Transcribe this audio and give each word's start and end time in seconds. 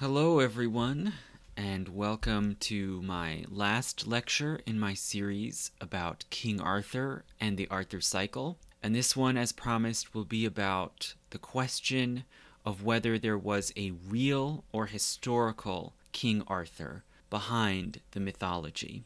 Hello, 0.00 0.38
everyone, 0.38 1.14
and 1.56 1.88
welcome 1.88 2.54
to 2.60 3.02
my 3.02 3.44
last 3.48 4.06
lecture 4.06 4.60
in 4.64 4.78
my 4.78 4.94
series 4.94 5.72
about 5.80 6.24
King 6.30 6.60
Arthur 6.60 7.24
and 7.40 7.58
the 7.58 7.66
Arthur 7.66 8.00
cycle. 8.00 8.58
And 8.80 8.94
this 8.94 9.16
one, 9.16 9.36
as 9.36 9.50
promised, 9.50 10.14
will 10.14 10.24
be 10.24 10.44
about 10.44 11.14
the 11.30 11.38
question 11.38 12.22
of 12.64 12.84
whether 12.84 13.18
there 13.18 13.36
was 13.36 13.72
a 13.76 13.90
real 13.90 14.62
or 14.70 14.86
historical 14.86 15.94
King 16.12 16.44
Arthur 16.46 17.02
behind 17.28 18.00
the 18.12 18.20
mythology. 18.20 19.02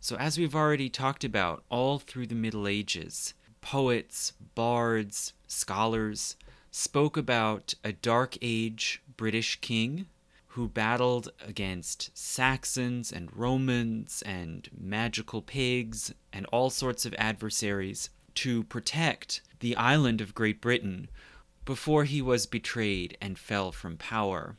So, 0.00 0.16
as 0.16 0.36
we've 0.36 0.54
already 0.54 0.90
talked 0.90 1.24
about 1.24 1.64
all 1.70 1.98
through 1.98 2.26
the 2.26 2.34
Middle 2.34 2.68
Ages, 2.68 3.32
poets, 3.62 4.34
bards, 4.54 5.32
scholars 5.46 6.36
spoke 6.70 7.16
about 7.16 7.72
a 7.82 7.92
Dark 7.92 8.36
Age 8.42 9.00
British 9.18 9.60
king 9.60 10.06
who 10.52 10.66
battled 10.66 11.28
against 11.46 12.10
Saxons 12.16 13.12
and 13.12 13.28
Romans 13.36 14.22
and 14.24 14.68
magical 14.74 15.42
pigs 15.42 16.14
and 16.32 16.46
all 16.46 16.70
sorts 16.70 17.04
of 17.04 17.14
adversaries 17.18 18.08
to 18.34 18.64
protect 18.64 19.42
the 19.60 19.76
island 19.76 20.22
of 20.22 20.34
Great 20.34 20.60
Britain 20.60 21.10
before 21.66 22.04
he 22.04 22.22
was 22.22 22.46
betrayed 22.46 23.18
and 23.20 23.38
fell 23.38 23.70
from 23.70 23.98
power. 23.98 24.56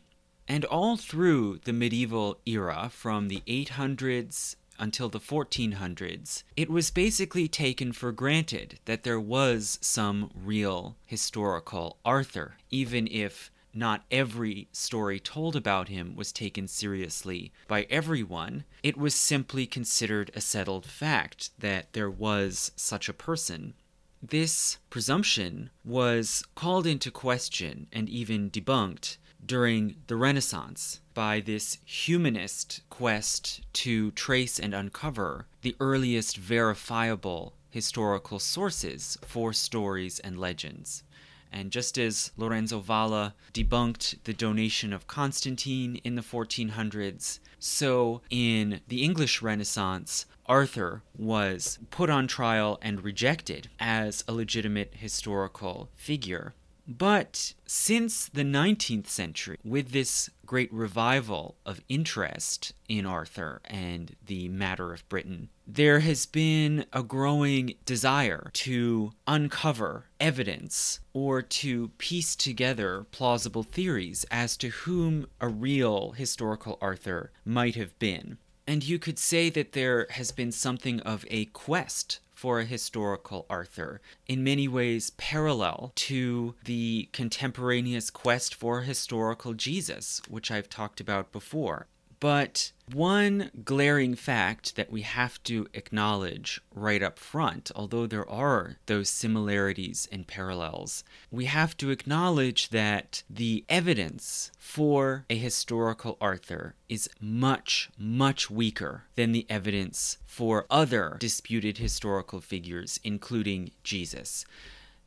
And 0.48 0.64
all 0.66 0.96
through 0.96 1.60
the 1.64 1.74
medieval 1.74 2.40
era, 2.46 2.90
from 2.94 3.28
the 3.30 3.42
800s 3.48 4.56
until 4.78 5.10
the 5.10 5.20
1400s, 5.20 6.44
it 6.56 6.70
was 6.70 6.92
basically 6.92 7.48
taken 7.48 7.92
for 7.92 8.12
granted 8.12 8.80
that 8.86 9.04
there 9.04 9.20
was 9.20 9.80
some 9.82 10.32
real 10.34 10.96
historical 11.06 11.98
Arthur, 12.06 12.58
even 12.70 13.08
if 13.08 13.52
not 13.80 14.04
every 14.12 14.68
story 14.72 15.20
told 15.20 15.56
about 15.56 15.88
him 15.88 16.16
was 16.16 16.32
taken 16.32 16.68
seriously 16.68 17.52
by 17.68 17.88
everyone. 17.90 18.66
It 18.84 18.98
was 18.98 19.16
simply 19.16 19.66
considered 19.66 20.30
a 20.36 20.42
settled 20.42 20.86
fact 20.86 21.52
that 21.58 21.94
there 21.94 22.12
was 22.12 22.72
such 22.76 23.10
a 23.10 23.14
person. 23.14 23.74
This 24.22 24.78
presumption 24.90 25.70
was 25.86 26.44
called 26.54 26.86
into 26.86 27.10
question 27.10 27.88
and 27.94 28.10
even 28.10 28.52
debunked 28.52 29.16
during 29.46 29.96
the 30.08 30.18
Renaissance 30.18 31.00
by 31.14 31.40
this 31.40 31.78
humanist 31.86 32.82
quest 32.90 33.62
to 33.74 34.12
trace 34.12 34.60
and 34.60 34.74
uncover 34.74 35.48
the 35.62 35.78
earliest 35.80 36.36
verifiable 36.36 37.54
historical 37.70 38.40
sources 38.40 39.18
for 39.26 39.54
stories 39.54 40.20
and 40.20 40.38
legends. 40.38 41.04
And 41.52 41.72
just 41.72 41.98
as 41.98 42.32
Lorenzo 42.38 42.80
Valla 42.80 43.34
debunked 43.54 44.24
the 44.24 44.34
donation 44.34 44.94
of 44.94 45.08
Constantine 45.08 46.00
in 46.04 46.16
the 46.16 46.22
1400s, 46.22 47.40
so 47.58 48.22
in 48.30 48.82
the 48.88 49.04
English 49.04 49.42
Renaissance, 49.42 50.26
Arthur 50.46 51.04
was 51.18 51.78
put 51.92 52.10
on 52.10 52.28
trial 52.28 52.80
and 52.82 53.04
rejected 53.04 53.70
as 53.80 54.24
a 54.28 54.34
legitimate 54.34 54.94
historical 54.96 55.90
figure. 55.96 56.54
But 56.90 57.54
since 57.68 58.28
the 58.28 58.42
19th 58.42 59.06
century, 59.06 59.60
with 59.64 59.92
this 59.92 60.32
great 60.44 60.74
revival 60.74 61.56
of 61.64 61.82
interest 61.88 62.74
in 62.88 63.06
Arthur 63.06 63.62
and 63.66 64.16
the 64.26 64.50
matter 64.50 64.92
of 64.92 65.08
Britain, 65.08 65.50
there 65.68 66.00
has 66.00 66.26
been 66.26 66.86
a 66.92 67.04
growing 67.04 67.76
desire 67.86 68.50
to 68.54 69.12
uncover 69.28 70.06
evidence 70.20 71.00
or 71.14 71.44
to 71.44 71.90
piece 72.00 72.36
together 72.36 73.06
plausible 73.12 73.62
theories 73.62 74.26
as 74.32 74.58
to 74.58 74.70
whom 74.70 75.28
a 75.40 75.48
real 75.48 76.14
historical 76.14 76.80
Arthur 76.82 77.32
might 77.46 77.76
have 77.76 77.98
been. 78.00 78.40
And 78.66 78.84
you 78.84 78.98
could 78.98 79.20
say 79.20 79.52
that 79.52 79.74
there 79.74 80.08
has 80.10 80.32
been 80.32 80.52
something 80.52 81.00
of 81.02 81.24
a 81.30 81.46
quest 81.46 82.20
for 82.40 82.62
a 82.62 82.66
historical 82.66 83.46
Arthur, 83.50 84.00
in 84.26 84.42
many 84.42 84.66
ways 84.66 85.10
parallel 85.18 85.92
to 85.94 86.56
the 86.64 87.10
contemporaneous 87.12 88.10
quest 88.10 88.56
for 88.56 88.80
a 88.80 88.86
historical 88.86 89.54
Jesus, 89.54 90.22
which 90.30 90.50
I've 90.50 90.70
talked 90.70 91.02
about 91.02 91.34
before. 91.34 91.88
But 92.22 92.72
one 92.94 93.52
glaring 93.64 94.16
fact 94.16 94.76
that 94.76 94.92
we 94.92 95.02
have 95.02 95.42
to 95.44 95.68
acknowledge 95.74 96.62
right 96.74 97.04
up 97.04 97.20
front, 97.20 97.72
although 97.76 98.08
there 98.08 98.30
are 98.30 98.78
those 98.86 99.10
similarities 99.10 100.08
and 100.12 100.28
parallels, 100.28 101.04
we 101.32 101.46
have 101.46 101.78
to 101.78 101.92
acknowledge 101.92 102.70
that 102.70 103.24
the 103.30 103.66
evidence 103.70 104.52
for 104.58 105.26
a 105.30 105.38
historical 105.38 106.18
Arthur 106.20 106.76
is 106.88 107.10
much, 107.20 107.90
much 107.98 108.50
weaker 108.50 109.04
than 109.16 109.32
the 109.32 109.46
evidence 109.50 110.18
for 110.26 110.66
other 110.70 111.18
disputed 111.20 111.78
historical 111.78 112.42
figures, 112.42 113.00
including 113.04 113.72
Jesus. 113.84 114.46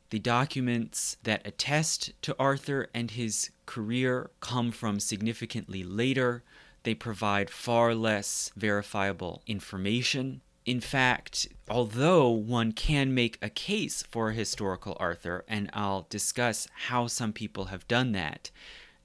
The 0.09 0.19
documents 0.19 1.17
that 1.23 1.45
attest 1.45 2.13
to 2.21 2.35
Arthur 2.37 2.87
and 2.93 3.09
his 3.09 3.49
career 3.65 4.29
come 4.41 4.71
from 4.71 4.99
significantly 4.99 5.83
later 5.83 6.43
they 6.83 6.93
provide 6.93 7.49
far 7.49 7.95
less 7.95 8.51
verifiable 8.55 9.41
information. 9.47 10.41
In 10.65 10.79
fact, 10.79 11.47
although 11.69 12.29
one 12.29 12.71
can 12.71 13.13
make 13.13 13.37
a 13.41 13.49
case 13.49 14.03
for 14.03 14.29
a 14.29 14.33
historical 14.33 14.95
Arthur, 14.99 15.43
and 15.47 15.69
I'll 15.73 16.07
discuss 16.09 16.67
how 16.87 17.07
some 17.07 17.33
people 17.33 17.65
have 17.65 17.87
done 17.87 18.13
that, 18.13 18.49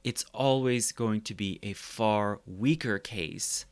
it's 0.04 0.24
always 0.32 0.92
going 0.92 1.22
to 1.22 1.34
be 1.34 1.58
a 1.62 1.72
far 1.72 2.40
weaker 2.46 2.98
case 2.98 3.66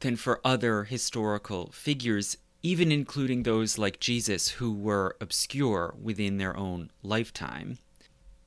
than 0.00 0.16
for 0.16 0.40
other 0.44 0.84
historical 0.84 1.70
figures, 1.72 2.38
even 2.62 2.90
including 2.90 3.42
those 3.42 3.76
like 3.76 4.00
Jesus 4.00 4.48
who 4.48 4.72
were 4.72 5.16
obscure 5.20 5.94
within 6.02 6.38
their 6.38 6.56
own 6.56 6.90
lifetime. 7.02 7.78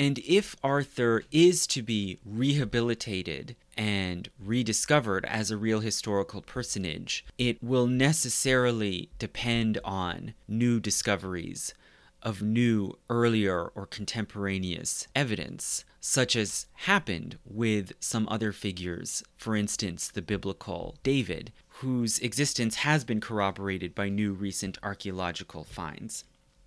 And 0.02 0.20
if 0.20 0.56
Arthur 0.64 1.24
is 1.30 1.68
to 1.68 1.82
be 1.82 2.20
rehabilitated 2.24 3.58
and 3.76 4.30
rediscovered 4.40 5.26
as 5.26 5.52
a 5.52 5.58
real 5.58 5.82
historical 5.82 6.42
personage, 6.42 7.26
it 7.38 7.62
will 7.62 7.86
necessarily 7.86 9.10
depend 9.20 9.78
on 9.84 10.36
new 10.48 10.80
discoveries 10.80 11.74
of 12.22 12.42
new, 12.42 12.98
earlier, 13.10 13.68
or 13.76 13.86
contemporaneous 13.86 15.08
evidence, 15.16 15.84
such 16.00 16.36
as 16.36 16.68
happened 16.74 17.38
with 17.46 17.94
some 18.00 18.28
other 18.30 18.52
figures, 18.52 19.24
for 19.38 19.56
instance, 19.56 20.10
the 20.10 20.22
biblical 20.22 20.96
David, 21.04 21.52
whose 21.68 22.20
existence 22.20 22.76
has 22.76 23.04
been 23.04 23.22
corroborated 23.22 23.96
by 23.96 24.10
new 24.10 24.34
recent 24.34 24.78
archaeological 24.84 25.64
finds. 25.64 26.24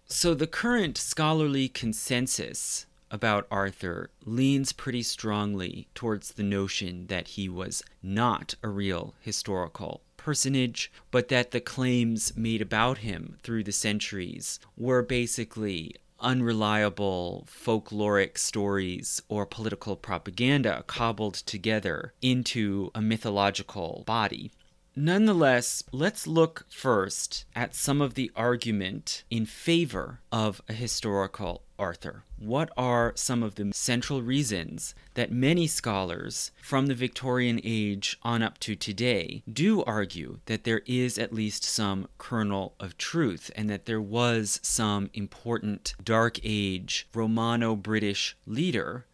So 0.06 0.34
the 0.34 0.47
current 0.47 0.98
scholarly 0.98 1.69
consensus 1.69 2.87
about 3.12 3.47
Arthur 3.50 4.11
leans 4.25 4.73
pretty 4.73 5.03
strongly 5.03 5.87
towards 5.95 6.33
the 6.33 6.43
notion 6.43 7.06
that 7.09 7.28
he 7.28 7.49
was 7.49 7.84
not 8.03 8.55
a 8.62 8.69
real 8.69 9.15
historical 9.21 10.00
personage, 10.17 10.91
but 11.11 11.28
that 11.28 11.51
the 11.51 11.61
claims 11.61 12.37
made 12.37 12.62
about 12.62 12.99
him 12.99 13.37
through 13.43 13.62
the 13.62 13.72
centuries 13.72 14.59
were 14.77 15.03
basically 15.03 15.95
unreliable 16.21 17.47
folkloric 17.51 18.39
stories 18.39 19.21
or 19.28 19.45
political 19.45 19.97
propaganda 19.97 20.84
cobbled 20.87 21.34
together 21.34 22.15
into 22.22 22.91
a 22.95 23.03
mythological 23.03 24.05
body. 24.06 24.53
Nonetheless, 24.94 25.82
let's 25.91 26.26
look 26.26 26.66
first 26.69 27.47
at 27.56 27.75
some 27.75 28.03
of 28.03 28.12
the 28.12 28.30
argument 28.36 29.25
in 29.30 29.47
favor 29.47 30.20
of 30.30 30.60
a 30.69 30.75
historical 30.75 31.62
Arthur. 31.78 32.25
What 32.38 32.70
are 32.76 33.12
some 33.16 33.42
of 33.42 33.54
the 33.54 33.72
central 33.72 34.22
reasons 34.22 34.94
that 35.14 35.32
many 35.32 35.66
scholars 35.66 36.53
from 36.62 36.86
the 36.86 36.94
Victorian 36.94 37.60
age 37.65 38.18
on 38.22 38.42
up 38.42 38.59
to 38.59 38.77
today 38.77 39.42
do 39.50 39.83
argue 39.84 40.39
that 40.47 40.65
there 40.65 40.83
is 40.86 41.18
at 41.18 41.33
least 41.33 41.65
some 41.65 42.09
kernel 42.18 42.74
of 42.78 42.98
truth 42.98 43.50
and 43.56 43.68
that 43.71 43.86
there 43.86 44.00
was 44.00 44.60
some 44.62 45.10
important 45.15 45.95
Dark 46.04 46.38
Age 46.45 47.09
Romano 47.15 47.74
British 47.74 48.36
leader 48.47 49.06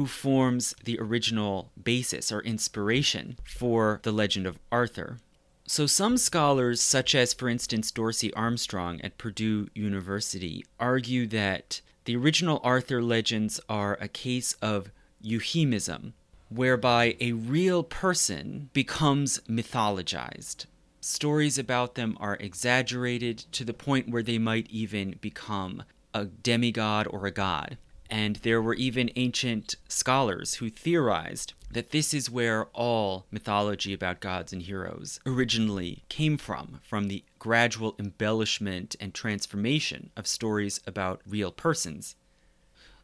who 0.00 0.06
forms 0.06 0.74
the 0.84 0.98
original 0.98 1.70
basis 1.84 2.32
or 2.32 2.40
inspiration 2.40 3.36
for 3.44 4.00
the 4.02 4.10
legend 4.10 4.46
of 4.46 4.58
Arthur. 4.72 5.18
So, 5.66 5.84
some 5.84 6.16
scholars, 6.16 6.80
such 6.80 7.14
as, 7.14 7.34
for 7.34 7.50
instance, 7.50 7.90
Dorsey 7.90 8.32
Armstrong 8.32 8.98
at 9.02 9.18
Purdue 9.18 9.68
University, 9.74 10.64
argue 10.78 11.26
that 11.26 11.82
the 12.06 12.16
original 12.16 12.62
Arthur 12.64 13.02
legends 13.02 13.60
are 13.68 13.98
a 14.00 14.08
case 14.08 14.54
of 14.62 14.90
euhemerism, 15.22 16.14
whereby 16.48 17.14
a 17.20 17.32
real 17.32 17.82
person 17.82 18.70
becomes 18.72 19.38
mythologized. 19.40 20.64
Stories 21.02 21.58
about 21.58 21.94
them 21.94 22.16
are 22.18 22.36
exaggerated 22.36 23.44
to 23.52 23.66
the 23.66 23.74
point 23.74 24.08
where 24.08 24.22
they 24.22 24.38
might 24.38 24.66
even 24.70 25.16
become 25.20 25.82
a 26.14 26.24
demigod 26.24 27.06
or 27.10 27.26
a 27.26 27.30
god. 27.30 27.76
And 28.10 28.36
there 28.36 28.60
were 28.60 28.74
even 28.74 29.12
ancient 29.14 29.76
scholars 29.88 30.54
who 30.54 30.68
theorized 30.68 31.54
that 31.70 31.92
this 31.92 32.12
is 32.12 32.28
where 32.28 32.64
all 32.74 33.26
mythology 33.30 33.92
about 33.94 34.18
gods 34.18 34.52
and 34.52 34.62
heroes 34.62 35.20
originally 35.24 36.02
came 36.08 36.36
from, 36.36 36.80
from 36.82 37.06
the 37.06 37.22
gradual 37.38 37.94
embellishment 38.00 38.96
and 38.98 39.14
transformation 39.14 40.10
of 40.16 40.26
stories 40.26 40.80
about 40.86 41.20
real 41.24 41.52
persons. 41.52 42.16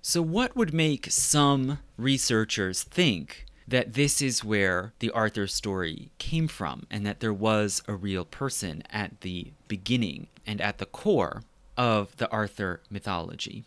So, 0.03 0.21
what 0.23 0.57
would 0.57 0.75
make 0.75 1.11
some 1.11 1.79
researchers 1.97 2.83
think 2.83 3.47
that 3.69 3.95
this 3.95 4.21
is 4.21 4.45
where 4.45 4.93
the 4.99 5.11
Arthur 5.11 5.47
story 5.47 6.11
came 6.19 6.49
from 6.49 6.87
and 6.91 7.07
that 7.07 7.21
there 7.21 7.33
was 7.33 7.83
a 7.89 7.95
real 7.95 8.25
person 8.25 8.83
at 8.91 9.21
the 9.21 9.53
beginning 9.69 10.29
and 10.47 10.61
at 10.61 10.79
the 10.79 10.87
core 10.87 11.43
of 11.77 12.17
the 12.17 12.31
Arthur 12.31 12.83
mythology? 12.91 13.65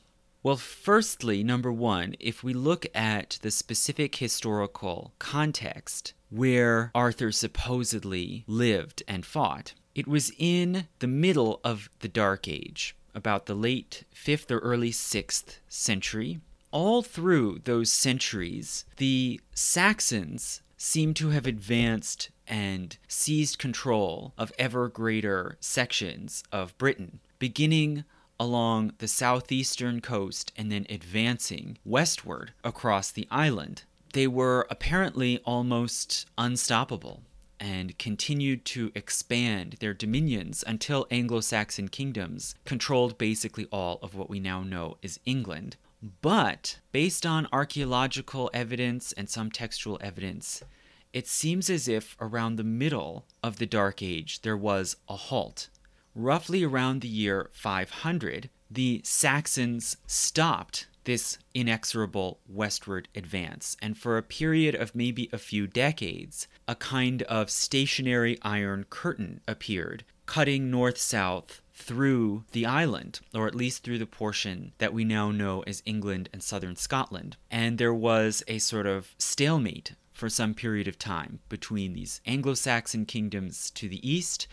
Well, 0.49 0.57
firstly, 0.57 1.43
number 1.43 1.71
one, 1.71 2.15
if 2.19 2.43
we 2.43 2.53
look 2.55 2.87
at 2.95 3.37
the 3.43 3.51
specific 3.51 4.15
historical 4.15 5.13
context 5.19 6.15
where 6.31 6.89
Arthur 6.95 7.31
supposedly 7.31 8.45
lived 8.47 9.03
and 9.07 9.23
fought, 9.23 9.75
it 9.93 10.07
was 10.07 10.31
in 10.39 10.87
the 10.97 11.07
middle 11.07 11.59
of 11.63 11.91
the 11.99 12.07
Dark 12.07 12.47
Age, 12.47 12.95
about 13.13 13.45
the 13.45 13.53
late 13.53 14.05
5th 14.11 14.49
or 14.49 14.57
early 14.57 14.89
6th 14.89 15.59
century. 15.67 16.39
All 16.71 17.03
through 17.03 17.59
those 17.65 17.91
centuries, 17.91 18.85
the 18.97 19.39
Saxons 19.53 20.63
seem 20.77 21.13
to 21.13 21.29
have 21.29 21.45
advanced 21.45 22.31
and 22.47 22.97
seized 23.07 23.59
control 23.59 24.33
of 24.35 24.51
ever 24.57 24.89
greater 24.89 25.57
sections 25.59 26.43
of 26.51 26.75
Britain, 26.79 27.19
beginning 27.37 28.03
along 28.39 28.93
the 28.99 29.07
southeastern 29.07 30.01
coast 30.01 30.51
and 30.55 30.71
then 30.71 30.85
advancing 30.89 31.77
westward 31.83 32.53
across 32.63 33.11
the 33.11 33.27
island. 33.29 33.83
They 34.13 34.27
were 34.27 34.65
apparently 34.69 35.39
almost 35.45 36.25
unstoppable 36.37 37.21
and 37.59 37.97
continued 37.99 38.63
to 38.63 38.91
expand 38.95 39.75
their 39.79 39.93
dominions 39.93 40.63
until 40.65 41.05
Anglo 41.11 41.41
Saxon 41.41 41.89
kingdoms 41.89 42.55
controlled 42.65 43.17
basically 43.17 43.67
all 43.71 43.99
of 44.01 44.15
what 44.15 44.29
we 44.29 44.39
now 44.39 44.63
know 44.63 44.97
as 45.03 45.19
England. 45.25 45.75
But 46.21 46.79
based 46.93 47.25
on 47.25 47.47
archaeological 47.51 48.49
evidence 48.53 49.11
and 49.11 49.29
some 49.29 49.51
textual 49.51 49.97
evidence, 50.01 50.63
it 51.11 51.27
seems 51.27 51.69
as 51.69 51.87
if 51.87 52.15
around 52.21 52.55
the 52.55 52.63
middle 52.63 53.25
of 53.43 53.57
the 53.57 53.65
Dark 53.65 54.01
Age 54.01 54.41
there 54.41 54.57
was 54.57 54.95
a 55.09 55.15
halt 55.15 55.69
roughly 56.23 56.63
around 56.63 57.01
the 57.01 57.07
year 57.07 57.49
500, 57.53 58.49
the 58.69 59.01
Saxons 59.03 59.97
stopped 60.05 60.87
this 61.05 61.39
inexorable 61.53 62.39
westward 62.47 63.07
advance, 63.15 63.75
and 63.81 63.97
for 63.97 64.17
a 64.17 64.23
period 64.23 64.75
of 64.75 64.93
maybe 64.93 65.29
a 65.31 65.37
few 65.37 65.65
decades, 65.65 66.47
a 66.67 66.75
kind 66.75 67.23
of 67.23 67.49
stationary 67.49 68.37
iron 68.41 68.85
curtain 68.89 69.41
appeared, 69.47 70.03
cutting 70.25 70.69
north 70.69 70.97
south 70.97 71.61
through 71.73 72.43
the 72.51 72.65
island, 72.65 73.21
or 73.33 73.47
at 73.47 73.55
least 73.55 73.83
through 73.83 73.97
the 73.97 74.05
portion 74.05 74.73
that 74.77 74.93
we 74.93 75.03
now 75.03 75.31
know 75.31 75.61
as 75.61 75.81
England 75.85 76.29
and 76.33 76.43
southern 76.43 76.75
Scotland. 76.75 77.37
And 77.49 77.77
there 77.77 77.93
was 77.93 78.43
a 78.47 78.59
sort 78.59 78.85
of 78.85 79.15
stalemate 79.17 79.93
for 80.13 80.29
some 80.29 80.53
period 80.53 80.87
of 80.87 80.99
time 80.99 81.39
between 81.47 81.93
these 81.93 82.19
Anglo 82.25 82.53
Saxon 82.53 83.05
kingdoms 83.05 83.71
to 83.71 83.87
the 83.87 84.07
east 84.07 84.47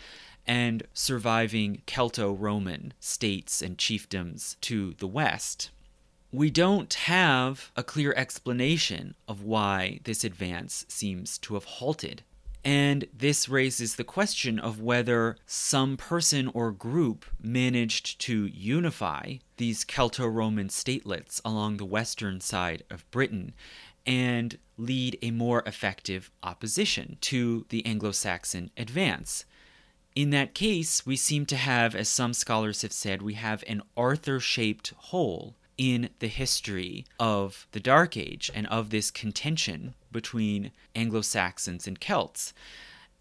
and 0.47 0.83
surviving 0.95 1.83
Celto 1.87 2.33
Roman 2.39 2.95
states 3.01 3.61
and 3.63 3.77
chiefdoms 3.79 4.57
to 4.61 4.95
the 4.95 5.07
west. 5.07 5.71
We 6.33 6.51
don't 6.51 6.93
have 6.93 7.71
a 7.77 7.83
clear 7.83 8.13
explanation 8.17 9.15
of 9.27 9.43
why 9.43 10.01
this 10.05 10.25
advance 10.25 10.85
seems 10.89 11.39
to 11.39 11.55
have 11.55 11.65
halted. 11.65 12.23
And 12.65 13.07
this 13.17 13.49
raises 13.49 13.95
the 13.95 14.05
question 14.05 14.59
of 14.59 14.81
whether 14.81 15.37
some 15.47 15.97
person 15.97 16.51
or 16.53 16.73
group 16.73 17.25
managed 17.41 18.21
to 18.23 18.47
unify 18.47 19.37
these 19.57 19.85
Celto 19.85 20.27
Roman 20.27 20.69
statelets 20.69 21.41
along 21.45 21.77
the 21.77 21.85
western 21.85 22.41
side 22.41 22.83
of 22.91 23.09
Britain 23.13 23.55
and 24.05 24.59
lead 24.77 25.17
a 25.23 25.31
more 25.31 25.63
effective 25.65 26.31
opposition 26.43 27.19
to 27.21 27.67
the 27.69 27.87
Anglo 27.87 28.11
Saxon 28.11 28.71
advance. 28.77 29.45
In 30.17 30.31
that 30.31 30.55
case, 30.55 31.05
we 31.05 31.15
seem 31.15 31.45
to 31.45 31.57
have, 31.57 31.95
as 31.95 32.09
some 32.09 32.33
scholars 32.33 32.81
have 32.81 32.93
said, 32.93 33.21
we 33.21 33.35
have 33.35 33.63
an 33.67 33.83
Arthur 33.99 34.41
shaped 34.41 34.95
hole 34.97 35.57
in 35.77 36.09
the 36.21 36.29
history 36.29 37.05
of 37.21 37.67
the 37.73 37.81
Dark 37.81 38.17
Age 38.17 38.51
and 38.55 38.67
of 38.69 38.89
this 38.89 39.11
contention 39.11 39.93
between 40.11 40.73
Anglo 40.95 41.21
Saxons 41.21 41.87
and 41.87 42.01
Celts. 42.01 42.55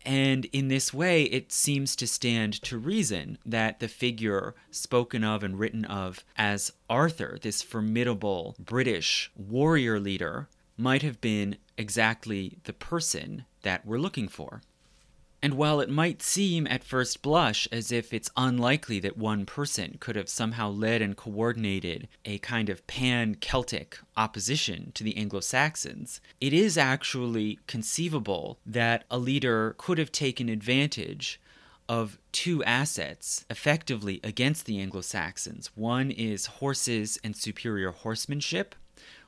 And 0.05 0.45
in 0.53 0.69
this 0.69 0.93
way, 0.93 1.23
it 1.23 1.51
seems 1.51 1.97
to 1.97 2.07
stand 2.07 2.61
to 2.61 2.77
reason 2.77 3.39
that 3.45 3.81
the 3.81 3.89
figure 3.89 4.55
spoken 4.71 5.21
of 5.21 5.43
and 5.43 5.59
written 5.59 5.83
of 5.83 6.23
as 6.37 6.71
Arthur, 6.89 7.37
this 7.41 7.61
formidable 7.61 8.55
British 8.57 9.31
warrior 9.35 9.99
leader, 9.99 10.47
might 10.77 11.01
have 11.01 11.19
been 11.19 11.57
exactly 11.77 12.59
the 12.63 12.73
person 12.73 13.43
that 13.63 13.85
we're 13.85 13.97
looking 13.97 14.29
for. 14.29 14.61
And 15.45 15.53
while 15.53 15.79
it 15.79 15.91
might 15.91 16.23
seem 16.23 16.65
at 16.65 16.83
first 16.83 17.21
blush 17.21 17.67
as 17.71 17.91
if 17.91 18.11
it's 18.11 18.31
unlikely 18.35 18.99
that 19.01 19.15
one 19.15 19.45
person 19.45 19.97
could 19.99 20.15
have 20.15 20.27
somehow 20.27 20.71
led 20.71 21.03
and 21.03 21.15
coordinated 21.15 22.07
a 22.25 22.39
kind 22.39 22.67
of 22.67 22.87
pan 22.87 23.35
Celtic 23.35 23.99
opposition 24.17 24.91
to 24.95 25.03
the 25.03 25.15
Anglo 25.15 25.41
Saxons, 25.41 26.19
it 26.41 26.51
is 26.51 26.79
actually 26.79 27.59
conceivable 27.67 28.57
that 28.65 29.03
a 29.11 29.19
leader 29.19 29.75
could 29.77 29.99
have 29.99 30.11
taken 30.11 30.49
advantage 30.49 31.39
of 31.87 32.17
two 32.31 32.63
assets 32.63 33.45
effectively 33.47 34.19
against 34.23 34.65
the 34.65 34.79
Anglo 34.79 35.01
Saxons. 35.01 35.69
One 35.75 36.09
is 36.09 36.47
horses 36.47 37.19
and 37.23 37.35
superior 37.35 37.91
horsemanship, 37.91 38.73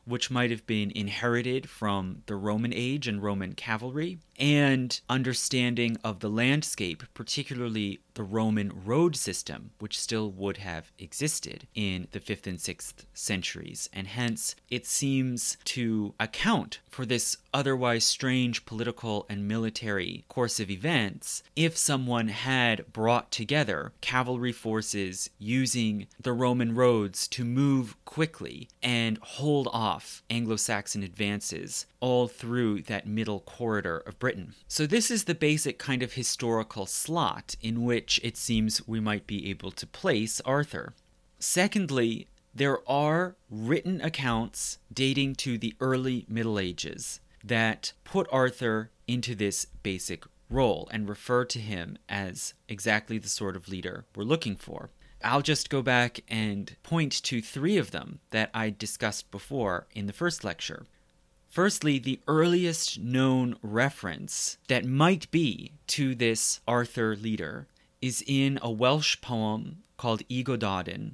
which 0.04 0.32
might 0.32 0.50
have 0.50 0.66
been 0.66 0.90
inherited 0.96 1.70
from 1.70 2.24
the 2.26 2.36
Roman 2.36 2.74
age 2.74 3.08
and 3.08 3.22
Roman 3.22 3.54
cavalry, 3.54 4.18
and 4.38 5.00
understanding 5.10 5.98
of 6.04 6.20
the 6.20 6.30
landscape, 6.30 7.04
particularly 7.14 8.00
the 8.14 8.24
Roman 8.24 8.72
road 8.84 9.16
system, 9.16 9.72
which 9.80 10.00
still 10.00 10.32
would 10.32 10.58
have 10.58 10.92
existed 10.98 11.68
in 11.76 12.08
the 12.12 12.20
5th 12.20 12.48
and 12.48 12.58
6th 12.58 13.06
centuries. 13.14 13.90
And 13.94 14.08
hence, 14.08 14.56
it 14.70 14.86
seems 14.86 15.58
to 15.66 16.16
account 16.20 16.80
for 16.90 17.06
this 17.06 17.38
otherwise 17.54 18.04
strange 18.04 18.66
political 18.66 19.26
and 19.30 19.48
military 19.48 20.26
course 20.30 20.60
of 20.60 20.72
events 20.72 21.44
if 21.56 21.78
someone 21.78 22.30
had 22.30 22.92
brought 22.92 23.32
together 23.32 23.94
cavalry 24.02 24.52
forces 24.52 25.30
using 25.38 26.08
the 26.20 26.34
Roman 26.34 26.74
roads 26.74 27.28
to 27.30 27.46
move 27.46 27.96
quickly 28.06 28.68
and 28.82 29.20
hold 29.22 29.68
off 29.72 30.24
Anglo 30.30 30.56
Saxon 30.56 31.04
advances 31.04 31.86
all 32.00 32.28
through 32.28 32.82
that 32.84 33.08
middle 33.08 33.40
corridor 33.42 33.98
of 34.06 34.20
Britain. 34.20 34.54
So, 34.68 34.86
this 34.86 35.10
is 35.10 35.24
the 35.24 35.36
basic 35.36 35.80
kind 35.80 36.04
of 36.04 36.14
historical 36.14 36.86
slot 36.86 37.56
in 37.62 37.84
which 37.84 38.20
it 38.24 38.38
seems 38.38 38.88
we 38.88 39.00
might 39.00 39.28
be 39.28 39.50
able 39.50 39.72
to 39.72 39.88
place 39.88 40.40
Arthur. 40.42 40.94
Secondly, 41.40 42.28
there 42.54 42.80
are 42.90 43.36
written 43.50 44.02
accounts 44.02 44.80
dating 44.92 45.36
to 45.36 45.58
the 45.58 45.76
early 45.80 46.26
Middle 46.28 46.60
Ages 46.60 47.20
that 47.44 47.94
put 48.04 48.28
Arthur 48.32 48.90
into 49.08 49.36
this 49.36 49.66
basic 49.84 50.26
role 50.50 50.88
and 50.92 51.10
refer 51.10 51.46
to 51.46 51.60
him 51.60 51.98
as 52.10 52.54
exactly 52.68 53.18
the 53.18 53.30
sort 53.30 53.56
of 53.56 53.68
leader 53.68 54.06
we're 54.16 54.24
looking 54.24 54.56
for. 54.56 54.90
I'll 55.24 55.42
just 55.42 55.70
go 55.70 55.82
back 55.82 56.22
and 56.28 56.76
point 56.84 57.24
to 57.24 57.42
three 57.42 57.78
of 57.78 57.92
them 57.92 58.20
that 58.30 58.50
I 58.54 58.70
discussed 58.70 59.32
before 59.32 59.88
in 59.94 60.06
the 60.06 60.14
first 60.14 60.44
lecture. 60.44 60.86
Firstly, 61.50 61.98
the 61.98 62.20
earliest 62.28 63.00
known 63.00 63.58
reference 63.62 64.58
that 64.68 64.86
might 64.86 65.30
be 65.32 65.72
to 65.88 66.14
this 66.14 66.60
Arthur 66.68 67.16
leader 67.16 67.68
is 68.02 68.24
in 68.28 68.60
a 68.62 68.70
Welsh 68.70 69.22
poem 69.22 69.84
called 69.98 70.24
Y 70.30 71.12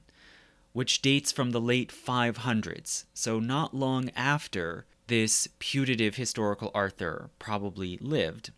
which 0.74 1.02
dates 1.02 1.32
from 1.32 1.52
the 1.52 1.62
late 1.62 1.94
500s, 1.94 3.06
so 3.14 3.40
not 3.40 3.74
long 3.74 4.10
after 4.16 4.86
this 5.08 5.48
putative 5.60 6.16
historical 6.16 6.72
Arthur 6.74 7.30
probably 7.40 7.98
lived. 8.02 8.52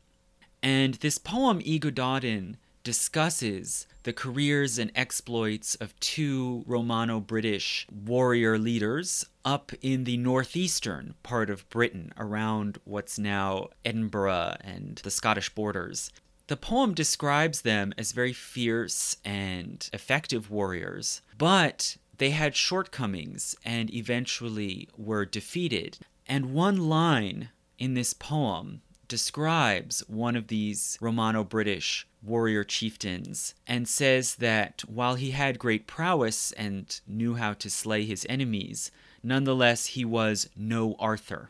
And 0.64 0.96
this 0.96 1.18
poem, 1.18 1.62
Y 1.66 2.56
discusses 2.84 3.88
the 4.04 4.14
careers 4.14 4.80
and 4.80 4.92
exploits 4.96 5.76
of 5.76 6.00
two 6.00 6.64
Romano 6.66 7.20
British 7.20 7.86
warrior 7.92 8.58
leaders 8.58 9.26
up 9.46 9.72
in 9.82 10.04
the 10.04 10.18
northeastern 10.18 11.14
part 11.24 11.50
of 11.50 11.70
Britain, 11.70 12.12
around 12.18 12.80
what's 12.84 13.20
now 13.20 13.70
Edinburgh 13.86 14.58
and 14.62 15.00
the 15.04 15.12
Scottish 15.12 15.54
borders. 15.54 16.12
The 16.48 16.58
poem 16.58 16.94
describes 16.94 17.62
them 17.62 17.94
as 17.98 18.12
very 18.12 18.34
fierce 18.34 19.18
and 19.24 19.88
effective 19.94 20.52
warriors, 20.52 21.22
but 21.38 21.98
they 22.18 22.32
had 22.32 22.56
shortcomings 22.56 23.56
and 23.64 23.94
eventually 23.94 24.90
were 24.98 25.26
defeated. 25.26 26.00
And 26.28 26.54
one 26.54 26.90
line 26.90 27.50
in 27.78 27.94
this 27.94 28.14
poem 28.14 28.82
describes 29.08 30.00
one 30.08 30.36
of 30.36 30.48
these 30.48 30.98
Romano 31.00 31.44
British 31.44 32.08
warrior 32.24 32.64
chieftains 32.64 33.54
and 33.68 33.88
says 33.88 34.36
that 34.36 34.84
while 34.88 35.16
he 35.16 35.32
had 35.32 35.60
great 35.60 35.86
prowess 35.86 36.52
and 36.54 37.00
knew 37.08 37.36
how 37.36 37.54
to 37.54 37.70
slay 37.70 38.04
his 38.04 38.26
enemies, 38.28 38.92
nonetheless 39.26 39.88
he 39.88 40.06
was 40.06 40.50
no 40.56 40.96
Arthur. 41.00 41.50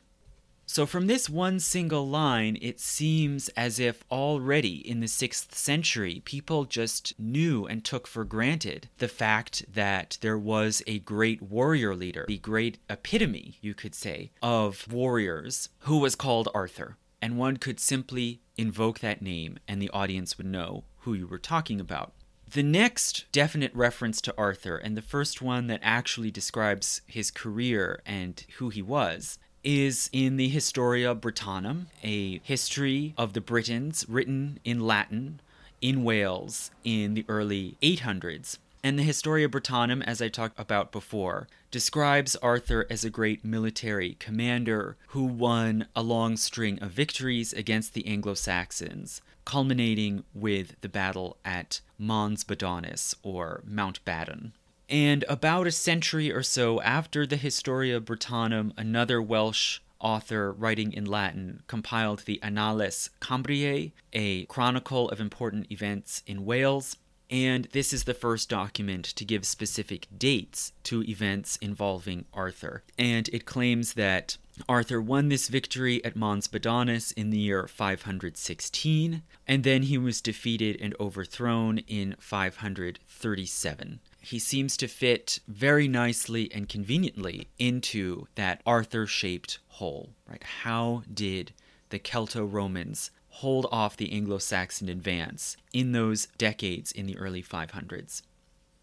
So, 0.68 0.88
from 0.88 1.06
this 1.06 1.30
one 1.30 1.60
single 1.60 2.08
line, 2.08 2.58
it 2.60 2.80
seems 2.80 3.50
as 3.50 3.80
if 3.80 4.04
already 4.10 4.78
in 4.78 5.00
the 5.00 5.06
6th 5.06 5.54
century, 5.54 6.24
people 6.26 6.66
just 6.66 7.14
knew 7.20 7.68
and 7.68 7.86
took 7.86 8.08
for 8.08 8.26
granted 8.26 8.90
the 8.98 9.08
fact 9.08 9.66
that 9.72 10.18
there 10.22 10.40
was 10.40 10.82
a 10.88 11.00
great 11.00 11.42
warrior 11.42 11.96
leader, 11.96 12.26
the 12.28 12.40
great 12.40 12.80
epitome, 12.90 13.60
you 13.62 13.76
could 13.76 13.94
say, 13.94 14.32
of 14.42 14.92
warriors, 14.92 15.70
who 15.82 16.00
was 16.00 16.16
called 16.16 16.50
Arthur. 16.54 16.98
And 17.22 17.38
one 17.38 17.58
could 17.58 17.80
simply 17.80 18.42
invoke 18.58 19.00
that 19.00 19.22
name, 19.22 19.60
and 19.68 19.80
the 19.80 19.90
audience 19.92 20.38
would 20.38 20.48
know 20.48 20.84
who 21.00 21.14
you 21.14 21.28
were 21.28 21.38
talking 21.38 21.80
about. 21.80 22.14
The 22.56 22.64
next 22.64 23.26
definite 23.34 23.76
reference 23.76 24.22
to 24.22 24.34
Arthur, 24.38 24.78
and 24.78 24.96
the 24.96 25.02
first 25.02 25.42
one 25.42 25.68
that 25.68 25.82
actually 25.84 26.32
describes 26.32 27.02
his 27.06 27.30
career 27.30 28.02
and 28.06 28.46
who 28.60 28.70
he 28.70 28.82
was, 28.82 29.38
is 29.62 30.10
in 30.14 30.38
the 30.38 30.48
Historia 30.48 31.14
Brittonum, 31.16 31.88
a 32.02 32.40
history 32.46 33.14
of 33.18 33.34
the 33.34 33.42
Britons 33.42 34.06
written 34.08 34.62
in 34.64 34.80
Latin 34.80 35.42
in 35.82 36.06
Wales 36.06 36.72
in 36.86 37.14
the 37.14 37.26
early 37.28 37.76
800s. 37.84 38.58
And 38.82 38.98
the 38.98 39.04
Historia 39.04 39.50
Brittonum, 39.50 40.02
as 40.04 40.22
I 40.22 40.30
talked 40.30 40.58
about 40.58 40.94
before, 40.94 41.50
describes 41.72 42.38
Arthur 42.38 42.88
as 42.90 43.04
a 43.04 43.10
great 43.10 43.44
military 43.44 44.16
commander 44.18 44.96
who 45.08 45.26
won 45.26 45.88
a 45.94 46.02
long 46.02 46.38
string 46.38 46.80
of 46.82 46.92
victories 46.92 47.52
against 47.52 47.94
the 47.94 48.08
Anglo 48.08 48.34
Saxons, 48.34 49.22
culminating 49.46 50.24
with 50.34 50.76
the 50.82 50.90
battle 50.90 51.38
at 51.46 51.82
Mons 51.98 52.44
Badonis, 52.44 53.16
or 53.24 53.64
Mount 53.66 54.04
Badon. 54.04 54.52
And 54.90 55.24
about 55.28 55.68
a 55.68 55.72
century 55.72 56.32
or 56.32 56.44
so 56.44 56.82
after 56.82 57.26
the 57.26 57.38
Historia 57.38 58.00
Brittonum, 58.00 58.74
another 58.78 59.22
Welsh 59.22 59.80
author 60.00 60.52
writing 60.52 60.94
in 60.94 61.06
Latin 61.06 61.64
compiled 61.68 62.20
the 62.20 62.40
Annales 62.44 63.10
Cambriae, 63.22 63.92
a 64.14 64.46
chronicle 64.46 65.10
of 65.10 65.20
important 65.20 65.72
events 65.72 66.22
in 66.28 66.46
Wales. 66.46 66.98
And 67.32 67.68
this 67.72 67.92
is 67.92 68.04
the 68.04 68.14
first 68.14 68.50
document 68.50 69.06
to 69.06 69.26
give 69.26 69.46
specific 69.46 70.08
dates 70.16 70.74
to 70.84 71.02
events 71.04 71.58
involving 71.58 72.26
Arthur. 72.34 72.84
And 73.00 73.28
it 73.30 73.46
claims 73.46 73.94
that 73.94 74.38
Arthur 74.70 75.02
won 75.02 75.30
this 75.30 75.50
victory 75.50 76.04
at 76.06 76.16
Mons 76.16 76.48
Badonis 76.48 77.12
in 77.14 77.30
the 77.30 77.38
year 77.38 77.68
516, 77.68 79.22
and 79.48 79.64
then 79.64 79.84
he 79.84 79.98
was 79.98 80.22
defeated 80.22 80.78
and 80.80 80.96
overthrown 81.00 81.80
in 81.80 82.16
537 82.20 84.00
he 84.26 84.40
seems 84.40 84.76
to 84.76 84.88
fit 84.88 85.40
very 85.48 85.88
nicely 85.88 86.52
and 86.52 86.68
conveniently 86.68 87.48
into 87.60 88.28
that 88.34 88.60
Arthur 88.66 89.06
shaped 89.06 89.60
hole, 89.68 90.10
right? 90.28 90.44
How 90.64 91.04
did 91.14 91.54
the 91.90 92.00
Celto 92.00 92.52
Romans 92.52 93.12
hold 93.30 93.68
off 93.72 93.96
the 93.96 94.12
Anglo 94.12 94.40
Saxon 94.40 94.90
advance 94.90 95.58
in 95.74 95.92
those 95.92 96.28
decades 96.40 96.92
in 96.92 97.06
the 97.06 97.18
early 97.20 97.44
500s? 97.44 98.24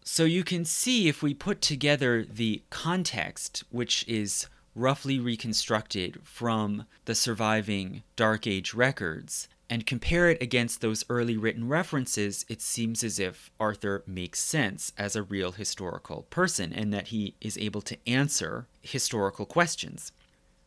So 0.05 0.23
you 0.23 0.45
can 0.45 0.63
see 0.63 1.09
if 1.09 1.21
we 1.21 1.33
put 1.33 1.61
together 1.61 2.23
the 2.23 2.61
context, 2.69 3.65
which 3.69 4.07
is 4.07 4.47
roughly 4.75 5.19
reconstructed 5.19 6.19
from 6.23 6.85
the 7.05 7.15
surviving 7.15 8.03
Dark 8.15 8.47
Age 8.47 8.73
records, 8.73 9.47
and 9.69 9.87
compare 9.87 10.29
it 10.29 10.41
against 10.41 10.81
those 10.81 11.03
early 11.09 11.37
written 11.37 11.67
references, 11.67 12.45
it 12.47 12.61
seems 12.61 13.03
as 13.03 13.17
if 13.17 13.49
Arthur 13.59 14.03
makes 14.05 14.39
sense 14.39 14.93
as 14.97 15.15
a 15.15 15.23
real 15.23 15.53
historical 15.53 16.23
person 16.29 16.71
and 16.71 16.93
that 16.93 17.07
he 17.07 17.35
is 17.41 17.57
able 17.57 17.81
to 17.81 17.97
answer 18.07 18.67
historical 18.81 19.45
questions. 19.45 20.11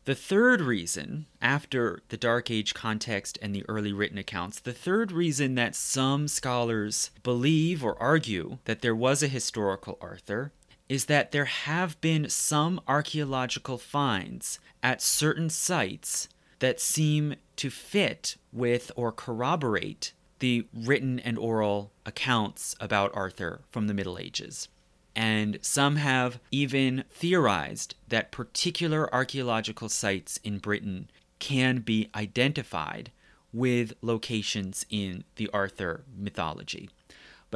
The 0.05 0.15
third 0.15 0.61
reason, 0.61 1.25
after 1.41 2.01
the 2.07 2.17
Dark 2.17 2.49
Age 2.49 2.73
context 2.73 3.37
and 3.41 3.53
the 3.53 3.65
early 3.67 3.91
written 3.91 4.17
accounts, 4.17 4.59
the 4.59 4.73
third 4.73 5.11
reason 5.11 5.55
that 5.55 5.75
some 5.75 6.29
scholars 6.29 7.11
believe 7.23 7.83
or 7.83 8.01
argue 8.01 8.59
that 8.65 8.81
there 8.81 8.95
was 8.95 9.21
a 9.21 9.27
historical 9.27 9.97
Arthur 9.99 10.53
is 10.89 11.05
that 11.05 11.31
there 11.31 11.45
have 11.45 11.99
been 12.01 12.29
some 12.29 12.79
archaeological 12.87 13.77
finds 13.77 14.59
at 14.81 15.01
certain 15.01 15.49
sites 15.49 16.29
that 16.59 16.79
seem 16.79 17.35
to 17.55 17.69
fit 17.69 18.37
with 18.51 18.91
or 18.95 19.11
corroborate 19.11 20.13
the 20.39 20.67
written 20.73 21.19
and 21.19 21.37
oral 21.37 21.91
accounts 22.05 22.75
about 22.79 23.15
Arthur 23.15 23.61
from 23.69 23.87
the 23.87 23.93
Middle 23.93 24.17
Ages. 24.17 24.67
And 25.15 25.57
some 25.61 25.95
have 25.95 26.39
even 26.51 27.03
theorized 27.09 27.95
that 28.07 28.31
particular 28.31 29.13
archaeological 29.13 29.89
sites 29.89 30.39
in 30.43 30.59
Britain 30.59 31.09
can 31.39 31.79
be 31.79 32.09
identified 32.15 33.11
with 33.51 33.93
locations 34.01 34.85
in 34.89 35.23
the 35.35 35.49
Arthur 35.51 36.03
mythology. 36.15 36.89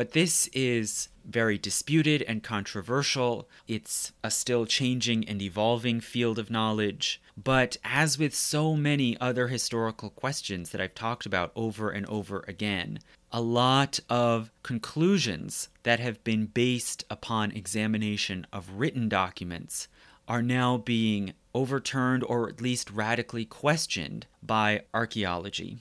But 0.01 0.13
this 0.13 0.47
is 0.47 1.09
very 1.23 1.59
disputed 1.59 2.23
and 2.23 2.41
controversial. 2.41 3.47
It's 3.67 4.13
a 4.23 4.31
still 4.31 4.65
changing 4.65 5.29
and 5.29 5.39
evolving 5.43 6.01
field 6.01 6.39
of 6.39 6.49
knowledge. 6.49 7.21
But 7.37 7.77
as 7.83 8.17
with 8.17 8.33
so 8.33 8.75
many 8.75 9.15
other 9.21 9.49
historical 9.49 10.09
questions 10.09 10.71
that 10.71 10.81
I've 10.81 10.95
talked 10.95 11.27
about 11.27 11.51
over 11.55 11.91
and 11.91 12.07
over 12.07 12.43
again, 12.47 12.97
a 13.31 13.41
lot 13.41 13.99
of 14.09 14.49
conclusions 14.63 15.69
that 15.83 15.99
have 15.99 16.23
been 16.23 16.47
based 16.47 17.05
upon 17.07 17.51
examination 17.51 18.47
of 18.51 18.79
written 18.79 19.07
documents 19.07 19.87
are 20.27 20.41
now 20.41 20.77
being 20.77 21.33
overturned 21.53 22.23
or 22.23 22.49
at 22.49 22.59
least 22.59 22.89
radically 22.89 23.45
questioned 23.45 24.25
by 24.41 24.81
archaeology. 24.95 25.77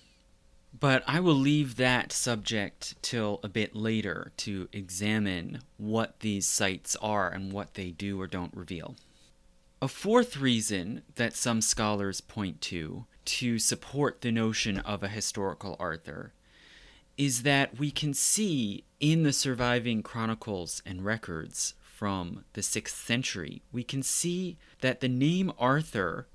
But 0.78 1.02
I 1.06 1.20
will 1.20 1.34
leave 1.34 1.76
that 1.76 2.12
subject 2.12 2.94
till 3.02 3.40
a 3.42 3.48
bit 3.48 3.74
later 3.74 4.32
to 4.38 4.68
examine 4.72 5.62
what 5.76 6.20
these 6.20 6.46
sites 6.46 6.96
are 6.96 7.30
and 7.30 7.52
what 7.52 7.74
they 7.74 7.90
do 7.90 8.20
or 8.20 8.26
don't 8.26 8.54
reveal. 8.54 8.96
A 9.82 9.88
fourth 9.88 10.36
reason 10.36 11.02
that 11.16 11.34
some 11.34 11.60
scholars 11.60 12.20
point 12.20 12.60
to 12.62 13.06
to 13.26 13.58
support 13.58 14.20
the 14.20 14.32
notion 14.32 14.78
of 14.78 15.02
a 15.02 15.08
historical 15.08 15.76
Arthur 15.78 16.32
is 17.16 17.42
that 17.42 17.78
we 17.78 17.90
can 17.90 18.14
see 18.14 18.84
in 18.98 19.22
the 19.22 19.32
surviving 19.32 20.02
chronicles 20.02 20.82
and 20.86 21.04
records 21.04 21.74
from 21.82 22.44
the 22.54 22.62
6th 22.62 22.88
century, 22.88 23.60
we 23.72 23.84
can 23.84 24.02
see 24.02 24.56
that 24.80 25.00
the 25.00 25.08
name 25.08 25.52
Arthur 25.58 26.26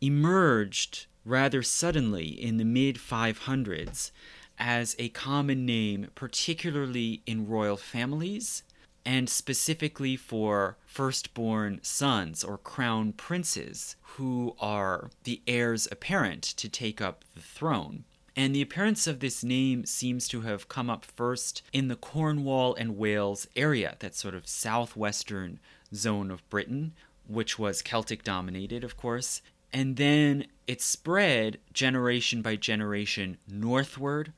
emerged 0.00 1.06
rather 1.24 1.62
suddenly 1.62 2.26
in 2.26 2.56
the 2.56 2.64
mid 2.64 2.96
500s 2.96 4.10
as 4.58 4.94
a 4.98 5.08
common 5.10 5.66
name, 5.66 6.08
particularly 6.14 7.22
in 7.26 7.48
royal 7.48 7.76
families 7.76 8.62
and 9.04 9.28
specifically 9.28 10.16
for 10.16 10.76
firstborn 10.86 11.78
sons 11.82 12.42
or 12.42 12.56
crown 12.56 13.12
princes 13.12 13.96
who 14.02 14.56
are 14.58 15.10
the 15.24 15.42
heirs 15.46 15.86
apparent 15.90 16.42
to 16.42 16.68
take 16.68 17.00
up 17.00 17.24
the 17.34 17.42
throne. 17.42 18.04
And 18.36 18.54
the 18.54 18.62
appearance 18.62 19.06
of 19.06 19.20
this 19.20 19.44
name 19.44 19.84
seems 19.86 20.26
to 20.28 20.40
have 20.40 20.68
come 20.68 20.90
up 20.90 21.04
first 21.04 21.62
in 21.72 21.88
the 21.88 21.96
Cornwall 21.96 22.74
and 22.74 22.96
Wales 22.96 23.46
area, 23.54 23.96
that 24.00 24.14
sort 24.14 24.34
of 24.34 24.48
southwestern 24.48 25.60
zone 25.94 26.30
of 26.30 26.48
Britain, 26.50 26.94
which 27.28 27.58
was 27.58 27.80
Celtic 27.80 28.24
dominated, 28.24 28.82
of 28.82 28.96
course, 28.96 29.40
and 29.74 29.96
then 29.96 30.46
it 30.68 30.80
spread 30.80 31.58
generation 31.72 32.40
by 32.40 32.54
generation 32.54 33.38
northward, 33.48 34.32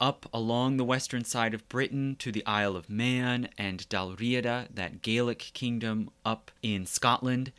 up 0.00 0.26
along 0.32 0.76
the 0.76 0.84
western 0.84 1.24
side 1.24 1.52
of 1.52 1.68
Britain 1.68 2.14
to 2.20 2.30
the 2.30 2.46
Isle 2.46 2.76
of 2.76 2.88
Man 2.88 3.48
and 3.58 3.88
Dalriada, 3.88 4.68
that 4.72 5.02
Gaelic 5.02 5.50
kingdom 5.52 6.10
up 6.24 6.52
in 6.62 6.86
Scotland, 6.86 7.52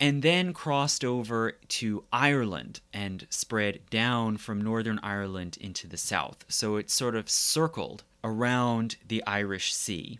and 0.00 0.22
then 0.22 0.52
crossed 0.52 1.04
over 1.04 1.52
to 1.68 2.04
Ireland 2.12 2.80
and 2.92 3.26
spread 3.30 3.80
down 3.88 4.36
from 4.36 4.60
Northern 4.60 4.98
Ireland 5.00 5.58
into 5.60 5.86
the 5.86 5.96
south. 5.96 6.44
So 6.48 6.76
it 6.76 6.90
sort 6.90 7.14
of 7.14 7.30
circled 7.30 8.02
around 8.24 8.96
the 9.06 9.24
Irish 9.26 9.72
Sea. 9.72 10.18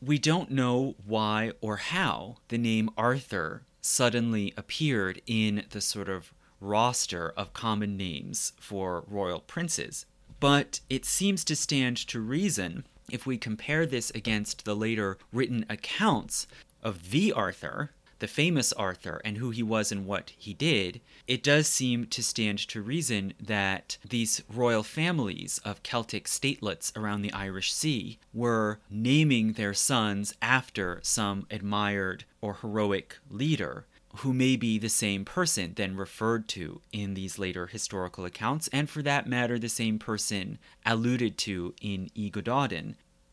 We 0.00 0.18
don't 0.18 0.50
know 0.50 0.94
why 1.04 1.52
or 1.60 1.76
how 1.76 2.36
the 2.48 2.58
name 2.58 2.90
Arthur 2.96 3.62
suddenly 3.86 4.52
appeared 4.56 5.22
in 5.26 5.64
the 5.70 5.80
sort 5.80 6.08
of 6.08 6.32
roster 6.60 7.30
of 7.36 7.52
common 7.52 7.96
names 7.96 8.52
for 8.58 9.04
royal 9.06 9.40
princes. 9.40 10.06
But 10.40 10.80
it 10.90 11.04
seems 11.04 11.44
to 11.44 11.56
stand 11.56 11.96
to 12.08 12.20
reason 12.20 12.84
if 13.10 13.26
we 13.26 13.38
compare 13.38 13.86
this 13.86 14.10
against 14.10 14.64
the 14.64 14.74
later 14.74 15.18
written 15.32 15.64
accounts 15.70 16.46
of 16.82 17.10
the 17.10 17.32
Arthur, 17.32 17.92
the 18.18 18.26
famous 18.26 18.72
Arthur, 18.72 19.20
and 19.24 19.36
who 19.36 19.50
he 19.50 19.62
was 19.62 19.92
and 19.92 20.06
what 20.06 20.30
he 20.38 20.54
did, 20.54 21.00
it 21.26 21.42
does 21.42 21.66
seem 21.66 22.06
to 22.06 22.22
stand 22.22 22.58
to 22.58 22.80
reason 22.80 23.34
that 23.40 23.98
these 24.08 24.42
royal 24.52 24.82
families 24.82 25.60
of 25.64 25.82
Celtic 25.82 26.24
statelets 26.26 26.96
around 26.96 27.22
the 27.22 27.32
Irish 27.32 27.72
Sea 27.72 28.18
were 28.32 28.80
naming 28.88 29.52
their 29.52 29.74
sons 29.74 30.34
after 30.40 31.00
some 31.02 31.46
admired 31.50 32.24
or 32.40 32.54
heroic 32.54 33.18
leader 33.30 33.86
who 34.18 34.32
may 34.32 34.56
be 34.56 34.78
the 34.78 34.88
same 34.88 35.24
person 35.24 35.72
then 35.76 35.96
referred 35.96 36.48
to 36.48 36.80
in 36.92 37.14
these 37.14 37.38
later 37.38 37.66
historical 37.66 38.24
accounts, 38.24 38.68
and 38.68 38.88
for 38.88 39.02
that 39.02 39.26
matter, 39.26 39.58
the 39.58 39.68
same 39.68 39.98
person 39.98 40.58
alluded 40.84 41.36
to 41.36 41.74
in 41.82 42.10
Y 42.16 42.30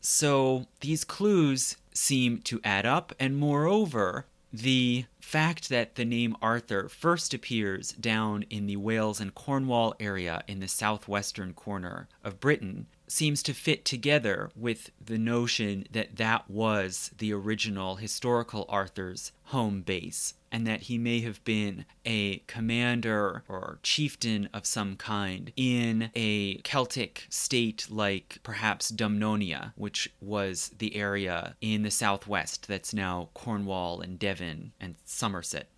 So 0.00 0.66
these 0.80 1.04
clues 1.04 1.76
seem 1.92 2.38
to 2.42 2.60
add 2.64 2.84
up, 2.84 3.14
and 3.18 3.36
moreover, 3.36 4.26
the 4.54 5.04
fact 5.18 5.68
that 5.68 5.96
the 5.96 6.04
name 6.04 6.36
Arthur 6.40 6.88
first 6.88 7.34
appears 7.34 7.90
down 7.92 8.44
in 8.50 8.66
the 8.66 8.76
Wales 8.76 9.20
and 9.20 9.34
Cornwall 9.34 9.96
area 9.98 10.44
in 10.46 10.60
the 10.60 10.68
southwestern 10.68 11.52
corner 11.54 12.06
of 12.22 12.38
Britain 12.38 12.86
seems 13.06 13.42
to 13.42 13.54
fit 13.54 13.84
together 13.84 14.50
with 14.56 14.90
the 15.04 15.18
notion 15.18 15.86
that 15.92 16.16
that 16.16 16.50
was 16.50 17.10
the 17.18 17.32
original 17.32 17.96
historical 17.96 18.64
Arthur's 18.68 19.32
home 19.44 19.82
base 19.82 20.34
and 20.50 20.66
that 20.66 20.82
he 20.82 20.98
may 20.98 21.20
have 21.20 21.42
been 21.44 21.84
a 22.06 22.38
commander 22.46 23.42
or 23.48 23.80
chieftain 23.82 24.48
of 24.54 24.64
some 24.64 24.94
kind 24.94 25.52
in 25.56 26.10
a 26.14 26.58
Celtic 26.58 27.26
state 27.28 27.88
like 27.90 28.38
perhaps 28.44 28.90
Dumnonia, 28.90 29.72
which 29.74 30.12
was 30.20 30.70
the 30.78 30.94
area 30.94 31.56
in 31.60 31.82
the 31.82 31.90
southwest 31.90 32.68
that's 32.68 32.94
now 32.94 33.30
Cornwall 33.34 34.00
and 34.00 34.16
Devon 34.16 34.72
and 34.80 34.94
Somerset. 35.04 35.68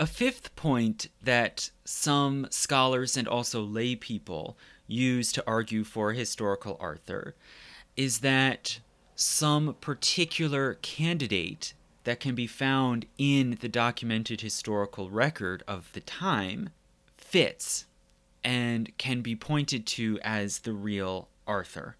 A 0.00 0.06
fifth 0.08 0.56
point 0.56 1.06
that 1.22 1.70
some 1.84 2.48
scholars 2.50 3.16
and 3.16 3.28
also 3.28 3.62
lay 3.62 3.94
people 3.94 4.58
use 4.86 5.32
to 5.32 5.44
argue 5.46 5.84
for 5.84 6.12
historical 6.12 6.76
Arthur 6.80 7.34
is 7.96 8.20
that 8.20 8.80
some 9.16 9.76
particular 9.80 10.74
candidate 10.82 11.74
that 12.04 12.20
can 12.20 12.34
be 12.34 12.46
found 12.46 13.06
in 13.16 13.58
the 13.60 13.68
documented 13.68 14.40
historical 14.40 15.10
record 15.10 15.62
of 15.66 15.90
the 15.92 16.00
time 16.00 16.70
fits 17.16 17.86
and 18.42 18.96
can 18.98 19.22
be 19.22 19.34
pointed 19.34 19.86
to 19.86 20.18
as 20.22 20.60
the 20.60 20.72
real 20.72 21.28
Arthur. 21.46 21.96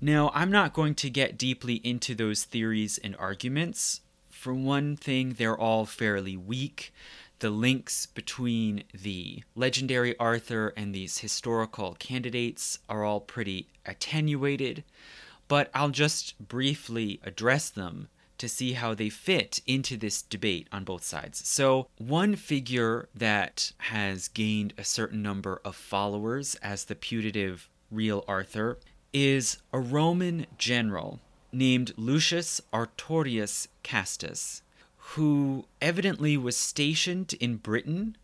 Now, 0.00 0.30
I'm 0.34 0.50
not 0.50 0.72
going 0.72 0.94
to 0.96 1.10
get 1.10 1.38
deeply 1.38 1.76
into 1.76 2.14
those 2.14 2.44
theories 2.44 2.98
and 2.98 3.16
arguments. 3.16 4.00
For 4.30 4.54
one 4.54 4.96
thing, 4.96 5.34
they're 5.34 5.58
all 5.58 5.86
fairly 5.86 6.36
weak. 6.36 6.92
The 7.40 7.50
links 7.50 8.06
between 8.06 8.84
the 8.94 9.42
legendary 9.54 10.16
Arthur 10.18 10.72
and 10.76 10.94
these 10.94 11.18
historical 11.18 11.94
candidates 11.98 12.78
are 12.88 13.04
all 13.04 13.20
pretty 13.20 13.68
attenuated, 13.84 14.84
but 15.46 15.70
I'll 15.74 15.90
just 15.90 16.38
briefly 16.38 17.20
address 17.22 17.68
them 17.68 18.08
to 18.38 18.48
see 18.48 18.72
how 18.72 18.94
they 18.94 19.08
fit 19.08 19.60
into 19.66 19.96
this 19.96 20.22
debate 20.22 20.68
on 20.72 20.84
both 20.84 21.04
sides. 21.04 21.46
So, 21.46 21.88
one 21.98 22.36
figure 22.36 23.08
that 23.14 23.72
has 23.78 24.28
gained 24.28 24.74
a 24.76 24.84
certain 24.84 25.22
number 25.22 25.60
of 25.64 25.76
followers 25.76 26.54
as 26.56 26.84
the 26.84 26.94
putative 26.94 27.68
real 27.90 28.24
Arthur 28.26 28.78
is 29.12 29.58
a 29.72 29.78
Roman 29.78 30.46
general 30.58 31.20
named 31.52 31.92
Lucius 31.96 32.60
Artorius 32.72 33.68
Castus, 33.82 34.62
who 35.10 35.64
evidently 35.80 36.36
was 36.36 36.56
stationed 36.56 37.32
in 37.34 37.56
Britain 37.56 38.16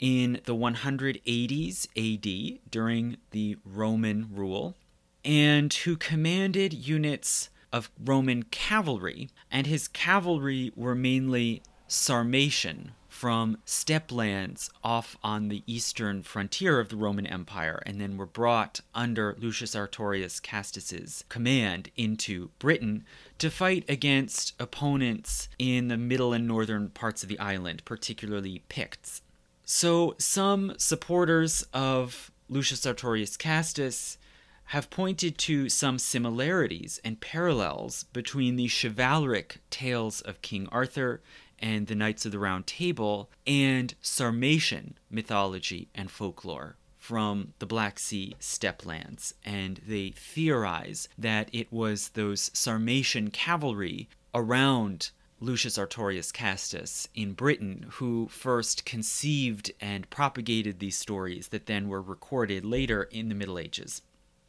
in 0.00 0.40
the 0.44 0.54
180s 0.54 1.86
AD 1.96 2.60
during 2.70 3.16
the 3.30 3.56
Roman 3.64 4.28
rule, 4.32 4.74
and 5.24 5.72
who 5.72 5.96
commanded 5.96 6.72
units 6.72 7.48
of 7.72 7.90
Roman 8.04 8.42
cavalry, 8.42 9.30
and 9.50 9.66
his 9.66 9.88
cavalry 9.88 10.72
were 10.74 10.94
mainly 10.96 11.62
Sarmatian 11.88 12.90
from 13.08 13.56
steppe 13.64 14.12
lands 14.12 14.68
off 14.84 15.16
on 15.22 15.48
the 15.48 15.62
eastern 15.66 16.22
frontier 16.22 16.80
of 16.80 16.88
the 16.90 16.96
Roman 16.96 17.26
Empire, 17.26 17.82
and 17.86 18.00
then 18.00 18.16
were 18.16 18.26
brought 18.26 18.80
under 18.94 19.36
Lucius 19.38 19.74
Artorius 19.74 20.42
Castus's 20.42 21.24
command 21.28 21.90
into 21.96 22.50
Britain 22.58 23.06
to 23.38 23.50
fight 23.50 23.84
against 23.88 24.54
opponents 24.60 25.48
in 25.58 25.88
the 25.88 25.96
middle 25.96 26.32
and 26.32 26.46
northern 26.46 26.88
parts 26.90 27.22
of 27.22 27.28
the 27.28 27.38
island, 27.38 27.84
particularly 27.84 28.62
Picts. 28.68 29.22
So, 29.64 30.14
some 30.18 30.74
supporters 30.78 31.66
of 31.74 32.30
Lucius 32.48 32.86
Artorius 32.86 33.36
Castus 33.36 34.16
have 34.70 34.90
pointed 34.90 35.38
to 35.38 35.68
some 35.68 35.98
similarities 35.98 37.00
and 37.04 37.20
parallels 37.20 38.04
between 38.12 38.56
the 38.56 38.68
chivalric 38.68 39.58
tales 39.70 40.20
of 40.20 40.42
King 40.42 40.68
Arthur 40.72 41.20
and 41.58 41.86
the 41.86 41.94
Knights 41.94 42.26
of 42.26 42.32
the 42.32 42.38
Round 42.38 42.66
Table 42.66 43.30
and 43.46 43.94
Sarmatian 44.02 44.94
mythology 45.10 45.88
and 45.94 46.10
folklore 46.10 46.76
from 47.06 47.52
the 47.60 47.66
Black 47.66 48.00
Sea 48.00 48.34
steppe 48.40 48.84
lands. 48.84 49.32
And 49.44 49.80
they 49.86 50.10
theorize 50.10 51.08
that 51.16 51.48
it 51.52 51.72
was 51.72 52.08
those 52.08 52.50
Sarmatian 52.52 53.30
cavalry 53.30 54.08
around 54.34 55.10
Lucius 55.38 55.78
Artorius 55.78 56.32
Castus 56.32 57.06
in 57.14 57.34
Britain 57.34 57.86
who 57.92 58.26
first 58.26 58.84
conceived 58.84 59.70
and 59.80 60.10
propagated 60.10 60.80
these 60.80 60.98
stories 60.98 61.48
that 61.48 61.66
then 61.66 61.88
were 61.88 62.02
recorded 62.02 62.64
later 62.64 63.04
in 63.04 63.28
the 63.28 63.36
Middle 63.36 63.60
Ages. 63.60 64.02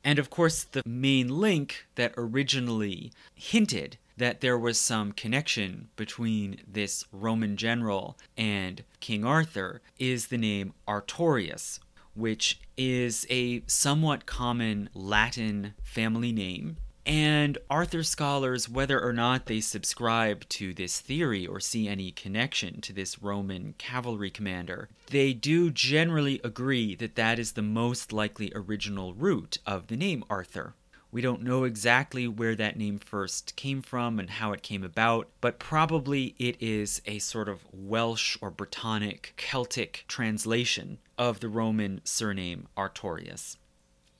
And 0.04 0.18
of 0.18 0.32
course, 0.32 0.64
the 0.64 0.82
main 0.84 1.28
link 1.28 1.86
that 1.94 2.14
originally 2.18 3.12
hinted 3.36 3.98
that 4.18 4.42
there 4.42 4.58
was 4.58 4.80
some 4.80 5.12
connection 5.12 5.90
between 5.96 6.62
this 6.68 7.06
Roman 7.12 7.56
general 7.56 8.18
and 8.36 8.84
King 9.00 9.24
Arthur 9.24 9.82
is 10.00 10.28
the 10.28 10.40
name 10.40 10.74
Artorius, 10.88 11.80
which 12.18 12.60
is 12.76 13.26
a 13.30 13.62
somewhat 13.68 14.26
common 14.26 14.90
Latin 14.94 15.74
family 15.84 16.32
name 16.32 16.78
and 17.08 17.58
Arthur 17.70 18.04
scholars, 18.04 18.68
whether 18.68 19.02
or 19.02 19.14
not 19.14 19.46
they 19.46 19.62
subscribe 19.62 20.48
to 20.50 20.74
this 20.74 21.00
theory 21.00 21.48
or 21.48 21.62
see 21.62 21.88
any 21.88 22.12
connection 22.12 22.82
to 22.82 22.92
this 22.92 23.24
Roman 23.24 23.76
cavalry 23.78 24.30
commander, 24.30 24.90
they 25.10 25.32
do 25.32 25.72
generally 25.72 26.42
agree 26.44 26.96
that 26.96 27.16
that 27.16 27.40
is 27.40 27.54
the 27.54 27.62
most 27.62 28.12
likely 28.12 28.52
original 28.54 29.14
root 29.14 29.58
of 29.66 29.88
the 29.88 29.96
name 29.96 30.26
Arthur. 30.30 30.74
We 31.18 31.24
don't 31.24 31.42
know 31.42 31.64
exactly 31.64 32.28
where 32.28 32.54
that 32.54 32.78
name 32.78 33.00
first 33.00 33.56
came 33.56 33.82
from 33.82 34.20
and 34.20 34.30
how 34.30 34.52
it 34.52 34.62
came 34.62 34.84
about, 34.84 35.28
but 35.42 35.58
probably 35.58 36.36
it 36.38 36.58
is 36.60 37.02
a 37.08 37.18
sort 37.18 37.50
of 37.50 37.66
Welsh 37.74 38.38
or 38.40 38.52
Brittonic 38.52 39.36
Celtic 39.36 40.06
translation 40.08 41.00
of 41.18 41.40
the 41.40 41.50
Roman 41.50 42.02
surname 42.04 42.68
Artorius. 42.78 43.58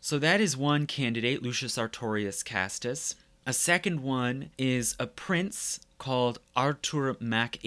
So 0.02 0.18
that 0.18 0.42
is 0.42 0.58
one 0.58 0.88
candidate, 0.88 1.44
Lucius 1.44 1.78
Artorius 1.78 2.44
Castus. 2.44 3.14
A 3.46 3.54
second 3.54 4.00
one 4.00 4.50
is 4.58 4.96
a 5.00 5.06
prince 5.06 5.80
called 6.00 6.40
Arthur 6.56 7.16
Mac 7.20 7.64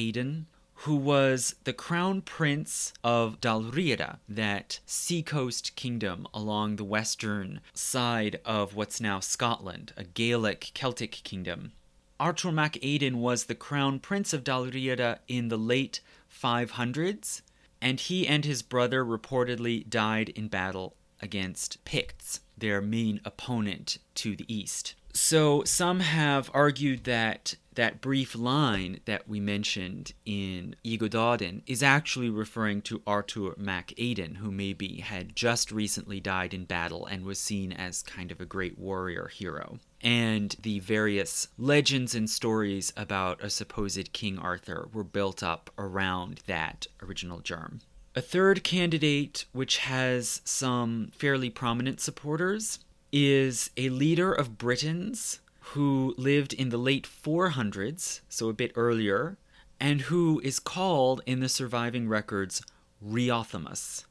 who 0.84 0.96
was 0.96 1.54
the 1.64 1.74
crown 1.74 2.22
prince 2.22 2.94
of 3.04 3.38
Dalriada, 3.38 4.18
that 4.26 4.80
seacoast 4.86 5.76
kingdom 5.76 6.26
along 6.32 6.76
the 6.76 6.84
western 6.84 7.60
side 7.74 8.40
of 8.46 8.74
what's 8.74 8.98
now 8.98 9.20
Scotland, 9.20 9.92
a 9.98 10.04
Gaelic 10.04 10.70
Celtic 10.72 11.10
kingdom. 11.22 11.72
Arthur 12.18 12.50
Mac 12.50 12.82
Aidan 12.82 13.18
was 13.18 13.44
the 13.44 13.54
crown 13.54 13.98
prince 13.98 14.32
of 14.32 14.42
Dalriada 14.42 15.18
in 15.28 15.48
the 15.48 15.58
late 15.58 16.00
500s, 16.30 17.42
and 17.82 18.00
he 18.00 18.26
and 18.26 18.46
his 18.46 18.62
brother 18.62 19.04
reportedly 19.04 19.86
died 19.88 20.30
in 20.30 20.48
battle 20.48 20.94
against 21.20 21.84
Picts, 21.84 22.40
their 22.56 22.80
main 22.80 23.20
opponent 23.26 23.98
to 24.14 24.34
the 24.34 24.50
east. 24.52 24.94
So 25.12 25.64
some 25.64 26.00
have 26.00 26.50
argued 26.54 27.04
that 27.04 27.56
that 27.74 28.00
brief 28.00 28.34
line 28.34 29.00
that 29.04 29.28
we 29.28 29.40
mentioned 29.40 30.12
in 30.26 30.76
Y 30.84 30.96
Gododdin 30.96 31.62
is 31.66 31.82
actually 31.82 32.28
referring 32.28 32.82
to 32.82 33.02
Arthur 33.06 33.54
Mac 33.56 33.94
Aidan, 33.96 34.36
who 34.36 34.50
maybe 34.50 35.00
had 35.00 35.34
just 35.36 35.70
recently 35.72 36.20
died 36.20 36.52
in 36.52 36.64
battle 36.64 37.06
and 37.06 37.24
was 37.24 37.38
seen 37.38 37.72
as 37.72 38.02
kind 38.02 38.30
of 38.30 38.40
a 38.40 38.44
great 38.44 38.78
warrior 38.78 39.28
hero. 39.28 39.78
And 40.02 40.54
the 40.60 40.80
various 40.80 41.48
legends 41.58 42.14
and 42.14 42.28
stories 42.28 42.92
about 42.96 43.42
a 43.42 43.50
supposed 43.50 44.12
King 44.12 44.38
Arthur 44.38 44.88
were 44.92 45.04
built 45.04 45.42
up 45.42 45.70
around 45.78 46.40
that 46.46 46.86
original 47.02 47.40
germ. 47.40 47.80
A 48.16 48.20
third 48.20 48.64
candidate, 48.64 49.44
which 49.52 49.78
has 49.78 50.40
some 50.44 51.12
fairly 51.14 51.48
prominent 51.48 52.00
supporters, 52.00 52.80
is 53.12 53.70
a 53.76 53.88
leader 53.88 54.32
of 54.32 54.58
Britons 54.58 55.40
who 55.60 56.14
lived 56.16 56.52
in 56.52 56.70
the 56.70 56.78
late 56.78 57.06
400s, 57.06 58.20
so 58.28 58.48
a 58.48 58.54
bit 58.54 58.72
earlier, 58.74 59.36
and 59.78 60.02
who 60.02 60.40
is 60.44 60.58
called 60.58 61.22
in 61.26 61.40
the 61.40 61.48
surviving 61.48 62.08
records 62.08 62.62
Riothamus. 63.04 64.04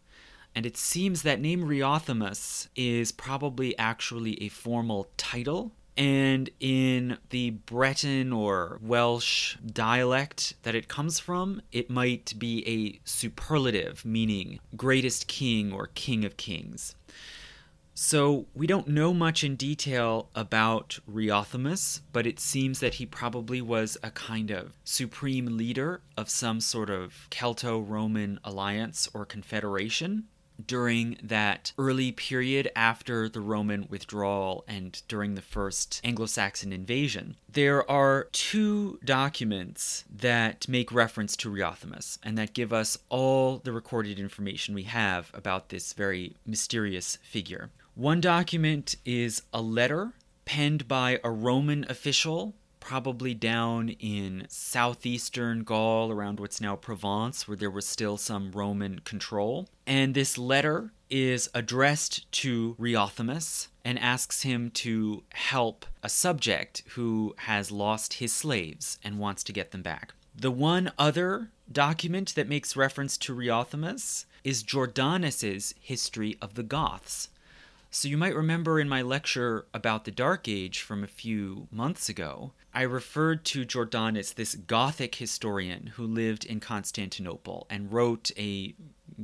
And 0.56 0.66
it 0.66 0.78
seems 0.78 1.22
that 1.22 1.40
name 1.40 1.64
Riothamus 1.64 2.70
is 2.76 3.12
probably 3.12 3.78
actually 3.78 4.42
a 4.42 4.50
formal 4.50 5.10
title. 5.16 5.72
And 5.96 6.50
in 6.60 7.18
the 7.30 7.52
Breton 7.52 8.32
or 8.32 8.80
Welsh 8.82 9.58
dialect 9.58 10.56
that 10.64 10.76
it 10.76 10.88
comes 10.88 11.20
from, 11.20 11.62
it 11.72 11.90
might 11.90 12.34
be 12.40 12.66
a 12.68 13.00
superlative, 13.08 14.06
meaning 14.06 14.60
greatest 14.76 15.28
king 15.28 15.74
or 15.74 15.88
king 15.88 16.24
of 16.24 16.38
kings. 16.38 16.96
So 18.02 18.46
we 18.56 18.66
don't 18.66 18.88
know 18.88 19.14
much 19.14 19.44
in 19.44 19.58
detail 19.58 20.30
about 20.34 21.00
Riothamus, 21.06 22.00
but 22.14 22.26
it 22.26 22.40
seems 22.40 22.80
that 22.80 22.94
he 22.94 23.06
probably 23.06 23.62
was 23.62 23.98
a 24.02 24.10
kind 24.10 24.52
of 24.52 24.72
supreme 24.86 25.58
leader 25.58 26.00
of 26.16 26.30
some 26.30 26.62
sort 26.62 26.90
of 26.90 27.28
Celto 27.30 27.78
Roman 27.86 28.40
alliance 28.42 29.10
or 29.14 29.26
confederation 29.26 30.30
during 30.66 31.18
that 31.22 31.74
early 31.78 32.14
period 32.14 32.72
after 32.74 33.28
the 33.28 33.42
Roman 33.42 33.86
withdrawal 33.90 34.64
and 34.66 35.02
during 35.10 35.36
the 35.36 35.42
first 35.42 36.00
Anglo 36.02 36.26
Saxon 36.26 36.72
invasion. 36.72 37.36
There 37.52 37.90
are 37.92 38.30
two 38.32 39.00
documents 39.04 40.06
that 40.10 40.70
make 40.70 40.94
reference 40.94 41.36
to 41.36 41.52
Riothamus 41.52 42.18
and 42.24 42.38
that 42.38 42.54
give 42.54 42.72
us 42.72 42.98
all 43.10 43.58
the 43.58 43.74
recorded 43.74 44.20
information 44.20 44.74
we 44.74 44.84
have 44.84 45.32
about 45.34 45.68
this 45.68 45.92
very 45.92 46.38
mysterious 46.46 47.18
figure. 47.22 47.70
One 48.00 48.22
document 48.22 48.96
is 49.04 49.42
a 49.52 49.62
letter 49.62 50.14
penned 50.46 50.88
by 50.88 51.20
a 51.22 51.30
Roman 51.30 51.86
official 51.90 52.56
probably 52.80 53.34
down 53.34 53.90
in 53.90 54.46
southeastern 54.48 55.66
Gaul, 55.66 56.10
around 56.10 56.40
what's 56.40 56.62
now 56.62 56.78
Provence, 56.78 57.46
where 57.46 57.58
there 57.58 57.70
was 57.70 57.86
still 57.86 58.16
some 58.16 58.54
Roman 58.54 59.00
control. 59.00 59.68
And 59.86 60.14
this 60.14 60.38
letter 60.38 60.94
is 61.10 61.50
addressed 61.54 62.32
to 62.32 62.78
Riothamus 62.80 63.68
and 63.84 64.00
asks 64.00 64.44
him 64.44 64.72
to 64.76 65.24
help 65.34 65.86
a 66.02 66.08
subject 66.08 66.84
who 66.92 67.36
has 67.40 67.70
lost 67.70 68.14
his 68.14 68.32
slaves 68.32 68.98
and 69.04 69.20
wants 69.20 69.44
to 69.44 69.52
get 69.52 69.72
them 69.72 69.82
back. 69.82 70.14
The 70.34 70.52
one 70.52 70.94
other 70.98 71.52
document 71.70 72.34
that 72.36 72.48
makes 72.48 72.78
reference 72.78 73.18
to 73.18 73.36
Riothamus 73.36 74.24
is 74.46 74.64
Jordanes's 74.64 75.76
History 75.82 76.38
of 76.42 76.54
the 76.54 76.64
Goths. 76.64 77.28
So 77.92 78.08
you 78.08 78.18
might 78.18 78.36
remember 78.36 78.80
in 78.80 78.88
my 78.88 79.02
lecture 79.02 79.66
about 79.74 80.06
the 80.06 80.12
Dark 80.12 80.48
Age 80.48 80.82
from 80.82 81.04
a 81.04 81.08
few 81.08 81.68
months 81.72 82.08
ago, 82.08 82.52
I 82.72 82.84
referred 82.84 83.44
to 83.46 83.66
Jordanes, 83.66 84.36
this 84.36 84.54
Gothic 84.54 85.16
historian 85.16 85.88
who 85.96 86.06
lived 86.06 86.46
in 86.46 86.60
Constantinople 86.60 87.66
and 87.68 87.92
wrote 87.92 88.30
a 88.38 88.76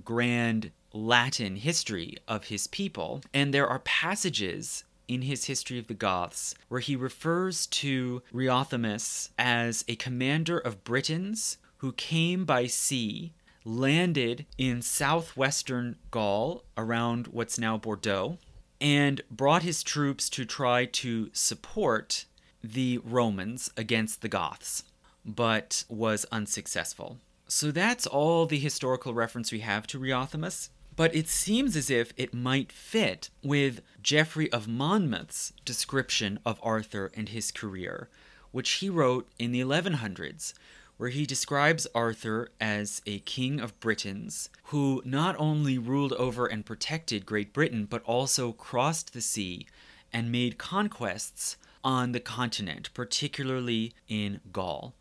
grand 0.03 0.71
Latin 0.91 1.57
history 1.57 2.17
of 2.27 2.45
his 2.45 2.65
people. 2.65 3.21
And 3.35 3.53
there 3.53 3.67
are 3.67 3.79
passages 3.79 4.83
in 5.07 5.21
his 5.21 5.45
history 5.45 5.77
of 5.77 5.85
the 5.85 5.93
Goths 5.93 6.55
where 6.67 6.81
he 6.81 6.95
refers 6.95 7.67
to 7.67 8.23
Riothamus 8.33 9.29
as 9.37 9.85
a 9.87 9.95
commander 9.95 10.57
of 10.57 10.83
Britons 10.83 11.59
who 11.77 11.91
came 11.91 12.45
by 12.45 12.65
sea, 12.65 13.31
landed 13.63 14.47
in 14.57 14.81
southwestern 14.81 15.97
Gaul 16.09 16.63
around 16.75 17.27
what's 17.27 17.59
now 17.59 17.77
Bordeaux, 17.77 18.39
and 18.85 19.21
brought 19.31 19.63
his 19.63 19.81
troops 19.81 20.29
to 20.29 20.45
try 20.45 20.85
to 20.85 21.27
support 21.33 22.25
the 22.63 22.99
Romans 23.03 23.71
against 23.75 24.21
the 24.21 24.29
Goths, 24.29 24.83
but 25.25 25.85
was 25.89 26.23
unsuccessful. 26.31 27.17
So 27.47 27.71
that's 27.71 28.05
all 28.05 28.45
the 28.45 28.59
historical 28.59 29.15
reference 29.15 29.51
we 29.51 29.61
have 29.61 29.87
to 29.87 29.97
Riothamus, 29.97 30.69
but 30.95 31.15
it 31.15 31.27
seems 31.27 31.75
as 31.75 31.89
if 31.89 32.13
it 32.15 32.31
might 32.31 32.71
fit 32.71 33.31
with 33.41 33.81
Geoffrey 34.03 34.51
of 34.51 34.67
Monmouth's 34.67 35.51
description 35.65 36.37
of 36.45 36.59
Arthur 36.61 37.09
and 37.15 37.29
his 37.29 37.49
career, 37.49 38.07
which 38.51 38.73
he 38.73 38.89
wrote 38.91 39.27
in 39.39 39.51
the 39.51 39.61
1100s, 39.61 40.53
where 40.97 41.09
he 41.09 41.25
describes 41.25 41.87
Arthur 41.93 42.49
as 42.59 43.01
a 43.05 43.19
king 43.19 43.59
of 43.59 43.79
Britons 43.79 44.49
who 44.65 45.01
not 45.05 45.35
only 45.37 45.77
ruled 45.77 46.13
over 46.13 46.45
and 46.45 46.65
protected 46.65 47.25
Great 47.25 47.53
Britain, 47.53 47.85
but 47.89 48.03
also 48.03 48.51
crossed 48.51 49.13
the 49.13 49.21
sea 49.21 49.67
and 50.13 50.31
made 50.31 50.57
conquests 50.57 51.57
on 51.83 52.11
the 52.11 52.19
continent, 52.19 52.89
particularly 52.93 53.93
in 54.07 54.39
Gaul. 54.51 54.95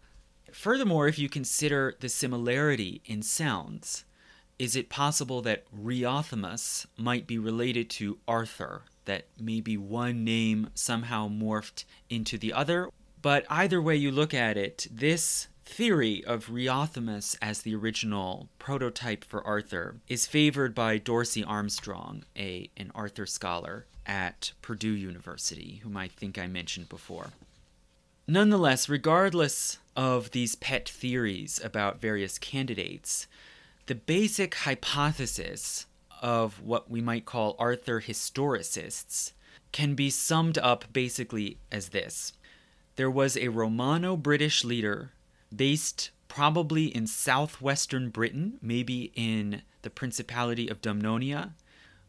Furthermore, 0.52 1.08
if 1.08 1.18
you 1.18 1.28
consider 1.28 1.96
the 2.00 2.08
similarity 2.08 3.00
in 3.06 3.22
sounds, 3.22 4.04
is 4.58 4.76
it 4.76 4.88
possible 4.88 5.42
that 5.42 5.64
Riothamus 5.72 6.86
might 6.96 7.26
be 7.26 7.38
related 7.38 7.90
to 7.90 8.18
Arthur, 8.28 8.82
that 9.04 9.26
maybe 9.40 9.76
one 9.76 10.24
name 10.24 10.70
somehow 10.74 11.28
morphed 11.28 11.84
into 12.08 12.38
the 12.38 12.52
other? 12.52 12.88
But 13.20 13.46
either 13.48 13.80
way 13.82 13.96
you 13.96 14.12
look 14.12 14.34
at 14.34 14.56
it, 14.56 14.86
this 14.90 15.48
theory 15.64 16.24
of 16.24 16.46
Riothamus 16.46 17.36
as 17.40 17.62
the 17.62 17.74
original 17.74 18.48
prototype 18.58 19.24
for 19.24 19.44
Arthur 19.46 19.96
is 20.08 20.26
favored 20.26 20.74
by 20.74 20.98
Dorsey 20.98 21.42
Armstrong, 21.42 22.24
a 22.36 22.70
an 22.76 22.90
Arthur 22.94 23.26
scholar 23.26 23.86
at 24.06 24.52
Purdue 24.62 24.92
University, 24.92 25.80
whom 25.82 25.96
I 25.96 26.08
think 26.08 26.38
I 26.38 26.46
mentioned 26.46 26.88
before. 26.88 27.30
Nonetheless, 28.26 28.88
regardless 28.88 29.78
of 29.96 30.30
these 30.30 30.54
pet 30.54 30.88
theories 30.88 31.60
about 31.62 32.00
various 32.00 32.38
candidates, 32.38 33.26
the 33.86 33.94
basic 33.94 34.54
hypothesis 34.54 35.86
of 36.22 36.62
what 36.62 36.90
we 36.90 37.00
might 37.00 37.26
call 37.26 37.56
Arthur 37.58 38.00
historicists 38.00 39.32
can 39.72 39.94
be 39.94 40.08
summed 40.08 40.56
up 40.58 40.86
basically 40.92 41.58
as 41.70 41.90
this. 41.90 42.32
There 42.96 43.10
was 43.10 43.36
a 43.36 43.48
Romano 43.48 44.16
British 44.16 44.64
leader 44.64 45.10
based 45.56 46.10
probably 46.28 46.86
in 46.86 47.06
southwestern 47.06 48.10
Britain, 48.10 48.58
maybe 48.60 49.12
in 49.14 49.62
the 49.82 49.90
Principality 49.90 50.68
of 50.68 50.80
Dumnonia, 50.80 51.52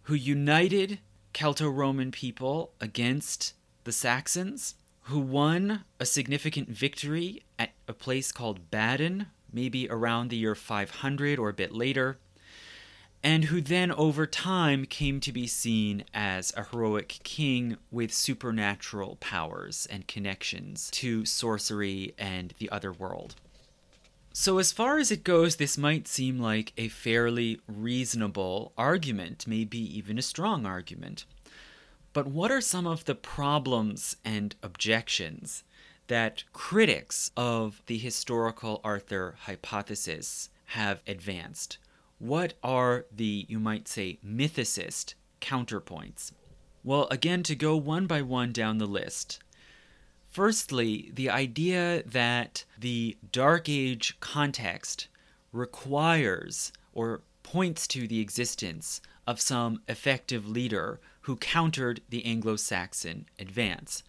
who 0.03 0.13
united 0.13 0.99
Celto 1.33 1.69
Roman 1.69 2.11
people 2.11 2.71
against 2.79 3.53
the 3.83 3.91
Saxons, 3.91 4.75
who 5.03 5.19
won 5.19 5.83
a 5.99 6.05
significant 6.05 6.69
victory 6.69 7.43
at 7.59 7.71
a 7.87 7.93
place 7.93 8.31
called 8.31 8.71
Badon, 8.71 9.27
maybe 9.51 9.87
around 9.89 10.29
the 10.29 10.37
year 10.37 10.55
500 10.55 11.37
or 11.37 11.49
a 11.49 11.53
bit 11.53 11.71
later, 11.71 12.17
and 13.25 13.45
who 13.45 13.59
then 13.59 13.91
over 13.93 14.27
time 14.27 14.85
came 14.85 15.19
to 15.19 15.31
be 15.31 15.47
seen 15.47 16.03
as 16.13 16.53
a 16.55 16.63
heroic 16.65 17.19
king 17.23 17.75
with 17.89 18.13
supernatural 18.13 19.15
powers 19.15 19.87
and 19.89 20.07
connections 20.07 20.91
to 20.91 21.25
sorcery 21.25 22.13
and 22.19 22.53
the 22.59 22.69
other 22.69 22.91
world. 22.91 23.33
So, 24.31 24.59
as 24.59 24.71
far 24.71 24.99
as 24.99 25.09
it 25.09 25.23
goes, 25.23 25.55
this 25.55 25.75
might 25.75 26.07
seem 26.07 26.37
like 26.37 26.71
a 26.77 26.89
fairly 26.89 27.59
reasonable 27.67 28.73
argument, 28.77 29.47
maybe 29.47 29.79
even 29.79 30.19
a 30.19 30.21
strong 30.21 30.67
argument. 30.67 31.25
But 32.13 32.27
what 32.27 32.51
are 32.51 32.61
some 32.61 32.85
of 32.85 33.05
the 33.05 33.15
problems 33.15 34.17
and 34.23 34.55
objections 34.61 35.63
that 36.07 36.43
critics 36.53 37.31
of 37.35 37.81
the 37.87 37.97
historical 37.97 38.81
Arthur 38.83 39.33
hypothesis 39.45 40.49
have 40.65 41.01
advanced? 41.07 41.79
What 42.19 42.53
are 42.63 43.05
the, 43.15 43.45
you 43.47 43.59
might 43.59 43.87
say, 43.87 44.19
mythicist 44.25 45.15
counterpoints? 45.41 46.31
Well, 46.83 47.07
again, 47.09 47.43
to 47.43 47.55
go 47.55 47.75
one 47.75 48.07
by 48.07 48.21
one 48.21 48.51
down 48.51 48.77
the 48.77 48.85
list, 48.85 49.39
Firstly, 50.35 51.13
the 51.15 51.29
idea 51.29 52.03
that 52.03 52.65
the 52.77 53.15
Dark 53.31 53.69
Age 53.69 54.19
context 54.19 55.07
requires 55.53 56.73
or 56.91 57.21
points 57.41 57.87
to 57.87 58.05
the 58.05 58.19
existence 58.19 58.99
of 59.25 59.39
some 59.39 59.81
effective 59.87 60.45
leader 60.45 60.99
who 61.21 61.37
countered 61.37 62.01
the 62.09 62.25
Anglo 62.25 62.57
Saxon 62.57 63.27
advance. 63.39 64.03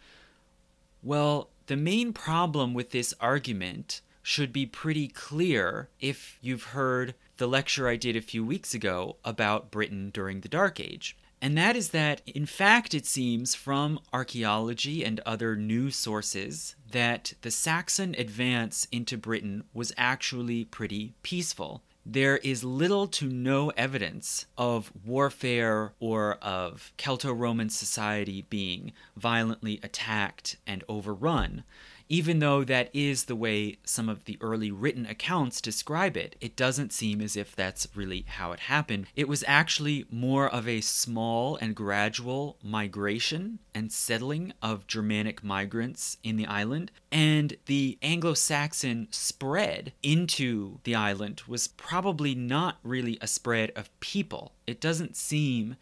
Well, 1.01 1.49
the 1.69 1.77
main 1.77 2.13
problem 2.13 2.75
with 2.75 2.91
this 2.91 3.15
argument 3.21 4.01
should 4.21 4.53
be 4.53 4.67
pretty 4.67 5.07
clear 5.07 5.91
if 6.01 6.39
you've 6.43 6.75
heard 6.75 7.15
the 7.37 7.47
lecture 7.49 7.89
I 7.89 7.97
did 7.97 8.17
a 8.17 8.21
few 8.21 8.45
weeks 8.45 8.75
ago 8.75 9.17
about 9.25 9.71
Britain 9.71 10.11
during 10.13 10.41
the 10.41 10.49
Dark 10.49 10.81
Age. 10.81 11.17
And 11.41 11.57
that 11.59 11.77
is 11.77 11.91
that, 11.91 12.23
in 12.27 12.47
fact, 12.47 12.95
it 12.95 13.05
seems 13.05 13.55
from 13.55 14.01
archaeology 14.13 15.05
and 15.05 15.21
other 15.21 15.55
new 15.55 15.91
sources 15.91 16.77
that 16.91 17.35
the 17.43 17.51
Saxon 17.51 18.15
advance 18.17 18.89
into 18.91 19.19
Britain 19.19 19.65
was 19.75 19.93
actually 19.99 20.65
pretty 20.65 21.15
peaceful. 21.23 21.83
there 22.09 22.37
is 22.39 22.63
little 22.63 23.09
to 23.09 23.27
no 23.27 23.71
evidence 23.71 24.47
of 24.57 24.93
warfare 25.05 25.93
or 25.99 26.35
of 26.35 26.93
Celto 26.97 27.37
Roman 27.37 27.69
society 27.69 28.47
being 28.49 28.93
violently 29.17 29.81
attacked 29.83 30.57
and 30.69 30.85
overrun 30.89 31.65
even 32.09 32.39
though 32.39 32.65
that 32.65 32.91
is 32.93 33.25
the 33.25 33.37
way 33.37 33.79
some 33.85 34.09
of 34.09 34.25
the 34.25 34.39
early 34.41 34.71
written 34.71 35.07
accounts 35.07 35.61
describe 35.61 36.17
it, 36.17 36.37
it 36.41 36.57
doesn't 36.57 36.93
seem 36.93 37.21
as 37.21 37.37
if 37.37 37.55
that's 37.55 37.89
really 37.95 38.25
how 38.29 38.53
it 38.53 38.61
happened. 38.61 39.07
It 39.17 39.29
was 39.29 39.45
actually 39.47 40.07
more 40.11 40.49
of 40.49 40.69
a 40.69 40.81
small 40.81 41.57
and 41.57 41.75
gradual 41.75 42.59
migration 42.63 43.59
and 43.75 43.93
settling 43.93 44.53
of 44.63 44.87
Germanic 44.87 45.43
migrants 45.43 46.17
in 46.23 46.37
the 46.37 46.47
island, 46.47 46.91
and 47.11 47.57
the 47.67 47.99
Anglo 48.03 48.35
Saxon 48.35 49.09
spread 49.11 49.93
into 50.03 50.79
the 50.85 50.95
island 50.95 51.43
was 51.47 51.69
probably 51.69 52.35
not 52.35 52.79
really 52.83 53.19
a 53.21 53.27
spread 53.27 53.73
of 53.75 54.01
people. 54.01 54.53
It 54.67 54.81
doesn't 54.81 55.17
seem, 55.17 55.77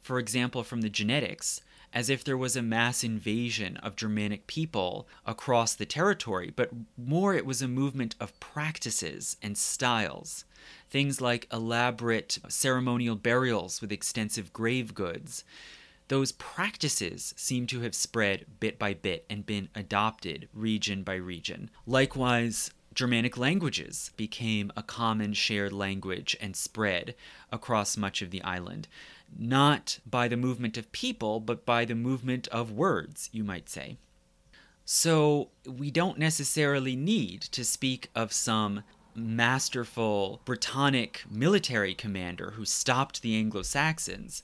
for 0.00 0.18
example, 0.18 0.62
from 0.62 0.80
the 0.80 0.88
genetics, 0.88 1.60
as 1.96 2.10
if 2.10 2.22
there 2.22 2.36
was 2.36 2.54
a 2.54 2.62
mass 2.62 3.02
invasion 3.02 3.78
of 3.78 3.96
Germanic 3.96 4.46
people 4.46 5.08
across 5.24 5.74
the 5.74 5.86
territory, 5.86 6.52
but 6.54 6.68
more 6.98 7.32
it 7.32 7.46
was 7.46 7.62
a 7.62 7.66
movement 7.66 8.14
of 8.20 8.38
practices 8.38 9.38
and 9.42 9.56
styles. 9.56 10.44
Things 10.90 11.22
like 11.22 11.48
elaborate 11.50 12.38
ceremonial 12.48 13.16
burials 13.16 13.80
with 13.80 13.90
extensive 13.90 14.52
grave 14.52 14.92
goods. 14.92 15.42
Those 16.08 16.32
practices 16.32 17.32
seem 17.34 17.66
to 17.68 17.80
have 17.80 17.94
spread 17.94 18.44
bit 18.60 18.78
by 18.78 18.92
bit 18.92 19.24
and 19.30 19.46
been 19.46 19.70
adopted 19.74 20.50
region 20.52 21.02
by 21.02 21.14
region. 21.14 21.70
Likewise, 21.86 22.72
Germanic 22.92 23.38
languages 23.38 24.10
became 24.18 24.70
a 24.76 24.82
common 24.82 25.32
shared 25.32 25.72
language 25.72 26.36
and 26.42 26.54
spread 26.56 27.14
across 27.50 27.96
much 27.96 28.20
of 28.20 28.30
the 28.30 28.42
island 28.42 28.86
not 29.36 29.98
by 30.06 30.28
the 30.28 30.36
movement 30.36 30.76
of 30.76 30.92
people, 30.92 31.40
but 31.40 31.66
by 31.66 31.84
the 31.84 31.94
movement 31.94 32.48
of 32.48 32.72
words, 32.72 33.28
you 33.32 33.44
might 33.44 33.68
say. 33.68 33.96
So 34.84 35.48
we 35.66 35.90
don't 35.90 36.18
necessarily 36.18 36.94
need 36.94 37.42
to 37.42 37.64
speak 37.64 38.10
of 38.14 38.32
some 38.32 38.84
masterful 39.16 40.40
Brittonic 40.44 41.28
military 41.30 41.94
commander 41.94 42.52
who 42.52 42.64
stopped 42.64 43.22
the 43.22 43.36
Anglo 43.36 43.62
Saxons, 43.62 44.42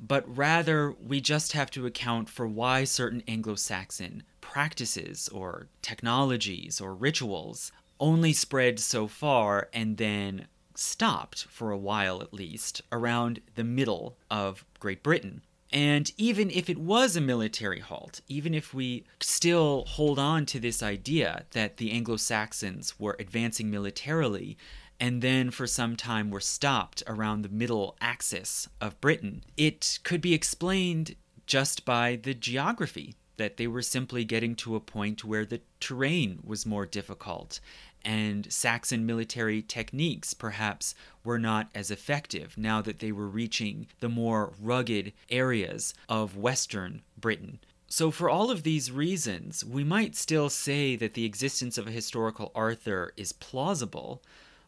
but 0.00 0.24
rather 0.36 0.92
we 0.92 1.20
just 1.20 1.52
have 1.52 1.70
to 1.70 1.86
account 1.86 2.28
for 2.28 2.46
why 2.46 2.84
certain 2.84 3.22
Anglo 3.26 3.54
Saxon 3.54 4.22
practices 4.40 5.28
or 5.28 5.68
technologies 5.80 6.80
or 6.80 6.94
rituals 6.94 7.72
only 7.98 8.32
spread 8.32 8.80
so 8.80 9.06
far 9.06 9.68
and 9.72 9.96
then 9.96 10.46
stopped 10.80 11.44
for 11.44 11.70
a 11.70 11.78
while 11.78 12.22
at 12.22 12.32
least 12.32 12.82
around 12.90 13.40
the 13.54 13.64
middle 13.64 14.16
of 14.30 14.64
Great 14.78 15.02
Britain. 15.02 15.42
And 15.72 16.12
even 16.16 16.50
if 16.50 16.68
it 16.68 16.78
was 16.78 17.14
a 17.14 17.20
military 17.20 17.78
halt, 17.78 18.20
even 18.26 18.54
if 18.54 18.74
we 18.74 19.04
still 19.20 19.84
hold 19.86 20.18
on 20.18 20.46
to 20.46 20.58
this 20.58 20.82
idea 20.82 21.44
that 21.52 21.76
the 21.76 21.92
Anglo 21.92 22.16
Saxons 22.16 22.98
were 22.98 23.16
advancing 23.20 23.70
militarily 23.70 24.58
and 24.98 25.22
then 25.22 25.50
for 25.50 25.66
some 25.66 25.96
time 25.96 26.30
were 26.30 26.40
stopped 26.40 27.02
around 27.06 27.42
the 27.42 27.48
middle 27.48 27.96
axis 28.00 28.68
of 28.80 29.00
Britain, 29.00 29.44
it 29.56 30.00
could 30.02 30.20
be 30.20 30.34
explained 30.34 31.14
just 31.46 31.84
by 31.84 32.16
the 32.16 32.34
geography 32.34 33.14
that 33.36 33.56
they 33.56 33.66
were 33.66 33.80
simply 33.80 34.22
getting 34.22 34.54
to 34.54 34.76
a 34.76 34.80
point 34.80 35.24
where 35.24 35.46
the 35.46 35.62
terrain 35.80 36.40
was 36.44 36.66
more 36.66 36.84
difficult 36.84 37.58
and 38.04 38.50
Saxon 38.52 39.06
military 39.06 39.62
techniques 39.62 40.34
perhaps 40.34 40.94
were 41.24 41.38
not 41.38 41.68
as 41.74 41.90
effective 41.90 42.56
now 42.56 42.80
that 42.82 42.98
they 42.98 43.12
were 43.12 43.28
reaching 43.28 43.86
the 44.00 44.08
more 44.08 44.52
rugged 44.60 45.12
areas 45.28 45.94
of 46.08 46.36
Western 46.36 47.02
Britain. 47.18 47.58
So, 47.88 48.10
for 48.10 48.30
all 48.30 48.50
of 48.50 48.62
these 48.62 48.92
reasons, 48.92 49.64
we 49.64 49.82
might 49.82 50.14
still 50.14 50.48
say 50.48 50.94
that 50.96 51.14
the 51.14 51.24
existence 51.24 51.76
of 51.76 51.88
a 51.88 51.92
historical 51.92 52.52
Arthur 52.54 53.12
is 53.16 53.32
plausible, 53.32 54.22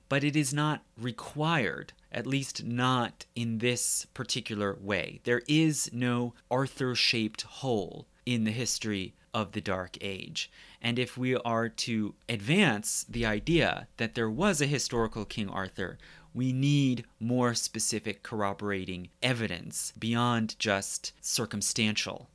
but 0.09 0.25
it 0.25 0.35
is 0.35 0.53
not 0.53 0.83
required, 1.01 1.93
at 2.11 2.27
least 2.27 2.65
not 2.65 3.25
in 3.37 3.59
this 3.59 4.07
particular 4.13 4.77
way. 4.81 5.21
There 5.23 5.43
is 5.47 5.89
no 5.93 6.35
Arthur 6.51 6.97
shaped 6.97 7.43
hole 7.43 8.07
in 8.27 8.43
the 8.43 8.51
history 8.51 9.15
of 9.35 9.53
the 9.53 9.61
Dark 9.61 9.97
Age. 10.01 10.51
And 10.81 10.99
if 10.99 11.17
we 11.17 11.37
are 11.37 11.69
to 11.69 12.15
advance 12.29 13.05
the 13.09 13.25
idea 13.25 13.89
that 13.97 14.15
there 14.15 14.31
was 14.31 14.61
a 14.61 14.67
historical 14.67 15.25
King 15.25 15.49
Arthur, 15.49 15.99
we 16.35 16.53
need 16.53 17.05
more 17.21 17.55
specific 17.55 18.23
corroborating 18.23 19.09
evidence 19.23 19.93
beyond 19.99 20.59
just 20.59 21.13
circumstantial. 21.21 22.29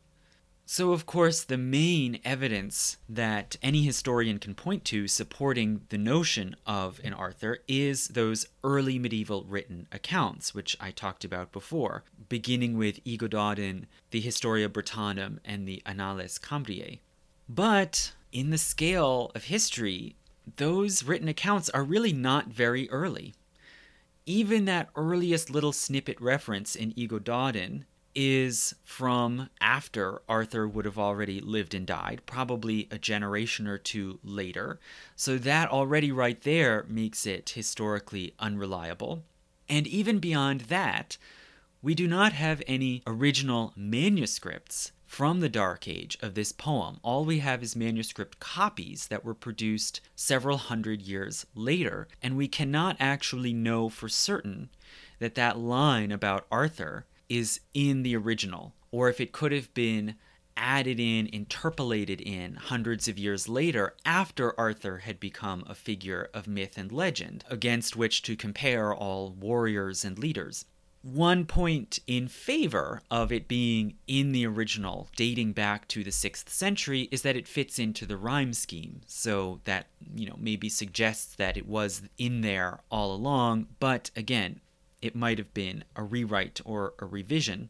So, 0.70 0.92
of 0.92 1.06
course, 1.06 1.46
the 1.46 1.58
main 1.58 2.20
evidence 2.26 2.98
that 3.08 3.56
any 3.64 3.84
historian 3.84 4.38
can 4.38 4.54
point 4.54 4.84
to 4.86 5.08
supporting 5.08 5.84
the 5.88 5.98
notion 5.98 6.58
of 6.66 7.00
an 7.06 7.14
Arthur 7.14 7.60
is 7.70 8.10
those 8.10 8.48
early 8.66 9.00
medieval 9.00 9.46
written 9.48 9.88
accounts, 9.94 10.54
which 10.54 10.76
I 10.78 10.92
talked 10.92 11.24
about 11.24 11.54
before, 11.54 12.04
beginning 12.28 12.78
with 12.78 13.00
Y 13.06 13.16
Gododdin, 13.16 13.88
the 14.12 14.20
Historia 14.20 14.68
Brittonum, 14.68 15.40
and 15.46 15.66
the 15.66 15.82
Annales 15.86 16.38
Cambriae. 16.38 17.00
But 17.48 18.12
in 18.34 18.50
the 18.50 18.58
scale 18.58 19.32
of 19.34 19.46
history, 19.46 20.18
those 20.58 21.02
written 21.02 21.30
accounts 21.30 21.70
are 21.70 21.84
really 21.84 22.12
not 22.12 22.48
very 22.48 22.90
early. 22.90 23.36
Even 24.26 24.66
that 24.66 24.90
earliest 24.98 25.50
little 25.50 25.72
snippet 25.72 26.20
reference 26.20 26.76
in 26.76 26.94
Y 26.98 27.06
Gododdin 27.06 27.86
is 28.20 28.74
from 28.84 29.48
after 29.62 30.24
Arthur 30.28 30.68
would 30.68 30.86
have 30.86 30.98
already 30.98 31.40
lived 31.40 31.76
and 31.76 31.86
died, 31.86 32.20
probably 32.26 32.88
a 32.90 32.98
generation 32.98 33.68
or 33.68 33.78
two 33.78 34.18
later. 34.24 34.80
So 35.16 35.38
that 35.38 35.70
already 35.70 36.12
right 36.12 36.42
there 36.42 36.84
makes 36.90 37.28
it 37.28 37.52
historically 37.52 38.34
unreliable. 38.40 39.24
And 39.70 39.86
even 39.86 40.18
beyond 40.18 40.62
that, 40.62 41.18
we 41.84 41.94
do 41.94 42.08
not 42.08 42.34
have 42.34 42.64
any 42.66 43.04
original 43.06 43.72
manuscripts 43.76 44.94
from 45.06 45.40
the 45.40 45.48
Dark 45.48 45.88
Age 45.88 46.18
of 46.20 46.34
this 46.34 46.52
poem. 46.52 46.98
All 47.04 47.24
we 47.24 47.38
have 47.40 47.62
is 47.62 47.76
manuscript 47.76 48.40
copies 48.40 49.08
that 49.10 49.24
were 49.24 49.36
produced 49.36 50.02
several 50.16 50.58
hundred 50.58 51.04
years 51.04 51.46
later, 51.54 52.08
and 52.24 52.36
we 52.36 52.48
cannot 52.48 52.98
actually 53.00 53.54
know 53.54 53.90
for 53.90 54.10
certain 54.10 54.70
that 55.20 55.36
that 55.36 55.60
line 55.60 56.12
about 56.12 56.48
Arthur 56.52 57.06
is 57.30 57.60
in 57.74 58.04
the 58.04 58.16
original, 58.16 58.74
or 58.92 59.10
if 59.10 59.20
it 59.20 59.32
could 59.32 59.52
have 59.52 59.74
been 59.74 60.16
added 60.56 61.00
in, 61.00 61.28
interpolated 61.28 62.20
in 62.20 62.56
hundreds 62.56 63.08
of 63.08 63.20
years 63.20 63.48
later 63.48 63.94
after 64.06 64.60
Arthur 64.60 65.00
had 65.00 65.20
become 65.20 65.64
a 65.68 65.76
figure 65.76 66.30
of 66.34 66.48
myth 66.48 66.78
and 66.78 66.92
legend, 66.92 67.44
against 67.50 67.96
which 67.96 68.22
to 68.24 68.36
compare 68.36 68.94
all 68.94 69.36
warriors 69.40 70.04
and 70.04 70.18
leaders 70.18 70.66
one 71.14 71.46
point 71.46 72.00
in 72.06 72.28
favor 72.28 73.02
of 73.10 73.32
it 73.32 73.48
being 73.48 73.96
in 74.08 74.32
the 74.32 74.46
original, 74.46 75.08
dating 75.16 75.54
back 75.54 75.88
to 75.88 76.04
the 76.04 76.10
6th 76.10 76.50
century, 76.50 77.08
is 77.12 77.22
that 77.22 77.36
it 77.36 77.48
fits 77.48 77.80
into 77.80 78.06
the 78.06 78.18
rhyme 78.18 78.54
scheme. 78.54 79.02
So 79.08 79.62
that, 79.64 79.88
you 80.16 80.28
know, 80.28 80.36
maybe 80.38 80.70
suggests 80.70 81.36
that 81.36 81.56
it 81.58 81.68
was 81.68 82.02
in 82.18 82.42
there 82.42 82.80
all 82.90 83.14
along, 83.14 83.68
but 83.80 84.12
again, 84.16 84.60
it 85.02 85.16
might 85.16 85.38
have 85.38 85.54
been 85.54 85.84
a 85.96 86.04
rewrite 86.04 86.62
or 86.66 86.94
a 87.00 87.06
revision. 87.06 87.70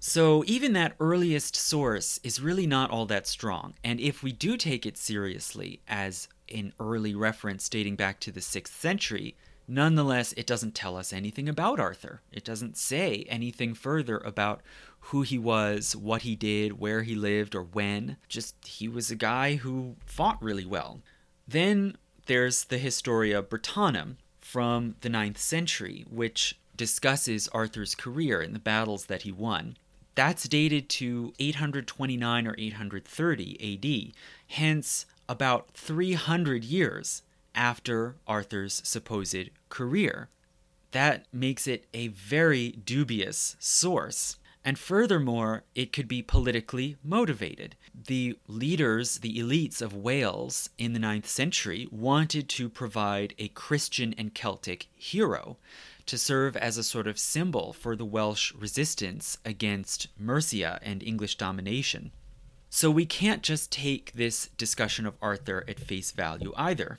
So 0.00 0.44
even 0.46 0.74
that 0.74 0.96
earliest 1.00 1.56
source 1.56 2.20
is 2.22 2.40
really 2.40 2.66
not 2.66 2.90
all 2.90 3.06
that 3.06 3.26
strong, 3.26 3.74
and 3.82 3.98
if 4.00 4.22
we 4.22 4.32
do 4.32 4.56
take 4.56 4.84
it 4.84 4.98
seriously 4.98 5.80
as 5.88 6.28
an 6.52 6.74
early 6.78 7.14
reference 7.14 7.68
dating 7.68 7.96
back 7.96 8.20
to 8.20 8.30
the 8.30 8.40
6th 8.40 8.68
century, 8.68 9.34
Nonetheless, 9.66 10.34
it 10.36 10.46
doesn't 10.46 10.74
tell 10.74 10.96
us 10.96 11.12
anything 11.12 11.48
about 11.48 11.80
Arthur. 11.80 12.20
It 12.30 12.44
doesn't 12.44 12.76
say 12.76 13.24
anything 13.28 13.74
further 13.74 14.18
about 14.18 14.60
who 15.00 15.22
he 15.22 15.38
was, 15.38 15.96
what 15.96 16.22
he 16.22 16.36
did, 16.36 16.78
where 16.78 17.02
he 17.02 17.14
lived, 17.14 17.54
or 17.54 17.62
when. 17.62 18.16
Just 18.28 18.54
he 18.66 18.88
was 18.88 19.10
a 19.10 19.16
guy 19.16 19.56
who 19.56 19.96
fought 20.04 20.42
really 20.42 20.66
well. 20.66 21.00
Then 21.48 21.96
there's 22.26 22.64
the 22.64 22.78
Historia 22.78 23.42
Brittonum 23.42 24.16
from 24.38 24.96
the 25.00 25.08
9th 25.08 25.38
century, 25.38 26.04
which 26.10 26.58
discusses 26.76 27.48
Arthur's 27.48 27.94
career 27.94 28.40
and 28.40 28.54
the 28.54 28.60
battles 28.60 29.06
that 29.06 29.22
he 29.22 29.32
won. 29.32 29.76
That's 30.14 30.48
dated 30.48 30.88
to 30.90 31.32
829 31.38 32.46
or 32.46 32.54
830 32.56 34.12
AD, 34.12 34.12
hence 34.48 35.06
about 35.28 35.72
300 35.74 36.64
years 36.64 37.22
after 37.54 38.16
Arthur's 38.26 38.80
supposed 38.84 39.50
career. 39.68 40.28
That 40.92 41.26
makes 41.32 41.66
it 41.66 41.86
a 41.92 42.08
very 42.08 42.70
dubious 42.70 43.56
source. 43.58 44.36
And 44.64 44.78
furthermore, 44.78 45.64
it 45.74 45.92
could 45.92 46.08
be 46.08 46.22
politically 46.22 46.96
motivated. 47.04 47.76
The 48.06 48.38
leaders, 48.46 49.18
the 49.18 49.38
elites 49.38 49.82
of 49.82 49.94
Wales 49.94 50.70
in 50.78 50.94
the 50.94 51.00
9th 51.00 51.26
century, 51.26 51.86
wanted 51.90 52.48
to 52.50 52.70
provide 52.70 53.34
a 53.38 53.48
Christian 53.48 54.14
and 54.16 54.32
Celtic 54.32 54.86
hero 54.96 55.58
to 56.06 56.18
serve 56.18 56.56
as 56.56 56.76
a 56.76 56.82
sort 56.82 57.06
of 57.06 57.18
symbol 57.18 57.72
for 57.72 57.96
the 57.96 58.04
Welsh 58.04 58.52
resistance 58.54 59.38
against 59.44 60.08
Mercia 60.18 60.78
and 60.82 61.02
English 61.02 61.36
domination. 61.36 62.12
So 62.70 62.90
we 62.90 63.06
can't 63.06 63.42
just 63.42 63.70
take 63.70 64.12
this 64.14 64.48
discussion 64.58 65.06
of 65.06 65.14
Arthur 65.22 65.64
at 65.68 65.78
face 65.78 66.10
value 66.10 66.52
either. 66.56 66.98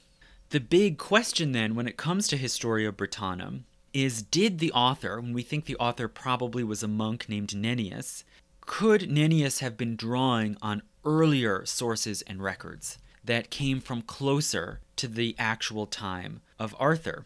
The 0.50 0.60
big 0.60 0.98
question 0.98 1.52
then, 1.52 1.76
when 1.76 1.88
it 1.88 1.98
comes 1.98 2.28
to 2.30 2.38
Historia 2.38 2.92
Brittonum, 2.92 3.64
is 3.94 4.22
did 4.22 4.60
the 4.60 4.72
author, 4.72 5.20
when 5.20 5.34
we 5.34 5.42
think 5.42 5.66
the 5.66 5.78
author 5.78 6.08
probably 6.08 6.64
was 6.64 6.84
a 6.84 6.88
monk 6.88 7.28
named 7.28 7.50
Nennius, 7.50 8.24
could 8.62 9.10
Nennius 9.10 9.60
have 9.60 9.78
been 9.78 9.96
drawing 9.96 10.58
on 10.62 10.82
earlier 11.04 11.66
sources 11.66 12.22
and 12.24 12.42
records 12.42 12.98
that 13.24 13.50
came 13.50 13.80
from 13.80 14.02
closer 14.02 14.80
to 14.96 15.08
the 15.08 15.36
actual 15.38 15.88
time 15.88 16.42
of 16.60 16.76
Arthur? 16.80 17.26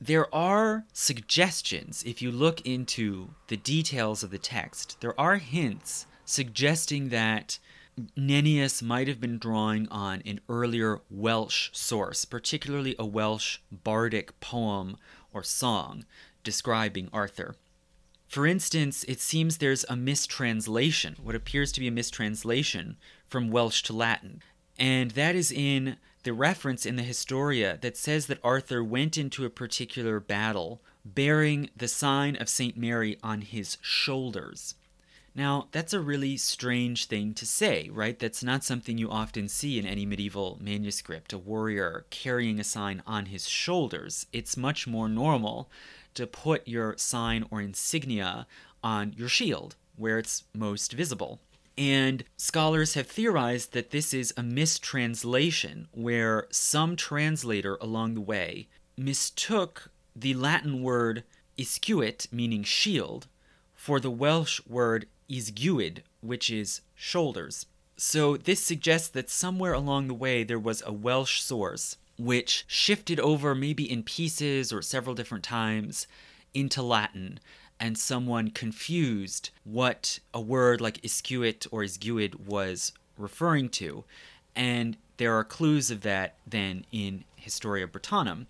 There 0.00 0.32
are 0.32 0.84
suggestions, 0.92 2.04
if 2.06 2.22
you 2.22 2.30
look 2.30 2.60
into 2.60 3.30
the 3.48 3.56
details 3.56 4.22
of 4.22 4.30
the 4.30 4.38
text, 4.38 4.96
there 5.00 5.18
are 5.18 5.38
hints 5.38 6.06
suggesting 6.24 7.08
that 7.08 7.58
Nennius 8.16 8.80
might 8.80 9.08
have 9.08 9.20
been 9.20 9.38
drawing 9.38 9.88
on 9.88 10.22
an 10.24 10.40
earlier 10.48 11.00
Welsh 11.10 11.70
source, 11.72 12.24
particularly 12.24 12.94
a 12.96 13.04
Welsh 13.04 13.58
bardic 13.72 14.38
poem 14.38 14.96
or 15.32 15.42
song 15.42 16.04
describing 16.44 17.08
Arthur. 17.12 17.56
For 18.28 18.46
instance, 18.46 19.04
it 19.08 19.20
seems 19.20 19.56
there's 19.56 19.84
a 19.88 19.96
mistranslation, 19.96 21.16
what 21.20 21.34
appears 21.34 21.72
to 21.72 21.80
be 21.80 21.88
a 21.88 21.92
mistranslation 21.92 22.98
from 23.26 23.50
Welsh 23.50 23.82
to 23.84 23.92
Latin, 23.92 24.42
and 24.78 25.10
that 25.12 25.34
is 25.34 25.50
in 25.50 25.96
the 26.24 26.32
reference 26.32 26.84
in 26.84 26.96
the 26.96 27.02
Historia 27.02 27.78
that 27.80 27.96
says 27.96 28.26
that 28.26 28.40
Arthur 28.42 28.82
went 28.82 29.16
into 29.16 29.44
a 29.44 29.50
particular 29.50 30.20
battle 30.20 30.80
bearing 31.04 31.70
the 31.76 31.88
sign 31.88 32.36
of 32.36 32.48
St. 32.48 32.76
Mary 32.76 33.18
on 33.22 33.40
his 33.40 33.78
shoulders. 33.80 34.74
Now, 35.34 35.68
that's 35.70 35.92
a 35.92 36.00
really 36.00 36.36
strange 36.36 37.06
thing 37.06 37.32
to 37.34 37.46
say, 37.46 37.88
right? 37.92 38.18
That's 38.18 38.42
not 38.42 38.64
something 38.64 38.98
you 38.98 39.08
often 39.08 39.48
see 39.48 39.78
in 39.78 39.86
any 39.86 40.04
medieval 40.04 40.58
manuscript, 40.60 41.32
a 41.32 41.38
warrior 41.38 42.06
carrying 42.10 42.58
a 42.58 42.64
sign 42.64 43.02
on 43.06 43.26
his 43.26 43.48
shoulders. 43.48 44.26
It's 44.32 44.56
much 44.56 44.88
more 44.88 45.08
normal 45.08 45.70
to 46.14 46.26
put 46.26 46.66
your 46.66 46.96
sign 46.96 47.44
or 47.50 47.60
insignia 47.60 48.48
on 48.82 49.14
your 49.16 49.28
shield, 49.28 49.76
where 49.96 50.18
it's 50.18 50.44
most 50.52 50.92
visible. 50.92 51.38
And 51.78 52.24
scholars 52.36 52.94
have 52.94 53.06
theorized 53.06 53.72
that 53.72 53.92
this 53.92 54.12
is 54.12 54.34
a 54.36 54.42
mistranslation, 54.42 55.86
where 55.92 56.48
some 56.50 56.96
translator 56.96 57.78
along 57.80 58.14
the 58.14 58.20
way 58.20 58.66
mistook 58.96 59.92
the 60.14 60.34
Latin 60.34 60.82
word 60.82 61.22
iscuit, 61.56 62.32
meaning 62.32 62.64
shield, 62.64 63.28
for 63.76 64.00
the 64.00 64.10
Welsh 64.10 64.60
word 64.66 65.06
isguid, 65.30 66.00
which 66.20 66.50
is 66.50 66.80
shoulders. 66.96 67.66
So 67.96 68.36
this 68.36 68.62
suggests 68.62 69.08
that 69.10 69.30
somewhere 69.30 69.72
along 69.72 70.08
the 70.08 70.14
way 70.14 70.42
there 70.42 70.58
was 70.58 70.82
a 70.84 70.92
Welsh 70.92 71.40
source 71.40 71.96
which 72.18 72.64
shifted 72.66 73.20
over 73.20 73.54
maybe 73.54 73.88
in 73.88 74.02
pieces 74.02 74.72
or 74.72 74.82
several 74.82 75.14
different 75.14 75.44
times 75.44 76.08
into 76.52 76.82
Latin 76.82 77.38
and 77.80 77.96
someone 77.96 78.50
confused 78.50 79.50
what 79.64 80.18
a 80.34 80.40
word 80.40 80.80
like 80.80 81.00
iscuit 81.02 81.66
or 81.70 81.82
isguid 81.82 82.46
was 82.46 82.92
referring 83.16 83.68
to. 83.68 84.04
And 84.56 84.96
there 85.18 85.34
are 85.34 85.44
clues 85.44 85.90
of 85.90 86.02
that 86.02 86.36
then 86.46 86.84
in 86.90 87.24
Historia 87.36 87.86
Brittonum. 87.86 88.46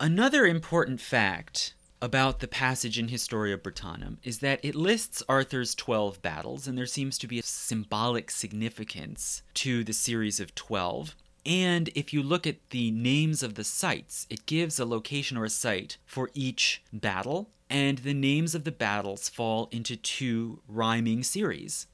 Another 0.00 0.46
important 0.46 1.00
fact 1.00 1.74
about 2.02 2.40
the 2.40 2.48
passage 2.48 2.98
in 2.98 3.08
Historia 3.08 3.56
Brittonum 3.56 4.16
is 4.24 4.38
that 4.38 4.58
it 4.64 4.74
lists 4.74 5.22
Arthur's 5.28 5.74
12 5.76 6.20
battles, 6.20 6.66
and 6.66 6.76
there 6.76 6.86
seems 6.86 7.16
to 7.18 7.28
be 7.28 7.38
a 7.38 7.42
symbolic 7.44 8.30
significance 8.30 9.42
to 9.54 9.84
the 9.84 9.92
series 9.92 10.40
of 10.40 10.54
12. 10.56 11.14
And 11.46 11.90
if 11.94 12.12
you 12.12 12.22
look 12.22 12.46
at 12.46 12.70
the 12.70 12.90
names 12.90 13.42
of 13.42 13.54
the 13.54 13.64
sites, 13.64 14.26
it 14.28 14.46
gives 14.46 14.80
a 14.80 14.84
location 14.84 15.36
or 15.36 15.44
a 15.44 15.50
site 15.50 15.96
for 16.04 16.30
each 16.34 16.82
battle, 16.92 17.50
and 17.72 17.98
the 17.98 18.12
names 18.12 18.54
of 18.54 18.64
the 18.64 18.70
battles 18.70 19.30
fall 19.30 19.70
into 19.72 19.96
two 19.96 20.60
rhyming 20.68 21.22
series. 21.22 21.86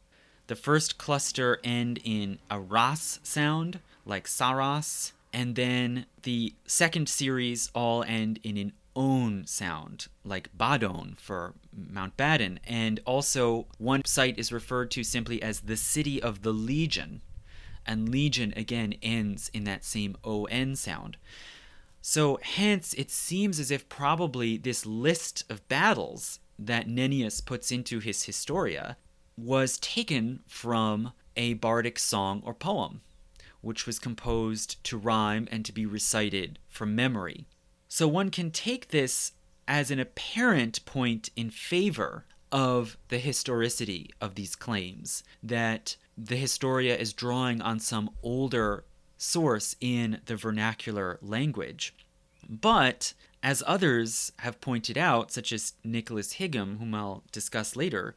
The 0.49 0.57
first 0.57 0.99
cluster 0.99 1.61
end 1.63 2.01
in 2.03 2.41
a 2.51 2.59
ras 2.59 3.21
sound, 3.23 3.79
like 4.05 4.27
Saras, 4.27 5.13
and 5.33 5.55
then 5.55 6.07
the 6.25 6.55
second 6.67 7.09
series 7.09 7.71
all 7.77 8.03
end 8.03 8.41
in 8.43 8.57
an 8.57 8.73
own 8.97 9.47
sound, 9.47 10.09
like 10.25 10.51
Badon 10.59 11.17
for 11.17 11.55
Mount 11.73 12.17
Badon. 12.17 12.59
And 12.67 12.99
also, 13.05 13.69
one 13.79 14.05
site 14.05 14.37
is 14.37 14.51
referred 14.51 14.91
to 14.93 15.05
simply 15.05 15.41
as 15.41 15.61
the 15.61 15.77
City 15.77 16.21
of 16.21 16.43
the 16.43 16.53
Legion. 16.53 17.21
And 17.87 18.09
Legion 18.09 18.53
again 18.57 18.95
ends 19.01 19.49
in 19.55 19.63
that 19.65 19.85
same 19.85 20.17
ON 20.25 20.75
sound. 20.75 21.19
So, 22.01 22.39
hence, 22.43 22.95
it 22.95 23.11
seems 23.11 23.59
as 23.59 23.71
if 23.71 23.89
probably 23.89 24.57
this 24.57 24.87
list 24.87 25.45
of 25.51 25.67
battles 25.69 26.41
that 26.59 26.89
Nennius 26.89 27.45
puts 27.45 27.71
into 27.71 27.99
his 27.99 28.25
Historia 28.25 28.97
was 29.37 29.79
taken 29.79 30.41
from 30.47 31.13
a 31.37 31.55
bardic 31.55 31.99
song 31.99 32.43
or 32.45 32.55
poem, 32.55 33.01
which 33.61 33.87
was 33.87 33.99
composed 33.99 34.83
to 34.85 34.99
rhyme 34.99 35.47
and 35.51 35.65
to 35.65 35.73
be 35.73 35.87
recited 35.87 36.59
from 36.69 36.95
memory. 36.95 37.47
So 37.89 38.09
one 38.09 38.31
can 38.31 38.51
take 38.51 38.89
this 38.89 39.33
as 39.67 39.91
an 39.91 40.01
apparent 40.01 40.85
point 40.85 41.31
in 41.37 41.51
favor 41.51 42.25
of 42.51 42.97
the 43.09 43.19
historicity 43.19 44.11
of 44.21 44.35
these 44.35 44.57
claims, 44.57 45.23
that 45.43 45.97
the 46.17 46.37
Historia 46.37 46.97
is 46.97 47.13
drawing 47.13 47.61
on 47.61 47.79
some 47.79 48.11
older 48.23 48.85
source 49.19 49.77
in 49.81 50.21
the 50.25 50.37
vernacular 50.37 51.19
language. 51.21 51.95
But, 52.49 53.13
as 53.43 53.63
others 53.67 54.33
have 54.39 54.61
pointed 54.61 54.97
out, 54.97 55.31
such 55.31 55.53
as 55.53 55.75
Nicholas 55.85 56.35
Higham, 56.35 56.79
whom 56.79 56.95
I'll 56.95 57.23
discuss 57.31 57.77
later, 57.77 58.15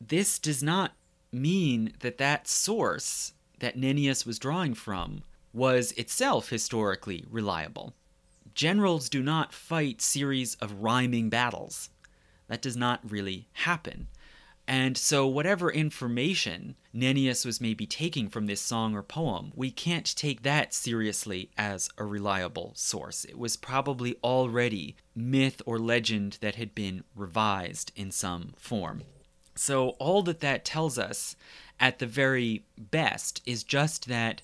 this 0.00 0.38
does 0.38 0.62
not 0.62 0.92
mean 1.32 1.94
that 2.00 2.18
that 2.18 2.48
source 2.48 3.32
that 3.60 3.76
Nennius 3.78 4.26
was 4.26 4.38
drawing 4.38 4.74
from 4.74 5.22
was 5.52 5.92
itself 5.92 6.50
historically 6.50 7.24
reliable. 7.30 7.94
Generals 8.54 9.08
do 9.08 9.22
not 9.22 9.52
fight 9.52 10.00
series 10.00 10.56
of 10.56 10.82
rhyming 10.82 11.30
battles. 11.30 11.90
That 12.48 12.62
does 12.62 12.76
not 12.76 13.00
really 13.08 13.48
happen. 13.52 14.08
And 14.70 14.96
so, 14.96 15.26
whatever 15.26 15.68
information 15.72 16.76
Nennius 16.94 17.44
was 17.44 17.60
maybe 17.60 17.88
taking 17.88 18.28
from 18.28 18.46
this 18.46 18.60
song 18.60 18.94
or 18.94 19.02
poem, 19.02 19.50
we 19.56 19.72
can't 19.72 20.06
take 20.14 20.44
that 20.44 20.72
seriously 20.72 21.50
as 21.58 21.88
a 21.98 22.04
reliable 22.04 22.70
source. 22.76 23.24
It 23.24 23.36
was 23.36 23.56
probably 23.56 24.14
already 24.22 24.94
myth 25.12 25.60
or 25.66 25.80
legend 25.80 26.38
that 26.40 26.54
had 26.54 26.72
been 26.72 27.02
revised 27.16 27.90
in 27.96 28.12
some 28.12 28.54
form. 28.56 29.02
So, 29.56 29.96
all 29.98 30.22
that 30.22 30.38
that 30.38 30.64
tells 30.64 31.00
us, 31.00 31.34
at 31.80 31.98
the 31.98 32.06
very 32.06 32.62
best, 32.78 33.42
is 33.44 33.64
just 33.64 34.06
that 34.06 34.40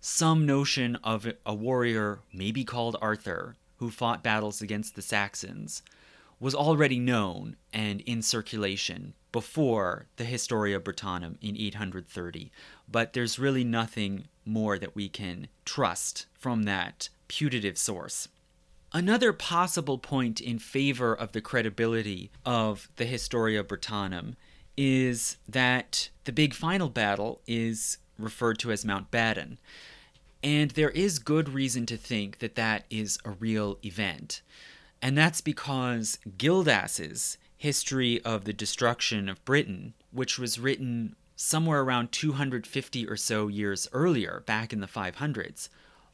some 0.00 0.44
notion 0.44 0.96
of 1.04 1.32
a 1.46 1.54
warrior, 1.54 2.18
maybe 2.32 2.64
called 2.64 2.96
Arthur, 3.00 3.54
who 3.76 3.92
fought 3.92 4.24
battles 4.24 4.60
against 4.60 4.96
the 4.96 5.02
Saxons, 5.02 5.84
was 6.40 6.54
already 6.56 6.98
known 6.98 7.54
and 7.72 8.00
in 8.00 8.22
circulation 8.22 9.14
before 9.32 10.06
the 10.16 10.24
Historia 10.24 10.80
Brittonum 10.80 11.36
in 11.40 11.56
830, 11.56 12.50
but 12.90 13.12
there's 13.12 13.38
really 13.38 13.64
nothing 13.64 14.28
more 14.44 14.78
that 14.78 14.94
we 14.94 15.08
can 15.08 15.48
trust 15.64 16.26
from 16.34 16.62
that 16.64 17.08
putative 17.28 17.76
source. 17.76 18.28
Another 18.92 19.34
possible 19.34 19.98
point 19.98 20.40
in 20.40 20.58
favor 20.58 21.14
of 21.14 21.32
the 21.32 21.42
credibility 21.42 22.30
of 22.46 22.88
the 22.96 23.04
Historia 23.04 23.62
Brittonum 23.62 24.34
is 24.76 25.36
that 25.46 26.08
the 26.24 26.32
big 26.32 26.54
final 26.54 26.88
battle 26.88 27.42
is 27.46 27.98
referred 28.18 28.58
to 28.60 28.72
as 28.72 28.84
Mount 28.84 29.10
Badon. 29.10 29.58
And 30.42 30.70
there 30.70 30.90
is 30.90 31.18
good 31.18 31.48
reason 31.48 31.84
to 31.86 31.96
think 31.96 32.38
that 32.38 32.54
that 32.54 32.84
is 32.88 33.18
a 33.24 33.30
real 33.30 33.78
event. 33.84 34.40
And 35.02 35.18
that's 35.18 35.40
because 35.40 36.18
Gildas's 36.38 37.38
History 37.58 38.22
of 38.24 38.44
the 38.44 38.52
Destruction 38.52 39.28
of 39.28 39.44
Britain, 39.44 39.94
which 40.12 40.38
was 40.38 40.58
written 40.60 41.16
somewhere 41.36 41.82
around 41.82 42.12
250 42.12 43.06
or 43.06 43.16
so 43.16 43.48
years 43.48 43.88
earlier, 43.92 44.42
back 44.46 44.72
in 44.72 44.80
the 44.80 44.86
500s, 44.86 45.68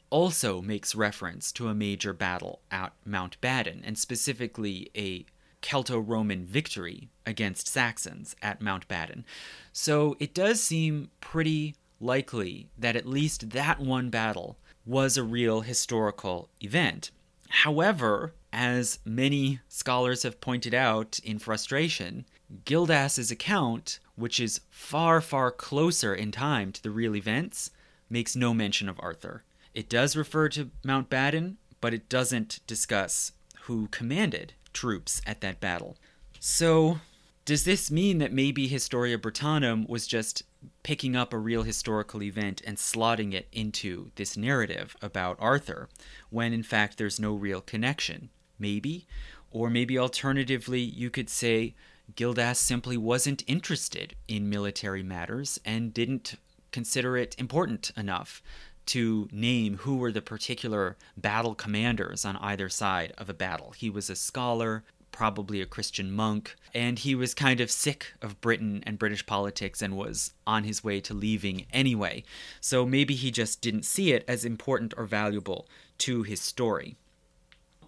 also 0.09 0.61
makes 0.61 0.95
reference 0.95 1.51
to 1.51 1.67
a 1.67 1.75
major 1.75 2.13
battle 2.13 2.61
at 2.71 2.93
Mount 3.05 3.39
Badon, 3.41 3.81
and 3.83 3.97
specifically 3.97 4.89
a 4.95 5.25
Celto 5.61 5.99
Roman 5.99 6.45
victory 6.45 7.09
against 7.25 7.67
Saxons 7.67 8.35
at 8.41 8.61
Mount 8.61 8.87
Badon. 8.87 9.23
So 9.71 10.15
it 10.19 10.33
does 10.33 10.61
seem 10.61 11.09
pretty 11.21 11.75
likely 11.99 12.69
that 12.77 12.95
at 12.95 13.07
least 13.07 13.51
that 13.51 13.79
one 13.79 14.09
battle 14.09 14.57
was 14.85 15.17
a 15.17 15.23
real 15.23 15.61
historical 15.61 16.49
event. 16.61 17.11
However, 17.49 18.33
as 18.55 18.99
many 19.03 19.59
scholars 19.67 20.23
have 20.23 20.39
pointed 20.39 20.73
out 20.73 21.19
in 21.19 21.37
frustration, 21.39 22.25
Gildas's 22.63 23.29
account, 23.29 23.99
which 24.15 24.39
is 24.39 24.61
far, 24.71 25.19
far 25.19 25.51
closer 25.51 26.15
in 26.15 26.31
time 26.31 26.71
to 26.71 26.81
the 26.81 26.89
real 26.89 27.17
events, 27.17 27.71
makes 28.09 28.33
no 28.33 28.53
mention 28.53 28.87
of 28.87 28.99
Arthur. 29.01 29.43
It 29.73 29.89
does 29.89 30.15
refer 30.15 30.47
to 30.49 30.71
Mount 30.85 31.09
Badon, 31.09 31.57
but 31.81 31.93
it 31.93 32.07
doesn't 32.07 32.61
discuss 32.65 33.33
who 33.63 33.89
commanded 33.89 34.53
troops 34.71 35.21
at 35.27 35.41
that 35.41 35.59
battle. 35.59 35.97
So, 36.39 36.99
does 37.43 37.65
this 37.65 37.91
mean 37.91 38.19
that 38.19 38.31
maybe 38.31 38.69
Historia 38.69 39.17
Brittonum 39.17 39.85
was 39.89 40.07
just 40.07 40.43
picking 40.81 41.15
up 41.15 41.33
a 41.33 41.37
real 41.37 41.63
historical 41.63 42.23
event 42.23 42.61
and 42.65 42.77
slotting 42.77 43.33
it 43.33 43.47
into 43.51 44.11
this 44.15 44.37
narrative 44.37 44.95
about 45.01 45.37
Arthur, 45.41 45.89
when 46.29 46.53
in 46.53 46.63
fact 46.63 46.97
there's 46.97 47.19
no 47.19 47.33
real 47.35 47.59
connection? 47.59 48.29
Maybe. 48.59 49.07
Or 49.51 49.69
maybe 49.69 49.97
alternatively, 49.97 50.81
you 50.81 51.09
could 51.09 51.29
say 51.29 51.75
Gildas 52.15 52.59
simply 52.59 52.97
wasn't 52.97 53.43
interested 53.47 54.15
in 54.27 54.49
military 54.49 55.03
matters 55.03 55.59
and 55.65 55.93
didn't 55.93 56.35
consider 56.71 57.17
it 57.17 57.35
important 57.39 57.91
enough 57.95 58.43
to 58.87 59.27
name 59.31 59.77
who 59.77 59.97
were 59.97 60.11
the 60.11 60.21
particular 60.21 60.97
battle 61.17 61.55
commanders 61.55 62.23
on 62.25 62.37
either 62.37 62.69
side 62.69 63.13
of 63.17 63.29
a 63.29 63.33
battle. 63.33 63.71
He 63.71 63.89
was 63.89 64.09
a 64.09 64.15
scholar, 64.15 64.83
probably 65.11 65.61
a 65.61 65.65
Christian 65.65 66.11
monk, 66.11 66.55
and 66.73 66.99
he 66.99 67.15
was 67.15 67.33
kind 67.33 67.61
of 67.61 67.71
sick 67.71 68.13
of 68.21 68.41
Britain 68.41 68.83
and 68.85 68.99
British 68.99 69.25
politics 69.25 69.81
and 69.81 69.95
was 69.95 70.33
on 70.45 70.65
his 70.65 70.83
way 70.83 70.99
to 70.99 71.13
leaving 71.13 71.65
anyway. 71.71 72.23
So 72.59 72.85
maybe 72.85 73.15
he 73.15 73.31
just 73.31 73.61
didn't 73.61 73.85
see 73.85 74.11
it 74.11 74.25
as 74.27 74.45
important 74.45 74.93
or 74.97 75.05
valuable 75.05 75.67
to 75.99 76.23
his 76.23 76.41
story. 76.41 76.97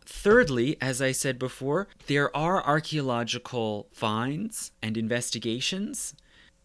Thirdly, 0.10 0.78
as 0.80 1.02
I 1.02 1.12
said 1.12 1.38
before, 1.38 1.90
there 2.08 2.36
are 2.36 2.66
archaeological 2.66 3.88
finds 3.92 4.72
and 4.82 4.96
investigations 4.96 6.16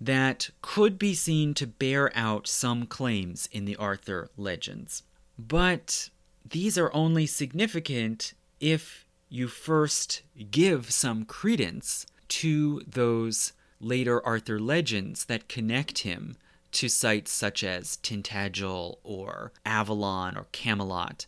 that 0.00 0.50
could 0.62 0.96
be 0.96 1.12
seen 1.12 1.52
to 1.54 1.66
bear 1.66 2.16
out 2.16 2.46
some 2.46 2.86
claims 2.86 3.48
in 3.50 3.64
the 3.64 3.74
Arthur 3.76 4.30
legends. 4.36 5.02
But 5.36 6.10
these 6.48 6.78
are 6.78 6.94
only 6.94 7.26
significant 7.26 8.34
if 8.60 9.04
you 9.28 9.48
first 9.48 10.22
give 10.50 10.92
some 10.92 11.24
credence 11.24 12.06
to 12.28 12.82
those 12.86 13.52
later 13.80 14.24
Arthur 14.24 14.60
legends 14.60 15.24
that 15.24 15.48
connect 15.48 15.98
him 15.98 16.36
to 16.72 16.88
sites 16.88 17.32
such 17.32 17.64
as 17.64 17.96
Tintagel 17.98 18.98
or 19.02 19.52
Avalon 19.66 20.36
or 20.36 20.46
Camelot. 20.52 21.26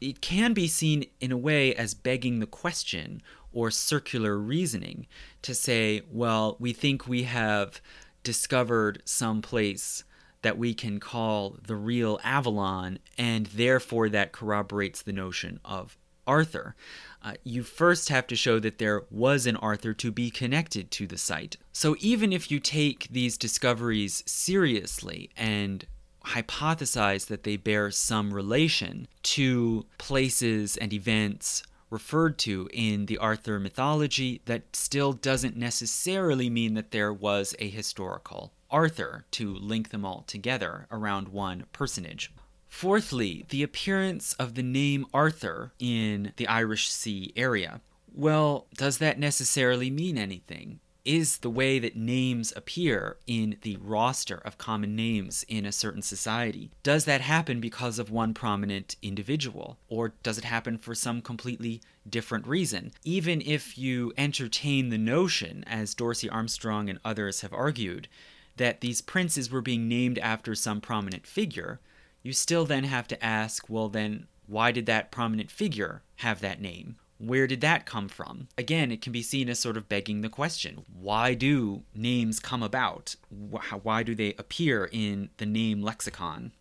It 0.00 0.20
can 0.20 0.52
be 0.52 0.68
seen 0.68 1.06
in 1.20 1.32
a 1.32 1.36
way 1.36 1.74
as 1.74 1.94
begging 1.94 2.40
the 2.40 2.46
question 2.46 3.22
or 3.52 3.70
circular 3.70 4.36
reasoning 4.38 5.06
to 5.42 5.54
say, 5.54 6.02
well, 6.10 6.56
we 6.58 6.72
think 6.72 7.06
we 7.06 7.22
have 7.22 7.80
discovered 8.22 9.02
some 9.04 9.40
place 9.40 10.04
that 10.42 10.58
we 10.58 10.74
can 10.74 11.00
call 11.00 11.56
the 11.66 11.76
real 11.76 12.20
Avalon, 12.22 12.98
and 13.16 13.46
therefore 13.46 14.10
that 14.10 14.32
corroborates 14.32 15.00
the 15.00 15.12
notion 15.12 15.58
of 15.64 15.96
Arthur. 16.26 16.74
Uh, 17.22 17.34
you 17.44 17.62
first 17.62 18.10
have 18.10 18.26
to 18.26 18.36
show 18.36 18.58
that 18.58 18.78
there 18.78 19.04
was 19.10 19.46
an 19.46 19.56
Arthur 19.56 19.94
to 19.94 20.10
be 20.10 20.30
connected 20.30 20.90
to 20.90 21.06
the 21.06 21.16
site. 21.16 21.56
So 21.72 21.96
even 22.00 22.32
if 22.32 22.50
you 22.50 22.60
take 22.60 23.08
these 23.10 23.38
discoveries 23.38 24.22
seriously 24.26 25.30
and 25.36 25.86
hypothesize 26.26 27.26
that 27.26 27.44
they 27.44 27.56
bear 27.56 27.90
some 27.90 28.32
relation 28.32 29.08
to 29.22 29.86
places 29.98 30.76
and 30.76 30.92
events 30.92 31.62
referred 31.90 32.38
to 32.38 32.68
in 32.72 33.06
the 33.06 33.18
Arthur 33.18 33.60
mythology, 33.60 34.42
that 34.46 34.74
still 34.74 35.12
doesn't 35.12 35.56
necessarily 35.56 36.50
mean 36.50 36.74
that 36.74 36.90
there 36.90 37.12
was 37.12 37.54
a 37.58 37.68
historical 37.68 38.52
Arthur 38.70 39.24
to 39.30 39.54
link 39.54 39.90
them 39.90 40.04
all 40.04 40.24
together 40.26 40.88
around 40.90 41.28
one 41.28 41.64
personage. 41.72 42.32
Fourthly, 42.66 43.46
the 43.50 43.62
appearance 43.62 44.32
of 44.34 44.54
the 44.54 44.62
name 44.62 45.06
Arthur 45.14 45.72
in 45.78 46.32
the 46.36 46.48
Irish 46.48 46.90
Sea 46.90 47.32
area. 47.36 47.80
Well, 48.12 48.66
does 48.76 48.98
that 48.98 49.18
necessarily 49.18 49.90
mean 49.90 50.18
anything? 50.18 50.80
Is 51.04 51.38
the 51.38 51.50
way 51.50 51.78
that 51.78 51.96
names 51.96 52.52
appear 52.56 53.16
in 53.26 53.56
the 53.62 53.76
roster 53.76 54.36
of 54.38 54.58
common 54.58 54.96
names 54.96 55.44
in 55.48 55.66
a 55.66 55.72
certain 55.72 56.02
society. 56.02 56.70
Does 56.82 57.04
that 57.04 57.20
happen 57.20 57.60
because 57.60 57.98
of 57.98 58.10
one 58.10 58.32
prominent 58.32 58.96
individual? 59.02 59.78
Or 59.88 60.14
does 60.22 60.38
it 60.38 60.44
happen 60.44 60.78
for 60.78 60.94
some 60.94 61.20
completely 61.20 61.82
different 62.08 62.46
reason? 62.46 62.92
Even 63.04 63.42
if 63.42 63.76
you 63.76 64.12
entertain 64.16 64.88
the 64.88 64.98
notion, 64.98 65.64
as 65.66 65.94
Dorsey 65.94 66.28
Armstrong 66.28 66.88
and 66.88 66.98
others 67.04 67.42
have 67.42 67.52
argued, 67.52 68.08
that 68.56 68.80
these 68.80 69.02
princes 69.02 69.50
were 69.50 69.60
being 69.60 69.88
named 69.88 70.18
after 70.18 70.54
some 70.54 70.80
prominent 70.80 71.26
figure, 71.26 71.80
you 72.22 72.32
still 72.32 72.64
then 72.64 72.84
have 72.84 73.08
to 73.08 73.24
ask 73.24 73.68
well, 73.68 73.88
then, 73.88 74.26
why 74.46 74.72
did 74.72 74.86
that 74.86 75.10
prominent 75.10 75.50
figure 75.50 76.02
have 76.16 76.40
that 76.40 76.60
name? 76.60 76.96
Where 77.26 77.46
did 77.46 77.60
that 77.62 77.86
come 77.86 78.08
from? 78.08 78.48
Again, 78.58 78.90
it 78.90 79.02
can 79.02 79.12
be 79.12 79.22
seen 79.22 79.48
as 79.48 79.58
sort 79.58 79.76
of 79.76 79.88
begging 79.88 80.20
the 80.20 80.28
question 80.28 80.84
why 80.92 81.34
do 81.34 81.82
names 81.94 82.40
come 82.40 82.62
about? 82.62 83.16
Why 83.30 84.02
do 84.02 84.14
they 84.14 84.34
appear 84.38 84.88
in 84.90 85.30
the 85.38 85.46
name 85.46 85.82
lexicon? 85.82 86.52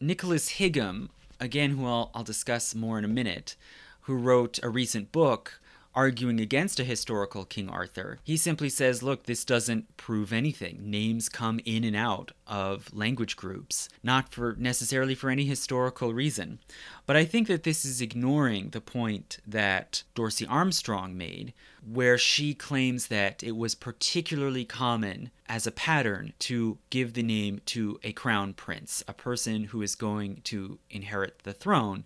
Nicholas 0.00 0.58
Higham, 0.58 1.10
again, 1.40 1.70
who 1.70 1.86
I'll, 1.86 2.10
I'll 2.14 2.24
discuss 2.24 2.74
more 2.74 2.98
in 2.98 3.04
a 3.04 3.08
minute, 3.08 3.56
who 4.02 4.14
wrote 4.14 4.58
a 4.62 4.68
recent 4.68 5.12
book 5.12 5.60
arguing 5.94 6.40
against 6.40 6.80
a 6.80 6.84
historical 6.84 7.44
King 7.44 7.68
Arthur. 7.68 8.18
He 8.24 8.36
simply 8.36 8.68
says, 8.68 9.02
look, 9.02 9.24
this 9.24 9.44
doesn't 9.44 9.96
prove 9.96 10.32
anything. 10.32 10.90
Names 10.90 11.28
come 11.28 11.60
in 11.64 11.84
and 11.84 11.96
out 11.96 12.32
of 12.46 12.92
language 12.94 13.36
groups, 13.36 13.88
not 14.02 14.32
for 14.32 14.54
necessarily 14.58 15.14
for 15.14 15.30
any 15.30 15.44
historical 15.44 16.14
reason. 16.14 16.58
But 17.06 17.16
I 17.16 17.24
think 17.24 17.48
that 17.48 17.62
this 17.64 17.84
is 17.84 18.00
ignoring 18.00 18.70
the 18.70 18.80
point 18.80 19.38
that 19.46 20.02
Dorsey 20.14 20.46
Armstrong 20.46 21.16
made, 21.16 21.52
where 21.84 22.16
she 22.16 22.54
claims 22.54 23.08
that 23.08 23.42
it 23.42 23.56
was 23.56 23.74
particularly 23.74 24.64
common 24.64 25.30
as 25.48 25.66
a 25.66 25.72
pattern 25.72 26.32
to 26.38 26.78
give 26.90 27.12
the 27.12 27.22
name 27.22 27.60
to 27.66 27.98
a 28.02 28.12
crown 28.12 28.54
prince, 28.54 29.02
a 29.08 29.12
person 29.12 29.64
who 29.64 29.82
is 29.82 29.94
going 29.94 30.40
to 30.44 30.78
inherit 30.90 31.40
the 31.42 31.52
throne. 31.52 32.04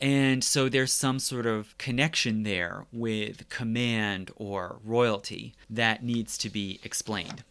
And 0.00 0.42
so 0.42 0.68
there's 0.68 0.92
some 0.92 1.18
sort 1.18 1.46
of 1.46 1.76
connection 1.76 2.42
there 2.42 2.86
with 2.90 3.48
command 3.50 4.30
or 4.36 4.78
royalty 4.84 5.54
that 5.68 6.02
needs 6.02 6.38
to 6.38 6.48
be 6.48 6.80
explained. 6.82 7.44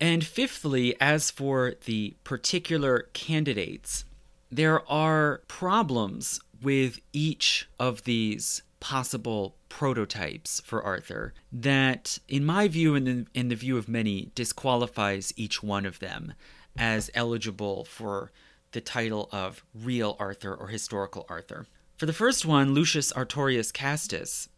And 0.00 0.24
fifthly, 0.24 0.94
as 1.00 1.30
for 1.30 1.74
the 1.84 2.14
particular 2.22 3.08
candidates, 3.12 4.04
there 4.50 4.88
are 4.90 5.42
problems 5.48 6.40
with 6.62 7.00
each 7.12 7.68
of 7.78 8.04
these 8.04 8.62
possible 8.80 9.56
prototypes 9.68 10.60
for 10.60 10.82
Arthur 10.82 11.34
that, 11.52 12.18
in 12.28 12.44
my 12.44 12.68
view 12.68 12.94
and 12.94 13.08
in, 13.08 13.26
in 13.34 13.48
the 13.48 13.56
view 13.56 13.76
of 13.76 13.88
many, 13.88 14.30
disqualifies 14.36 15.32
each 15.36 15.62
one 15.62 15.84
of 15.84 15.98
them 15.98 16.34
as 16.76 17.10
eligible 17.14 17.84
for 17.84 18.30
the 18.72 18.80
title 18.80 19.28
of 19.32 19.64
real 19.74 20.16
Arthur 20.18 20.54
or 20.54 20.68
historical 20.68 21.26
Arthur. 21.28 21.66
For 21.96 22.06
the 22.06 22.12
first 22.12 22.46
one, 22.46 22.74
Lucius 22.74 23.12
Artorius 23.12 23.72
Castus, 23.72 24.48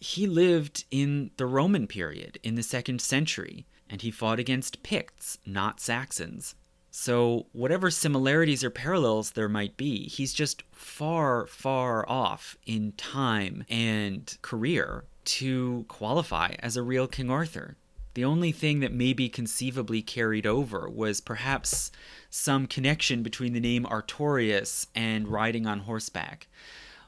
he 0.00 0.26
lived 0.26 0.84
in 0.90 1.30
the 1.36 1.46
Roman 1.46 1.86
period 1.86 2.38
in 2.42 2.54
the 2.54 2.62
second 2.62 3.00
century, 3.00 3.66
and 3.88 4.02
he 4.02 4.10
fought 4.10 4.38
against 4.38 4.82
Picts, 4.82 5.38
not 5.46 5.80
Saxons. 5.80 6.54
So, 6.90 7.46
whatever 7.52 7.90
similarities 7.90 8.64
or 8.64 8.70
parallels 8.70 9.32
there 9.32 9.48
might 9.48 9.76
be, 9.76 10.08
he's 10.08 10.32
just 10.32 10.64
far, 10.72 11.46
far 11.46 12.08
off 12.08 12.56
in 12.66 12.92
time 12.92 13.64
and 13.68 14.36
career 14.42 15.04
to 15.26 15.84
qualify 15.88 16.54
as 16.58 16.76
a 16.76 16.82
real 16.82 17.06
King 17.06 17.30
Arthur. 17.30 17.76
The 18.18 18.24
only 18.24 18.50
thing 18.50 18.80
that 18.80 18.92
maybe 18.92 19.28
conceivably 19.28 20.02
carried 20.02 20.44
over 20.44 20.90
was 20.90 21.20
perhaps 21.20 21.92
some 22.28 22.66
connection 22.66 23.22
between 23.22 23.52
the 23.52 23.60
name 23.60 23.84
Artorius 23.84 24.88
and 24.92 25.28
riding 25.28 25.68
on 25.68 25.78
horseback. 25.78 26.48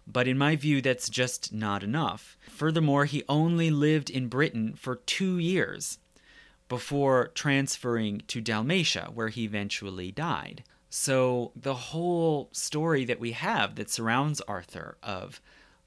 But 0.07 0.29
in 0.29 0.39
my 0.39 0.55
view, 0.55 0.81
that's 0.81 1.09
just 1.09 1.53
not 1.53 1.83
enough. 1.83 2.39
Furthermore, 2.49 3.07
he 3.07 3.25
only 3.29 3.73
lived 3.73 4.09
in 4.09 4.29
Britain 4.29 4.75
for 4.77 5.01
two 5.05 5.39
years 5.39 5.99
before 6.69 7.33
transferring 7.35 8.23
to 8.29 8.41
Dalmatia, 8.41 9.11
where 9.13 9.31
he 9.31 9.43
eventually 9.43 10.13
died. 10.13 10.63
So 10.91 11.51
the 11.57 11.75
whole 11.75 12.51
story 12.53 13.05
that 13.07 13.19
we 13.19 13.33
have 13.33 13.75
that 13.75 13.91
surrounds 13.91 14.41
Arthur 14.43 14.97
of 15.03 15.41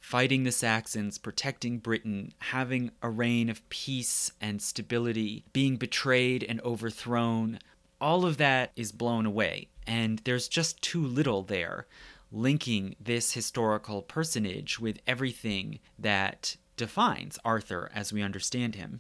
fighting 0.04 0.43
the 0.43 0.51
Saxons, 0.51 1.18
protecting 1.18 1.80
Britain, 1.80 2.34
having 2.39 2.91
a 3.01 3.10
reign 3.10 3.49
of 3.49 3.68
peace 3.70 4.34
and 4.41 4.62
stability, 4.62 5.45
being 5.54 5.78
betrayed 5.78 6.43
and 6.43 6.60
overthrown, 6.62 7.58
all 8.01 8.26
of 8.26 8.36
that 8.36 8.74
is 8.76 8.91
blown 8.91 9.26
away. 9.26 9.70
And 9.88 10.20
there's 10.26 10.49
just 10.49 10.82
too 10.82 11.04
little 11.04 11.41
there 11.41 11.88
linking 12.34 12.97
this 12.99 13.32
historical 13.32 14.01
personage 14.01 14.78
with 14.78 14.99
everything 15.08 15.80
that 15.97 16.58
defines 16.76 17.39
Arthur 17.45 17.89
as 17.95 18.12
we 18.12 18.22
understand 18.22 18.76
him. 18.76 18.99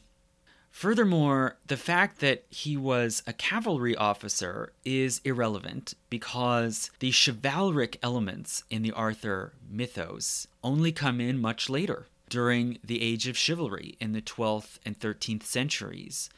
Furthermore, 0.73 1.55
the 1.67 1.77
fact 1.77 2.19
that 2.19 2.43
he 2.49 2.75
was 2.75 3.21
a 3.27 3.31
cavalry 3.31 3.95
officer 3.95 4.73
is 4.83 5.21
irrelevant 5.23 5.93
because 6.09 6.89
the 6.99 7.11
chivalric 7.11 7.97
elements 8.01 8.63
in 8.71 8.81
the 8.81 8.91
Arthur 8.91 9.53
mythos 9.69 10.47
only 10.63 10.91
come 10.91 11.21
in 11.21 11.39
much 11.39 11.69
later, 11.69 12.07
during 12.27 12.79
the 12.83 13.03
Age 13.03 13.27
of 13.27 13.37
Chivalry 13.37 13.95
in 13.99 14.13
the 14.13 14.21
12th 14.21 14.79
and 14.83 14.99
13th 14.99 15.43
centuries. 15.43 16.31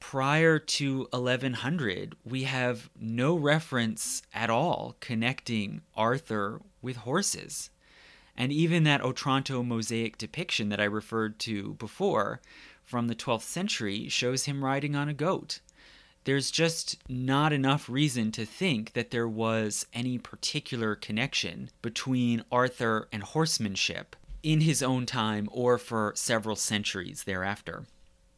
Prior 0.00 0.58
to 0.58 1.06
1100, 1.12 2.16
we 2.24 2.42
have 2.42 2.90
no 3.00 3.36
reference 3.36 4.22
at 4.34 4.50
all 4.50 4.96
connecting 4.98 5.82
Arthur 5.96 6.60
with 6.82 6.96
horses. 6.96 7.70
And 8.36 8.52
even 8.52 8.82
that 8.84 9.02
Otranto 9.02 9.62
mosaic 9.62 10.18
depiction 10.18 10.68
that 10.68 10.80
I 10.80 10.84
referred 10.84 11.38
to 11.40 11.74
before 11.74 12.40
from 12.88 13.06
the 13.06 13.14
12th 13.14 13.42
century 13.42 14.08
shows 14.08 14.46
him 14.46 14.64
riding 14.64 14.96
on 14.96 15.10
a 15.10 15.14
goat. 15.14 15.60
There's 16.24 16.50
just 16.50 16.96
not 17.06 17.52
enough 17.52 17.86
reason 17.86 18.32
to 18.32 18.46
think 18.46 18.94
that 18.94 19.10
there 19.10 19.28
was 19.28 19.86
any 19.92 20.16
particular 20.16 20.94
connection 20.94 21.68
between 21.82 22.44
Arthur 22.50 23.06
and 23.12 23.22
horsemanship 23.22 24.16
in 24.42 24.62
his 24.62 24.82
own 24.82 25.04
time 25.04 25.50
or 25.52 25.76
for 25.76 26.14
several 26.16 26.56
centuries 26.56 27.24
thereafter. 27.24 27.84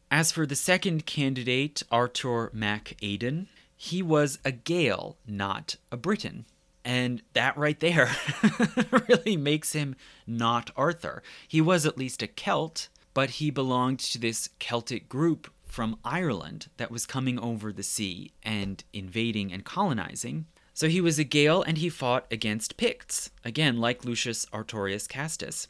As 0.09 0.33
for 0.33 0.45
the 0.45 0.55
second 0.57 1.05
candidate, 1.05 1.81
Arthur 1.89 2.49
Mac 2.51 2.97
Aidan, 3.01 3.47
he 3.77 4.01
was 4.01 4.37
a 4.43 4.51
Gael, 4.51 5.17
not 5.25 5.77
a 5.93 5.97
Briton. 5.97 6.45
And 6.83 7.21
that 7.33 7.55
right 7.55 7.79
there 7.79 8.11
really 9.09 9.37
makes 9.37 9.71
him 9.71 9.95
not 10.27 10.71
Arthur. 10.75 11.23
He 11.47 11.61
was 11.61 11.85
at 11.85 11.97
least 11.97 12.21
a 12.21 12.27
Celt, 12.27 12.89
but 13.13 13.31
he 13.31 13.51
belonged 13.51 13.99
to 13.99 14.19
this 14.19 14.49
Celtic 14.59 15.09
group 15.09 15.51
from 15.63 15.97
Ireland 16.03 16.69
that 16.77 16.91
was 16.91 17.05
coming 17.05 17.39
over 17.39 17.71
the 17.71 17.83
sea 17.83 18.31
and 18.43 18.83
invading 18.93 19.53
and 19.53 19.63
colonizing. 19.63 20.45
So 20.73 20.87
he 20.87 21.01
was 21.01 21.19
a 21.19 21.23
Gael 21.23 21.61
and 21.61 21.77
he 21.77 21.89
fought 21.89 22.25
against 22.31 22.77
Picts, 22.77 23.31
again, 23.43 23.77
like 23.77 24.05
Lucius 24.05 24.45
Artorius 24.47 25.07
Castus. 25.07 25.67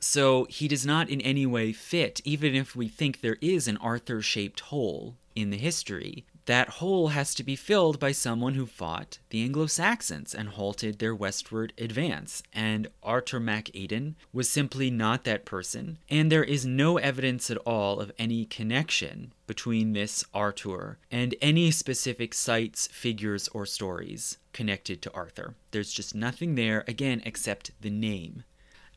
So 0.00 0.46
he 0.48 0.68
does 0.68 0.86
not 0.86 1.08
in 1.08 1.20
any 1.20 1.46
way 1.46 1.72
fit, 1.72 2.20
even 2.24 2.54
if 2.54 2.76
we 2.76 2.88
think 2.88 3.20
there 3.20 3.38
is 3.40 3.66
an 3.66 3.76
Arthur 3.78 4.22
shaped 4.22 4.60
hole 4.60 5.16
in 5.34 5.50
the 5.50 5.56
history 5.56 6.24
that 6.48 6.70
hole 6.80 7.08
has 7.08 7.34
to 7.34 7.44
be 7.44 7.54
filled 7.54 8.00
by 8.00 8.10
someone 8.10 8.54
who 8.54 8.64
fought 8.64 9.18
the 9.28 9.42
Anglo 9.42 9.66
Saxons 9.66 10.34
and 10.34 10.48
halted 10.48 10.98
their 10.98 11.14
westward 11.14 11.74
advance. 11.76 12.42
And 12.54 12.88
Arthur 13.02 13.38
Mac 13.38 13.70
Aidan 13.76 14.16
was 14.32 14.48
simply 14.48 14.90
not 14.90 15.24
that 15.24 15.44
person, 15.44 15.98
and 16.08 16.32
there 16.32 16.42
is 16.42 16.64
no 16.64 16.96
evidence 16.96 17.50
at 17.50 17.58
all 17.58 18.00
of 18.00 18.12
any 18.18 18.46
connection 18.46 19.34
between 19.46 19.92
this 19.92 20.24
Arthur 20.32 20.96
and 21.10 21.34
any 21.42 21.70
specific 21.70 22.32
sites, 22.32 22.86
figures, 22.86 23.48
or 23.48 23.66
stories 23.66 24.38
connected 24.54 25.02
to 25.02 25.12
Arthur. 25.12 25.54
There's 25.72 25.92
just 25.92 26.14
nothing 26.14 26.54
there, 26.54 26.82
again, 26.88 27.20
except 27.26 27.72
the 27.82 27.90
name. 27.90 28.44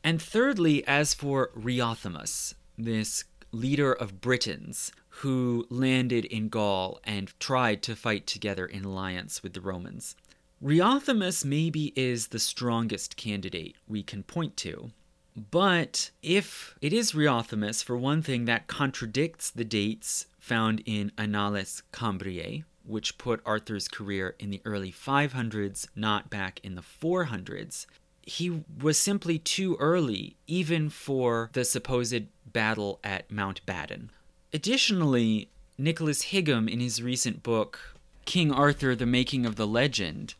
And 0.02 0.22
thirdly, 0.22 0.86
as 0.86 1.12
for 1.12 1.50
Riothamus, 1.54 2.54
this 2.78 3.24
leader 3.52 3.92
of 3.92 4.20
Britons, 4.20 4.92
who 5.08 5.66
landed 5.68 6.24
in 6.24 6.48
Gaul 6.48 7.00
and 7.04 7.38
tried 7.38 7.82
to 7.82 7.94
fight 7.94 8.26
together 8.26 8.66
in 8.66 8.84
alliance 8.84 9.42
with 9.42 9.52
the 9.52 9.60
Romans. 9.60 10.16
Riothamus 10.62 11.44
maybe 11.44 11.92
is 11.96 12.28
the 12.28 12.38
strongest 12.38 13.16
candidate 13.16 13.76
we 13.86 14.02
can 14.02 14.22
point 14.22 14.56
to. 14.58 14.90
But 15.50 16.10
if 16.22 16.76
it 16.80 16.92
is 16.92 17.12
Riothamus, 17.12 17.82
for 17.82 17.96
one 17.96 18.22
thing, 18.22 18.44
that 18.44 18.66
contradicts 18.66 19.50
the 19.50 19.64
dates 19.64 20.26
found 20.38 20.82
in 20.84 21.10
Annales 21.16 21.82
Cambriae, 21.92 22.64
which 22.84 23.18
put 23.18 23.40
Arthur's 23.46 23.88
career 23.88 24.34
in 24.38 24.50
the 24.50 24.60
early 24.64 24.92
500s, 24.92 25.86
not 25.96 26.30
back 26.30 26.60
in 26.62 26.74
the 26.74 26.82
400s. 26.82 27.86
He 28.22 28.62
was 28.80 28.98
simply 28.98 29.38
too 29.38 29.76
early, 29.80 30.36
even 30.46 30.90
for 30.90 31.50
the 31.52 31.64
supposed 31.64 32.26
battle 32.46 33.00
at 33.02 33.30
Mount 33.30 33.64
Badon. 33.66 34.10
Additionally, 34.52 35.48
Nicholas 35.78 36.30
Higham, 36.30 36.68
in 36.68 36.80
his 36.80 37.02
recent 37.02 37.42
book, 37.42 37.96
King 38.24 38.52
Arthur 38.52 38.94
The 38.94 39.06
Making 39.06 39.46
of 39.46 39.56
the 39.56 39.66
Legend, 39.66 40.34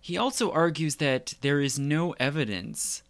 he 0.00 0.16
also 0.16 0.50
argues 0.50 0.96
that 0.96 1.34
there 1.40 1.60
is 1.60 1.78
no 1.78 2.12
evidence 2.12 3.02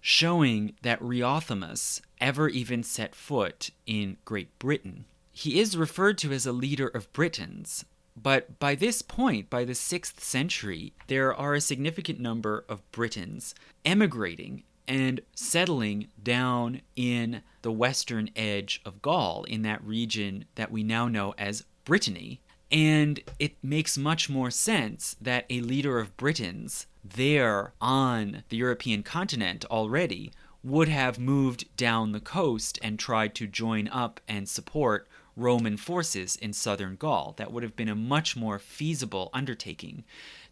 showing 0.00 0.74
that 0.82 1.00
Riothamus 1.00 2.02
ever 2.20 2.48
even 2.48 2.82
set 2.82 3.14
foot 3.14 3.70
in 3.86 4.18
Great 4.24 4.56
Britain. 4.58 5.06
He 5.32 5.58
is 5.58 5.76
referred 5.76 6.18
to 6.18 6.32
as 6.32 6.46
a 6.46 6.52
leader 6.52 6.86
of 6.86 7.12
Britons, 7.12 7.84
but 8.16 8.58
by 8.58 8.74
this 8.74 9.02
point, 9.02 9.50
by 9.50 9.64
the 9.64 9.72
6th 9.72 10.20
century, 10.20 10.92
there 11.08 11.34
are 11.34 11.54
a 11.54 11.60
significant 11.60 12.20
number 12.20 12.64
of 12.68 12.90
Britons 12.92 13.54
emigrating 13.84 14.62
and 14.86 15.20
settling 15.34 16.08
down 16.22 16.82
in 16.94 17.42
the 17.62 17.72
western 17.72 18.30
edge 18.36 18.80
of 18.84 19.02
Gaul, 19.02 19.44
in 19.44 19.62
that 19.62 19.82
region 19.82 20.44
that 20.54 20.70
we 20.70 20.82
now 20.82 21.08
know 21.08 21.34
as 21.38 21.64
Brittany. 21.84 22.40
And 22.70 23.20
it 23.38 23.56
makes 23.62 23.96
much 23.96 24.28
more 24.28 24.50
sense 24.50 25.16
that 25.20 25.46
a 25.48 25.60
leader 25.60 25.98
of 25.98 26.16
Britons 26.16 26.86
there 27.04 27.72
on 27.80 28.42
the 28.48 28.56
European 28.56 29.02
continent 29.02 29.64
already 29.66 30.32
would 30.62 30.88
have 30.88 31.18
moved 31.18 31.76
down 31.76 32.12
the 32.12 32.20
coast 32.20 32.78
and 32.82 32.98
tried 32.98 33.34
to 33.34 33.46
join 33.46 33.86
up 33.88 34.20
and 34.26 34.48
support 34.48 35.06
Roman 35.36 35.76
forces 35.76 36.36
in 36.36 36.52
southern 36.52 36.96
Gaul. 36.96 37.34
That 37.36 37.52
would 37.52 37.62
have 37.62 37.76
been 37.76 37.88
a 37.88 37.94
much 37.94 38.36
more 38.36 38.58
feasible 38.58 39.30
undertaking 39.32 40.04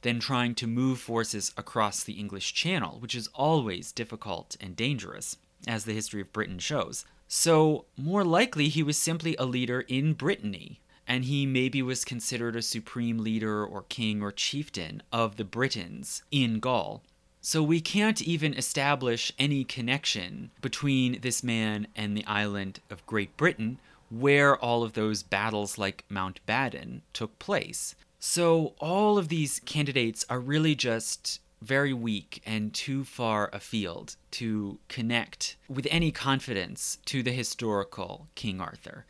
than 0.02 0.20
trying 0.20 0.54
to 0.56 0.66
move 0.66 1.00
forces 1.00 1.52
across 1.56 2.02
the 2.02 2.14
English 2.14 2.54
Channel, 2.54 2.98
which 3.00 3.14
is 3.14 3.28
always 3.34 3.92
difficult 3.92 4.56
and 4.60 4.74
dangerous, 4.74 5.36
as 5.66 5.84
the 5.84 5.94
history 5.94 6.20
of 6.20 6.32
Britain 6.32 6.58
shows. 6.58 7.04
So, 7.28 7.86
more 7.96 8.24
likely, 8.24 8.68
he 8.68 8.82
was 8.82 8.98
simply 8.98 9.36
a 9.36 9.46
leader 9.46 9.82
in 9.82 10.12
Brittany, 10.12 10.80
and 11.06 11.24
he 11.24 11.46
maybe 11.46 11.82
was 11.82 12.04
considered 12.04 12.56
a 12.56 12.62
supreme 12.62 13.18
leader 13.18 13.64
or 13.64 13.84
king 13.88 14.22
or 14.22 14.32
chieftain 14.32 15.02
of 15.12 15.36
the 15.36 15.44
Britons 15.44 16.22
in 16.30 16.58
Gaul. 16.58 17.02
So 17.44 17.60
we 17.60 17.80
can't 17.80 18.22
even 18.22 18.54
establish 18.54 19.32
any 19.36 19.64
connection 19.64 20.52
between 20.60 21.20
this 21.22 21.42
man 21.42 21.88
and 21.96 22.16
the 22.16 22.24
island 22.24 22.78
of 22.88 23.04
Great 23.04 23.36
Britain, 23.36 23.78
where 24.12 24.56
all 24.58 24.82
of 24.82 24.92
those 24.92 25.22
battles 25.22 25.78
like 25.78 26.04
Mount 26.10 26.38
Badon 26.46 27.00
took 27.14 27.38
place. 27.38 27.94
So 28.20 28.74
all 28.78 29.16
of 29.16 29.28
these 29.28 29.60
candidates 29.64 30.24
are 30.28 30.38
really 30.38 30.74
just 30.74 31.40
very 31.62 31.94
weak 31.94 32.42
and 32.44 32.74
too 32.74 33.04
far 33.04 33.48
afield 33.52 34.16
to 34.32 34.78
connect 34.88 35.56
with 35.68 35.86
any 35.90 36.10
confidence 36.10 36.98
to 37.06 37.22
the 37.22 37.32
historical 37.32 38.28
King 38.34 38.60
Arthur. 38.60 39.06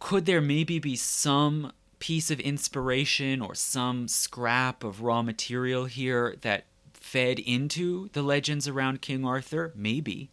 Could 0.00 0.26
there 0.26 0.40
maybe 0.40 0.78
be 0.80 0.96
some 0.96 1.72
piece 1.98 2.30
of 2.30 2.40
inspiration 2.40 3.40
or 3.40 3.54
some 3.54 4.08
scrap 4.08 4.82
of 4.82 5.02
raw 5.02 5.22
material 5.22 5.84
here 5.84 6.36
that 6.40 6.64
fed 6.92 7.38
into 7.38 8.08
the 8.12 8.22
legends 8.22 8.66
around 8.66 9.02
King 9.02 9.24
Arthur? 9.24 9.72
Maybe. 9.76 10.30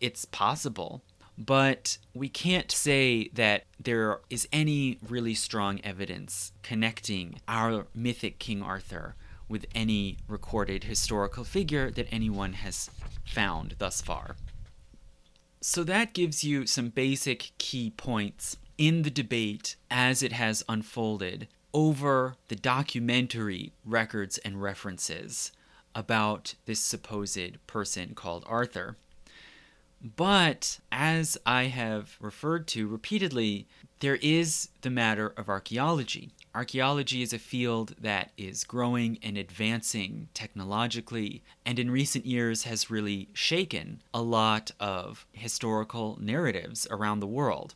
It's 0.00 0.24
possible. 0.24 1.02
But 1.40 1.96
we 2.12 2.28
can't 2.28 2.70
say 2.70 3.30
that 3.32 3.64
there 3.82 4.20
is 4.28 4.46
any 4.52 4.98
really 5.08 5.32
strong 5.34 5.80
evidence 5.82 6.52
connecting 6.62 7.40
our 7.48 7.86
mythic 7.94 8.38
King 8.38 8.62
Arthur 8.62 9.16
with 9.48 9.64
any 9.74 10.18
recorded 10.28 10.84
historical 10.84 11.44
figure 11.44 11.90
that 11.92 12.12
anyone 12.12 12.52
has 12.52 12.90
found 13.24 13.76
thus 13.78 14.02
far. 14.02 14.36
So 15.62 15.82
that 15.84 16.12
gives 16.12 16.44
you 16.44 16.66
some 16.66 16.90
basic 16.90 17.52
key 17.56 17.90
points 17.90 18.58
in 18.76 19.00
the 19.02 19.10
debate 19.10 19.76
as 19.90 20.22
it 20.22 20.32
has 20.32 20.62
unfolded 20.68 21.48
over 21.72 22.34
the 22.48 22.56
documentary 22.56 23.72
records 23.84 24.36
and 24.38 24.60
references 24.60 25.52
about 25.94 26.54
this 26.66 26.80
supposed 26.80 27.66
person 27.66 28.14
called 28.14 28.44
Arthur. 28.46 28.96
But 30.02 30.80
as 30.90 31.36
I 31.44 31.64
have 31.64 32.16
referred 32.20 32.66
to 32.68 32.88
repeatedly, 32.88 33.66
there 34.00 34.16
is 34.16 34.70
the 34.80 34.88
matter 34.88 35.34
of 35.36 35.48
archaeology. 35.48 36.30
Archaeology 36.54 37.22
is 37.22 37.32
a 37.32 37.38
field 37.38 37.94
that 38.00 38.32
is 38.38 38.64
growing 38.64 39.18
and 39.22 39.36
advancing 39.36 40.28
technologically, 40.32 41.42
and 41.66 41.78
in 41.78 41.90
recent 41.90 42.24
years 42.24 42.62
has 42.64 42.90
really 42.90 43.28
shaken 43.34 44.02
a 44.14 44.22
lot 44.22 44.70
of 44.80 45.26
historical 45.32 46.18
narratives 46.20 46.86
around 46.90 47.20
the 47.20 47.26
world. 47.26 47.74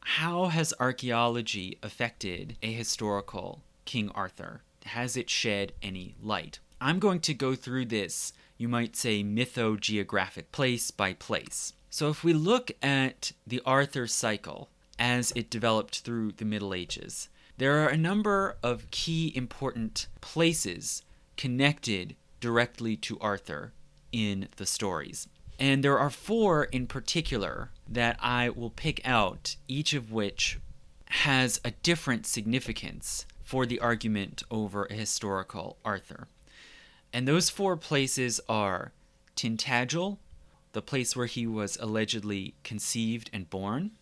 How 0.00 0.46
has 0.46 0.74
archaeology 0.80 1.78
affected 1.82 2.56
a 2.62 2.72
historical 2.72 3.62
King 3.84 4.10
Arthur? 4.14 4.62
Has 4.86 5.16
it 5.16 5.30
shed 5.30 5.72
any 5.82 6.14
light? 6.22 6.58
I'm 6.80 6.98
going 6.98 7.20
to 7.20 7.34
go 7.34 7.54
through 7.54 7.86
this, 7.86 8.32
you 8.56 8.68
might 8.68 8.96
say, 8.96 9.22
mythogeographic 9.22 10.44
place 10.52 10.90
by 10.90 11.12
place. 11.12 11.72
So, 11.90 12.08
if 12.08 12.24
we 12.24 12.32
look 12.32 12.72
at 12.82 13.32
the 13.46 13.62
Arthur 13.64 14.06
cycle 14.06 14.68
as 14.98 15.32
it 15.36 15.50
developed 15.50 16.00
through 16.00 16.32
the 16.32 16.44
Middle 16.44 16.74
Ages, 16.74 17.28
there 17.56 17.84
are 17.84 17.88
a 17.88 17.96
number 17.96 18.56
of 18.62 18.90
key 18.90 19.32
important 19.34 20.08
places 20.20 21.02
connected 21.36 22.16
directly 22.40 22.96
to 22.96 23.18
Arthur 23.20 23.72
in 24.10 24.48
the 24.56 24.66
stories. 24.66 25.28
And 25.58 25.84
there 25.84 25.98
are 25.98 26.10
four 26.10 26.64
in 26.64 26.86
particular 26.86 27.70
that 27.88 28.16
I 28.20 28.48
will 28.48 28.70
pick 28.70 29.00
out, 29.04 29.56
each 29.68 29.94
of 29.94 30.10
which 30.10 30.58
has 31.06 31.60
a 31.64 31.70
different 31.70 32.26
significance 32.26 33.24
for 33.44 33.66
the 33.66 33.78
argument 33.78 34.42
over 34.50 34.86
a 34.86 34.94
historical 34.94 35.78
Arthur. 35.84 36.26
And 37.14 37.28
those 37.28 37.48
four 37.48 37.76
places 37.76 38.40
are 38.48 38.90
Tintagel, 39.36 40.18
the 40.72 40.82
place 40.82 41.14
where 41.14 41.26
he 41.26 41.46
was 41.46 41.78
allegedly 41.80 42.54
conceived 42.64 43.30
and 43.32 43.48
born, 43.48 43.92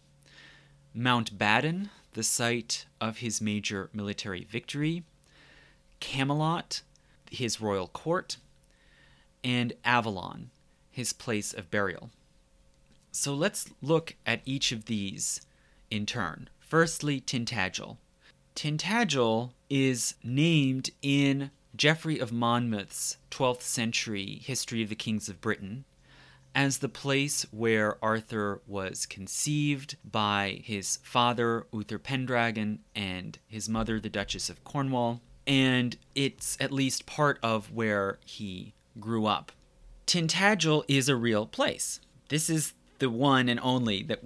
Mount 0.95 1.37
Badon, 1.37 1.91
the 2.15 2.23
site 2.23 2.87
of 3.03 3.19
his 3.19 3.39
major 3.43 3.91
military 3.93 4.45
victory, 4.45 5.05
Camelot, 6.01 6.81
his 7.31 7.61
royal 7.61 7.89
court, 7.89 8.39
and 9.45 9.75
Avalon, 9.85 10.51
his 10.91 11.13
place 11.13 11.53
of 11.53 11.71
burial. 11.71 12.09
So 13.11 13.35
let's 13.35 13.69
look 13.83 14.17
at 14.25 14.41
each 14.47 14.73
of 14.73 14.87
these 14.87 15.43
in 15.91 16.07
turn. 16.07 16.49
Firstly, 16.61 17.21
Tintagel. 17.21 17.99
Tintagel 18.57 19.51
is 19.69 20.15
named 20.25 20.91
in 21.03 21.51
Geoffrey 21.75 22.19
of 22.19 22.33
Monmouth's 22.33 23.17
12th 23.31 23.63
century 23.63 24.41
History 24.43 24.83
of 24.83 24.91
the 24.91 24.95
Kings 24.95 25.29
of 25.29 25.41
Britain 25.41 25.85
as 26.55 26.79
the 26.79 26.89
place 26.89 27.47
where 27.51 27.97
Arthur 28.05 28.61
was 28.67 29.07
conceived 29.07 29.97
by 30.05 30.61
his 30.63 30.99
father, 31.03 31.67
Uther 31.73 31.99
Pendragon, 31.99 32.81
and 32.95 33.39
his 33.49 33.71
mother, 33.71 33.99
the 33.99 34.11
Duchess 34.11 34.51
of 34.51 34.63
Cornwall, 34.65 35.23
and 35.47 35.97
it's 36.15 36.59
at 36.61 36.71
least 36.71 37.07
part 37.07 37.39
of 37.43 37.73
where 37.73 38.19
he 38.27 38.75
grew 39.01 39.25
up. 39.25 39.51
Tintagel 40.07 40.85
is 40.89 41.09
a 41.09 41.17
real 41.17 41.47
place. 41.47 42.01
This 42.29 42.51
is 42.51 42.75
the 42.99 43.09
one 43.09 43.49
and 43.49 43.59
only 43.63 44.03
that 44.03 44.21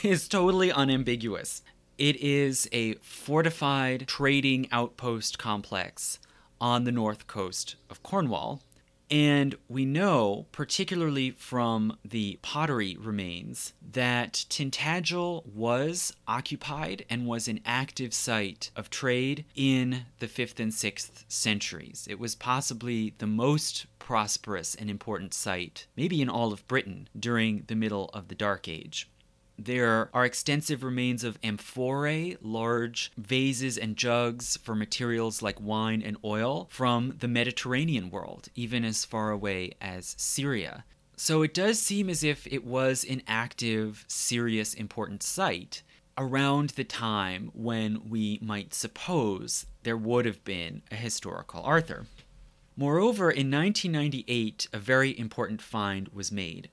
is 0.04 0.28
totally 0.28 0.70
unambiguous. 0.70 1.62
It 1.96 2.16
is 2.16 2.68
a 2.72 2.94
fortified 2.96 4.06
trading 4.06 4.68
outpost 4.70 5.38
complex 5.38 6.18
on 6.64 6.84
the 6.84 6.90
north 6.90 7.26
coast 7.26 7.76
of 7.90 8.02
Cornwall 8.02 8.62
and 9.10 9.54
we 9.68 9.84
know, 9.84 10.46
particularly 10.50 11.30
from 11.32 11.98
the 12.02 12.38
pottery 12.40 12.96
remains, 12.98 13.74
that 13.92 14.46
Tintagel 14.48 15.44
was 15.46 16.14
occupied 16.26 17.04
and 17.10 17.26
was 17.26 17.46
an 17.46 17.60
active 17.66 18.14
site 18.14 18.70
of 18.74 18.88
trade 18.88 19.44
in 19.54 20.06
the 20.20 20.26
5th 20.26 20.58
and 20.58 20.72
6th 20.72 21.24
centuries. 21.28 22.06
It 22.08 22.18
was 22.18 22.34
possibly 22.34 23.12
the 23.18 23.26
most 23.26 23.84
prosperous 23.98 24.74
and 24.74 24.88
important 24.88 25.34
site, 25.34 25.86
maybe 25.98 26.22
in 26.22 26.30
all 26.30 26.54
of 26.54 26.66
Britain, 26.66 27.10
during 27.18 27.64
the 27.66 27.76
middle 27.76 28.08
of 28.14 28.28
the 28.28 28.34
Dark 28.34 28.68
Age. 28.68 29.10
There 29.58 30.10
are 30.12 30.24
extensive 30.24 30.82
remains 30.82 31.22
of 31.22 31.38
amphorae, 31.42 32.36
large 32.42 33.12
vases 33.16 33.78
and 33.78 33.96
jugs 33.96 34.56
for 34.56 34.74
materials 34.74 35.42
like 35.42 35.60
wine 35.60 36.02
and 36.02 36.16
oil 36.24 36.68
from 36.70 37.16
the 37.20 37.28
Mediterranean 37.28 38.10
world, 38.10 38.48
even 38.54 38.84
as 38.84 39.04
far 39.04 39.30
away 39.30 39.72
as 39.80 40.16
Syria. 40.18 40.84
So 41.16 41.42
it 41.42 41.54
does 41.54 41.78
seem 41.78 42.10
as 42.10 42.24
if 42.24 42.46
it 42.48 42.64
was 42.64 43.04
an 43.04 43.22
active, 43.28 44.04
serious, 44.08 44.74
important 44.74 45.22
site 45.22 45.82
around 46.18 46.70
the 46.70 46.84
time 46.84 47.50
when 47.54 48.08
we 48.08 48.38
might 48.42 48.74
suppose 48.74 49.66
there 49.84 49.96
would 49.96 50.26
have 50.26 50.44
been 50.44 50.82
a 50.90 50.96
historical 50.96 51.62
Arthur. 51.62 52.06
Moreover, 52.76 53.30
in 53.30 53.50
1998, 53.50 54.68
a 54.72 54.78
very 54.78 55.16
important 55.16 55.62
find 55.62 56.08
was 56.08 56.32
made 56.32 56.68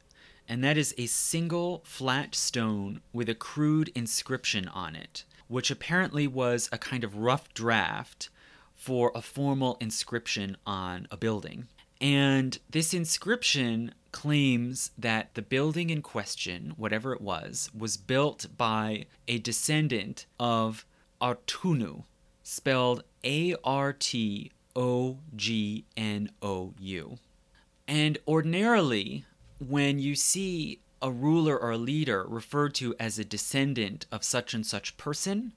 and 0.47 0.63
that 0.63 0.77
is 0.77 0.93
a 0.97 1.05
single 1.05 1.81
flat 1.85 2.35
stone 2.35 3.01
with 3.13 3.29
a 3.29 3.35
crude 3.35 3.89
inscription 3.95 4.67
on 4.67 4.95
it, 4.95 5.23
which 5.47 5.71
apparently 5.71 6.27
was 6.27 6.69
a 6.71 6.77
kind 6.77 7.03
of 7.03 7.17
rough 7.17 7.53
draft 7.53 8.29
for 8.73 9.11
a 9.13 9.21
formal 9.21 9.77
inscription 9.79 10.57
on 10.65 11.07
a 11.11 11.17
building. 11.17 11.67
And 12.01 12.57
this 12.69 12.93
inscription 12.93 13.93
claims 14.11 14.91
that 14.97 15.35
the 15.35 15.41
building 15.43 15.91
in 15.91 16.01
question, 16.01 16.73
whatever 16.75 17.13
it 17.13 17.21
was, 17.21 17.69
was 17.77 17.95
built 17.95 18.47
by 18.57 19.05
a 19.27 19.37
descendant 19.37 20.25
of 20.39 20.85
Artunu, 21.21 22.03
spelled 22.43 23.03
A 23.23 23.55
R 23.63 23.93
T 23.93 24.51
O 24.75 25.19
G 25.35 25.85
N 25.95 26.31
O 26.41 26.73
U. 26.79 27.19
And 27.87 28.17
ordinarily, 28.27 29.25
when 29.67 29.99
you 29.99 30.15
see 30.15 30.79
a 31.01 31.11
ruler 31.11 31.57
or 31.57 31.71
a 31.71 31.77
leader 31.77 32.25
referred 32.27 32.73
to 32.75 32.95
as 32.99 33.19
a 33.19 33.25
descendant 33.25 34.05
of 34.11 34.23
such 34.23 34.53
and 34.53 34.65
such 34.65 34.97
person, 34.97 35.53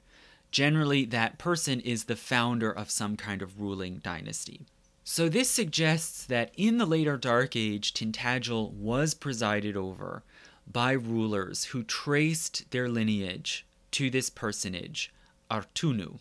generally 0.50 1.04
that 1.06 1.38
person 1.38 1.80
is 1.80 2.04
the 2.04 2.16
founder 2.16 2.70
of 2.70 2.90
some 2.90 3.16
kind 3.16 3.42
of 3.42 3.60
ruling 3.60 3.96
dynasty. 3.96 4.62
So 5.04 5.28
this 5.28 5.50
suggests 5.50 6.24
that 6.26 6.52
in 6.56 6.78
the 6.78 6.86
later 6.86 7.16
Dark 7.16 7.56
Age, 7.56 7.92
Tintagel 7.92 8.72
was 8.72 9.14
presided 9.14 9.76
over 9.76 10.22
by 10.70 10.92
rulers 10.92 11.64
who 11.64 11.82
traced 11.82 12.70
their 12.70 12.88
lineage 12.88 13.66
to 13.92 14.08
this 14.10 14.30
personage, 14.30 15.12
Artunu. 15.50 16.18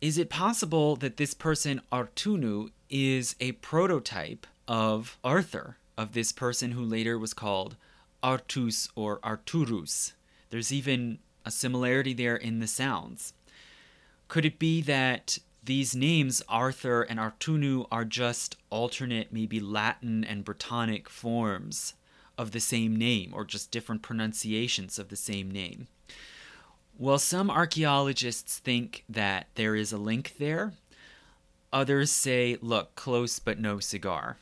Is 0.00 0.16
it 0.18 0.30
possible 0.30 0.96
that 0.96 1.16
this 1.16 1.34
person, 1.34 1.80
Artunu, 1.90 2.70
is 2.88 3.34
a 3.40 3.52
prototype 3.52 4.46
of 4.68 5.18
Arthur? 5.24 5.76
Of 5.96 6.12
this 6.12 6.32
person 6.32 6.72
who 6.72 6.84
later 6.84 7.18
was 7.18 7.34
called 7.34 7.76
Artus 8.22 8.88
or 8.94 9.18
Arturus. 9.20 10.12
There's 10.50 10.72
even 10.72 11.18
a 11.44 11.50
similarity 11.50 12.14
there 12.14 12.36
in 12.36 12.58
the 12.58 12.66
sounds. 12.66 13.34
Could 14.28 14.44
it 14.44 14.58
be 14.58 14.80
that 14.82 15.38
these 15.62 15.94
names, 15.94 16.42
Arthur 16.48 17.02
and 17.02 17.18
Artunu, 17.18 17.86
are 17.90 18.04
just 18.04 18.56
alternate, 18.70 19.32
maybe 19.32 19.60
Latin 19.60 20.24
and 20.24 20.44
Brittonic 20.44 21.08
forms 21.08 21.94
of 22.36 22.50
the 22.50 22.60
same 22.60 22.96
name, 22.96 23.32
or 23.34 23.44
just 23.44 23.70
different 23.70 24.02
pronunciations 24.02 24.98
of 24.98 25.08
the 25.08 25.16
same 25.16 25.50
name? 25.50 25.86
Well, 26.98 27.18
some 27.18 27.50
archaeologists 27.50 28.58
think 28.58 29.04
that 29.08 29.48
there 29.54 29.74
is 29.74 29.92
a 29.92 29.98
link 29.98 30.34
there. 30.38 30.72
Others 31.72 32.10
say, 32.10 32.56
look, 32.60 32.94
close 32.94 33.38
but 33.38 33.58
no 33.58 33.80
cigar. 33.80 34.36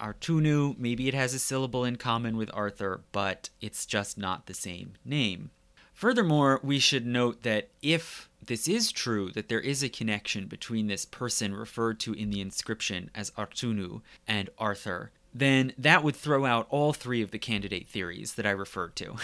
Artunu, 0.00 0.78
maybe 0.78 1.08
it 1.08 1.14
has 1.14 1.34
a 1.34 1.38
syllable 1.38 1.84
in 1.84 1.96
common 1.96 2.36
with 2.36 2.50
Arthur, 2.52 3.02
but 3.12 3.50
it's 3.60 3.86
just 3.86 4.18
not 4.18 4.46
the 4.46 4.54
same 4.54 4.94
name. 5.04 5.50
Furthermore, 5.92 6.60
we 6.62 6.78
should 6.78 7.06
note 7.06 7.42
that 7.42 7.70
if 7.80 8.28
this 8.44 8.68
is 8.68 8.92
true, 8.92 9.30
that 9.32 9.48
there 9.48 9.60
is 9.60 9.82
a 9.82 9.88
connection 9.88 10.46
between 10.46 10.88
this 10.88 11.06
person 11.06 11.54
referred 11.54 11.98
to 12.00 12.12
in 12.12 12.30
the 12.30 12.40
inscription 12.42 13.10
as 13.14 13.30
Artunu 13.30 14.02
and 14.28 14.50
Arthur, 14.58 15.10
then 15.32 15.72
that 15.76 16.02
would 16.02 16.16
throw 16.16 16.44
out 16.44 16.66
all 16.70 16.92
three 16.92 17.22
of 17.22 17.30
the 17.30 17.38
candidate 17.38 17.88
theories 17.88 18.34
that 18.34 18.46
I 18.46 18.50
referred 18.50 18.94
to. 18.96 19.16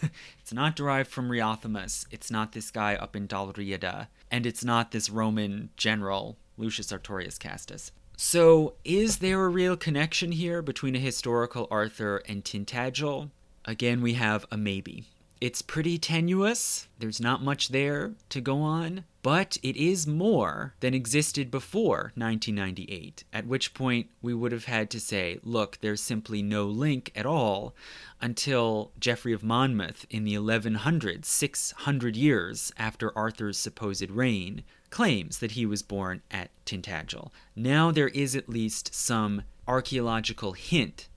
it's 0.40 0.52
not 0.52 0.76
derived 0.76 1.10
from 1.10 1.30
Riothamus, 1.30 2.06
it's 2.10 2.30
not 2.30 2.52
this 2.52 2.70
guy 2.70 2.94
up 2.94 3.16
in 3.16 3.28
Dalriada, 3.28 4.08
and 4.30 4.46
it's 4.46 4.64
not 4.64 4.92
this 4.92 5.10
Roman 5.10 5.70
general, 5.76 6.36
Lucius 6.56 6.92
Artorius 6.92 7.38
Castus. 7.38 7.92
So, 8.22 8.74
is 8.84 9.20
there 9.20 9.42
a 9.42 9.48
real 9.48 9.78
connection 9.78 10.32
here 10.32 10.60
between 10.60 10.94
a 10.94 10.98
historical 10.98 11.66
Arthur 11.70 12.18
and 12.28 12.44
Tintagel? 12.44 13.30
Again, 13.64 14.02
we 14.02 14.12
have 14.12 14.44
a 14.50 14.58
maybe. 14.58 15.06
It's 15.40 15.62
pretty 15.62 15.96
tenuous. 15.96 16.86
There's 16.98 17.18
not 17.18 17.42
much 17.42 17.68
there 17.68 18.12
to 18.28 18.42
go 18.42 18.60
on, 18.60 19.04
but 19.22 19.56
it 19.62 19.74
is 19.74 20.06
more 20.06 20.74
than 20.80 20.92
existed 20.92 21.50
before 21.50 22.12
1998, 22.14 23.24
at 23.32 23.46
which 23.46 23.72
point 23.72 24.10
we 24.20 24.34
would 24.34 24.52
have 24.52 24.66
had 24.66 24.90
to 24.90 25.00
say, 25.00 25.38
look, 25.42 25.78
there's 25.80 26.02
simply 26.02 26.42
no 26.42 26.66
link 26.66 27.10
at 27.16 27.24
all 27.24 27.74
until 28.20 28.92
Geoffrey 29.00 29.32
of 29.32 29.42
Monmouth 29.42 30.04
in 30.10 30.24
the 30.24 30.34
1100s, 30.34 31.24
600 31.24 32.16
years 32.16 32.70
after 32.76 33.16
Arthur's 33.16 33.56
supposed 33.56 34.10
reign, 34.10 34.62
claims 34.90 35.38
that 35.38 35.52
he 35.52 35.64
was 35.64 35.82
born 35.82 36.20
at 36.30 36.50
Tintagel. 36.66 37.30
Now 37.56 37.90
there 37.90 38.08
is 38.08 38.36
at 38.36 38.50
least 38.50 38.94
some 38.94 39.44
archaeological 39.66 40.52
hint 40.52 41.08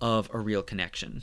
of 0.00 0.30
a 0.32 0.38
real 0.38 0.62
connection. 0.62 1.22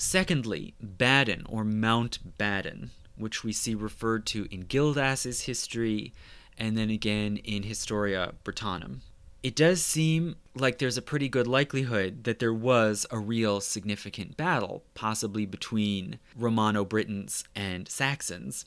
Secondly, 0.00 0.74
Badon 0.80 1.44
or 1.48 1.64
Mount 1.64 2.38
Badon, 2.38 2.90
which 3.16 3.42
we 3.42 3.52
see 3.52 3.74
referred 3.74 4.26
to 4.26 4.46
in 4.48 4.60
Gildas's 4.60 5.42
history 5.42 6.12
and 6.56 6.78
then 6.78 6.88
again 6.88 7.38
in 7.38 7.64
Historia 7.64 8.34
Brittonum. 8.44 9.00
It 9.42 9.56
does 9.56 9.84
seem 9.84 10.36
like 10.54 10.78
there's 10.78 10.96
a 10.96 11.02
pretty 11.02 11.28
good 11.28 11.48
likelihood 11.48 12.22
that 12.24 12.38
there 12.38 12.54
was 12.54 13.06
a 13.10 13.18
real 13.18 13.60
significant 13.60 14.36
battle, 14.36 14.84
possibly 14.94 15.46
between 15.46 16.20
Romano 16.36 16.84
Britons 16.84 17.42
and 17.56 17.88
Saxons, 17.88 18.66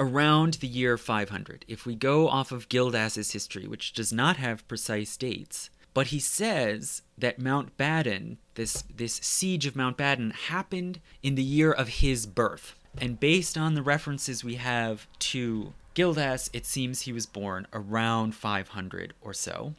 around 0.00 0.54
the 0.54 0.66
year 0.66 0.98
500. 0.98 1.64
If 1.68 1.86
we 1.86 1.94
go 1.94 2.28
off 2.28 2.50
of 2.50 2.68
Gildas's 2.68 3.30
history, 3.30 3.68
which 3.68 3.92
does 3.92 4.12
not 4.12 4.36
have 4.38 4.66
precise 4.66 5.16
dates, 5.16 5.70
but 5.94 6.08
he 6.08 6.18
says 6.18 7.02
that 7.18 7.38
Mount 7.38 7.76
Badon, 7.76 8.38
this 8.54 8.84
this 8.94 9.14
siege 9.14 9.66
of 9.66 9.76
Mount 9.76 9.96
Badon, 9.96 10.32
happened 10.32 11.00
in 11.22 11.34
the 11.34 11.42
year 11.42 11.72
of 11.72 11.88
his 11.88 12.26
birth. 12.26 12.74
And 13.00 13.18
based 13.18 13.56
on 13.56 13.74
the 13.74 13.82
references 13.82 14.44
we 14.44 14.56
have 14.56 15.06
to 15.18 15.72
Gildas, 15.94 16.50
it 16.52 16.66
seems 16.66 17.02
he 17.02 17.12
was 17.12 17.26
born 17.26 17.66
around 17.72 18.34
500 18.34 19.14
or 19.20 19.34
so. 19.34 19.74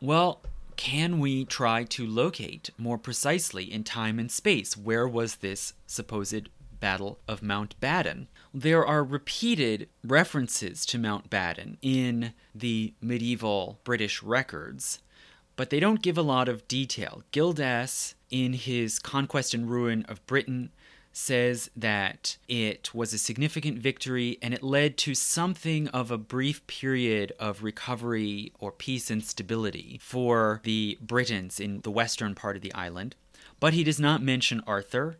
Well, 0.00 0.40
can 0.76 1.18
we 1.18 1.44
try 1.44 1.84
to 1.84 2.06
locate 2.06 2.70
more 2.76 2.98
precisely 2.98 3.72
in 3.72 3.82
time 3.82 4.18
and 4.18 4.30
space 4.30 4.76
where 4.76 5.08
was 5.08 5.36
this 5.36 5.72
supposed 5.86 6.48
Battle 6.78 7.18
of 7.26 7.42
Mount 7.42 7.80
Badon? 7.80 8.26
There 8.52 8.84
are 8.84 9.02
repeated 9.02 9.88
references 10.04 10.84
to 10.86 10.98
Mount 10.98 11.30
Badon 11.30 11.78
in 11.80 12.32
the 12.54 12.94
medieval 13.00 13.80
British 13.84 14.22
records, 14.22 15.00
but 15.56 15.70
they 15.70 15.80
don't 15.80 16.02
give 16.02 16.18
a 16.18 16.22
lot 16.22 16.48
of 16.48 16.68
detail. 16.68 17.22
Gildas, 17.32 18.14
in 18.30 18.52
his 18.52 18.98
Conquest 18.98 19.54
and 19.54 19.68
Ruin 19.68 20.04
of 20.08 20.24
Britain, 20.26 20.70
says 21.12 21.70
that 21.74 22.36
it 22.46 22.94
was 22.94 23.14
a 23.14 23.18
significant 23.18 23.78
victory 23.78 24.38
and 24.42 24.52
it 24.52 24.62
led 24.62 24.98
to 24.98 25.14
something 25.14 25.88
of 25.88 26.10
a 26.10 26.18
brief 26.18 26.64
period 26.66 27.32
of 27.40 27.62
recovery 27.62 28.52
or 28.58 28.70
peace 28.70 29.10
and 29.10 29.24
stability 29.24 29.98
for 30.02 30.60
the 30.64 30.98
Britons 31.00 31.58
in 31.58 31.80
the 31.80 31.90
western 31.90 32.34
part 32.34 32.54
of 32.54 32.60
the 32.60 32.74
island. 32.74 33.16
But 33.58 33.72
he 33.72 33.82
does 33.82 33.98
not 33.98 34.22
mention 34.22 34.62
Arthur 34.66 35.16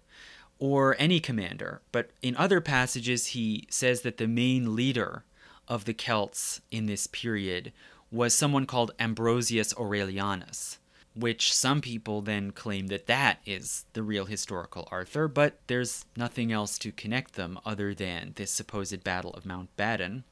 or 0.58 0.96
any 0.98 1.18
commander. 1.18 1.80
But 1.92 2.10
in 2.20 2.36
other 2.36 2.60
passages, 2.60 3.28
he 3.28 3.66
says 3.70 4.02
that 4.02 4.18
the 4.18 4.28
main 4.28 4.76
leader 4.76 5.24
of 5.66 5.86
the 5.86 5.94
Celts 5.94 6.60
in 6.70 6.84
this 6.84 7.06
period 7.06 7.72
was 8.10 8.34
someone 8.34 8.66
called 8.66 8.92
Ambrosius 8.98 9.74
Aurelianus, 9.74 10.78
which 11.14 11.52
some 11.52 11.80
people 11.80 12.20
then 12.20 12.50
claim 12.50 12.88
that 12.88 13.06
that 13.06 13.40
is 13.46 13.84
the 13.94 14.02
real 14.02 14.26
historical 14.26 14.88
Arthur, 14.90 15.28
but 15.28 15.58
there's 15.66 16.04
nothing 16.16 16.52
else 16.52 16.78
to 16.78 16.92
connect 16.92 17.34
them 17.34 17.58
other 17.64 17.94
than 17.94 18.32
this 18.36 18.50
supposed 18.50 19.02
Battle 19.02 19.32
of 19.32 19.46
Mount 19.46 19.74
Badon. 19.76 20.22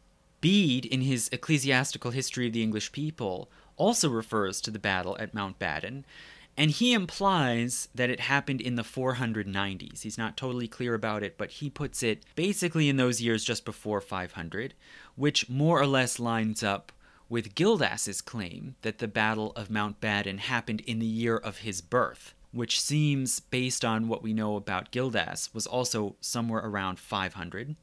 Bede, 0.41 0.85
in 0.85 1.01
his 1.01 1.31
Ecclesiastical 1.33 2.11
History 2.11 2.49
of 2.49 2.53
the 2.53 2.63
English 2.63 2.93
People, 2.93 3.51
also 3.77 4.11
refers 4.11 4.61
to 4.61 4.71
the 4.71 4.79
battle 4.79 5.17
at 5.19 5.33
Mount 5.33 5.59
Badon, 5.59 6.05
and 6.57 6.71
he 6.71 6.93
implies 6.93 7.89
that 7.95 8.11
it 8.11 8.21
happened 8.21 8.61
in 8.61 8.77
the 8.77 8.83
490s. 8.83 10.03
He's 10.03 10.19
not 10.19 10.37
totally 10.37 10.69
clear 10.69 10.95
about 10.95 11.23
it, 11.23 11.37
but 11.37 11.51
he 11.51 11.69
puts 11.69 12.03
it 12.03 12.25
basically 12.37 12.89
in 12.89 12.97
those 12.97 13.21
years 13.21 13.43
just 13.43 13.65
before 13.65 14.01
500, 14.01 14.75
which 15.17 15.49
more 15.49 15.81
or 15.81 15.87
less 15.87 16.21
lines 16.21 16.63
up 16.63 16.93
with 17.35 17.57
Gildas's 17.57 18.21
claim 18.21 18.77
that 18.83 18.99
the 18.99 19.09
Battle 19.09 19.51
of 19.57 19.69
Mount 19.69 20.01
Badon 20.01 20.39
happened 20.39 20.83
in 20.83 21.01
the 21.01 21.05
year 21.05 21.37
of 21.37 21.59
his 21.59 21.81
birth, 21.81 22.33
which 22.53 22.81
seems, 22.81 23.41
based 23.41 23.85
on 23.85 24.07
what 24.07 24.23
we 24.23 24.33
know 24.33 24.55
about 24.55 24.93
Gildas, 24.93 25.53
was 25.53 25.67
also 25.67 26.15
somewhere 26.21 26.61
around 26.65 27.01
500. 27.01 27.75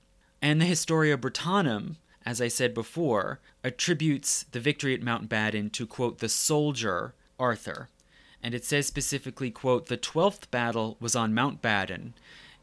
And 0.42 0.62
the 0.62 0.66
Historia 0.66 1.18
Brittonum, 1.18 1.98
as 2.26 2.40
I 2.40 2.48
said 2.48 2.74
before, 2.74 3.42
attributes 3.62 4.46
the 4.54 4.62
victory 4.62 4.94
at 4.94 5.04
Mount 5.04 5.28
Badon 5.28 5.70
to, 5.74 5.86
quote, 5.86 6.20
the 6.20 6.30
soldier 6.30 7.14
Arthur. 7.38 7.90
And 8.42 8.56
it 8.56 8.64
says 8.64 8.88
specifically, 8.88 9.52
quote, 9.52 9.88
the 9.88 9.98
twelfth 9.98 10.50
battle 10.50 10.96
was 11.02 11.14
on 11.14 11.34
Mount 11.34 11.62
Badon, 11.62 12.14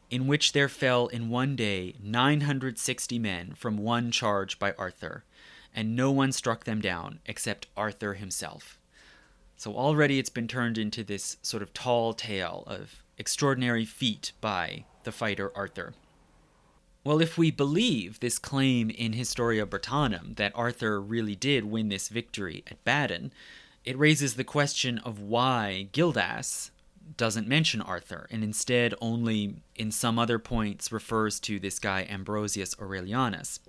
in 0.09 0.25
which 0.25 0.53
there 0.53 0.67
fell 0.67 1.05
in 1.05 1.29
one 1.29 1.55
day 1.55 1.93
960 2.01 3.19
men 3.19 3.53
from 3.55 3.77
one 3.77 4.09
charge 4.09 4.57
by 4.57 4.73
Arthur 4.75 5.23
and 5.73 5.95
no 5.95 6.11
one 6.11 6.31
struck 6.31 6.63
them 6.63 6.81
down 6.81 7.19
except 7.25 7.67
Arthur 7.77 8.15
himself. 8.15 8.79
So 9.55 9.75
already 9.75 10.19
it's 10.19 10.29
been 10.29 10.47
turned 10.47 10.77
into 10.77 11.03
this 11.03 11.37
sort 11.41 11.61
of 11.63 11.73
tall 11.73 12.13
tale 12.13 12.63
of 12.65 13.03
extraordinary 13.17 13.85
feat 13.85 14.31
by 14.39 14.85
the 15.03 15.11
fighter 15.11 15.51
Arthur. 15.55 15.93
Well, 17.03 17.21
if 17.21 17.37
we 17.37 17.51
believe 17.51 18.19
this 18.19 18.39
claim 18.39 18.89
in 18.89 19.13
Historia 19.13 19.65
Brittonum 19.65 20.35
that 20.35 20.51
Arthur 20.55 21.01
really 21.01 21.35
did 21.35 21.65
win 21.65 21.89
this 21.89 22.09
victory 22.09 22.63
at 22.67 22.83
Badon, 22.83 23.31
it 23.85 23.97
raises 23.97 24.35
the 24.35 24.43
question 24.43 24.97
of 24.99 25.19
why 25.19 25.87
Gildas 25.91 26.71
doesn't 27.17 27.47
mention 27.47 27.81
Arthur 27.81 28.27
and 28.29 28.43
instead 28.43 28.93
only 29.01 29.55
in 29.75 29.91
some 29.91 30.19
other 30.19 30.39
points 30.39 30.91
refers 30.91 31.39
to 31.41 31.59
this 31.59 31.79
guy 31.79 32.05
Ambrosius 32.09 32.75
Aurelianus. 32.79 33.59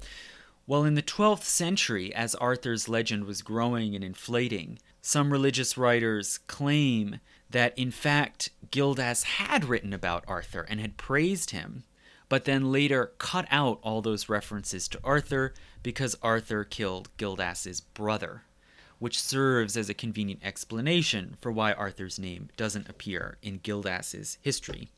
Well, 0.71 0.85
in 0.85 0.95
the 0.95 1.03
12th 1.03 1.43
century, 1.43 2.15
as 2.15 2.37
Arthur's 2.37 2.89
legend 2.89 3.25
was 3.25 3.43
growing 3.43 3.97
and 3.97 4.05
inflating, 4.05 4.79
some 5.03 5.33
religious 5.33 5.77
writers 5.77 6.39
claim 6.47 7.19
that 7.51 7.77
in 7.77 7.91
fact 7.91 8.51
Gildas 8.71 9.25
had 9.25 9.65
written 9.65 9.93
about 9.93 10.23
Arthur 10.29 10.63
and 10.71 10.79
had 10.79 10.97
praised 10.97 11.51
him, 11.51 11.83
but 12.29 12.45
then 12.45 12.71
later 12.71 13.11
cut 13.19 13.49
out 13.51 13.81
all 13.83 14.01
those 14.01 14.29
references 14.29 14.87
to 14.87 15.01
Arthur 15.03 15.55
because 15.83 16.15
Arthur 16.23 16.63
killed 16.63 17.09
Gildas's 17.17 17.81
brother, 17.81 18.45
which 19.01 19.21
serves 19.21 19.77
as 19.77 19.91
a 19.91 19.93
convenient 19.93 20.39
explanation 20.45 21.37
for 21.41 21.51
why 21.51 21.73
Arthur's 21.73 22.17
name 22.17 22.49
doesn't 22.57 22.89
appear 22.89 23.39
in 23.43 23.59
Gildas's 23.65 24.39
history. 24.41 24.93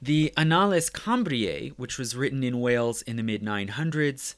The 0.00 0.32
Annales 0.36 0.92
Cambriae, 0.92 1.70
which 1.70 1.98
was 1.98 2.14
written 2.14 2.44
in 2.44 2.60
Wales 2.60 3.02
in 3.02 3.16
the 3.16 3.24
mid 3.24 3.42
900s, 3.42 4.36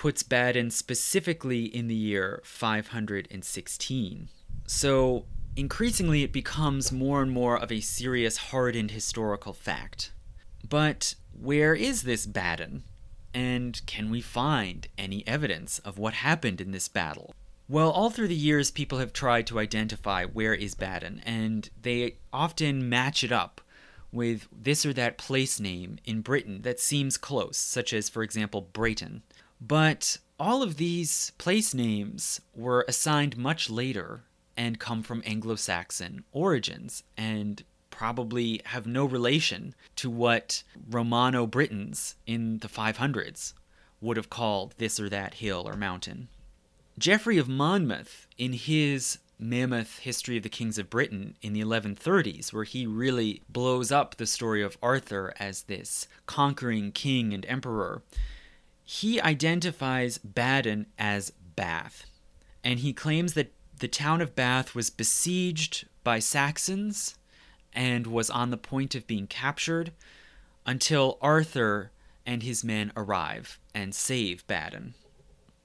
puts 0.00 0.22
Badon 0.22 0.72
specifically 0.72 1.64
in 1.64 1.86
the 1.86 1.94
year 1.94 2.40
516. 2.42 4.28
So 4.66 5.26
increasingly 5.56 6.22
it 6.22 6.32
becomes 6.32 6.90
more 6.90 7.20
and 7.20 7.30
more 7.30 7.58
of 7.58 7.70
a 7.70 7.82
serious, 7.82 8.38
hardened 8.38 8.92
historical 8.92 9.52
fact. 9.52 10.12
But 10.66 11.16
where 11.38 11.74
is 11.74 12.04
this 12.04 12.26
Badon? 12.26 12.80
And 13.34 13.84
can 13.84 14.10
we 14.10 14.22
find 14.22 14.88
any 14.96 15.22
evidence 15.26 15.80
of 15.80 15.98
what 15.98 16.14
happened 16.14 16.62
in 16.62 16.70
this 16.70 16.88
battle? 16.88 17.34
Well, 17.68 17.90
all 17.90 18.08
through 18.08 18.28
the 18.28 18.34
years, 18.34 18.70
people 18.70 19.00
have 19.00 19.12
tried 19.12 19.46
to 19.48 19.58
identify 19.58 20.24
where 20.24 20.54
is 20.54 20.74
Badon, 20.74 21.20
and 21.26 21.68
they 21.78 22.16
often 22.32 22.88
match 22.88 23.22
it 23.22 23.32
up 23.32 23.60
with 24.12 24.48
this 24.50 24.86
or 24.86 24.94
that 24.94 25.18
place 25.18 25.60
name 25.60 25.98
in 26.06 26.22
Britain 26.22 26.62
that 26.62 26.80
seems 26.80 27.18
close, 27.18 27.58
such 27.58 27.92
as, 27.92 28.08
for 28.08 28.22
example, 28.22 28.62
Brayton. 28.72 29.22
But 29.60 30.18
all 30.38 30.62
of 30.62 30.76
these 30.76 31.32
place 31.38 31.74
names 31.74 32.40
were 32.54 32.84
assigned 32.88 33.36
much 33.36 33.68
later 33.68 34.22
and 34.56 34.80
come 34.80 35.02
from 35.02 35.22
Anglo 35.26 35.54
Saxon 35.54 36.24
origins 36.32 37.02
and 37.16 37.62
probably 37.90 38.62
have 38.66 38.86
no 38.86 39.04
relation 39.04 39.74
to 39.96 40.08
what 40.08 40.62
Romano 40.88 41.46
Britons 41.46 42.14
in 42.26 42.58
the 42.58 42.68
500s 42.68 43.52
would 44.00 44.16
have 44.16 44.30
called 44.30 44.74
this 44.78 44.98
or 44.98 45.08
that 45.10 45.34
hill 45.34 45.64
or 45.66 45.76
mountain. 45.76 46.28
Geoffrey 46.98 47.38
of 47.38 47.48
Monmouth, 47.48 48.26
in 48.38 48.54
his 48.54 49.18
mammoth 49.38 49.98
history 50.00 50.36
of 50.36 50.42
the 50.42 50.48
kings 50.48 50.78
of 50.78 50.90
Britain 50.90 51.34
in 51.42 51.52
the 51.52 51.60
1130s, 51.60 52.52
where 52.52 52.64
he 52.64 52.86
really 52.86 53.42
blows 53.48 53.92
up 53.92 54.16
the 54.16 54.26
story 54.26 54.62
of 54.62 54.78
Arthur 54.82 55.32
as 55.38 55.62
this 55.64 56.08
conquering 56.26 56.92
king 56.92 57.32
and 57.32 57.44
emperor, 57.46 58.02
he 58.90 59.20
identifies 59.20 60.18
Badon 60.18 60.86
as 60.98 61.30
Bath, 61.54 62.06
and 62.64 62.80
he 62.80 62.92
claims 62.92 63.34
that 63.34 63.52
the 63.78 63.86
town 63.86 64.20
of 64.20 64.34
Bath 64.34 64.74
was 64.74 64.90
besieged 64.90 65.86
by 66.02 66.18
Saxons 66.18 67.14
and 67.72 68.08
was 68.08 68.30
on 68.30 68.50
the 68.50 68.56
point 68.56 68.96
of 68.96 69.06
being 69.06 69.28
captured, 69.28 69.92
until 70.66 71.18
Arthur 71.22 71.92
and 72.26 72.42
his 72.42 72.64
men 72.64 72.90
arrive 72.96 73.60
and 73.72 73.94
save 73.94 74.44
Badon. 74.48 74.94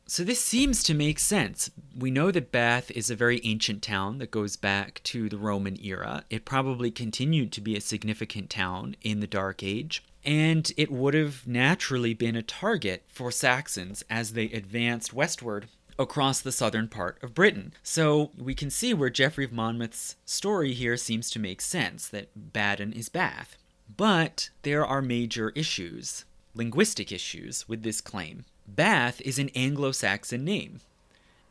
So 0.05 0.23
this 0.23 0.39
seems 0.39 0.83
to 0.83 0.93
make 0.93 1.17
sense. 1.17 1.71
We 1.97 2.11
know 2.11 2.29
that 2.29 2.51
Bath 2.51 2.91
is 2.91 3.09
a 3.09 3.15
very 3.15 3.41
ancient 3.43 3.81
town 3.81 4.19
that 4.19 4.29
goes 4.29 4.55
back 4.55 5.01
to 5.05 5.29
the 5.29 5.39
Roman 5.39 5.83
era. 5.83 6.25
It 6.29 6.45
probably 6.45 6.91
continued 6.91 7.51
to 7.53 7.61
be 7.61 7.75
a 7.75 7.81
significant 7.81 8.51
town 8.51 8.95
in 9.01 9.19
the 9.19 9.25
Dark 9.25 9.63
Age, 9.63 10.03
and 10.25 10.71
it 10.75 10.91
would 10.91 11.13
have 11.13 11.47
naturally 11.47 12.13
been 12.13 12.35
a 12.35 12.41
target 12.41 13.03
for 13.07 13.31
Saxons 13.31 14.03
as 14.09 14.33
they 14.33 14.45
advanced 14.45 15.13
westward 15.13 15.67
across 15.97 16.41
the 16.41 16.51
southern 16.51 16.87
part 16.87 17.21
of 17.23 17.33
Britain. 17.33 17.73
So 17.83 18.31
we 18.37 18.55
can 18.55 18.69
see 18.69 18.93
where 18.93 19.09
Geoffrey 19.09 19.45
of 19.45 19.53
Monmouth's 19.53 20.15
story 20.25 20.73
here 20.73 20.97
seems 20.97 21.29
to 21.31 21.39
make 21.39 21.61
sense 21.61 22.07
that 22.09 22.53
Badon 22.53 22.93
is 22.93 23.09
Bath. 23.09 23.57
But 23.95 24.49
there 24.63 24.85
are 24.85 25.01
major 25.01 25.51
issues, 25.51 26.25
linguistic 26.53 27.11
issues, 27.11 27.69
with 27.69 27.83
this 27.83 28.01
claim. 28.01 28.45
Bath 28.67 29.21
is 29.21 29.37
an 29.37 29.49
Anglo 29.55 29.91
Saxon 29.91 30.43
name. 30.43 30.81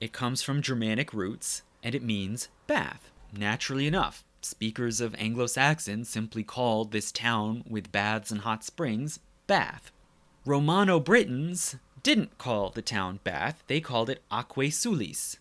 It 0.00 0.12
comes 0.12 0.42
from 0.42 0.60
Germanic 0.60 1.14
roots 1.14 1.62
and 1.82 1.94
it 1.94 2.02
means 2.02 2.48
bath. 2.66 3.10
Naturally 3.32 3.86
enough, 3.86 4.24
speakers 4.45 5.01
of 5.01 5.14
Anglo 5.16 5.47
Saxon 5.47 6.05
simply 6.05 6.42
called 6.42 6.92
this 6.92 7.11
town 7.11 7.64
with 7.68 7.92
baths 7.92 8.30
and 8.30 8.42
hot 8.42 8.64
springs 8.64 9.20
Bath. 9.47 9.90
Romano 10.45 11.01
Britons 11.01 11.76
didn't 12.03 12.38
call 12.38 12.70
the 12.70 12.82
town 12.82 13.20
Bath, 13.24 13.62
they 13.66 13.80
called 13.80 14.11
it 14.11 14.22
Aquae 14.30 14.70
Sulis. 14.70 15.38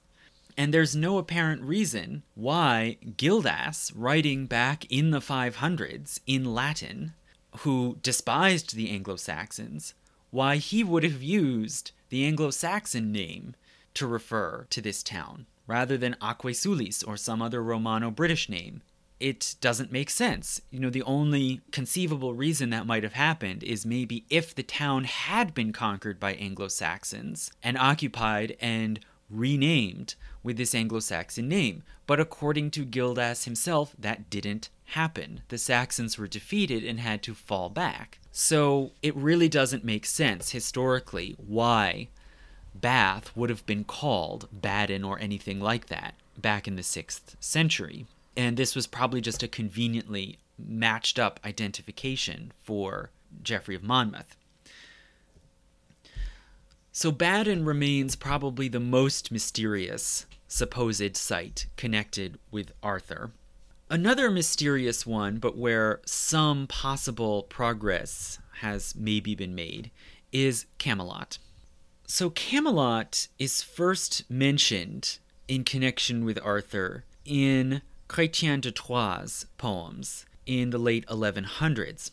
And 0.58 0.74
there's 0.74 0.96
no 0.96 1.18
apparent 1.18 1.62
reason 1.62 2.24
why 2.36 2.98
Gildas, 3.18 3.92
writing 3.96 4.46
back 4.46 4.86
in 4.92 5.12
the 5.12 5.20
500s 5.20 6.20
in 6.28 6.54
Latin, 6.54 7.14
who 7.60 7.98
despised 8.02 8.76
the 8.76 8.90
Anglo 8.90 9.16
Saxons, 9.16 9.94
why 10.32 10.58
he 10.58 10.84
would 10.84 11.04
have 11.04 11.22
used 11.22 11.92
the 12.10 12.26
Anglo 12.26 12.50
Saxon 12.52 13.12
name 13.12 13.56
to 13.94 14.08
refer 14.08 14.66
to 14.70 14.82
this 14.82 15.04
town 15.04 15.46
rather 15.68 15.98
than 15.98 16.16
Aquae 16.22 16.54
Sulis 16.54 17.08
or 17.08 17.18
some 17.18 17.42
other 17.42 17.64
Romano 17.64 18.12
British 18.12 18.50
name. 18.50 18.82
It 19.20 19.56
doesn't 19.62 19.92
make 19.92 20.10
sense. 20.10 20.62
You 20.70 20.80
know, 20.80 20.90
the 20.90 21.04
only 21.04 21.62
conceivable 21.72 22.34
reason 22.34 22.70
that 22.72 22.86
might 22.86 23.04
have 23.04 23.14
happened 23.14 23.64
is 23.64 23.86
maybe 23.86 24.26
if 24.30 24.54
the 24.54 24.64
town 24.64 25.06
had 25.06 25.54
been 25.54 25.72
conquered 25.72 26.20
by 26.20 26.34
Anglo 26.34 26.68
Saxons 26.68 27.52
and 27.62 27.78
occupied 27.78 28.58
and 28.60 29.00
renamed 29.30 30.16
with 30.44 30.58
this 30.58 30.76
Anglo 30.76 31.00
Saxon 31.00 31.48
name. 31.48 31.84
But 32.06 32.20
according 32.20 32.72
to 32.72 32.86
Gildas 32.86 33.46
himself, 33.46 33.96
that 33.98 34.30
didn't 34.30 34.70
happen. 34.88 35.42
The 35.48 35.58
Saxons 35.58 36.18
were 36.18 36.28
defeated 36.28 36.84
and 36.84 37.00
had 37.00 37.24
to 37.24 37.34
fall 37.34 37.70
back. 37.70 38.20
So 38.32 38.92
it 39.02 39.16
really 39.16 39.48
doesn't 39.48 39.86
make 39.86 40.06
sense 40.06 40.52
historically 40.52 41.36
why 41.38 42.10
Bath 42.76 43.36
would 43.38 43.50
have 43.50 43.66
been 43.66 43.84
called 43.84 44.50
Badon 44.54 45.08
or 45.08 45.20
anything 45.20 45.60
like 45.60 45.88
that 45.88 46.16
back 46.38 46.68
in 46.68 46.76
the 46.76 46.82
6th 46.82 47.36
century. 47.40 48.06
And 48.36 48.58
this 48.58 48.76
was 48.76 48.88
probably 48.88 49.22
just 49.22 49.44
a 49.44 49.48
conveniently 49.48 50.40
matched 50.58 51.20
up 51.20 51.40
identification 51.46 52.52
for 52.62 53.12
Geoffrey 53.42 53.76
of 53.76 53.84
Monmouth. 53.84 54.36
So 56.92 57.12
Badon 57.12 57.66
remains 57.66 58.16
probably 58.16 58.68
the 58.68 58.80
most 58.80 59.32
mysterious 59.32 60.26
supposed 60.48 61.18
site 61.18 61.66
connected 61.76 62.38
with 62.52 62.72
Arthur. 62.84 63.32
Another 63.90 64.30
mysterious 64.30 65.06
one, 65.06 65.38
but 65.38 65.58
where 65.58 66.02
some 66.06 66.68
possible 66.68 67.44
progress 67.44 68.40
has 68.62 68.96
maybe 68.96 69.34
been 69.36 69.56
made, 69.56 69.90
is 70.32 70.66
Camelot. 70.78 71.38
So, 72.06 72.30
Camelot 72.30 73.28
is 73.40 73.62
first 73.62 74.30
mentioned 74.30 75.18
in 75.48 75.64
connection 75.64 76.26
with 76.26 76.40
Arthur 76.44 77.06
in 77.26 77.82
Chrétien 78.14 78.62
de 78.62 78.72
Troyes' 78.72 79.48
poems 79.58 80.28
in 80.46 80.70
the 80.70 80.78
late 80.78 81.04
1100s, 81.08 82.12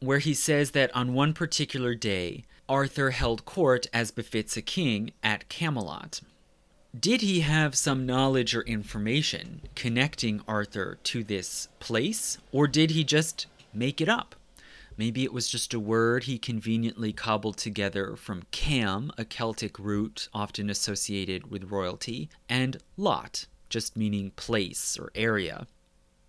where 0.00 0.18
he 0.18 0.32
says 0.32 0.70
that 0.70 0.90
on 0.96 1.12
one 1.12 1.34
particular 1.34 1.94
day, 1.94 2.44
Arthur 2.70 3.10
held 3.10 3.44
court 3.44 3.86
as 3.92 4.10
befits 4.10 4.56
a 4.56 4.62
king 4.62 5.10
at 5.22 5.50
Camelot. 5.50 6.22
Did 6.98 7.20
he 7.20 7.40
have 7.40 7.74
some 7.74 8.06
knowledge 8.06 8.54
or 8.54 8.62
information 8.62 9.60
connecting 9.74 10.40
Arthur 10.48 10.98
to 11.02 11.22
this 11.22 11.68
place, 11.80 12.38
or 12.50 12.66
did 12.66 12.92
he 12.92 13.04
just 13.04 13.46
make 13.74 14.00
it 14.00 14.08
up? 14.08 14.34
Maybe 14.96 15.22
it 15.22 15.34
was 15.34 15.48
just 15.48 15.74
a 15.74 15.80
word 15.80 16.24
he 16.24 16.38
conveniently 16.38 17.12
cobbled 17.12 17.58
together 17.58 18.16
from 18.16 18.46
cam, 18.52 19.12
a 19.18 19.26
Celtic 19.26 19.78
root 19.78 20.30
often 20.32 20.70
associated 20.70 21.50
with 21.50 21.70
royalty, 21.70 22.30
and 22.48 22.78
lot, 22.96 23.44
just 23.72 23.96
meaning 23.96 24.30
place 24.36 24.96
or 24.98 25.10
area. 25.14 25.66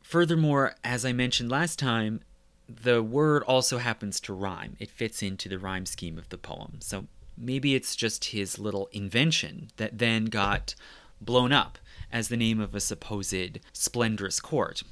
Furthermore, 0.01 0.75
as 0.83 1.05
I 1.05 1.11
mentioned 1.11 1.51
last 1.51 1.77
time, 1.77 2.21
the 2.67 3.03
word 3.03 3.43
also 3.43 3.77
happens 3.77 4.19
to 4.21 4.33
rhyme. 4.33 4.77
It 4.79 4.89
fits 4.89 5.21
into 5.21 5.49
the 5.49 5.59
rhyme 5.59 5.85
scheme 5.85 6.17
of 6.17 6.29
the 6.29 6.37
poem. 6.37 6.77
So 6.79 7.05
maybe 7.37 7.75
it's 7.75 7.95
just 7.95 8.25
his 8.25 8.57
little 8.57 8.89
invention 8.91 9.69
that 9.77 9.99
then 9.99 10.25
got 10.25 10.73
blown 11.19 11.51
up 11.51 11.77
as 12.11 12.29
the 12.29 12.37
name 12.37 12.59
of 12.59 12.73
a 12.73 12.79
supposed 12.79 13.59
splendorous 13.73 14.39
court. 14.39 14.83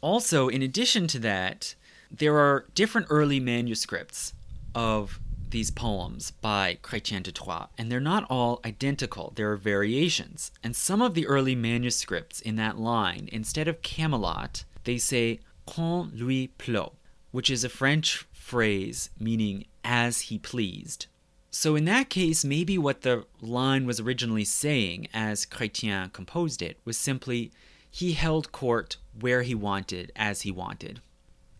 Also, 0.00 0.48
in 0.48 0.62
addition 0.62 1.06
to 1.08 1.18
that, 1.18 1.74
there 2.10 2.38
are 2.38 2.64
different 2.74 3.06
early 3.10 3.38
manuscripts 3.38 4.32
of 4.74 5.20
these 5.50 5.70
poems 5.70 6.30
by 6.30 6.78
Chrétien 6.82 7.22
de 7.22 7.32
Troyes, 7.32 7.68
and 7.76 7.90
they're 7.90 8.00
not 8.00 8.26
all 8.30 8.60
identical. 8.64 9.32
There 9.36 9.50
are 9.52 9.56
variations. 9.56 10.52
And 10.62 10.74
some 10.74 11.02
of 11.02 11.14
the 11.14 11.26
early 11.26 11.54
manuscripts 11.54 12.40
in 12.40 12.56
that 12.56 12.78
line, 12.78 13.28
instead 13.32 13.68
of 13.68 13.82
Camelot, 13.82 14.64
they 14.84 14.98
say 14.98 15.40
Quand 15.66 16.14
lui 16.14 16.48
pleut, 16.58 16.92
which 17.30 17.50
is 17.50 17.64
a 17.64 17.68
French 17.68 18.26
phrase 18.32 19.10
meaning 19.18 19.66
as 19.84 20.22
he 20.22 20.38
pleased. 20.38 21.06
So, 21.52 21.74
in 21.74 21.84
that 21.86 22.10
case, 22.10 22.44
maybe 22.44 22.78
what 22.78 23.02
the 23.02 23.26
line 23.40 23.84
was 23.84 23.98
originally 23.98 24.44
saying, 24.44 25.08
as 25.12 25.46
Chrétien 25.46 26.12
composed 26.12 26.62
it, 26.62 26.78
was 26.84 26.96
simply 26.96 27.50
he 27.90 28.12
held 28.12 28.52
court 28.52 28.98
where 29.18 29.42
he 29.42 29.54
wanted, 29.54 30.12
as 30.14 30.42
he 30.42 30.52
wanted. 30.52 31.00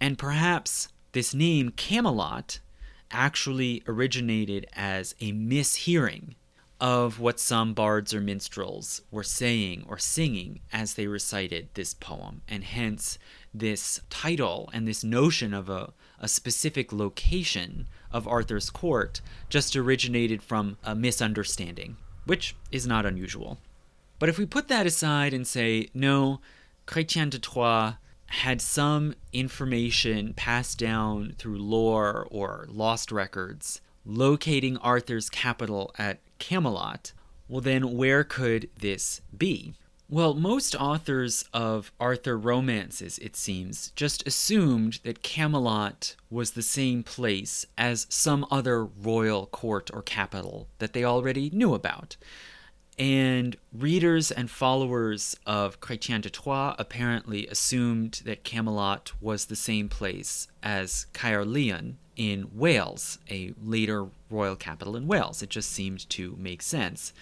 And 0.00 0.16
perhaps 0.16 0.88
this 1.12 1.34
name, 1.34 1.70
Camelot, 1.70 2.60
actually 3.10 3.82
originated 3.86 4.66
as 4.74 5.14
a 5.20 5.32
mishearing 5.32 6.34
of 6.80 7.20
what 7.20 7.38
some 7.38 7.74
bards 7.74 8.14
or 8.14 8.20
minstrels 8.20 9.02
were 9.10 9.22
saying 9.22 9.84
or 9.86 9.98
singing 9.98 10.60
as 10.72 10.94
they 10.94 11.06
recited 11.06 11.68
this 11.74 11.92
poem, 11.92 12.40
and 12.48 12.64
hence 12.64 13.18
this 13.52 14.00
title 14.08 14.70
and 14.72 14.88
this 14.88 15.04
notion 15.04 15.52
of 15.52 15.68
a, 15.68 15.92
a 16.18 16.28
specific 16.28 16.92
location 16.92 17.86
of 18.10 18.26
Arthur's 18.26 18.70
court 18.70 19.20
just 19.50 19.76
originated 19.76 20.42
from 20.42 20.78
a 20.82 20.94
misunderstanding, 20.94 21.96
which 22.24 22.56
is 22.72 22.86
not 22.86 23.04
unusual. 23.04 23.58
But 24.18 24.28
if 24.28 24.38
we 24.38 24.46
put 24.46 24.68
that 24.68 24.86
aside 24.86 25.34
and 25.34 25.46
say, 25.46 25.88
no, 25.92 26.40
Chrétien 26.86 27.28
de 27.30 27.38
Troyes 27.38 27.94
had 28.30 28.60
some 28.62 29.14
information 29.32 30.34
passed 30.34 30.78
down 30.78 31.34
through 31.38 31.58
lore 31.58 32.26
or 32.30 32.66
lost 32.68 33.12
records 33.12 33.80
locating 34.04 34.76
Arthur's 34.78 35.28
capital 35.28 35.94
at 35.98 36.20
Camelot, 36.38 37.12
well, 37.48 37.60
then 37.60 37.96
where 37.96 38.24
could 38.24 38.70
this 38.78 39.20
be? 39.36 39.74
Well, 40.08 40.34
most 40.34 40.74
authors 40.74 41.44
of 41.52 41.92
Arthur 42.00 42.36
romances, 42.36 43.18
it 43.18 43.36
seems, 43.36 43.92
just 43.94 44.26
assumed 44.26 44.98
that 45.04 45.22
Camelot 45.22 46.16
was 46.28 46.52
the 46.52 46.62
same 46.62 47.04
place 47.04 47.64
as 47.78 48.08
some 48.08 48.44
other 48.50 48.84
royal 48.84 49.46
court 49.46 49.90
or 49.92 50.02
capital 50.02 50.66
that 50.78 50.94
they 50.94 51.04
already 51.04 51.50
knew 51.50 51.74
about. 51.74 52.16
And 53.00 53.56
readers 53.72 54.30
and 54.30 54.50
followers 54.50 55.34
of 55.46 55.80
Chrétien 55.80 56.20
de 56.20 56.28
Troyes 56.28 56.74
apparently 56.78 57.46
assumed 57.46 58.20
that 58.26 58.44
Camelot 58.44 59.12
was 59.22 59.46
the 59.46 59.56
same 59.56 59.88
place 59.88 60.48
as 60.62 61.06
Caerleon 61.14 61.96
in 62.14 62.50
Wales, 62.54 63.18
a 63.30 63.54
later 63.64 64.08
royal 64.28 64.54
capital 64.54 64.96
in 64.96 65.06
Wales. 65.06 65.42
It 65.42 65.48
just 65.48 65.72
seemed 65.72 66.10
to 66.10 66.36
make 66.38 66.60
sense. 66.60 67.14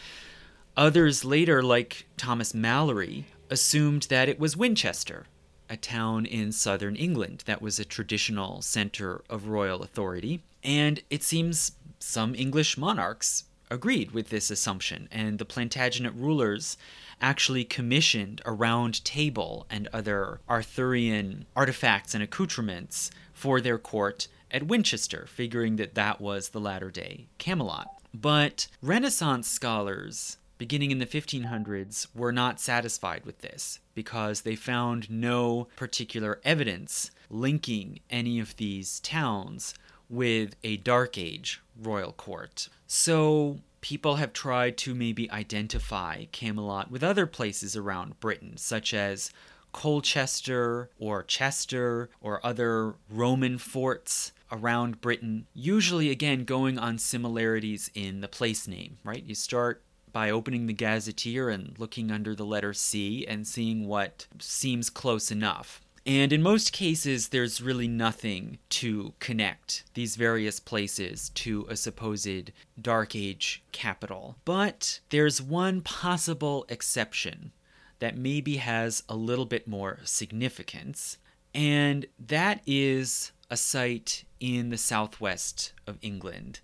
Others 0.76 1.24
later, 1.24 1.62
like 1.62 2.08
Thomas 2.16 2.52
Malory, 2.52 3.26
assumed 3.48 4.08
that 4.10 4.28
it 4.28 4.40
was 4.40 4.56
Winchester, 4.56 5.26
a 5.70 5.76
town 5.76 6.26
in 6.26 6.50
southern 6.50 6.96
England 6.96 7.44
that 7.46 7.62
was 7.62 7.78
a 7.78 7.84
traditional 7.84 8.62
center 8.62 9.22
of 9.30 9.46
royal 9.46 9.84
authority. 9.84 10.42
And 10.64 11.00
it 11.08 11.22
seems 11.22 11.70
some 12.00 12.34
English 12.34 12.76
monarchs 12.76 13.44
agreed 13.70 14.12
with 14.12 14.30
this 14.30 14.50
assumption, 14.50 15.08
and 15.10 15.38
the 15.38 15.44
Plantagenet 15.44 16.14
rulers 16.14 16.76
actually 17.20 17.64
commissioned 17.64 18.40
a 18.44 18.52
round 18.52 19.04
table 19.04 19.66
and 19.70 19.88
other 19.92 20.40
Arthurian 20.48 21.46
artifacts 21.56 22.14
and 22.14 22.22
accoutrements 22.22 23.10
for 23.32 23.60
their 23.60 23.78
court 23.78 24.28
at 24.50 24.66
Winchester, 24.66 25.26
figuring 25.28 25.76
that 25.76 25.94
that 25.94 26.20
was 26.20 26.50
the 26.50 26.60
latter 26.60 26.90
day 26.90 27.26
Camelot. 27.38 27.88
But 28.14 28.68
Renaissance 28.80 29.48
scholars, 29.48 30.38
beginning 30.56 30.90
in 30.90 30.98
the 30.98 31.06
1500s, 31.06 32.06
were 32.14 32.32
not 32.32 32.60
satisfied 32.60 33.24
with 33.24 33.40
this 33.40 33.80
because 33.94 34.42
they 34.42 34.56
found 34.56 35.10
no 35.10 35.68
particular 35.76 36.40
evidence 36.44 37.10
linking 37.30 38.00
any 38.10 38.40
of 38.40 38.56
these 38.56 39.00
towns 39.00 39.74
with 40.08 40.56
a 40.62 40.76
Dark 40.78 41.18
Age 41.18 41.60
royal 41.80 42.12
court. 42.12 42.68
So 42.86 43.60
people 43.80 44.16
have 44.16 44.32
tried 44.32 44.76
to 44.78 44.94
maybe 44.94 45.30
identify 45.30 46.24
Camelot 46.32 46.90
with 46.90 47.04
other 47.04 47.26
places 47.26 47.76
around 47.76 48.18
Britain, 48.20 48.56
such 48.56 48.92
as 48.92 49.30
Colchester 49.72 50.90
or 50.98 51.22
Chester 51.22 52.10
or 52.20 52.44
other 52.44 52.94
Roman 53.08 53.58
forts 53.58 54.32
around 54.50 55.00
Britain, 55.00 55.46
usually 55.54 56.10
again 56.10 56.44
going 56.44 56.78
on 56.78 56.98
similarities 56.98 57.90
in 57.94 58.20
the 58.20 58.28
place 58.28 58.66
name, 58.66 58.98
right? 59.04 59.22
You 59.22 59.34
start 59.34 59.82
by 60.10 60.30
opening 60.30 60.66
the 60.66 60.72
gazetteer 60.72 61.50
and 61.50 61.78
looking 61.78 62.10
under 62.10 62.34
the 62.34 62.46
letter 62.46 62.72
C 62.72 63.26
and 63.26 63.46
seeing 63.46 63.86
what 63.86 64.26
seems 64.38 64.88
close 64.88 65.30
enough. 65.30 65.82
And 66.08 66.32
in 66.32 66.42
most 66.42 66.72
cases, 66.72 67.28
there's 67.28 67.60
really 67.60 67.86
nothing 67.86 68.56
to 68.70 69.12
connect 69.18 69.84
these 69.92 70.16
various 70.16 70.58
places 70.58 71.28
to 71.34 71.66
a 71.68 71.76
supposed 71.76 72.50
Dark 72.80 73.14
Age 73.14 73.62
capital. 73.72 74.38
But 74.46 75.00
there's 75.10 75.42
one 75.42 75.82
possible 75.82 76.64
exception 76.70 77.52
that 77.98 78.16
maybe 78.16 78.56
has 78.56 79.02
a 79.06 79.14
little 79.14 79.44
bit 79.44 79.68
more 79.68 79.98
significance, 80.04 81.18
and 81.52 82.06
that 82.18 82.62
is 82.66 83.32
a 83.50 83.58
site 83.58 84.24
in 84.40 84.70
the 84.70 84.78
southwest 84.78 85.74
of 85.86 85.98
England 86.00 86.60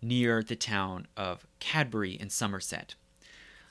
near 0.00 0.42
the 0.42 0.56
town 0.56 1.06
of 1.18 1.46
Cadbury 1.58 2.12
in 2.12 2.30
Somerset. 2.30 2.94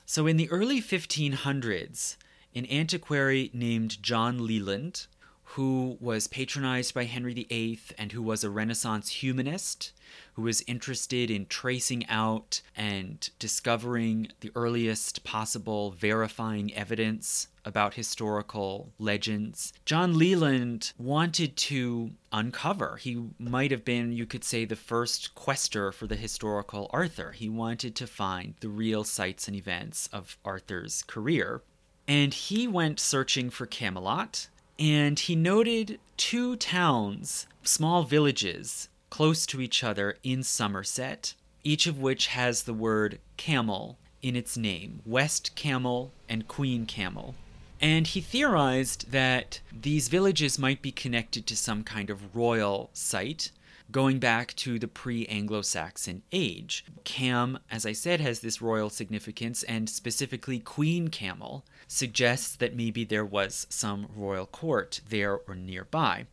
So, 0.06 0.28
in 0.28 0.36
the 0.36 0.48
early 0.52 0.80
1500s, 0.80 2.16
an 2.54 2.66
antiquary 2.66 3.50
named 3.52 4.02
John 4.02 4.46
Leland, 4.46 5.06
who 5.54 5.96
was 6.00 6.28
patronized 6.28 6.94
by 6.94 7.04
Henry 7.04 7.34
VIII 7.34 7.80
and 7.98 8.12
who 8.12 8.22
was 8.22 8.44
a 8.44 8.50
Renaissance 8.50 9.08
humanist, 9.10 9.92
who 10.34 10.42
was 10.42 10.62
interested 10.68 11.28
in 11.28 11.46
tracing 11.46 12.06
out 12.08 12.60
and 12.76 13.28
discovering 13.40 14.28
the 14.40 14.52
earliest 14.54 15.24
possible 15.24 15.90
verifying 15.90 16.72
evidence 16.74 17.48
about 17.64 17.94
historical 17.94 18.92
legends. 18.98 19.72
John 19.84 20.16
Leland 20.16 20.92
wanted 20.96 21.56
to 21.56 22.12
uncover. 22.32 22.96
He 22.96 23.30
might 23.38 23.70
have 23.72 23.84
been, 23.84 24.12
you 24.12 24.26
could 24.26 24.44
say, 24.44 24.64
the 24.64 24.76
first 24.76 25.34
quester 25.34 25.90
for 25.90 26.06
the 26.06 26.16
historical 26.16 26.88
Arthur. 26.92 27.32
He 27.32 27.48
wanted 27.48 27.96
to 27.96 28.06
find 28.06 28.54
the 28.60 28.68
real 28.68 29.02
sites 29.04 29.48
and 29.48 29.56
events 29.56 30.08
of 30.12 30.38
Arthur's 30.44 31.02
career. 31.02 31.62
And 32.10 32.34
he 32.34 32.66
went 32.66 32.98
searching 32.98 33.50
for 33.50 33.66
Camelot, 33.66 34.48
and 34.80 35.16
he 35.16 35.36
noted 35.36 36.00
two 36.16 36.56
towns, 36.56 37.46
small 37.62 38.02
villages, 38.02 38.88
close 39.10 39.46
to 39.46 39.60
each 39.60 39.84
other 39.84 40.16
in 40.24 40.42
Somerset, 40.42 41.34
each 41.62 41.86
of 41.86 42.00
which 42.00 42.26
has 42.26 42.64
the 42.64 42.74
word 42.74 43.20
camel 43.36 43.96
in 44.22 44.34
its 44.34 44.56
name 44.56 45.02
West 45.06 45.54
Camel 45.54 46.10
and 46.28 46.48
Queen 46.48 46.84
Camel. 46.84 47.36
And 47.80 48.08
he 48.08 48.20
theorized 48.20 49.12
that 49.12 49.60
these 49.70 50.08
villages 50.08 50.58
might 50.58 50.82
be 50.82 50.90
connected 50.90 51.46
to 51.46 51.56
some 51.56 51.84
kind 51.84 52.10
of 52.10 52.34
royal 52.34 52.90
site, 52.92 53.52
going 53.90 54.18
back 54.18 54.54
to 54.56 54.78
the 54.78 54.88
pre 54.88 55.26
Anglo 55.26 55.62
Saxon 55.62 56.22
age. 56.32 56.84
Cam, 57.04 57.58
as 57.70 57.84
I 57.84 57.92
said, 57.92 58.20
has 58.20 58.40
this 58.40 58.62
royal 58.62 58.90
significance, 58.90 59.62
and 59.64 59.88
specifically 59.88 60.58
Queen 60.58 61.08
Camel 61.08 61.64
suggests 61.88 62.54
that 62.56 62.76
maybe 62.76 63.04
there 63.04 63.24
was 63.24 63.66
some 63.68 64.06
royal 64.14 64.46
court 64.46 65.00
there 65.08 65.38
or 65.46 65.54
nearby. 65.54 66.26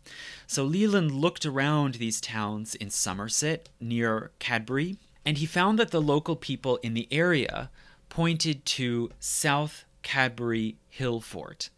So 0.45 0.63
Leland 0.63 1.11
looked 1.11 1.45
around 1.45 1.95
these 1.95 2.21
towns 2.21 2.75
in 2.75 2.89
Somerset 2.89 3.69
near 3.79 4.31
Cadbury, 4.39 4.97
and 5.25 5.37
he 5.37 5.45
found 5.45 5.79
that 5.79 5.91
the 5.91 6.01
local 6.01 6.35
people 6.35 6.77
in 6.77 6.93
the 6.93 7.07
area 7.11 7.69
pointed 8.09 8.65
to 8.65 9.11
South 9.19 9.85
Cadbury 10.03 10.77
Hill 10.89 11.19
Fort, 11.19 11.69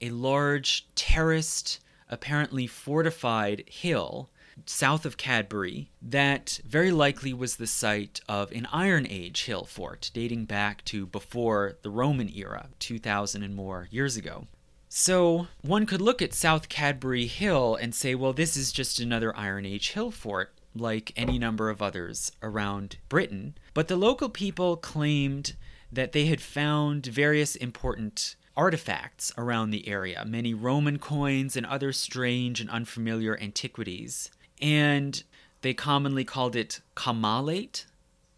a 0.00 0.10
large 0.10 0.86
terraced, 0.94 1.78
apparently 2.08 2.66
fortified 2.66 3.64
hill 3.66 4.28
south 4.66 5.04
of 5.04 5.16
Cadbury 5.16 5.90
that 6.00 6.60
very 6.64 6.90
likely 6.90 7.32
was 7.32 7.56
the 7.56 7.66
site 7.66 8.20
of 8.28 8.52
an 8.52 8.66
Iron 8.72 9.06
Age 9.08 9.44
hill 9.44 9.64
fort 9.64 10.10
dating 10.14 10.44
back 10.44 10.84
to 10.86 11.06
before 11.06 11.76
the 11.82 11.90
Roman 11.90 12.30
era, 12.34 12.68
2,000 12.78 13.42
and 13.42 13.54
more 13.54 13.88
years 13.90 14.16
ago. 14.16 14.46
So 14.88 15.46
one 15.62 15.86
could 15.86 16.02
look 16.02 16.20
at 16.20 16.34
South 16.34 16.68
Cadbury 16.68 17.26
Hill 17.26 17.76
and 17.76 17.94
say, 17.94 18.14
well, 18.14 18.34
this 18.34 18.56
is 18.56 18.72
just 18.72 19.00
another 19.00 19.34
Iron 19.36 19.64
Age 19.64 19.92
hill 19.92 20.10
fort, 20.10 20.52
like 20.74 21.12
any 21.16 21.38
number 21.38 21.70
of 21.70 21.80
others 21.80 22.30
around 22.42 22.98
Britain. 23.08 23.54
But 23.72 23.88
the 23.88 23.96
local 23.96 24.28
people 24.28 24.76
claimed 24.76 25.54
that 25.90 26.12
they 26.12 26.26
had 26.26 26.42
found 26.42 27.06
various 27.06 27.56
important 27.56 28.36
artifacts 28.54 29.32
around 29.38 29.70
the 29.70 29.88
area, 29.88 30.24
many 30.26 30.52
Roman 30.52 30.98
coins 30.98 31.56
and 31.56 31.64
other 31.64 31.92
strange 31.92 32.60
and 32.60 32.68
unfamiliar 32.68 33.38
antiquities 33.40 34.30
and 34.62 35.22
they 35.62 35.74
commonly 35.74 36.24
called 36.24 36.56
it 36.56 36.80
Camalate, 36.94 37.84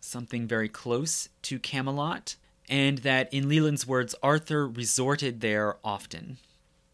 something 0.00 0.46
very 0.48 0.68
close 0.68 1.28
to 1.42 1.58
Camelot, 1.58 2.36
and 2.68 2.98
that 2.98 3.32
in 3.32 3.48
Leland's 3.48 3.86
words, 3.86 4.14
Arthur 4.22 4.66
resorted 4.66 5.40
there 5.40 5.76
often. 5.84 6.38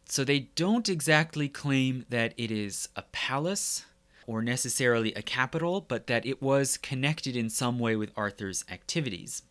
So 0.06 0.24
they 0.24 0.40
don't 0.56 0.88
exactly 0.88 1.48
claim 1.48 2.04
that 2.10 2.34
it 2.36 2.50
is 2.50 2.88
a 2.96 3.02
palace 3.12 3.86
or 4.26 4.42
necessarily 4.42 5.14
a 5.14 5.22
capital, 5.22 5.80
but 5.80 6.08
that 6.08 6.26
it 6.26 6.42
was 6.42 6.76
connected 6.76 7.36
in 7.36 7.48
some 7.48 7.78
way 7.78 7.94
with 7.94 8.12
Arthur's 8.16 8.64
activities. 8.68 9.42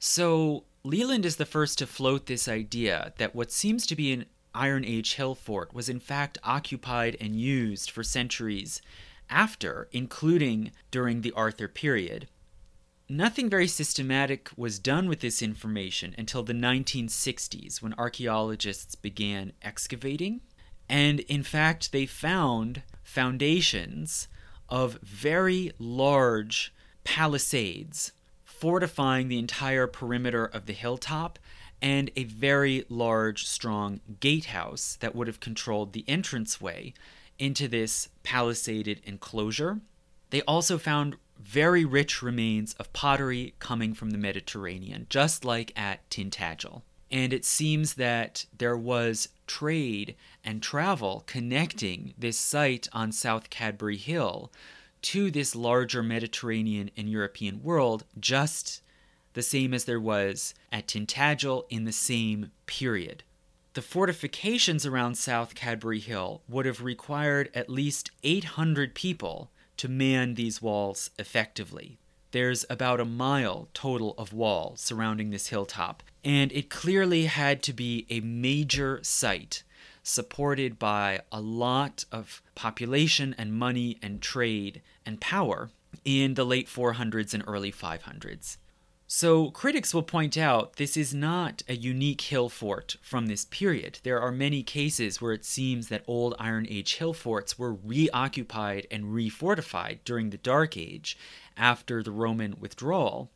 So 0.00 0.64
Leland 0.82 1.24
is 1.24 1.36
the 1.36 1.46
first 1.46 1.78
to 1.78 1.86
float 1.86 2.26
this 2.26 2.48
idea 2.48 3.12
that 3.18 3.34
what 3.34 3.52
seems 3.52 3.86
to 3.86 3.96
be 3.96 4.12
an 4.12 4.26
Iron 4.54 4.84
Age 4.84 5.14
hill 5.14 5.34
fort 5.34 5.72
was 5.72 5.88
in 5.88 6.00
fact 6.00 6.38
occupied 6.42 7.16
and 7.20 7.40
used 7.40 7.90
for 7.90 8.02
centuries 8.02 8.82
after, 9.30 9.88
including 9.92 10.72
during 10.90 11.22
the 11.22 11.32
Arthur 11.32 11.68
period. 11.68 12.28
Nothing 13.08 13.50
very 13.50 13.66
systematic 13.66 14.50
was 14.56 14.78
done 14.78 15.08
with 15.08 15.20
this 15.20 15.42
information 15.42 16.14
until 16.16 16.42
the 16.42 16.52
1960s 16.52 17.82
when 17.82 17.94
archaeologists 17.94 18.94
began 18.94 19.52
excavating. 19.62 20.40
And 20.88 21.20
in 21.20 21.42
fact, 21.42 21.92
they 21.92 22.06
found 22.06 22.82
foundations 23.02 24.28
of 24.68 24.98
very 25.02 25.72
large 25.78 26.72
palisades 27.02 28.12
fortifying 28.44 29.28
the 29.28 29.38
entire 29.38 29.86
perimeter 29.86 30.44
of 30.44 30.66
the 30.66 30.72
hilltop 30.72 31.38
and 31.82 32.10
a 32.14 32.24
very 32.24 32.84
large, 32.88 33.46
strong 33.46 34.00
gatehouse 34.20 34.96
that 35.00 35.14
would 35.14 35.26
have 35.26 35.40
controlled 35.40 35.92
the 35.92 36.04
entranceway 36.06 36.92
into 37.40 37.66
this 37.66 38.08
palisaded 38.22 39.00
enclosure. 39.04 39.80
They 40.28 40.42
also 40.42 40.78
found 40.78 41.16
very 41.40 41.84
rich 41.84 42.22
remains 42.22 42.74
of 42.74 42.92
pottery 42.92 43.54
coming 43.58 43.94
from 43.94 44.10
the 44.10 44.18
Mediterranean, 44.18 45.06
just 45.08 45.44
like 45.44 45.72
at 45.74 46.08
Tintagel. 46.10 46.82
And 47.10 47.32
it 47.32 47.44
seems 47.44 47.94
that 47.94 48.44
there 48.56 48.76
was 48.76 49.30
trade 49.48 50.14
and 50.44 50.62
travel 50.62 51.24
connecting 51.26 52.14
this 52.16 52.38
site 52.38 52.86
on 52.92 53.10
South 53.10 53.50
Cadbury 53.50 53.96
Hill 53.96 54.52
to 55.02 55.30
this 55.30 55.56
larger 55.56 56.02
Mediterranean 56.02 56.90
and 56.96 57.08
European 57.08 57.62
world, 57.62 58.04
just 58.20 58.82
the 59.32 59.42
same 59.42 59.72
as 59.72 59.86
there 59.86 59.98
was 59.98 60.54
at 60.70 60.86
Tintagel 60.86 61.64
in 61.70 61.84
the 61.84 61.92
same 61.92 62.50
period 62.66 63.24
the 63.74 63.82
fortifications 63.82 64.84
around 64.84 65.16
South 65.16 65.54
Cadbury 65.54 66.00
Hill 66.00 66.42
would 66.48 66.66
have 66.66 66.82
required 66.82 67.50
at 67.54 67.70
least 67.70 68.10
800 68.22 68.94
people 68.94 69.50
to 69.76 69.88
man 69.88 70.34
these 70.34 70.60
walls 70.60 71.10
effectively. 71.18 71.98
There's 72.32 72.64
about 72.68 73.00
a 73.00 73.04
mile 73.04 73.68
total 73.72 74.14
of 74.18 74.32
wall 74.32 74.74
surrounding 74.76 75.30
this 75.30 75.48
hilltop, 75.48 76.02
and 76.24 76.52
it 76.52 76.70
clearly 76.70 77.26
had 77.26 77.62
to 77.64 77.72
be 77.72 78.06
a 78.10 78.20
major 78.20 79.00
site 79.02 79.62
supported 80.02 80.78
by 80.78 81.20
a 81.30 81.40
lot 81.40 82.04
of 82.10 82.42
population 82.54 83.34
and 83.38 83.52
money 83.52 83.98
and 84.02 84.20
trade 84.20 84.82
and 85.06 85.20
power 85.20 85.70
in 86.04 86.34
the 86.34 86.44
late 86.44 86.68
400s 86.68 87.34
and 87.34 87.44
early 87.46 87.72
500s. 87.72 88.56
So, 89.12 89.50
critics 89.50 89.92
will 89.92 90.04
point 90.04 90.38
out 90.38 90.76
this 90.76 90.96
is 90.96 91.12
not 91.12 91.64
a 91.68 91.74
unique 91.74 92.20
hill 92.20 92.48
fort 92.48 92.94
from 93.02 93.26
this 93.26 93.44
period. 93.44 93.98
There 94.04 94.20
are 94.20 94.30
many 94.30 94.62
cases 94.62 95.20
where 95.20 95.32
it 95.32 95.44
seems 95.44 95.88
that 95.88 96.04
old 96.06 96.36
Iron 96.38 96.64
Age 96.70 96.94
hill 96.94 97.12
forts 97.12 97.58
were 97.58 97.74
reoccupied 97.74 98.86
and 98.88 99.06
refortified 99.06 99.98
during 100.04 100.30
the 100.30 100.38
Dark 100.38 100.76
Age 100.76 101.18
after 101.56 102.04
the 102.04 102.12
Roman 102.12 102.54
withdrawal. 102.60 103.32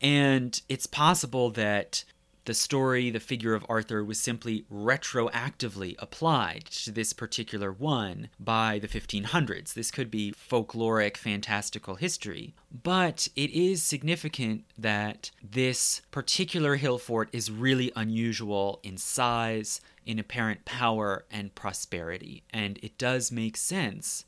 And 0.00 0.62
it's 0.68 0.86
possible 0.86 1.50
that 1.50 2.04
the 2.46 2.54
story, 2.54 3.10
the 3.10 3.20
figure 3.20 3.54
of 3.54 3.66
Arthur, 3.68 4.04
was 4.04 4.20
simply 4.20 4.64
retroactively 4.72 5.94
applied 5.98 6.64
to 6.66 6.90
this 6.90 7.12
particular 7.12 7.72
one 7.72 8.28
by 8.40 8.78
the 8.78 8.88
1500s. 8.88 9.74
This 9.74 9.90
could 9.90 10.10
be 10.10 10.32
folkloric, 10.32 11.16
fantastical 11.16 11.96
history. 11.96 12.54
But 12.82 13.28
it 13.36 13.50
is 13.50 13.82
significant 13.82 14.64
that 14.78 15.30
this 15.42 16.02
particular 16.10 16.76
hill 16.76 16.98
fort 16.98 17.28
is 17.32 17.50
really 17.50 17.92
unusual 17.94 18.80
in 18.82 18.96
size, 18.96 19.80
in 20.04 20.18
apparent 20.18 20.64
power, 20.64 21.24
and 21.30 21.54
prosperity. 21.54 22.44
And 22.52 22.78
it 22.82 22.96
does 22.96 23.30
make 23.30 23.56
sense. 23.56 24.24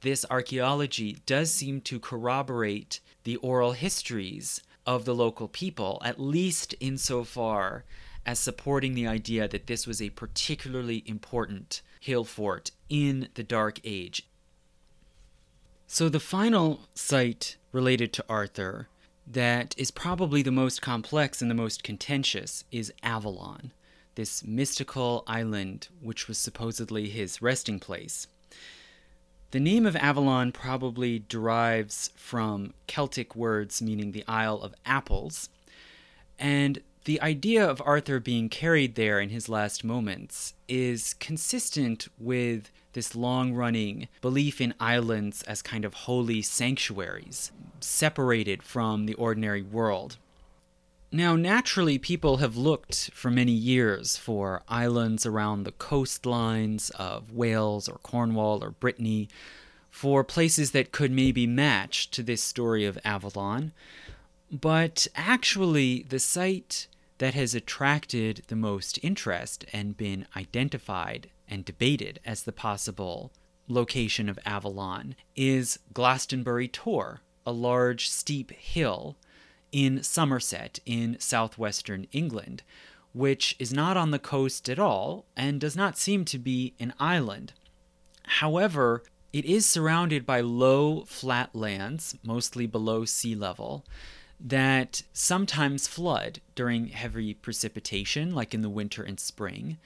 This 0.00 0.24
archaeology 0.30 1.18
does 1.26 1.52
seem 1.52 1.82
to 1.82 2.00
corroborate 2.00 3.00
the 3.24 3.36
oral 3.36 3.72
histories 3.72 4.62
of 4.86 5.04
the 5.04 5.14
local 5.14 5.48
people, 5.48 6.00
at 6.04 6.20
least 6.20 6.74
insofar 6.80 7.84
as 8.26 8.38
supporting 8.38 8.94
the 8.94 9.06
idea 9.06 9.48
that 9.48 9.66
this 9.66 9.86
was 9.86 10.00
a 10.00 10.10
particularly 10.10 11.02
important 11.06 11.82
hill 12.00 12.24
fort 12.24 12.70
in 12.88 13.28
the 13.34 13.42
Dark 13.42 13.80
Age. 13.84 14.26
So, 15.86 16.08
the 16.08 16.20
final 16.20 16.88
site 16.94 17.56
related 17.72 18.12
to 18.14 18.24
Arthur 18.28 18.88
that 19.26 19.74
is 19.78 19.90
probably 19.90 20.42
the 20.42 20.50
most 20.50 20.82
complex 20.82 21.40
and 21.40 21.50
the 21.50 21.54
most 21.54 21.82
contentious 21.82 22.64
is 22.70 22.92
Avalon, 23.02 23.72
this 24.14 24.44
mystical 24.44 25.24
island 25.26 25.88
which 26.00 26.26
was 26.26 26.38
supposedly 26.38 27.08
his 27.08 27.40
resting 27.40 27.78
place. 27.78 28.26
The 29.52 29.58
name 29.58 29.84
of 29.84 29.96
Avalon 29.96 30.52
probably 30.52 31.24
derives 31.28 32.10
from 32.14 32.72
Celtic 32.86 33.34
words 33.34 33.82
meaning 33.82 34.12
the 34.12 34.24
Isle 34.28 34.60
of 34.62 34.76
Apples, 34.86 35.48
and 36.38 36.80
the 37.04 37.20
idea 37.20 37.68
of 37.68 37.82
Arthur 37.84 38.20
being 38.20 38.48
carried 38.48 38.94
there 38.94 39.18
in 39.18 39.30
his 39.30 39.48
last 39.48 39.82
moments 39.82 40.54
is 40.68 41.14
consistent 41.14 42.06
with 42.16 42.70
this 42.92 43.16
long 43.16 43.52
running 43.52 44.06
belief 44.20 44.60
in 44.60 44.72
islands 44.78 45.42
as 45.42 45.62
kind 45.62 45.84
of 45.84 45.94
holy 45.94 46.42
sanctuaries, 46.42 47.50
separated 47.80 48.62
from 48.62 49.06
the 49.06 49.14
ordinary 49.14 49.62
world. 49.62 50.16
Now, 51.12 51.34
naturally, 51.34 51.98
people 51.98 52.36
have 52.36 52.56
looked 52.56 53.10
for 53.12 53.32
many 53.32 53.52
years 53.52 54.16
for 54.16 54.62
islands 54.68 55.26
around 55.26 55.64
the 55.64 55.72
coastlines 55.72 56.92
of 56.92 57.32
Wales 57.32 57.88
or 57.88 57.98
Cornwall 57.98 58.62
or 58.62 58.70
Brittany, 58.70 59.28
for 59.90 60.22
places 60.22 60.70
that 60.70 60.92
could 60.92 61.10
maybe 61.10 61.48
match 61.48 62.10
to 62.12 62.22
this 62.22 62.42
story 62.42 62.84
of 62.84 62.96
Avalon. 63.04 63.72
But 64.52 65.08
actually, 65.16 66.04
the 66.08 66.20
site 66.20 66.86
that 67.18 67.34
has 67.34 67.56
attracted 67.56 68.44
the 68.46 68.56
most 68.56 68.98
interest 69.02 69.64
and 69.72 69.96
been 69.96 70.26
identified 70.36 71.28
and 71.48 71.64
debated 71.64 72.20
as 72.24 72.44
the 72.44 72.52
possible 72.52 73.32
location 73.66 74.28
of 74.28 74.38
Avalon 74.46 75.16
is 75.34 75.80
Glastonbury 75.92 76.68
Tor, 76.68 77.20
a 77.44 77.52
large 77.52 78.08
steep 78.08 78.52
hill 78.52 79.16
in 79.72 80.02
Somerset 80.02 80.80
in 80.84 81.16
southwestern 81.18 82.06
England, 82.12 82.62
which 83.12 83.56
is 83.58 83.72
not 83.72 83.96
on 83.96 84.10
the 84.10 84.18
coast 84.18 84.68
at 84.68 84.78
all 84.78 85.26
and 85.36 85.60
does 85.60 85.76
not 85.76 85.98
seem 85.98 86.24
to 86.26 86.38
be 86.38 86.74
an 86.78 86.94
island. 86.98 87.52
However, 88.24 89.02
it 89.32 89.44
is 89.44 89.66
surrounded 89.66 90.26
by 90.26 90.40
low, 90.40 91.04
flat 91.04 91.54
lands, 91.54 92.16
mostly 92.22 92.66
below 92.66 93.04
sea 93.04 93.34
level, 93.34 93.84
that 94.38 95.02
sometimes 95.12 95.86
flood 95.86 96.40
during 96.54 96.88
heavy 96.88 97.34
precipitation, 97.34 98.34
like 98.34 98.54
in 98.54 98.62
the 98.62 98.70
winter 98.70 99.02
and 99.02 99.20
spring, 99.20 99.78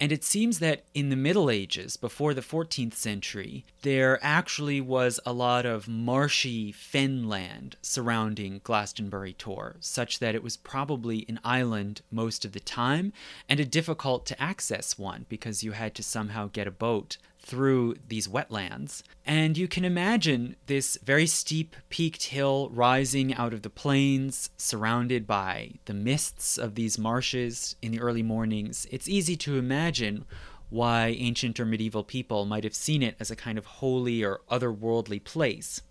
and 0.00 0.10
it 0.10 0.24
seems 0.24 0.58
that 0.58 0.84
in 0.92 1.08
the 1.08 1.16
Middle 1.16 1.48
Ages, 1.48 1.96
before 1.96 2.34
the 2.34 2.40
14th 2.40 2.94
century, 2.94 3.64
there 3.82 4.18
actually 4.22 4.80
was 4.80 5.20
a 5.24 5.32
lot 5.32 5.64
of 5.64 5.86
marshy 5.86 6.72
fenland 6.72 7.76
surrounding 7.80 8.60
Glastonbury 8.64 9.32
Tor, 9.32 9.76
such 9.80 10.18
that 10.18 10.34
it 10.34 10.42
was 10.42 10.56
probably 10.56 11.24
an 11.28 11.38
island 11.44 12.02
most 12.10 12.44
of 12.44 12.52
the 12.52 12.60
time 12.60 13.12
and 13.48 13.60
a 13.60 13.64
difficult 13.64 14.26
to 14.26 14.42
access 14.42 14.98
one 14.98 15.26
because 15.28 15.62
you 15.62 15.72
had 15.72 15.94
to 15.94 16.02
somehow 16.02 16.48
get 16.52 16.66
a 16.66 16.72
boat 16.72 17.16
through 17.44 17.96
these 18.08 18.26
wetlands. 18.26 19.02
And 19.26 19.56
you 19.56 19.68
can 19.68 19.84
imagine 19.84 20.56
this 20.66 20.98
very 21.02 21.26
steep 21.26 21.76
peaked 21.90 22.24
hill 22.24 22.70
rising 22.70 23.34
out 23.34 23.52
of 23.52 23.62
the 23.62 23.70
plains, 23.70 24.50
surrounded 24.56 25.26
by 25.26 25.74
the 25.84 25.94
mists 25.94 26.58
of 26.58 26.74
these 26.74 26.98
marshes 26.98 27.76
in 27.82 27.92
the 27.92 28.00
early 28.00 28.22
mornings. 28.22 28.86
It's 28.90 29.08
easy 29.08 29.36
to 29.36 29.58
imagine 29.58 30.24
why 30.70 31.08
ancient 31.18 31.60
or 31.60 31.64
medieval 31.64 32.02
people 32.02 32.46
might 32.46 32.64
have 32.64 32.74
seen 32.74 33.02
it 33.02 33.16
as 33.20 33.30
a 33.30 33.36
kind 33.36 33.58
of 33.58 33.66
holy 33.66 34.24
or 34.24 34.40
otherworldly 34.50 35.22
place. 35.22 35.82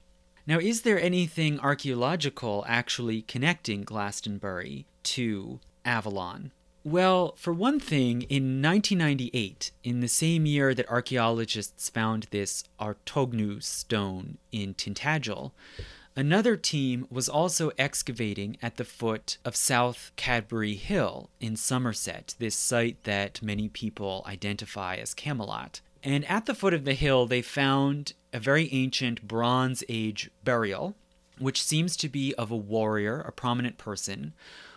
Now, 0.46 0.60
is 0.60 0.82
there 0.82 1.00
anything 1.00 1.60
archaeological 1.60 2.66
actually 2.68 3.22
connecting 3.22 3.84
Glastonbury 3.84 4.88
to 5.04 5.62
Avalon? 5.86 6.52
Well, 6.86 7.36
for 7.38 7.54
one 7.54 7.80
thing, 7.80 8.24
in 8.24 8.62
1998, 8.62 9.72
in 9.86 10.02
the 10.02 10.10
same 10.10 10.46
year 10.46 10.74
that 10.74 10.90
archaeologists 10.90 11.88
found 11.88 12.28
this 12.30 12.66
Artognou 12.78 13.64
stone 13.64 14.38
in 14.52 14.74
Tintagel, 14.74 15.54
another 16.14 16.58
team 16.58 17.08
was 17.10 17.30
also 17.30 17.72
excavating 17.78 18.58
at 18.62 18.76
the 18.76 18.84
foot 18.84 19.38
of 19.46 19.56
South 19.56 20.12
Cadbury 20.18 20.76
Hill 20.76 21.30
in 21.40 21.56
Somerset, 21.56 22.36
this 22.38 22.56
site 22.56 23.02
that 23.06 23.42
many 23.42 23.70
people 23.70 24.26
identify 24.28 24.98
as 24.98 25.14
Camelot. 25.14 25.80
And 26.04 26.26
at 26.26 26.48
the 26.48 26.56
foot 26.56 26.74
of 26.74 26.84
the 26.84 26.96
hill, 26.96 27.26
they 27.26 27.42
found 27.42 28.12
a 28.34 28.40
very 28.40 28.68
ancient 28.74 29.26
Bronze 29.26 29.86
Age 29.88 30.30
burial, 30.44 30.96
which 31.40 31.64
seems 31.64 31.96
to 31.96 32.10
be 32.10 32.36
of 32.36 32.52
a 32.52 32.58
warrior, 32.58 33.22
a 33.22 33.32
prominent 33.32 33.78
person 33.78 34.34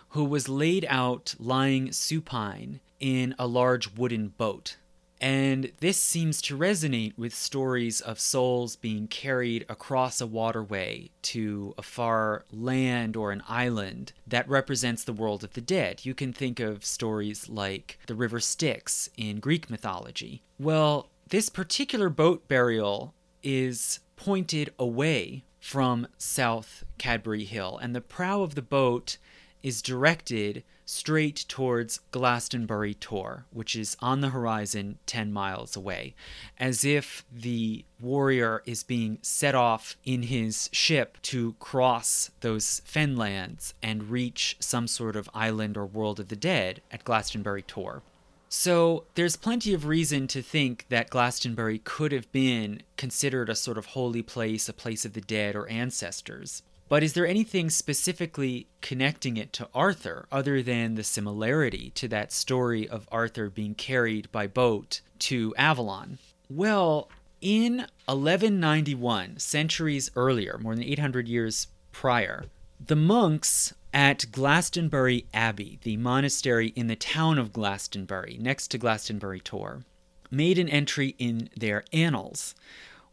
who 0.09 0.23
was 0.23 0.49
laid 0.49 0.85
out 0.89 1.35
lying 1.39 1.91
supine 1.91 2.79
in 2.99 3.35
a 3.37 3.47
large 3.47 3.95
wooden 3.95 4.29
boat. 4.29 4.77
And 5.19 5.71
this 5.79 5.97
seems 5.97 6.41
to 6.43 6.57
resonate 6.57 7.17
with 7.17 7.33
stories 7.33 8.01
of 8.01 8.19
souls 8.19 8.75
being 8.75 9.07
carried 9.07 9.65
across 9.67 10.21
a 10.21 10.27
waterway 10.27 11.09
to 11.23 11.73
a 11.77 11.81
far 11.81 12.45
land 12.51 13.15
or 13.15 13.31
an 13.31 13.41
island 13.47 14.13
that 14.27 14.47
represents 14.47 15.03
the 15.03 15.13
world 15.13 15.43
of 15.43 15.53
the 15.53 15.61
dead. 15.61 16.05
You 16.05 16.13
can 16.13 16.33
think 16.33 16.59
of 16.59 16.85
stories 16.85 17.49
like 17.49 17.97
the 18.05 18.15
river 18.15 18.39
Styx 18.39 19.09
in 19.17 19.39
Greek 19.39 19.71
mythology. 19.71 20.43
Well, 20.59 21.09
this 21.29 21.49
particular 21.49 22.09
boat 22.09 22.47
burial 22.47 23.15
is 23.41 23.99
pointed 24.15 24.71
away 24.77 25.43
from 25.59 26.07
South 26.17 26.85
Cadbury 26.97 27.43
Hill, 27.43 27.79
and 27.81 27.95
the 27.95 28.01
prow 28.01 28.41
of 28.41 28.55
the 28.55 28.61
boat 28.61 29.17
is 29.63 29.81
directed 29.81 30.63
straight 30.85 31.45
towards 31.49 31.99
Glastonbury 32.11 32.93
Tor, 32.93 33.45
which 33.51 33.75
is 33.75 33.97
on 33.99 34.21
the 34.21 34.29
horizon 34.29 34.97
10 35.05 35.33
miles 35.33 35.75
away, 35.75 36.15
as 36.57 36.85
if 36.85 37.25
the 37.31 37.83
warrior 37.99 38.63
is 38.65 38.83
being 38.83 39.19
set 39.21 39.53
off 39.53 39.97
in 40.05 40.23
his 40.23 40.69
ship 40.71 41.17
to 41.23 41.55
cross 41.59 42.31
those 42.39 42.81
fenlands 42.85 43.73
and 43.83 44.09
reach 44.09 44.55
some 44.59 44.87
sort 44.87 45.15
of 45.17 45.29
island 45.33 45.75
or 45.75 45.85
world 45.85 46.19
of 46.19 46.29
the 46.29 46.35
dead 46.35 46.81
at 46.89 47.03
Glastonbury 47.03 47.63
Tor. 47.63 48.01
So 48.49 49.03
there's 49.15 49.35
plenty 49.35 49.73
of 49.73 49.85
reason 49.85 50.27
to 50.27 50.41
think 50.41 50.85
that 50.87 51.09
Glastonbury 51.09 51.79
could 51.79 52.13
have 52.13 52.31
been 52.31 52.81
considered 52.95 53.49
a 53.49 53.55
sort 53.55 53.77
of 53.77 53.87
holy 53.87 54.21
place, 54.21 54.69
a 54.69 54.73
place 54.73 55.03
of 55.03 55.13
the 55.13 55.21
dead 55.21 55.53
or 55.53 55.67
ancestors. 55.67 56.63
But 56.89 57.03
is 57.03 57.13
there 57.13 57.27
anything 57.27 57.69
specifically 57.69 58.67
connecting 58.81 59.35
it 59.35 59.51
to 59.53 59.67
Arthur 59.75 60.25
other 60.31 60.61
than 60.61 60.95
the 60.95 61.03
similarity 61.03 61.91
to 61.95 62.07
that 62.07 62.31
story 62.31 62.87
of 62.87 63.09
Arthur 63.11 63.49
being 63.49 63.75
carried 63.75 64.31
by 64.31 64.47
boat 64.47 65.01
to 65.19 65.53
Avalon? 65.57 66.17
Well, 66.49 67.09
in 67.41 67.87
1191, 68.05 69.39
centuries 69.39 70.09
earlier, 70.15 70.57
more 70.57 70.75
than 70.75 70.83
800 70.83 71.27
years 71.27 71.67
prior, 71.91 72.45
the 72.79 72.95
monks 72.95 73.73
at 73.93 74.31
Glastonbury 74.31 75.25
Abbey, 75.33 75.79
the 75.83 75.97
monastery 75.97 76.67
in 76.69 76.87
the 76.87 76.95
town 76.95 77.37
of 77.37 77.51
Glastonbury, 77.51 78.37
next 78.39 78.69
to 78.69 78.77
Glastonbury 78.77 79.39
Tor, 79.39 79.83
made 80.31 80.57
an 80.57 80.69
entry 80.69 81.15
in 81.17 81.49
their 81.55 81.83
annals 81.91 82.55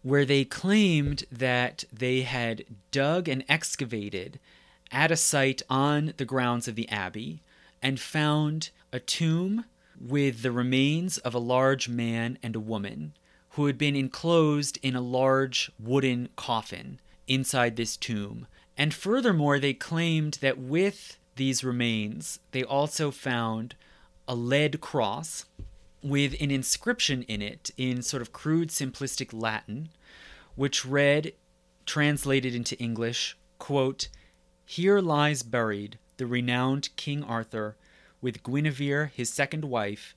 where 0.04 0.26
they 0.26 0.44
claimed 0.44 1.24
that 1.32 1.82
they 1.90 2.20
had 2.20 2.62
dug 2.90 3.26
and 3.26 3.42
excavated 3.48 4.38
at 4.92 5.10
a 5.10 5.16
site 5.16 5.62
on 5.70 6.12
the 6.18 6.26
grounds 6.26 6.68
of 6.68 6.74
the 6.74 6.86
abbey 6.90 7.42
and 7.80 7.98
found 7.98 8.68
a 8.92 9.00
tomb 9.00 9.64
with 9.98 10.42
the 10.42 10.52
remains 10.52 11.16
of 11.18 11.34
a 11.34 11.38
large 11.38 11.88
man 11.88 12.38
and 12.42 12.54
a 12.54 12.60
woman 12.60 13.14
who 13.52 13.64
had 13.64 13.78
been 13.78 13.96
enclosed 13.96 14.78
in 14.82 14.94
a 14.94 15.00
large 15.00 15.72
wooden 15.80 16.28
coffin 16.36 17.00
inside 17.26 17.76
this 17.76 17.96
tomb. 17.96 18.46
And 18.76 18.92
furthermore, 18.92 19.58
they 19.58 19.72
claimed 19.72 20.34
that 20.42 20.58
with 20.58 21.16
these 21.36 21.64
remains, 21.64 22.40
they 22.50 22.62
also 22.62 23.10
found 23.10 23.74
a 24.28 24.34
lead 24.34 24.82
cross 24.82 25.46
with 26.04 26.36
an 26.38 26.50
inscription 26.50 27.22
in 27.22 27.40
it 27.40 27.70
in 27.78 28.02
sort 28.02 28.20
of 28.20 28.32
crude, 28.32 28.68
simplistic 28.68 29.30
Latin, 29.32 29.88
which 30.54 30.84
read, 30.84 31.32
translated 31.86 32.54
into 32.54 32.78
English, 32.78 33.36
quote, 33.58 34.08
Here 34.66 35.00
lies 35.00 35.42
buried 35.42 35.98
the 36.18 36.26
renowned 36.26 36.90
King 36.96 37.24
Arthur 37.24 37.76
with 38.20 38.42
Guinevere, 38.42 39.12
his 39.14 39.32
second 39.32 39.64
wife, 39.64 40.14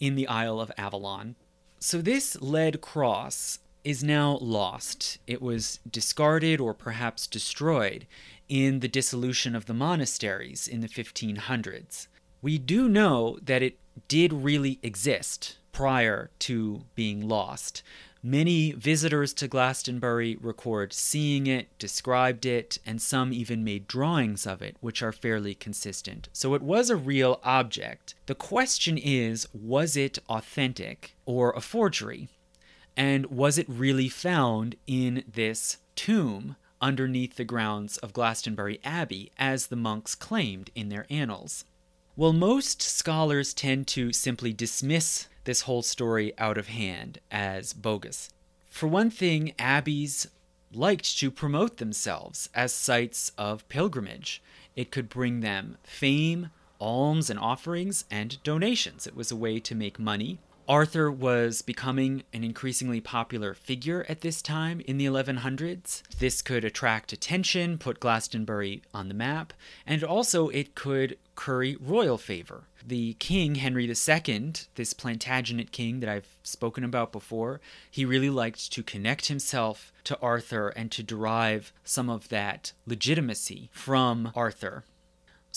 in 0.00 0.14
the 0.14 0.26
Isle 0.26 0.58
of 0.58 0.72
Avalon. 0.78 1.36
So 1.78 2.00
this 2.00 2.40
lead 2.40 2.80
cross 2.80 3.58
is 3.84 4.02
now 4.02 4.38
lost. 4.40 5.18
It 5.26 5.42
was 5.42 5.80
discarded 5.88 6.60
or 6.60 6.72
perhaps 6.72 7.26
destroyed 7.26 8.06
in 8.48 8.80
the 8.80 8.88
dissolution 8.88 9.54
of 9.54 9.66
the 9.66 9.74
monasteries 9.74 10.66
in 10.66 10.80
the 10.80 10.88
1500s. 10.88 12.08
We 12.42 12.58
do 12.58 12.88
know 12.88 13.38
that 13.42 13.62
it 13.62 13.78
did 14.08 14.32
really 14.32 14.78
exist 14.82 15.58
prior 15.72 16.30
to 16.40 16.84
being 16.94 17.28
lost. 17.28 17.82
Many 18.22 18.72
visitors 18.72 19.32
to 19.34 19.46
Glastonbury 19.46 20.36
record 20.40 20.92
seeing 20.92 21.46
it, 21.46 21.68
described 21.78 22.44
it, 22.44 22.78
and 22.84 23.00
some 23.00 23.32
even 23.32 23.62
made 23.62 23.86
drawings 23.86 24.46
of 24.46 24.62
it, 24.62 24.76
which 24.80 25.02
are 25.02 25.12
fairly 25.12 25.54
consistent. 25.54 26.28
So 26.32 26.54
it 26.54 26.62
was 26.62 26.90
a 26.90 26.96
real 26.96 27.40
object. 27.44 28.14
The 28.26 28.34
question 28.34 28.98
is 28.98 29.46
was 29.52 29.96
it 29.96 30.18
authentic 30.28 31.14
or 31.24 31.52
a 31.52 31.60
forgery? 31.60 32.28
And 32.96 33.26
was 33.26 33.58
it 33.58 33.68
really 33.68 34.08
found 34.08 34.76
in 34.86 35.22
this 35.30 35.76
tomb 35.94 36.56
underneath 36.80 37.36
the 37.36 37.44
grounds 37.44 37.96
of 37.98 38.12
Glastonbury 38.12 38.80
Abbey, 38.82 39.30
as 39.38 39.66
the 39.66 39.76
monks 39.76 40.14
claimed 40.14 40.70
in 40.74 40.88
their 40.88 41.06
annals? 41.10 41.64
Well, 42.18 42.32
most 42.32 42.80
scholars 42.80 43.52
tend 43.52 43.86
to 43.88 44.10
simply 44.10 44.54
dismiss 44.54 45.28
this 45.44 45.62
whole 45.62 45.82
story 45.82 46.32
out 46.38 46.56
of 46.56 46.68
hand 46.68 47.18
as 47.30 47.74
bogus. 47.74 48.30
For 48.70 48.86
one 48.86 49.10
thing, 49.10 49.52
abbeys 49.58 50.26
liked 50.72 51.18
to 51.18 51.30
promote 51.30 51.76
themselves 51.76 52.48
as 52.54 52.72
sites 52.72 53.32
of 53.36 53.68
pilgrimage. 53.68 54.42
It 54.74 54.90
could 54.90 55.10
bring 55.10 55.40
them 55.40 55.76
fame, 55.82 56.48
alms 56.80 57.28
and 57.28 57.38
offerings, 57.38 58.06
and 58.10 58.42
donations. 58.42 59.06
It 59.06 59.14
was 59.14 59.30
a 59.30 59.36
way 59.36 59.60
to 59.60 59.74
make 59.74 59.98
money 59.98 60.38
Arthur 60.68 61.12
was 61.12 61.62
becoming 61.62 62.24
an 62.32 62.42
increasingly 62.42 63.00
popular 63.00 63.54
figure 63.54 64.04
at 64.08 64.22
this 64.22 64.42
time 64.42 64.80
in 64.80 64.98
the 64.98 65.06
1100s. 65.06 66.02
This 66.18 66.42
could 66.42 66.64
attract 66.64 67.12
attention, 67.12 67.78
put 67.78 68.00
Glastonbury 68.00 68.82
on 68.92 69.06
the 69.06 69.14
map, 69.14 69.52
and 69.86 70.02
also 70.02 70.48
it 70.48 70.74
could 70.74 71.18
curry 71.36 71.76
royal 71.80 72.18
favor. 72.18 72.64
The 72.84 73.14
king, 73.14 73.56
Henry 73.56 73.84
II, 73.84 74.52
this 74.74 74.92
Plantagenet 74.92 75.70
king 75.70 76.00
that 76.00 76.08
I've 76.08 76.38
spoken 76.42 76.82
about 76.82 77.12
before, 77.12 77.60
he 77.88 78.04
really 78.04 78.30
liked 78.30 78.72
to 78.72 78.82
connect 78.82 79.26
himself 79.26 79.92
to 80.04 80.18
Arthur 80.20 80.68
and 80.70 80.90
to 80.92 81.02
derive 81.02 81.72
some 81.84 82.10
of 82.10 82.28
that 82.28 82.72
legitimacy 82.86 83.70
from 83.72 84.32
Arthur. 84.34 84.84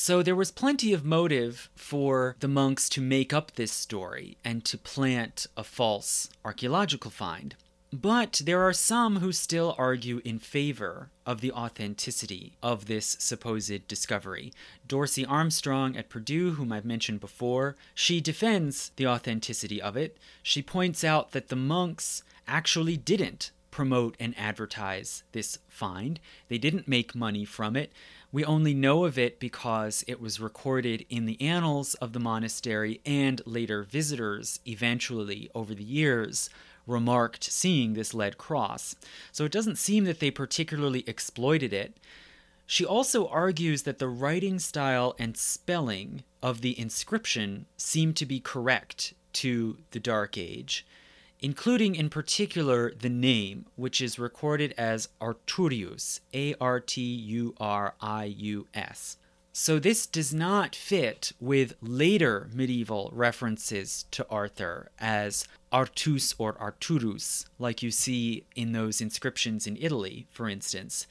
So 0.01 0.23
there 0.23 0.33
was 0.33 0.49
plenty 0.49 0.93
of 0.93 1.03
motive 1.03 1.69
for 1.75 2.37
the 2.39 2.47
monks 2.47 2.87
to 2.87 3.01
make 3.01 3.33
up 3.33 3.51
this 3.55 3.73
story 3.73 4.37
and 4.45 4.63
to 4.63 4.77
plant 4.77 5.45
a 5.57 5.63
false 5.65 6.29
archaeological 6.45 7.11
find. 7.11 7.53
But 7.91 8.41
there 8.45 8.61
are 8.61 8.71
some 8.71 9.17
who 9.17 9.33
still 9.33 9.75
argue 9.77 10.21
in 10.23 10.39
favor 10.39 11.09
of 11.25 11.41
the 11.41 11.51
authenticity 11.51 12.53
of 12.63 12.85
this 12.85 13.17
supposed 13.19 13.89
discovery. 13.89 14.53
Dorsey 14.87 15.25
Armstrong 15.25 15.97
at 15.97 16.07
Purdue, 16.07 16.51
whom 16.51 16.71
I've 16.71 16.85
mentioned 16.85 17.19
before, 17.19 17.75
she 17.93 18.21
defends 18.21 18.91
the 18.95 19.05
authenticity 19.05 19.81
of 19.81 19.97
it. 19.97 20.17
She 20.41 20.61
points 20.61 21.03
out 21.03 21.31
that 21.33 21.49
the 21.49 21.57
monks 21.57 22.23
actually 22.47 22.95
didn't 22.95 23.51
promote 23.71 24.15
and 24.19 24.33
advertise 24.37 25.23
this 25.31 25.59
find, 25.67 26.19
they 26.47 26.57
didn't 26.57 26.87
make 26.87 27.15
money 27.15 27.45
from 27.45 27.75
it. 27.75 27.91
We 28.31 28.45
only 28.45 28.73
know 28.73 29.05
of 29.05 29.17
it 29.17 29.39
because 29.39 30.03
it 30.07 30.21
was 30.21 30.39
recorded 30.39 31.05
in 31.09 31.25
the 31.25 31.41
annals 31.41 31.95
of 31.95 32.13
the 32.13 32.19
monastery, 32.19 33.01
and 33.05 33.41
later 33.45 33.83
visitors, 33.83 34.59
eventually 34.65 35.49
over 35.55 35.73
the 35.73 35.83
years, 35.83 36.49
remarked 36.85 37.43
seeing 37.43 37.93
this 37.93 38.13
lead 38.13 38.37
cross. 38.37 38.95
So 39.31 39.45
it 39.45 39.51
doesn't 39.51 39.77
seem 39.77 40.05
that 40.05 40.19
they 40.19 40.31
particularly 40.31 41.03
exploited 41.07 41.73
it. 41.73 41.97
She 42.65 42.85
also 42.85 43.27
argues 43.27 43.83
that 43.83 43.97
the 43.97 44.07
writing 44.07 44.59
style 44.59 45.15
and 45.17 45.35
spelling 45.35 46.23
of 46.43 46.61
the 46.61 46.79
inscription 46.79 47.65
seem 47.77 48.13
to 48.13 48.25
be 48.25 48.39
correct 48.39 49.13
to 49.33 49.77
the 49.91 49.99
Dark 49.99 50.37
Age 50.37 50.85
including 51.41 51.95
in 51.95 52.09
particular 52.09 52.93
the 52.93 53.09
name, 53.09 53.65
which 53.75 54.01
is 54.01 54.19
recorded 54.19 54.73
as 54.77 55.09
Arturius, 55.21 56.19
A 56.33 56.55
R 56.59 56.79
T 56.79 57.01
U 57.01 57.55
R 57.59 57.95
I 58.01 58.25
U 58.25 58.67
S. 58.73 59.17
So 59.51 59.79
this 59.79 60.05
does 60.05 60.33
not 60.33 60.75
fit 60.75 61.33
with 61.39 61.75
later 61.81 62.49
medieval 62.53 63.09
references 63.13 64.05
to 64.11 64.25
Arthur 64.29 64.91
as 64.99 65.47
Artus 65.71 66.35
or 66.37 66.53
Arturus, 66.53 67.45
like 67.57 67.81
you 67.83 67.91
see 67.91 68.45
in 68.55 68.71
those 68.71 69.01
inscriptions 69.01 69.67
in 69.67 69.75
Italy, 69.75 70.27
for 70.29 70.47
instance. 70.47 71.07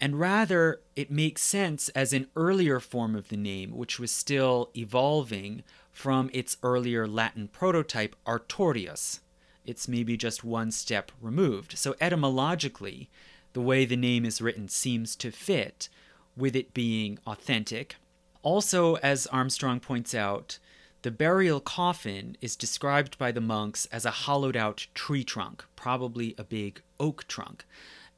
And 0.00 0.20
rather, 0.20 0.80
it 0.94 1.10
makes 1.10 1.42
sense 1.42 1.88
as 1.88 2.12
an 2.12 2.28
earlier 2.36 2.78
form 2.78 3.16
of 3.16 3.28
the 3.28 3.36
name, 3.36 3.76
which 3.76 3.98
was 3.98 4.12
still 4.12 4.70
evolving 4.76 5.64
from 5.90 6.30
its 6.32 6.56
earlier 6.62 7.08
Latin 7.08 7.48
prototype 7.48 8.14
Artorius, 8.24 9.20
it's 9.68 9.86
maybe 9.86 10.16
just 10.16 10.42
one 10.42 10.70
step 10.70 11.12
removed. 11.20 11.76
So, 11.76 11.94
etymologically, 12.00 13.10
the 13.52 13.60
way 13.60 13.84
the 13.84 13.96
name 13.96 14.24
is 14.24 14.40
written 14.40 14.66
seems 14.68 15.14
to 15.16 15.30
fit 15.30 15.90
with 16.34 16.56
it 16.56 16.72
being 16.72 17.18
authentic. 17.26 17.96
Also, 18.42 18.94
as 18.96 19.26
Armstrong 19.26 19.78
points 19.78 20.14
out, 20.14 20.58
the 21.02 21.10
burial 21.10 21.60
coffin 21.60 22.36
is 22.40 22.56
described 22.56 23.18
by 23.18 23.30
the 23.30 23.42
monks 23.42 23.86
as 23.92 24.06
a 24.06 24.10
hollowed 24.10 24.56
out 24.56 24.86
tree 24.94 25.22
trunk, 25.22 25.64
probably 25.76 26.34
a 26.38 26.44
big 26.44 26.80
oak 26.98 27.28
trunk. 27.28 27.66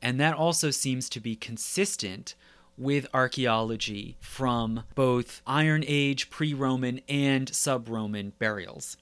And 0.01 0.21
that 0.21 0.35
also 0.35 0.71
seems 0.71 1.09
to 1.11 1.21
be 1.21 1.35
consistent 1.35 2.37
with 2.79 3.09
archaeology 3.13 4.17
from 4.21 4.85
both 4.95 5.43
Iron 5.49 5.83
Age, 5.87 6.31
pre 6.31 6.55
Roman, 6.55 7.01
and 7.09 7.53
sub 7.53 7.89
Roman 7.89 8.35
burials. 8.39 8.97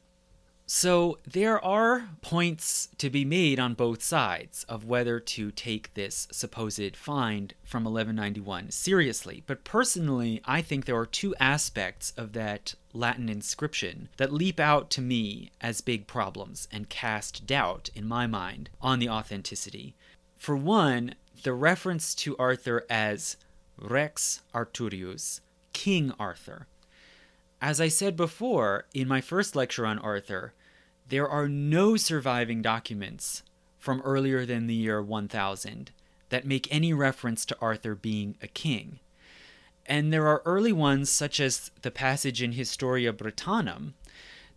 So 0.71 1.19
there 1.27 1.65
are 1.65 2.11
points 2.21 2.91
to 2.99 3.09
be 3.09 3.25
made 3.25 3.59
on 3.59 3.73
both 3.73 4.03
sides 4.03 4.67
of 4.69 4.85
whether 4.85 5.19
to 5.19 5.51
take 5.51 5.95
this 5.95 6.29
supposed 6.31 6.95
find 6.95 7.55
from 7.65 7.85
1191 7.85 8.71
seriously. 8.71 9.43
But 9.47 9.65
personally, 9.65 10.43
I 10.45 10.61
think 10.61 10.85
there 10.85 10.99
are 10.99 11.07
two 11.07 11.35
aspects 11.41 12.13
of 12.19 12.35
that 12.35 12.75
Latin 12.93 13.31
inscription 13.31 14.11
that 14.19 14.31
leap 14.31 14.61
out 14.61 14.91
to 14.91 15.01
me 15.01 15.53
as 15.59 15.81
big 15.81 16.07
problems 16.07 16.69
and 16.71 16.91
cast 16.91 17.47
doubt 17.47 17.89
in 17.95 18.07
my 18.07 18.27
mind 18.27 18.69
on 18.83 18.99
the 18.99 19.09
authenticity. 19.09 19.95
For 20.37 20.55
one, 20.55 21.15
the 21.45 21.55
reference 21.55 22.15
to 22.17 22.37
Arthur 22.37 22.85
as 22.91 23.39
Rex 23.79 24.43
Arturius, 24.55 25.41
King 25.73 26.13
Arthur. 26.21 26.67
As 27.61 27.81
I 27.81 27.89
said 27.89 28.17
before 28.17 28.87
in 28.95 29.09
my 29.09 29.21
first 29.21 29.57
lecture 29.57 29.85
on 29.85 29.99
Arthur, 29.99 30.55
there 31.09 31.29
are 31.29 31.49
no 31.49 31.97
surviving 31.97 32.63
documents 32.63 33.43
from 33.79 34.01
earlier 34.03 34.47
than 34.47 34.67
the 34.67 34.75
year 34.75 35.03
1000 35.03 35.91
that 36.29 36.47
make 36.47 36.69
any 36.71 36.93
reference 36.93 37.45
to 37.47 37.57
Arthur 37.61 37.95
being 37.95 38.37
a 38.41 38.47
king. 38.47 39.01
And 39.87 40.13
there 40.13 40.27
are 40.29 40.43
early 40.45 40.73
ones, 40.73 41.11
such 41.11 41.41
as 41.41 41.71
the 41.83 41.91
passage 41.91 42.43
in 42.43 42.53
Historia 42.53 43.13
Brittonum, 43.13 43.95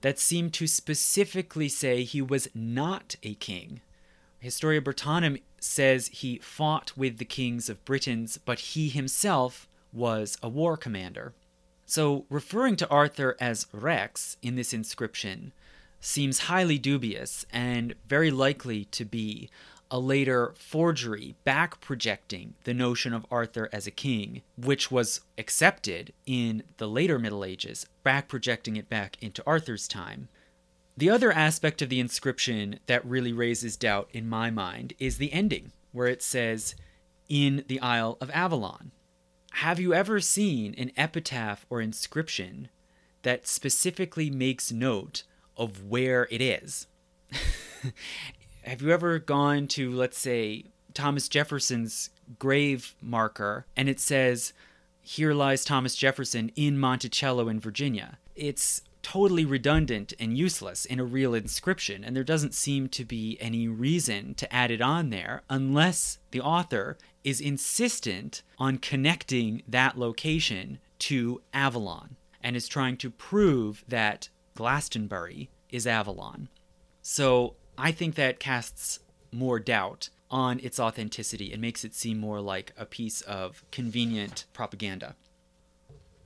that 0.02 0.19
seem 0.19 0.52
to 0.52 0.68
specifically 0.68 1.69
say 1.69 2.03
he 2.03 2.22
was 2.22 2.49
not 2.53 3.15
a 3.23 3.36
king. 3.36 3.82
Historia 4.40 4.82
Brittonum 4.82 5.40
says 5.60 6.07
he 6.07 6.38
fought 6.40 6.91
with 6.98 7.18
the 7.18 7.26
kings 7.26 7.69
of 7.69 7.84
Britons, 7.86 8.38
but 8.38 8.60
he 8.60 8.90
himself 8.90 9.68
was 9.94 10.38
a 10.44 10.49
war 10.49 10.76
commander. 10.76 11.34
So, 11.93 12.26
referring 12.30 12.77
to 12.77 12.88
Arthur 12.88 13.35
as 13.38 13.68
Rex 13.73 14.38
in 14.41 14.55
this 14.55 14.72
inscription 14.72 15.51
seems 15.99 16.47
highly 16.47 16.77
dubious 16.77 17.45
and 17.51 17.95
very 18.07 18.31
likely 18.31 18.85
to 18.85 19.03
be 19.03 19.49
a 19.91 19.99
later 19.99 20.53
forgery 20.55 21.35
back 21.43 21.81
projecting 21.81 22.53
the 22.63 22.73
notion 22.73 23.13
of 23.13 23.26
Arthur 23.30 23.68
as 23.73 23.88
a 23.88 23.91
king, 23.91 24.41
which 24.55 24.89
was 24.89 25.19
accepted 25.38 26.13
in 26.26 26.63
the 26.77 26.88
later 26.88 27.19
Middle 27.19 27.43
Ages, 27.43 27.85
back 28.03 28.30
projecting 28.30 28.77
it 28.77 28.88
back 28.88 29.18
into 29.19 29.43
Arthur's 29.45 29.85
time. 29.85 30.30
The 30.95 31.09
other 31.09 31.34
aspect 31.34 31.81
of 31.81 31.89
the 31.89 31.99
inscription 31.99 32.80
that 32.85 33.05
really 33.05 33.34
raises 33.34 33.76
doubt 33.76 34.07
in 34.13 34.30
my 34.30 34.49
mind 34.49 34.93
is 34.97 35.18
the 35.18 35.34
ending, 35.34 35.73
where 35.91 36.07
it 36.07 36.23
says, 36.23 36.73
in 37.27 37.65
the 37.68 37.81
Isle 37.81 38.18
of 38.22 38.31
Avalon. 38.31 38.91
Have 39.56 39.80
you 39.80 39.94
ever 39.94 40.19
seen 40.19 40.73
an 40.78 40.91
epitaph 40.98 41.65
or 41.69 41.82
inscription 41.82 42.69
that 43.22 43.48
specifically 43.48 44.30
makes 44.30 44.72
note 44.72 45.23
of 45.56 45.86
where 45.86 46.28
it 46.32 46.41
is? 46.41 46.88
Have 48.64 48.82
you 48.82 48.91
ever 48.91 49.19
gone 49.19 49.68
to, 49.68 49.91
let's 49.91 50.18
say, 50.18 50.65
Thomas 50.94 51.28
Jefferson's 51.28 52.10
grave 52.40 52.95
marker 53.02 53.65
and 53.76 53.88
it 53.88 53.99
says, 53.99 54.53
Here 55.02 55.34
lies 55.34 55.64
Thomas 55.64 55.95
Jefferson 55.95 56.52
in 56.56 56.80
Monticello 56.80 57.48
in 57.48 57.60
Virginia? 57.60 58.18
It's 58.36 58.82
totally 59.03 59.45
redundant 59.45 60.14
and 60.19 60.38
useless 60.38 60.86
in 60.86 60.99
a 60.99 61.03
real 61.03 61.34
inscription, 61.34 62.03
and 62.03 62.15
there 62.15 62.23
doesn't 62.23 62.53
seem 62.53 62.88
to 62.90 63.03
be 63.03 63.38
any 63.41 63.68
reason 63.68 64.34
to 64.36 64.53
add 64.53 64.72
it 64.72 64.82
on 64.82 65.10
there 65.10 65.41
unless 65.49 66.19
the 66.32 66.41
author 66.41 66.98
is 67.23 67.41
insistent 67.41 68.41
on 68.57 68.77
connecting 68.77 69.64
that 69.68 69.98
location 69.98 70.80
to 70.99 71.41
Avalon 71.53 72.15
and 72.43 72.56
is 72.56 72.68
trying 72.68 72.98
to 72.98 73.10
prove 73.10 73.84
that 73.88 74.30
Glastonbury 74.56 75.49
is 75.69 75.88
Avalon. 75.88 76.49
So 77.02 77.56
I 77.77 77.91
think 77.91 78.15
that 78.15 78.39
casts 78.39 78.99
more 79.31 79.60
doubt 79.60 80.10
on 80.30 80.60
its 80.60 80.80
authenticity 80.80 81.52
and 81.52 81.61
makes 81.61 81.84
it 81.84 81.93
seem 81.93 82.18
more 82.18 82.41
like 82.41 82.73
a 82.77 82.85
piece 82.85 83.22
of 83.22 83.64
convenient 83.72 84.45
propaganda. 84.53 85.15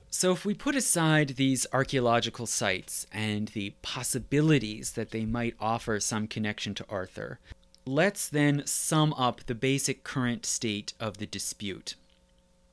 So, 0.08 0.32
if 0.32 0.46
we 0.46 0.54
put 0.54 0.76
aside 0.76 1.30
these 1.30 1.66
archaeological 1.72 2.46
sites 2.46 3.06
and 3.12 3.48
the 3.48 3.74
possibilities 3.82 4.92
that 4.92 5.10
they 5.10 5.26
might 5.26 5.56
offer 5.60 6.00
some 6.00 6.26
connection 6.26 6.74
to 6.76 6.86
Arthur, 6.88 7.38
let's 7.86 8.28
then 8.28 8.66
sum 8.66 9.14
up 9.14 9.46
the 9.46 9.54
basic 9.54 10.02
current 10.02 10.44
state 10.44 10.92
of 10.98 11.18
the 11.18 11.26
dispute. 11.26 11.94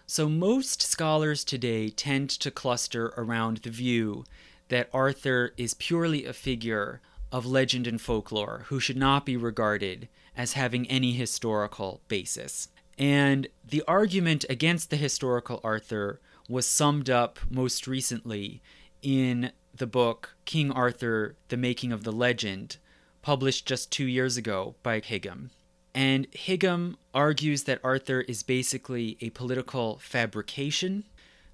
So, 0.08 0.28
most 0.28 0.82
scholars 0.82 1.44
today 1.44 1.90
tend 1.90 2.30
to 2.32 2.52
cluster 2.52 3.14
around 3.16 3.58
the 3.58 3.70
view 3.70 4.26
that 4.70 4.90
Arthur 4.92 5.54
is 5.56 5.76
purely 5.76 6.26
a 6.26 6.34
figure 6.34 7.00
of 7.32 7.46
legend 7.46 7.88
and 7.88 8.02
folklore 8.02 8.66
who 8.68 8.80
should 8.80 8.98
not 8.98 9.26
be 9.26 9.38
regarded 9.38 10.08
as 10.36 10.54
having 10.54 10.88
any 10.88 11.14
historical 11.14 12.02
basis. 12.08 12.70
And 12.98 13.48
the 13.68 13.84
argument 13.88 14.46
against 14.50 14.90
the 14.90 14.98
historical 14.98 15.60
Arthur 15.64 16.20
was 16.50 16.68
summed 16.68 17.10
up 17.10 17.40
most 17.50 17.88
recently 17.88 18.62
in 19.02 19.52
the 19.76 19.88
book 19.88 20.36
King 20.46 20.72
Arthur 20.72 21.36
The 21.48 21.58
Making 21.58 21.92
of 21.92 22.04
the 22.04 22.12
Legend, 22.12 22.78
published 23.24 23.66
just 23.66 23.92
two 23.92 24.06
years 24.06 24.38
ago 24.38 24.76
by 24.84 25.00
Higham. 25.00 25.50
And 25.96 26.28
Higham 26.36 26.98
argues 27.14 27.64
that 27.64 27.80
Arthur 27.84 28.22
is 28.22 28.44
basically 28.44 29.18
a 29.22 29.32
political 29.32 29.98
fabrication. 29.98 31.06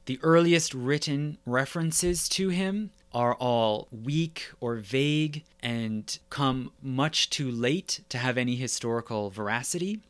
The 0.06 0.20
earliest 0.24 0.74
written 0.74 1.38
references 1.46 2.28
to 2.30 2.50
him 2.50 2.92
are 3.14 3.36
all 3.36 3.88
weak 3.92 4.52
or 4.60 4.76
vague 4.76 5.44
and 5.62 6.18
come 6.30 6.72
much 6.82 7.30
too 7.30 7.50
late 7.50 8.02
to 8.10 8.18
have 8.18 8.38
any 8.38 8.56
historical 8.56 9.30
veracity. 9.30 10.02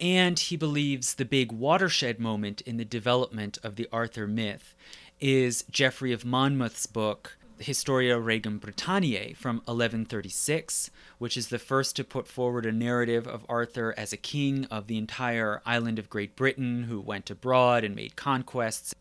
And 0.00 0.38
he 0.38 0.56
believes 0.56 1.14
the 1.14 1.24
big 1.24 1.52
watershed 1.52 2.18
moment 2.18 2.60
in 2.62 2.76
the 2.76 2.84
development 2.84 3.58
of 3.62 3.76
the 3.76 3.88
Arthur 3.92 4.26
myth 4.26 4.74
is 5.20 5.64
Geoffrey 5.70 6.12
of 6.12 6.24
Monmouth's 6.24 6.86
book, 6.86 7.36
Historia 7.58 8.18
Regum 8.18 8.58
Britanniae 8.58 9.36
from 9.36 9.56
1136, 9.58 10.90
which 11.18 11.36
is 11.36 11.48
the 11.48 11.58
first 11.58 11.96
to 11.96 12.04
put 12.04 12.26
forward 12.26 12.66
a 12.66 12.72
narrative 12.72 13.26
of 13.26 13.46
Arthur 13.48 13.94
as 13.96 14.12
a 14.12 14.18
king 14.18 14.64
of 14.66 14.86
the 14.86 14.98
entire 14.98 15.62
island 15.64 15.98
of 15.98 16.10
Great 16.10 16.36
Britain 16.36 16.84
who 16.84 17.00
went 17.00 17.30
abroad 17.30 17.84
and 17.84 17.94
made 17.94 18.16
conquests. 18.16 18.94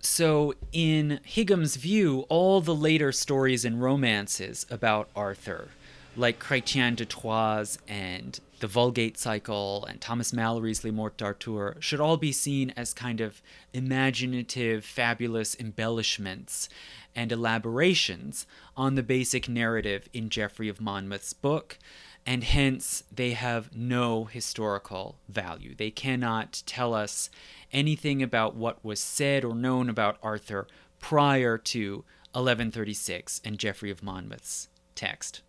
So, 0.00 0.54
in 0.72 1.20
Higham's 1.26 1.76
view, 1.76 2.20
all 2.28 2.60
the 2.60 2.74
later 2.74 3.12
stories 3.12 3.64
and 3.64 3.82
romances 3.82 4.64
about 4.70 5.10
Arthur, 5.14 5.68
like 6.16 6.42
Chrétien 6.42 6.96
de 6.96 7.04
Troyes 7.04 7.78
and 7.86 8.40
the 8.60 8.66
Vulgate 8.66 9.18
Cycle 9.18 9.84
and 9.86 10.00
Thomas 10.00 10.32
Malory's 10.32 10.84
Les 10.84 10.90
Morts 10.90 11.16
d'Arthur, 11.16 11.76
should 11.80 12.00
all 12.00 12.16
be 12.16 12.32
seen 12.32 12.72
as 12.76 12.94
kind 12.94 13.20
of 13.20 13.42
imaginative, 13.72 14.84
fabulous 14.84 15.56
embellishments 15.58 16.68
and 17.14 17.32
elaborations 17.32 18.46
on 18.76 18.94
the 18.94 19.02
basic 19.02 19.48
narrative 19.48 20.08
in 20.12 20.30
Geoffrey 20.30 20.68
of 20.68 20.80
Monmouth's 20.80 21.32
book, 21.32 21.78
and 22.24 22.44
hence 22.44 23.02
they 23.10 23.32
have 23.32 23.74
no 23.74 24.26
historical 24.26 25.16
value. 25.28 25.74
They 25.74 25.90
cannot 25.90 26.62
tell 26.66 26.94
us 26.94 27.30
anything 27.72 28.22
about 28.22 28.54
what 28.54 28.84
was 28.84 29.00
said 29.00 29.44
or 29.44 29.54
known 29.54 29.88
about 29.88 30.18
Arthur 30.22 30.66
prior 31.00 31.56
to 31.58 32.04
1136 32.32 33.40
and 33.44 33.58
Geoffrey 33.58 33.90
of 33.90 34.02
Monmouth's 34.02 34.68
text. 34.94 35.40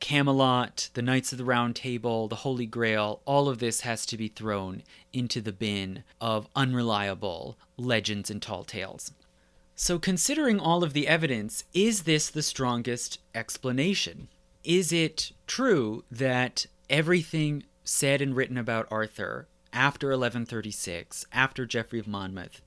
Camelot, 0.00 0.90
the 0.94 1.02
Knights 1.02 1.32
of 1.32 1.38
the 1.38 1.44
Round 1.44 1.74
Table, 1.74 2.28
the 2.28 2.36
Holy 2.36 2.66
Grail, 2.66 3.20
all 3.24 3.48
of 3.48 3.58
this 3.58 3.80
has 3.80 4.04
to 4.06 4.16
be 4.16 4.28
thrown 4.28 4.82
into 5.12 5.40
the 5.40 5.52
bin 5.52 6.04
of 6.20 6.48
unreliable 6.54 7.56
legends 7.76 8.30
and 8.30 8.40
tall 8.40 8.64
tales. 8.64 9.12
So, 9.74 9.98
considering 9.98 10.58
all 10.58 10.82
of 10.82 10.92
the 10.92 11.06
evidence, 11.06 11.64
is 11.74 12.02
this 12.02 12.30
the 12.30 12.42
strongest 12.42 13.18
explanation? 13.34 14.28
Is 14.64 14.92
it 14.92 15.32
true 15.46 16.04
that 16.10 16.66
everything 16.88 17.64
said 17.84 18.20
and 18.20 18.34
written 18.34 18.56
about 18.58 18.88
Arthur 18.90 19.48
after 19.72 20.08
1136, 20.08 21.26
after 21.32 21.66
Geoffrey 21.66 21.98
of 21.98 22.08
Monmouth, 22.08 22.62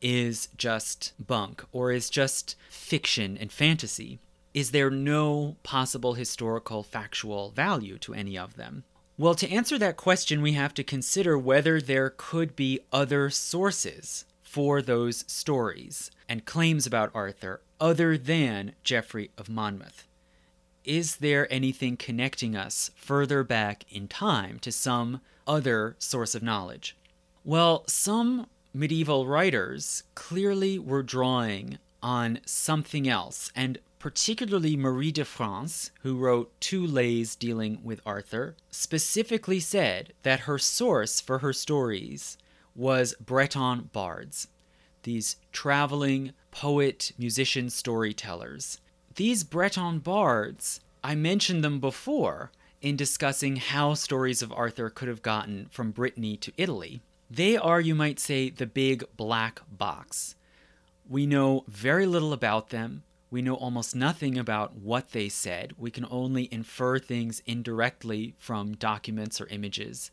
is 0.00 0.48
just 0.56 1.12
bunk 1.18 1.64
or 1.72 1.92
is 1.92 2.08
just 2.08 2.56
fiction 2.70 3.36
and 3.36 3.52
fantasy? 3.52 4.18
Is 4.58 4.72
there 4.72 4.90
no 4.90 5.54
possible 5.62 6.14
historical 6.14 6.82
factual 6.82 7.50
value 7.50 7.96
to 7.98 8.12
any 8.12 8.36
of 8.36 8.56
them? 8.56 8.82
Well, 9.16 9.36
to 9.36 9.48
answer 9.48 9.78
that 9.78 9.96
question, 9.96 10.42
we 10.42 10.54
have 10.54 10.74
to 10.74 10.82
consider 10.82 11.38
whether 11.38 11.80
there 11.80 12.10
could 12.16 12.56
be 12.56 12.80
other 12.92 13.30
sources 13.30 14.24
for 14.42 14.82
those 14.82 15.24
stories 15.28 16.10
and 16.28 16.44
claims 16.44 16.88
about 16.88 17.12
Arthur 17.14 17.60
other 17.80 18.18
than 18.18 18.72
Geoffrey 18.82 19.30
of 19.38 19.48
Monmouth. 19.48 20.08
Is 20.84 21.18
there 21.18 21.46
anything 21.52 21.96
connecting 21.96 22.56
us 22.56 22.90
further 22.96 23.44
back 23.44 23.84
in 23.88 24.08
time 24.08 24.58
to 24.58 24.72
some 24.72 25.20
other 25.46 25.94
source 26.00 26.34
of 26.34 26.42
knowledge? 26.42 26.96
Well, 27.44 27.84
some 27.86 28.48
medieval 28.74 29.24
writers 29.24 30.02
clearly 30.16 30.80
were 30.80 31.04
drawing 31.04 31.78
on 32.02 32.40
something 32.44 33.08
else, 33.08 33.52
and 33.54 33.78
particularly 33.98 34.76
Marie 34.76 35.12
de 35.12 35.24
France, 35.24 35.90
who 36.02 36.16
wrote 36.16 36.52
two 36.60 36.86
lays 36.86 37.34
dealing 37.34 37.80
with 37.82 38.00
Arthur, 38.06 38.56
specifically 38.70 39.60
said 39.60 40.12
that 40.22 40.40
her 40.40 40.58
source 40.58 41.20
for 41.20 41.38
her 41.38 41.52
stories 41.52 42.38
was 42.74 43.14
Breton 43.20 43.90
bards, 43.92 44.48
these 45.02 45.36
traveling 45.52 46.32
poet, 46.50 47.12
musician, 47.18 47.70
storytellers. 47.70 48.78
These 49.16 49.42
Breton 49.42 49.98
bards, 49.98 50.80
I 51.02 51.14
mentioned 51.14 51.64
them 51.64 51.80
before, 51.80 52.52
in 52.80 52.96
discussing 52.96 53.56
how 53.56 53.94
stories 53.94 54.42
of 54.42 54.52
Arthur 54.52 54.90
could 54.90 55.08
have 55.08 55.22
gotten 55.22 55.66
from 55.70 55.90
Brittany 55.90 56.36
to 56.36 56.52
Italy. 56.56 57.00
They 57.30 57.56
are, 57.56 57.80
you 57.80 57.94
might 57.94 58.20
say, 58.20 58.50
the 58.50 58.66
big 58.66 59.04
black 59.16 59.60
box. 59.70 60.36
We 61.08 61.26
know 61.26 61.64
very 61.66 62.06
little 62.06 62.32
about 62.32 62.70
them. 62.70 63.02
We 63.30 63.42
know 63.42 63.54
almost 63.54 63.94
nothing 63.94 64.38
about 64.38 64.74
what 64.74 65.10
they 65.10 65.28
said. 65.28 65.74
We 65.76 65.90
can 65.90 66.06
only 66.10 66.48
infer 66.52 66.98
things 66.98 67.42
indirectly 67.46 68.34
from 68.38 68.74
documents 68.74 69.40
or 69.40 69.46
images. 69.48 70.10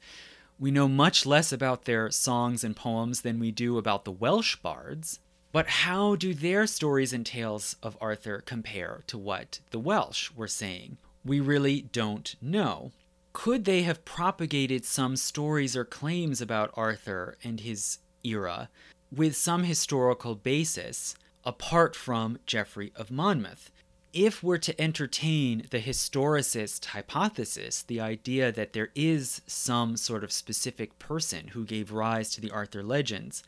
We 0.60 0.72
know 0.72 0.88
much 0.88 1.26
less 1.26 1.52
about 1.52 1.86
their 1.86 2.12
songs 2.12 2.64
and 2.64 2.76
poems 2.76 3.22
than 3.22 3.40
we 3.40 3.52
do 3.52 3.78
about 3.78 4.06
the 4.06 4.12
Welsh 4.12 4.56
bards. 4.58 5.20
But 5.52 5.68
how 5.68 6.16
do 6.16 6.34
their 6.34 6.68
stories 6.68 7.14
and 7.14 7.26
tales 7.26 7.76
of 7.82 7.98
Arthur 8.02 8.42
compare 8.46 9.04
to 9.08 9.18
what 9.18 9.60
the 9.72 9.80
Welsh 9.80 10.32
were 10.32 10.48
saying? 10.48 10.98
we 11.26 11.40
really 11.40 11.82
don't 11.82 12.36
know. 12.40 12.92
Could 13.34 13.66
they 13.66 13.82
have 13.82 14.06
propagated 14.06 14.86
some 14.86 15.18
stories 15.18 15.76
or 15.76 15.84
claims 15.84 16.40
about 16.40 16.72
Arthur 16.76 17.38
and 17.44 17.60
his 17.60 17.98
era 18.24 18.70
with 19.14 19.36
some 19.36 19.64
historical 19.64 20.36
basis 20.36 21.16
apart 21.45 21.95
from 21.95 22.39
Geoffrey 22.45 22.91
of 22.95 23.11
Monmouth? 23.11 23.72
if 24.15 24.41
we're 24.41 24.57
to 24.57 24.81
entertain 24.81 25.67
the 25.72 25.81
historicist 25.81 26.85
hypothesis, 26.85 27.84
the 27.84 27.99
idea 27.99 28.49
that 28.49 28.72
there 28.72 28.89
is 28.95 29.41
some 29.45 29.97
sort 29.97 30.23
of 30.23 30.31
specific 30.31 30.97
person 30.99 31.49
who 31.49 31.65
gave 31.65 31.91
rise 31.91 32.30
to 32.30 32.39
the 32.39 32.49
Arthur 32.49 32.81
legends, 32.81 33.43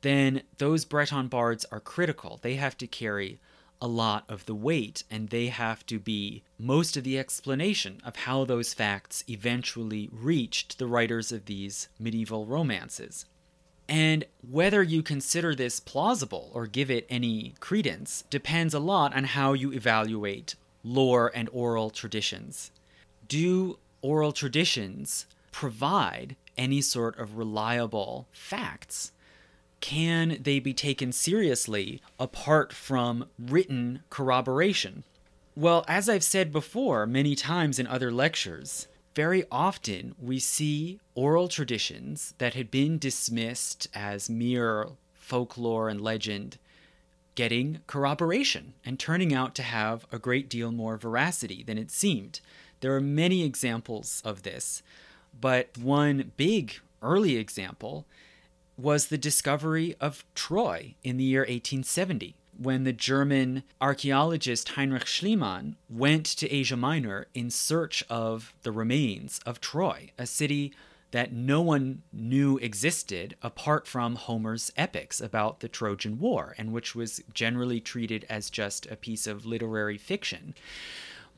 then 0.00 0.42
those 0.58 0.84
Breton 0.84 1.28
bards 1.28 1.64
are 1.70 1.78
critical. 1.78 2.40
They 2.42 2.56
have 2.56 2.76
to 2.78 2.88
carry 2.88 3.38
a 3.80 3.86
lot 3.86 4.24
of 4.28 4.46
the 4.46 4.56
weight, 4.56 5.04
and 5.08 5.28
they 5.28 5.46
have 5.46 5.86
to 5.86 6.00
be 6.00 6.42
most 6.58 6.96
of 6.96 7.04
the 7.04 7.16
explanation 7.16 8.00
of 8.04 8.16
how 8.16 8.44
those 8.44 8.74
facts 8.74 9.22
eventually 9.28 10.08
reached 10.12 10.78
the 10.78 10.88
writers 10.88 11.30
of 11.30 11.44
these 11.44 11.88
medieval 12.00 12.44
romances. 12.44 13.24
And 13.88 14.24
whether 14.48 14.82
you 14.82 15.02
consider 15.02 15.54
this 15.54 15.80
plausible 15.80 16.50
or 16.54 16.66
give 16.66 16.90
it 16.90 17.06
any 17.10 17.54
credence 17.60 18.24
depends 18.30 18.74
a 18.74 18.78
lot 18.78 19.14
on 19.14 19.24
how 19.24 19.52
you 19.52 19.72
evaluate 19.72 20.54
lore 20.84 21.30
and 21.34 21.48
oral 21.52 21.90
traditions. 21.90 22.70
Do 23.28 23.78
oral 24.00 24.32
traditions 24.32 25.26
provide 25.50 26.36
any 26.56 26.80
sort 26.80 27.18
of 27.18 27.36
reliable 27.36 28.26
facts? 28.32 29.12
Can 29.80 30.38
they 30.40 30.60
be 30.60 30.72
taken 30.72 31.12
seriously 31.12 32.00
apart 32.18 32.72
from 32.72 33.28
written 33.38 34.02
corroboration? 34.10 35.04
Well, 35.56 35.84
as 35.86 36.08
I've 36.08 36.24
said 36.24 36.52
before 36.52 37.06
many 37.06 37.34
times 37.34 37.78
in 37.78 37.86
other 37.86 38.10
lectures, 38.10 38.86
very 39.14 39.44
often 39.50 40.14
we 40.20 40.38
see 40.38 41.00
oral 41.14 41.48
traditions 41.48 42.34
that 42.38 42.54
had 42.54 42.70
been 42.70 42.98
dismissed 42.98 43.88
as 43.94 44.30
mere 44.30 44.88
folklore 45.14 45.88
and 45.88 46.00
legend 46.00 46.58
getting 47.34 47.80
corroboration 47.86 48.74
and 48.84 48.98
turning 48.98 49.32
out 49.34 49.54
to 49.54 49.62
have 49.62 50.06
a 50.12 50.18
great 50.18 50.48
deal 50.48 50.70
more 50.70 50.96
veracity 50.96 51.62
than 51.62 51.78
it 51.78 51.90
seemed. 51.90 52.40
There 52.80 52.94
are 52.94 53.00
many 53.00 53.42
examples 53.42 54.22
of 54.24 54.42
this, 54.42 54.82
but 55.38 55.78
one 55.78 56.32
big 56.36 56.74
early 57.00 57.36
example 57.36 58.06
was 58.76 59.06
the 59.06 59.18
discovery 59.18 59.94
of 60.00 60.24
Troy 60.34 60.94
in 61.02 61.16
the 61.16 61.24
year 61.24 61.40
1870 61.40 62.34
when 62.62 62.84
the 62.84 62.92
German 62.92 63.64
archaeologist 63.80 64.70
Heinrich 64.70 65.06
Schliemann 65.06 65.74
went 65.88 66.26
to 66.26 66.50
Asia 66.50 66.76
Minor 66.76 67.26
in 67.34 67.50
search 67.50 68.04
of 68.08 68.54
the 68.62 68.72
remains 68.72 69.40
of 69.44 69.60
Troy, 69.60 70.10
a 70.18 70.26
city 70.26 70.72
that 71.10 71.32
no 71.32 71.60
one 71.60 72.02
knew 72.12 72.58
existed 72.58 73.36
apart 73.42 73.86
from 73.86 74.14
Homer's 74.14 74.72
epics 74.76 75.20
about 75.20 75.60
the 75.60 75.68
Trojan 75.68 76.18
War, 76.18 76.54
and 76.56 76.72
which 76.72 76.94
was 76.94 77.22
generally 77.34 77.80
treated 77.80 78.24
as 78.30 78.48
just 78.48 78.86
a 78.86 78.96
piece 78.96 79.26
of 79.26 79.44
literary 79.44 79.98
fiction. 79.98 80.54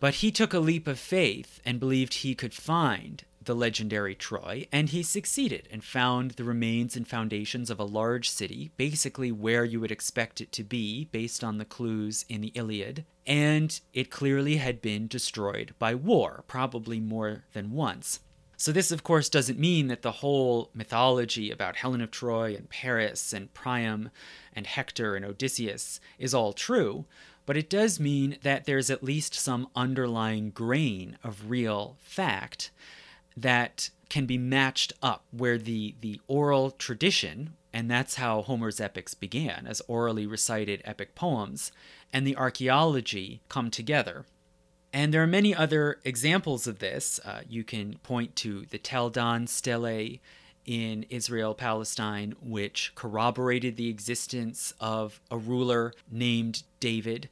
But 0.01 0.16
he 0.16 0.30
took 0.30 0.52
a 0.52 0.60
leap 0.60 0.86
of 0.86 0.98
faith 0.98 1.60
and 1.64 1.80
believed 1.80 2.14
he 2.14 2.34
could 2.34 2.55
find 2.55 3.24
the 3.44 3.54
legendary 3.54 4.14
Troy, 4.14 4.66
and 4.72 4.88
he 4.88 5.02
succeeded 5.02 5.68
and 5.70 5.82
found 5.82 6.32
the 6.32 6.44
remains 6.44 6.96
and 6.96 7.06
foundations 7.06 7.70
of 7.70 7.78
a 7.78 7.84
large 7.84 8.28
city, 8.28 8.70
basically 8.76 9.32
where 9.32 9.64
you 9.64 9.80
would 9.80 9.92
expect 9.92 10.40
it 10.40 10.52
to 10.52 10.64
be 10.64 11.06
based 11.06 11.44
on 11.44 11.58
the 11.58 11.64
clues 11.64 12.24
in 12.28 12.40
the 12.40 12.52
Iliad. 12.54 13.04
And 13.26 13.78
it 13.92 14.10
clearly 14.10 14.56
had 14.56 14.82
been 14.82 15.06
destroyed 15.06 15.74
by 15.78 15.94
war, 15.94 16.44
probably 16.46 17.00
more 17.00 17.44
than 17.52 17.70
once. 17.70 18.20
So, 18.56 18.70
this, 18.70 18.92
of 18.92 19.02
course, 19.02 19.28
doesn't 19.28 19.58
mean 19.58 19.88
that 19.88 20.02
the 20.02 20.12
whole 20.12 20.70
mythology 20.74 21.50
about 21.50 21.76
Helen 21.76 22.00
of 22.00 22.10
Troy 22.10 22.54
and 22.54 22.70
Paris 22.70 23.32
and 23.32 23.52
Priam 23.52 24.10
and 24.52 24.66
Hector 24.66 25.16
and 25.16 25.24
Odysseus 25.24 26.00
is 26.18 26.32
all 26.32 26.52
true, 26.52 27.04
but 27.46 27.56
it 27.56 27.68
does 27.68 28.00
mean 28.00 28.38
that 28.42 28.64
there's 28.64 28.90
at 28.90 29.02
least 29.02 29.34
some 29.34 29.68
underlying 29.74 30.50
grain 30.50 31.18
of 31.22 31.50
real 31.50 31.96
fact 32.00 32.70
that 33.36 33.90
can 34.09 34.27
be 34.27 34.39
matched 34.39 34.93
up 35.02 35.24
where 35.31 35.59
the 35.59 35.94
the 36.01 36.20
oral 36.28 36.70
tradition 36.70 37.55
and 37.73 37.90
that's 37.90 38.15
how 38.15 38.43
Homer's 38.43 38.81
epics 38.81 39.15
began 39.15 39.66
as 39.66 39.82
orally 39.89 40.27
recited 40.27 40.81
epic 40.85 41.16
poems 41.16 41.73
and 42.12 42.24
the 42.24 42.36
archaeology 42.36 43.40
come 43.48 43.69
together. 43.69 44.24
And 44.93 45.12
there 45.12 45.24
are 45.24 45.27
many 45.27 45.52
other 45.52 45.98
examples 46.05 46.69
of 46.69 46.78
this. 46.78 47.19
Uh, 47.24 47.40
you 47.48 47.65
can 47.65 47.98
point 48.05 48.36
to 48.36 48.65
the 48.66 48.78
Tel 48.78 49.11
Dan 49.11 49.48
stele 49.48 50.20
in 50.65 51.05
Israel 51.11 51.52
Palestine, 51.52 52.36
which 52.40 52.93
corroborated 52.94 53.77
the 53.77 53.89
existence 53.89 54.73
of 54.78 55.20
a 55.32 55.36
ruler 55.36 55.93
named 56.09 56.62
David 56.78 57.28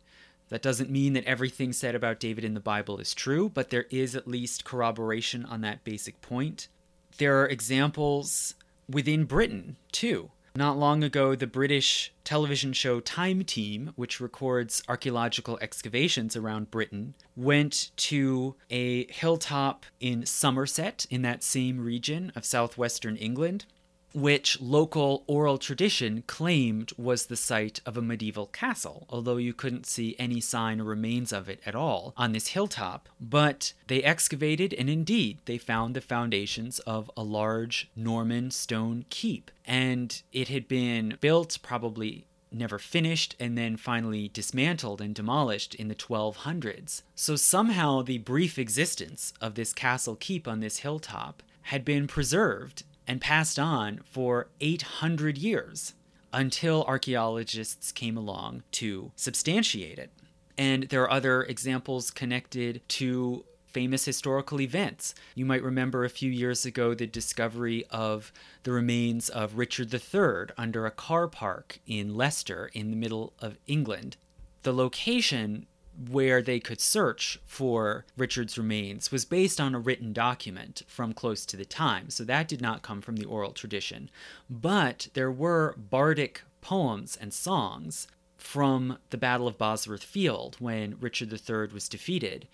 that 0.52 0.60
doesn't 0.60 0.90
mean 0.90 1.14
that 1.14 1.24
everything 1.24 1.72
said 1.72 1.94
about 1.94 2.20
David 2.20 2.44
in 2.44 2.52
the 2.52 2.60
Bible 2.60 2.98
is 2.98 3.14
true, 3.14 3.48
but 3.48 3.70
there 3.70 3.86
is 3.88 4.14
at 4.14 4.28
least 4.28 4.66
corroboration 4.66 5.46
on 5.46 5.62
that 5.62 5.82
basic 5.82 6.20
point. 6.20 6.68
There 7.16 7.40
are 7.40 7.48
examples 7.48 8.54
within 8.86 9.24
Britain, 9.24 9.78
too. 9.92 10.30
Not 10.54 10.76
long 10.76 11.02
ago, 11.02 11.34
the 11.34 11.46
British 11.46 12.12
television 12.22 12.74
show 12.74 13.00
Time 13.00 13.44
Team, 13.44 13.92
which 13.96 14.20
records 14.20 14.82
archaeological 14.90 15.58
excavations 15.62 16.36
around 16.36 16.70
Britain, 16.70 17.14
went 17.34 17.90
to 17.96 18.54
a 18.68 19.10
hilltop 19.10 19.86
in 20.00 20.26
Somerset, 20.26 21.06
in 21.08 21.22
that 21.22 21.42
same 21.42 21.82
region 21.82 22.30
of 22.36 22.44
southwestern 22.44 23.16
England, 23.16 23.64
which 24.14 24.60
local 24.60 25.24
oral 25.26 25.58
tradition 25.58 26.22
claimed 26.26 26.92
was 26.96 27.26
the 27.26 27.36
site 27.36 27.80
of 27.86 27.96
a 27.96 28.02
medieval 28.02 28.46
castle, 28.46 29.06
although 29.08 29.36
you 29.36 29.52
couldn't 29.52 29.86
see 29.86 30.16
any 30.18 30.40
sign 30.40 30.80
or 30.80 30.84
remains 30.84 31.32
of 31.32 31.48
it 31.48 31.60
at 31.64 31.74
all 31.74 32.12
on 32.16 32.32
this 32.32 32.48
hilltop. 32.48 33.08
But 33.20 33.72
they 33.86 34.02
excavated, 34.02 34.74
and 34.74 34.88
indeed, 34.88 35.38
they 35.44 35.58
found 35.58 35.94
the 35.94 36.00
foundations 36.00 36.78
of 36.80 37.10
a 37.16 37.22
large 37.22 37.90
Norman 37.96 38.50
stone 38.50 39.04
keep. 39.10 39.50
And 39.64 40.22
it 40.32 40.48
had 40.48 40.68
been 40.68 41.16
built 41.20 41.58
probably 41.62 42.26
never 42.54 42.78
finished 42.78 43.34
and 43.40 43.56
then 43.56 43.76
finally 43.76 44.28
dismantled 44.28 45.00
and 45.00 45.14
demolished 45.14 45.74
in 45.74 45.88
the 45.88 45.94
1200s. 45.94 47.02
So 47.14 47.36
somehow 47.36 48.02
the 48.02 48.18
brief 48.18 48.58
existence 48.58 49.32
of 49.40 49.54
this 49.54 49.72
castle 49.72 50.16
keep 50.16 50.46
on 50.46 50.60
this 50.60 50.78
hilltop 50.78 51.42
had 51.66 51.84
been 51.84 52.06
preserved 52.06 52.84
and 53.06 53.20
passed 53.20 53.58
on 53.58 54.00
for 54.04 54.48
800 54.60 55.38
years 55.38 55.94
until 56.32 56.84
archaeologists 56.84 57.92
came 57.92 58.16
along 58.16 58.62
to 58.72 59.12
substantiate 59.16 59.98
it. 59.98 60.10
And 60.56 60.84
there 60.84 61.02
are 61.02 61.10
other 61.10 61.42
examples 61.42 62.10
connected 62.10 62.82
to 62.88 63.44
famous 63.72 64.04
historical 64.04 64.60
events. 64.60 65.14
You 65.34 65.46
might 65.46 65.62
remember 65.62 66.04
a 66.04 66.10
few 66.10 66.30
years 66.30 66.66
ago 66.66 66.94
the 66.94 67.06
discovery 67.06 67.84
of 67.90 68.32
the 68.64 68.72
remains 68.72 69.28
of 69.28 69.56
Richard 69.56 69.92
III 69.92 70.54
under 70.58 70.86
a 70.86 70.90
car 70.90 71.26
park 71.26 71.80
in 71.86 72.14
Leicester 72.14 72.70
in 72.74 72.90
the 72.90 72.96
middle 72.96 73.32
of 73.40 73.58
England. 73.66 74.16
The 74.62 74.72
location 74.72 75.66
where 76.10 76.42
they 76.42 76.58
could 76.58 76.80
search 76.80 77.38
for 77.44 78.04
Richard's 78.16 78.58
remains 78.58 79.12
was 79.12 79.24
based 79.24 79.60
on 79.60 79.74
a 79.74 79.78
written 79.80 80.12
document 80.12 80.82
from 80.86 81.12
close 81.12 81.44
to 81.46 81.56
the 81.56 81.64
time, 81.64 82.10
so 82.10 82.24
that 82.24 82.48
did 82.48 82.60
not 82.60 82.82
come 82.82 83.00
from 83.00 83.16
the 83.16 83.24
oral 83.24 83.52
tradition. 83.52 84.10
But 84.48 85.08
there 85.14 85.30
were 85.30 85.74
bardic 85.76 86.42
poems 86.60 87.16
and 87.20 87.32
songs 87.32 88.06
from 88.36 88.98
the 89.10 89.18
Battle 89.18 89.46
of 89.46 89.58
Bosworth 89.58 90.02
Field 90.02 90.56
when 90.58 90.96
Richard 91.00 91.32
III 91.32 91.68
was 91.72 91.88
defeated. 91.88 92.48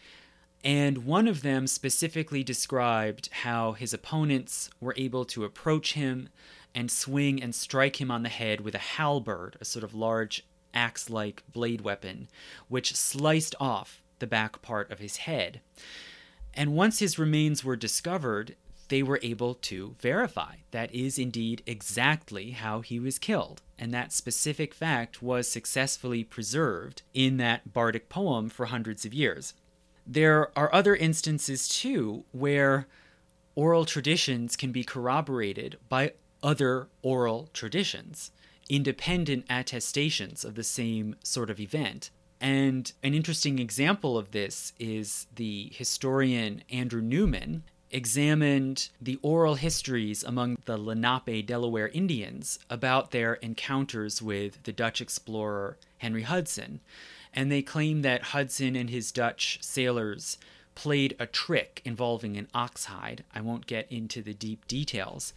And 0.65 1.05
one 1.05 1.29
of 1.29 1.43
them 1.43 1.67
specifically 1.67 2.43
described 2.43 3.29
how 3.33 3.73
his 3.73 3.95
opponents 3.95 4.71
were 4.81 4.95
able 4.97 5.25
to 5.27 5.45
approach 5.45 5.93
him 5.93 6.29
and 6.75 6.91
swing 6.91 7.43
and 7.43 7.55
strike 7.55 8.01
him 8.01 8.11
on 8.11 8.23
the 8.23 8.29
head 8.29 8.61
with 8.61 8.75
a 8.75 8.79
halberd, 8.79 9.57
a 9.61 9.65
sort 9.65 9.85
of 9.85 9.95
large 9.95 10.45
axe 10.75 11.11
like 11.11 11.43
blade 11.53 11.81
weapon, 11.81 12.29
which 12.69 12.95
sliced 12.95 13.55
off 13.61 14.03
the 14.19 14.27
back 14.27 14.63
part 14.63 14.91
of 14.91 14.99
his 14.99 15.19
head. 15.19 15.61
And 16.55 16.75
once 16.75 16.99
his 16.99 17.19
remains 17.19 17.65
were 17.65 17.77
discovered, 17.77 18.57
they 18.89 19.03
were 19.03 19.21
able 19.23 19.55
to 19.55 19.95
verify 20.01 20.57
that 20.71 20.95
is 20.95 21.19
indeed 21.19 21.63
exactly 21.67 22.53
how 22.53 22.81
he 22.81 22.99
was 22.99 23.19
killed. 23.19 23.63
And 23.79 23.93
that 23.95 24.13
specific 24.13 24.75
fact 24.75 25.23
was 25.23 25.49
successfully 25.49 26.25
preserved 26.25 27.03
in 27.15 27.37
that 27.37 27.73
bardic 27.73 28.09
poem 28.09 28.49
for 28.49 28.67
hundreds 28.67 29.05
of 29.05 29.15
years. 29.15 29.55
There 30.07 30.51
are 30.59 30.75
other 30.75 30.97
instances, 30.97 31.69
too, 31.69 32.25
where 32.33 32.87
oral 33.55 33.85
traditions 33.85 34.57
can 34.57 34.73
be 34.73 34.85
corroborated 34.85 35.77
by 35.89 36.15
other 36.43 36.89
oral 37.03 37.49
traditions 37.53 38.31
independent 38.69 39.47
attestations 39.49 40.45
of 40.45 40.55
the 40.55 40.65
same 40.65 41.17
sort 41.23 41.51
of 41.51 41.61
event. 41.61 42.11
And 42.41 42.93
an 43.03 43.15
interesting 43.15 43.59
example 43.59 44.17
of 44.17 44.31
this 44.31 44.73
is 44.79 45.27
the 45.35 45.71
historian 45.75 46.63
Andrew 46.71 47.03
Newman 47.03 47.65
examined 47.91 48.91
the 49.01 49.19
oral 49.23 49.55
histories 49.55 50.23
among 50.23 50.59
the 50.67 50.77
Lenape 50.77 51.47
Delaware 51.47 51.89
Indians 51.89 52.59
about 52.69 53.11
their 53.11 53.35
encounters 53.35 54.21
with 54.21 54.63
the 54.65 54.73
Dutch 54.73 55.01
explorer 55.01 55.79
Henry 55.99 56.23
Hudson. 56.23 56.81
and 57.33 57.53
they 57.53 57.63
claim 57.63 58.03
that 58.03 58.23
Hudson 58.35 58.75
and 58.75 58.91
his 58.91 59.13
Dutch 59.13 59.59
sailors 59.61 60.39
played 60.75 61.15
a 61.19 61.27
trick 61.27 61.83
involving 61.85 62.37
an 62.37 62.49
ox 62.55 62.87
hide. 62.87 63.25
I 63.35 63.41
won't 63.41 63.67
get 63.67 63.91
into 63.91 64.23
the 64.23 64.35
deep 64.35 64.67
details, 64.67 65.33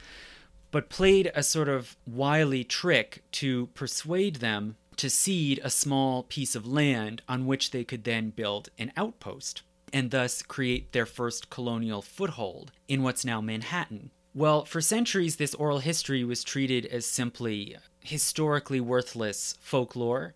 but 0.72 0.90
played 0.90 1.32
a 1.36 1.44
sort 1.44 1.70
of 1.70 1.98
wily 2.08 2.64
trick 2.64 3.24
to 3.32 3.68
persuade 3.68 4.38
them 4.38 4.76
to 4.98 5.10
cede 5.10 5.60
a 5.64 5.70
small 5.70 6.24
piece 6.24 6.56
of 6.56 6.68
land 6.68 7.22
on 7.28 7.46
which 7.46 7.72
they 7.72 7.84
could 7.84 8.04
then 8.04 8.30
build 8.30 8.70
an 8.78 8.92
outpost 8.98 9.62
and 9.94 10.12
thus 10.12 10.42
create 10.42 10.92
their 10.92 11.06
first 11.06 11.50
colonial 11.50 12.02
foothold 12.02 12.72
in 12.88 13.04
what's 13.04 13.26
now 13.26 13.42
Manhattan. 13.42 14.12
Well, 14.34 14.64
for 14.64 14.80
centuries, 14.80 15.36
this 15.36 15.54
oral 15.56 15.80
history 15.80 16.24
was 16.24 16.44
treated 16.44 16.86
as 16.86 17.06
simply 17.06 17.76
historically 18.00 18.80
worthless 18.80 19.56
folklore 19.60 20.34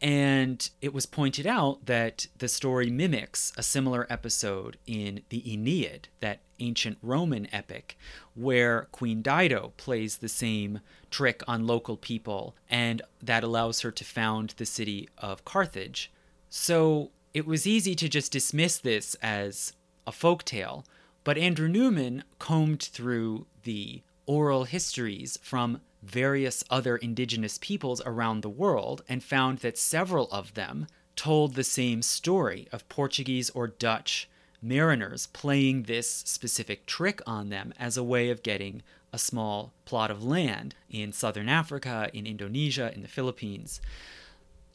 and 0.00 0.70
it 0.80 0.92
was 0.92 1.06
pointed 1.06 1.46
out 1.46 1.86
that 1.86 2.26
the 2.38 2.48
story 2.48 2.90
mimics 2.90 3.52
a 3.56 3.62
similar 3.62 4.06
episode 4.08 4.76
in 4.86 5.22
the 5.28 5.52
Aeneid, 5.52 6.08
that 6.20 6.40
ancient 6.60 6.98
Roman 7.02 7.52
epic, 7.52 7.98
where 8.34 8.88
Queen 8.92 9.22
Dido 9.22 9.72
plays 9.76 10.18
the 10.18 10.28
same 10.28 10.80
trick 11.10 11.42
on 11.48 11.66
local 11.66 11.96
people, 11.96 12.54
and 12.70 13.02
that 13.22 13.42
allows 13.42 13.80
her 13.80 13.90
to 13.90 14.04
found 14.04 14.54
the 14.56 14.66
city 14.66 15.08
of 15.18 15.44
Carthage. 15.44 16.12
So 16.48 17.10
it 17.34 17.46
was 17.46 17.66
easy 17.66 17.94
to 17.96 18.08
just 18.08 18.32
dismiss 18.32 18.78
this 18.78 19.16
as 19.20 19.72
a 20.06 20.12
folk 20.12 20.44
tale, 20.44 20.84
but 21.24 21.38
Andrew 21.38 21.68
Newman 21.68 22.24
combed 22.38 22.82
through 22.82 23.46
the 23.64 24.02
oral 24.26 24.64
histories 24.64 25.38
from 25.42 25.80
various 26.02 26.64
other 26.70 26.96
indigenous 26.96 27.58
peoples 27.58 28.00
around 28.04 28.40
the 28.40 28.48
world 28.48 29.02
and 29.08 29.22
found 29.22 29.58
that 29.58 29.78
several 29.78 30.28
of 30.30 30.54
them 30.54 30.86
told 31.16 31.54
the 31.54 31.64
same 31.64 32.02
story 32.02 32.68
of 32.70 32.88
Portuguese 32.88 33.50
or 33.50 33.66
Dutch 33.66 34.28
mariners 34.62 35.26
playing 35.28 35.84
this 35.84 36.10
specific 36.10 36.86
trick 36.86 37.20
on 37.26 37.48
them 37.48 37.72
as 37.78 37.96
a 37.96 38.04
way 38.04 38.30
of 38.30 38.42
getting 38.42 38.82
a 39.12 39.18
small 39.18 39.72
plot 39.84 40.10
of 40.10 40.22
land 40.22 40.74
in 40.90 41.12
southern 41.12 41.48
Africa, 41.48 42.10
in 42.12 42.26
Indonesia, 42.26 42.92
in 42.94 43.02
the 43.02 43.08
Philippines. 43.08 43.80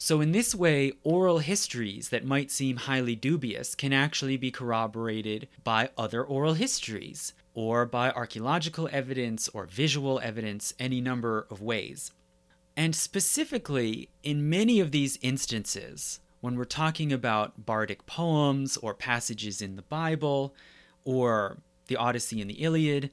So, 0.04 0.20
in 0.20 0.32
this 0.32 0.54
way, 0.54 0.92
oral 1.02 1.38
histories 1.38 2.10
that 2.10 2.26
might 2.26 2.50
seem 2.50 2.76
highly 2.76 3.16
dubious 3.16 3.74
can 3.74 3.94
actually 3.94 4.36
be 4.36 4.50
corroborated 4.50 5.48
by 5.64 5.88
other 5.96 6.22
oral 6.22 6.52
histories 6.52 7.32
or 7.54 7.86
by 7.86 8.10
archaeological 8.10 8.86
evidence 8.92 9.48
or 9.48 9.64
visual 9.64 10.20
evidence, 10.22 10.74
any 10.78 11.00
number 11.00 11.46
of 11.50 11.62
ways. 11.62 12.12
And 12.76 12.94
specifically, 12.94 14.10
in 14.22 14.50
many 14.50 14.78
of 14.78 14.90
these 14.90 15.18
instances, 15.22 16.20
when 16.42 16.56
we're 16.58 16.66
talking 16.66 17.10
about 17.10 17.64
bardic 17.64 18.04
poems 18.04 18.76
or 18.76 18.92
passages 18.92 19.62
in 19.62 19.76
the 19.76 19.88
Bible 19.88 20.54
or 21.06 21.62
the 21.86 21.96
Odyssey 21.96 22.42
and 22.42 22.50
the 22.50 22.62
Iliad, 22.62 23.10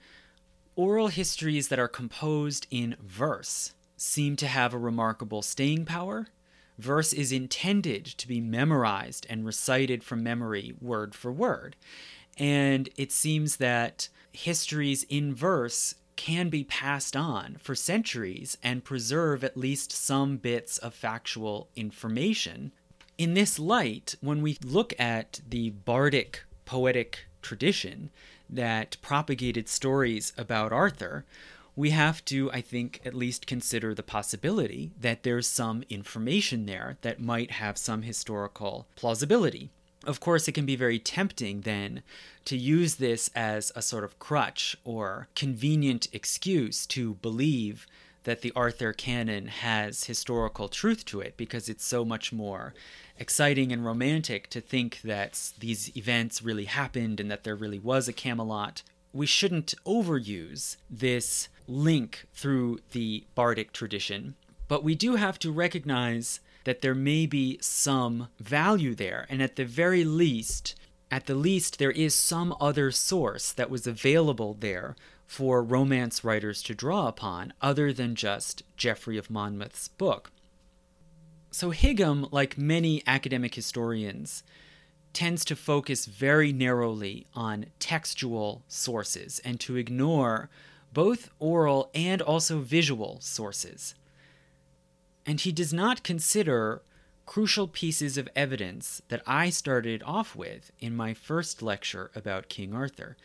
oral 0.76 1.08
histories 1.08 1.70
that 1.70 1.80
are 1.80 1.88
composed 1.88 2.68
in 2.70 2.98
verse 3.02 3.76
seem 3.96 4.36
to 4.36 4.48
have 4.48 4.74
a 4.74 4.78
remarkable 4.78 5.42
staying 5.42 5.86
power. 5.86 6.28
Verse 6.82 7.14
is 7.14 7.32
intended 7.32 8.06
to 8.06 8.28
be 8.28 8.42
memorized 8.42 9.28
and 9.30 9.46
recited 9.46 10.04
from 10.04 10.24
memory 10.24 10.74
word 10.82 11.14
for 11.14 11.32
word. 11.32 11.76
And 12.40 12.90
it 12.98 13.12
seems 13.12 13.58
that 13.58 14.10
histories 14.32 15.04
in 15.04 15.36
verse 15.36 15.94
can 16.16 16.50
be 16.50 16.64
passed 16.64 17.16
on 17.16 17.58
for 17.60 17.76
centuries 17.76 18.58
and 18.64 18.84
preserve 18.84 19.44
at 19.44 19.56
least 19.56 19.92
some 19.92 20.38
bits 20.38 20.80
of 20.80 20.96
factual 20.96 21.70
information. 21.76 22.72
In 23.16 23.36
this 23.36 23.60
light, 23.60 24.16
when 24.20 24.42
we 24.42 24.58
look 24.66 25.00
at 25.00 25.40
the 25.48 25.70
bardic 25.70 26.46
poetic 26.66 27.28
tradition 27.44 28.10
that 28.50 28.98
propagated 29.04 29.70
stories 29.70 30.34
about 30.36 30.74
Arthur, 30.74 31.26
we 31.76 31.92
have 31.92 32.24
to, 32.26 32.52
I 32.52 32.62
think, 32.62 33.02
at 33.06 33.14
least 33.14 33.48
consider 33.48 33.94
the 33.94 34.04
possibility 34.04 34.92
that 35.00 35.24
there's 35.24 35.48
some 35.48 35.84
information 35.90 36.66
there 36.66 36.98
that 37.02 37.20
might 37.20 37.52
have 37.52 37.78
some 37.78 38.02
historical 38.02 38.88
plausibility. 38.96 39.70
Of 40.04 40.20
course, 40.20 40.48
it 40.48 40.54
can 40.54 40.66
be 40.66 40.76
very 40.76 41.00
tempting 41.00 41.62
then 41.62 42.02
to 42.46 42.58
use 42.58 42.96
this 42.96 43.30
as 43.36 43.72
a 43.76 43.82
sort 43.82 44.04
of 44.04 44.18
crutch 44.18 44.76
or 44.84 45.28
convenient 45.36 46.08
excuse 46.12 46.88
to 46.88 47.16
believe 47.16 47.86
that 48.24 48.42
the 48.42 48.52
Arthur 48.56 48.94
canon 48.94 49.48
has 49.48 50.06
historical 50.06 50.68
truth 50.68 51.06
to 51.06 51.22
it 51.22 51.38
because 51.38 51.70
it's 51.70 51.86
so 51.86 52.04
much 52.06 52.32
more 52.32 52.74
exciting 53.18 53.72
and 53.72 53.86
romantic 53.86 54.50
to 54.50 54.62
think 54.62 55.02
that 55.04 55.52
these 55.60 55.96
events 55.96 56.42
really 56.42 56.66
happened 56.66 57.20
and 57.20 57.30
that 57.32 57.44
there 57.44 57.56
really 57.56 57.80
was 57.80 58.08
a 58.08 58.14
Camelot. 58.14 58.84
We 59.14 59.26
shouldn't 59.26 59.74
overuse 59.86 60.78
this 60.90 61.50
link 61.72 62.26
through 62.34 62.80
the 62.92 63.26
bardic 63.36 63.74
tradition, 63.74 64.36
but 64.68 64.84
we 64.84 64.96
do 64.96 65.16
have 65.16 65.40
to 65.40 65.52
recognize 65.52 66.40
that 66.64 66.82
there 66.82 66.96
may 66.96 67.26
be 67.26 67.58
some 67.62 68.28
value 68.40 68.94
there, 68.94 69.26
and 69.30 69.42
at 69.42 69.56
the 69.56 69.66
very 69.66 70.04
least, 70.04 70.76
at 71.10 71.26
the 71.26 71.36
least, 71.36 71.78
there 71.78 71.92
is 71.92 72.16
some 72.16 72.56
other 72.62 72.92
source 72.92 73.52
that 73.52 73.70
was 73.70 73.86
available 73.86 74.54
there 74.54 74.96
for 75.28 75.64
romance 75.64 76.24
writers 76.24 76.62
to 76.64 76.76
draw 76.76 77.08
upon 77.08 77.54
other 77.62 77.92
than 77.92 78.16
just 78.16 78.64
Geoffrey 78.78 79.18
of 79.18 79.30
Monmouth's 79.30 79.88
book. 79.88 80.32
So, 81.52 81.72
Higham, 81.72 82.28
like 82.32 82.58
many 82.58 83.04
academic 83.06 83.56
historians, 83.56 84.44
tends 85.14 85.44
to 85.46 85.56
focus 85.56 86.06
very 86.06 86.54
narrowly 86.54 87.28
on 87.34 87.66
textual 87.80 88.64
sources 88.70 89.40
and 89.44 89.60
to 89.60 89.76
ignore 89.76 90.50
both 90.94 91.30
oral 91.40 91.90
and 91.94 92.22
also 92.22 92.60
visual 92.60 93.18
sources 93.22 93.96
and 95.26 95.40
he 95.42 95.52
does 95.52 95.74
not 95.74 96.04
consider 96.04 96.82
crucial 97.26 97.68
pieces 97.68 98.18
of 98.18 98.28
evidence 98.36 99.02
that 99.10 99.22
I 99.26 99.50
started 99.50 100.04
off 100.06 100.36
with 100.36 100.72
in 100.80 100.96
my 100.96 101.14
first 101.14 101.62
lecture 101.62 102.12
about 102.16 102.50
King 102.50 102.74
Arthur. 102.74 103.16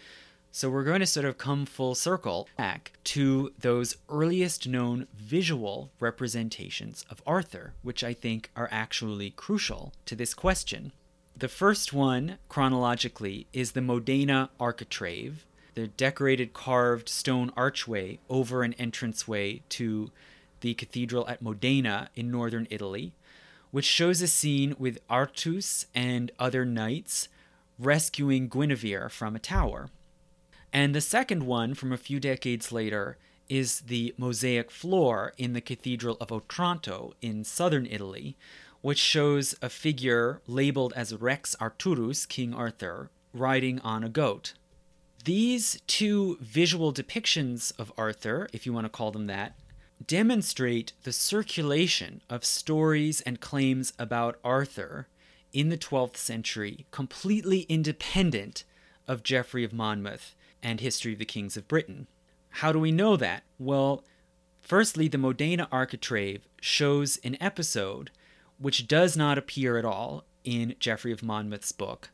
So 0.53 0.71
we're 0.71 0.85
going 0.85 1.01
to 1.01 1.07
sort 1.07 1.27
of 1.27 1.37
come 1.37 1.67
full 1.67 1.95
circle 1.95 2.49
back 2.57 2.93
to 3.05 3.53
those 3.59 3.97
earliest 4.09 4.67
known 4.67 5.07
visual 5.15 5.91
representations 6.01 7.05
of 7.11 7.23
Arthur, 7.27 7.75
which 7.83 8.03
I 8.03 8.15
think 8.15 8.51
are 8.57 8.69
actually 8.71 9.31
crucial 9.31 9.93
to 10.07 10.15
this 10.15 10.33
question. 10.33 10.93
The 11.37 11.49
first 11.49 11.93
one, 11.93 12.39
chronologically, 12.49 13.47
is 13.53 13.73
the 13.73 13.83
Modena 13.83 14.49
architrave, 14.59 15.45
the 15.77 15.87
decorated 15.87 16.55
carved 16.55 17.07
stone 17.07 17.53
archway 17.55 18.19
over 18.31 18.63
an 18.63 18.75
entranceway 18.79 19.61
to 19.69 20.11
the 20.63 20.73
cathedral 20.73 21.29
at 21.29 21.43
Modena 21.43 22.09
in 22.17 22.31
northern 22.31 22.67
Italy, 22.71 23.13
which 23.71 23.85
shows 23.85 24.23
a 24.23 24.27
scene 24.27 24.75
with 24.79 24.99
Artus 25.11 25.85
and 25.95 26.33
other 26.39 26.65
knights 26.65 27.29
rescuing 27.79 28.49
Guinevere 28.49 29.11
from 29.11 29.37
a 29.37 29.39
tower. 29.39 29.91
And 30.73 30.95
the 30.95 31.03
second 31.03 31.45
one, 31.45 31.75
from 31.75 31.93
a 31.93 31.99
few 31.99 32.21
decades 32.21 32.73
later, 32.73 33.19
is 33.51 33.81
the 33.81 34.15
mosaic 34.17 34.71
floor 34.71 35.35
in 35.37 35.53
the 35.53 35.61
Cathedral 35.61 36.17
of 36.23 36.33
Otranto 36.33 37.13
in 37.21 37.45
southern 37.45 37.85
Italy, 37.85 38.35
which 38.81 38.99
shows 38.99 39.55
a 39.61 39.69
figure 39.69 40.41
labeled 40.47 40.95
as 40.97 41.15
Rex 41.15 41.55
Arturus, 41.61 42.27
King 42.27 42.55
Arthur, 42.55 43.11
riding 43.35 43.79
on 43.81 44.03
a 44.03 44.09
goat. 44.09 44.55
These 45.27 45.83
two 45.89 46.39
visual 46.41 46.93
depictions 46.93 47.73
of 47.81 47.93
Arthur, 47.99 48.49
if 48.53 48.65
you 48.65 48.73
want 48.73 48.85
to 48.85 48.89
call 48.89 49.11
them 49.11 49.27
that, 49.27 49.59
demonstrate 50.07 50.93
the 51.03 51.13
circulation 51.13 52.23
of 52.31 52.45
stories 52.45 53.23
and 53.23 53.41
claims 53.41 53.93
about 53.99 54.39
Arthur 54.45 55.09
in 55.53 55.69
the 55.69 55.77
12th 55.77 56.17
century, 56.17 56.87
completely 56.93 57.63
independent 57.63 58.63
of 59.09 59.25
Geoffrey 59.25 59.65
of 59.65 59.73
Monmouth 59.73 60.37
and 60.63 60.81
History 60.81 61.15
of 61.15 61.19
the 61.19 61.25
Kings 61.25 61.57
of 61.57 61.67
Britain. 61.67 62.07
How 62.51 62.71
do 62.71 62.79
we 62.79 62.93
know 62.93 63.17
that? 63.17 63.43
Well, 63.59 64.05
firstly, 64.63 65.09
the 65.09 65.19
Modena 65.19 65.67
architrave 65.73 66.47
shows 66.61 67.17
an 67.25 67.37
episode 67.41 68.13
which 68.59 68.87
does 68.87 69.17
not 69.17 69.39
appear 69.39 69.77
at 69.77 69.85
all 69.85 70.23
in 70.45 70.77
Geoffrey 70.79 71.11
of 71.11 71.25
Monmouth's 71.25 71.73
book, 71.73 72.11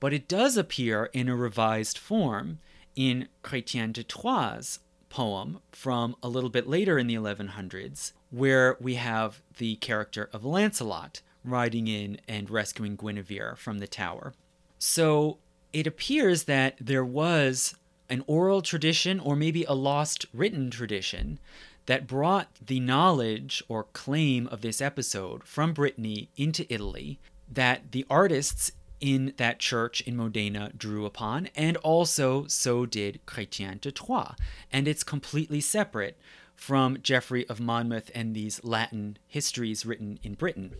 but 0.00 0.12
it 0.12 0.26
does 0.26 0.56
appear 0.56 1.10
in 1.12 1.28
a 1.28 1.36
revised 1.36 1.98
form 1.98 2.58
in 2.96 3.28
Chrétien 3.44 3.92
de 3.92 4.02
Troyes' 4.02 4.80
poem 5.10 5.60
from 5.70 6.16
a 6.22 6.28
little 6.28 6.50
bit 6.50 6.66
later 6.66 6.98
in 6.98 7.06
the 7.06 7.14
1100s, 7.14 8.12
where 8.30 8.76
we 8.80 8.94
have 8.94 9.42
the 9.58 9.76
character 9.76 10.28
of 10.32 10.44
Lancelot 10.44 11.20
riding 11.44 11.86
in 11.86 12.18
and 12.26 12.50
rescuing 12.50 12.96
Guinevere 12.96 13.56
from 13.56 13.78
the 13.78 13.86
tower. 13.86 14.34
So 14.78 15.38
it 15.72 15.86
appears 15.86 16.44
that 16.44 16.76
there 16.80 17.04
was 17.04 17.74
an 18.08 18.24
oral 18.26 18.62
tradition 18.62 19.20
or 19.20 19.36
maybe 19.36 19.64
a 19.64 19.72
lost 19.72 20.26
written 20.32 20.70
tradition 20.70 21.38
that 21.86 22.06
brought 22.06 22.48
the 22.64 22.80
knowledge 22.80 23.62
or 23.68 23.84
claim 23.92 24.46
of 24.48 24.60
this 24.60 24.80
episode 24.80 25.44
from 25.44 25.72
Brittany 25.72 26.28
into 26.36 26.66
Italy 26.72 27.18
that 27.50 27.92
the 27.92 28.06
artists 28.10 28.70
in 29.00 29.34
that 29.36 29.58
church 29.58 30.00
in 30.02 30.16
Modena 30.16 30.72
drew 30.76 31.06
upon, 31.06 31.48
and 31.56 31.76
also 31.78 32.46
so 32.46 32.86
did 32.86 33.20
Chrétien 33.26 33.80
de 33.80 33.90
Troyes. 33.90 34.34
And 34.72 34.86
it's 34.86 35.02
completely 35.02 35.60
separate 35.60 36.18
from 36.54 36.98
Geoffrey 37.02 37.48
of 37.48 37.60
Monmouth 37.60 38.10
and 38.14 38.34
these 38.34 38.62
Latin 38.62 39.16
histories 39.26 39.86
written 39.86 40.18
in 40.22 40.34
Britain. 40.34 40.74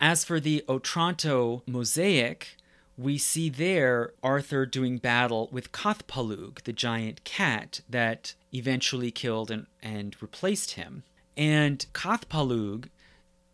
As 0.00 0.24
for 0.24 0.40
the 0.40 0.64
Otranto 0.68 1.62
mosaic, 1.66 2.56
we 2.98 3.18
see 3.18 3.48
there 3.48 4.12
Arthur 4.22 4.66
doing 4.66 4.98
battle 4.98 5.48
with 5.52 5.72
Cath 5.72 6.06
Palug, 6.08 6.62
the 6.64 6.72
giant 6.72 7.22
cat 7.22 7.80
that 7.88 8.34
eventually 8.52 9.10
killed 9.12 9.50
and, 9.50 9.66
and 9.80 10.20
replaced 10.20 10.72
him. 10.72 11.04
And 11.36 11.86
Cath 11.94 12.28
Palug 12.28 12.88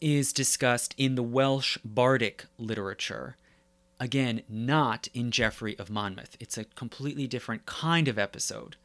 is 0.00 0.32
discussed 0.32 0.94
in 0.96 1.14
the 1.14 1.22
Welsh 1.22 1.78
bardic 1.84 2.46
literature. 2.56 3.36
Again, 4.00 4.42
not 4.48 5.08
in 5.12 5.30
Geoffrey 5.30 5.76
of 5.78 5.90
Monmouth. 5.90 6.36
It's 6.38 6.56
a 6.56 6.64
completely 6.64 7.26
different 7.26 7.66
kind 7.66 8.06
of 8.06 8.18
episode. 8.18 8.76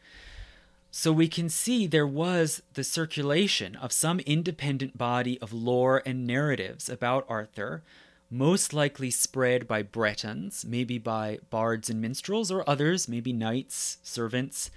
So 0.90 1.12
we 1.12 1.28
can 1.28 1.50
see 1.50 1.88
there 1.88 2.08
was 2.08 2.62
the 2.74 2.84
circulation 2.84 3.76
of 3.76 3.92
some 3.92 4.20
independent 4.22 4.98
body 4.98 5.40
of 5.42 5.52
lore 5.52 6.04
and 6.06 6.26
narratives 6.26 6.88
about 6.88 7.26
Arthur, 7.28 7.82
most 8.30 8.74
likely 8.74 9.12
spread 9.12 9.68
by 9.68 9.84
Bretons, 9.84 10.66
maybe 10.66 10.98
by 10.98 11.40
bards 11.50 11.90
and 11.90 12.02
minstrels, 12.02 12.52
or 12.52 12.68
others, 12.68 13.08
maybe 13.08 13.34
knights, 13.34 13.98
servants, 14.04 14.72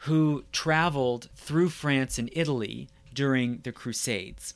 who 0.00 0.44
traveled 0.52 1.28
through 1.34 1.70
France 1.70 2.18
and 2.18 2.30
Italy 2.32 2.88
during 3.12 3.60
the 3.62 3.72
Crusades. 3.72 4.54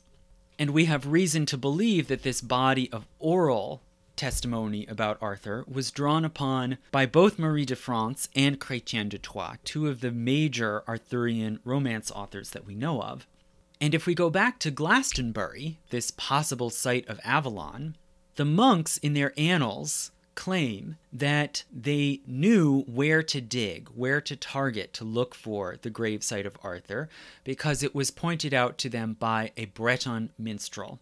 And 0.57 0.69
we 0.69 0.85
have 0.85 1.07
reason 1.07 1.45
to 1.47 1.57
believe 1.57 2.07
that 2.07 2.23
this 2.23 2.41
body 2.41 2.91
of 2.91 3.07
oral 3.19 3.81
testimony 4.21 4.85
about 4.85 5.17
Arthur 5.19 5.65
was 5.67 5.89
drawn 5.89 6.23
upon 6.23 6.77
by 6.91 7.07
both 7.07 7.39
Marie 7.39 7.65
de 7.65 7.75
France 7.75 8.29
and 8.35 8.59
Chrétien 8.59 9.09
de 9.09 9.17
Troyes, 9.17 9.57
two 9.63 9.87
of 9.87 10.01
the 10.01 10.11
major 10.11 10.83
Arthurian 10.87 11.59
romance 11.65 12.11
authors 12.11 12.51
that 12.51 12.63
we 12.63 12.75
know 12.75 13.01
of. 13.01 13.25
And 13.81 13.95
if 13.95 14.05
we 14.05 14.13
go 14.13 14.29
back 14.29 14.59
to 14.59 14.69
Glastonbury, 14.69 15.79
this 15.89 16.11
possible 16.11 16.69
site 16.69 17.09
of 17.09 17.19
Avalon, 17.23 17.95
the 18.35 18.45
monks 18.45 18.97
in 18.97 19.15
their 19.15 19.33
annals 19.39 20.11
claim 20.35 20.97
that 21.11 21.63
they 21.73 22.21
knew 22.27 22.81
where 22.81 23.23
to 23.23 23.41
dig, 23.41 23.89
where 23.95 24.21
to 24.21 24.35
target 24.35 24.93
to 24.93 25.03
look 25.03 25.33
for 25.33 25.77
the 25.81 25.89
gravesite 25.89 26.45
of 26.45 26.57
Arthur, 26.63 27.09
because 27.43 27.81
it 27.81 27.95
was 27.95 28.11
pointed 28.11 28.53
out 28.53 28.77
to 28.77 28.87
them 28.87 29.13
by 29.19 29.51
a 29.57 29.65
Breton 29.65 30.31
minstrel 30.37 30.99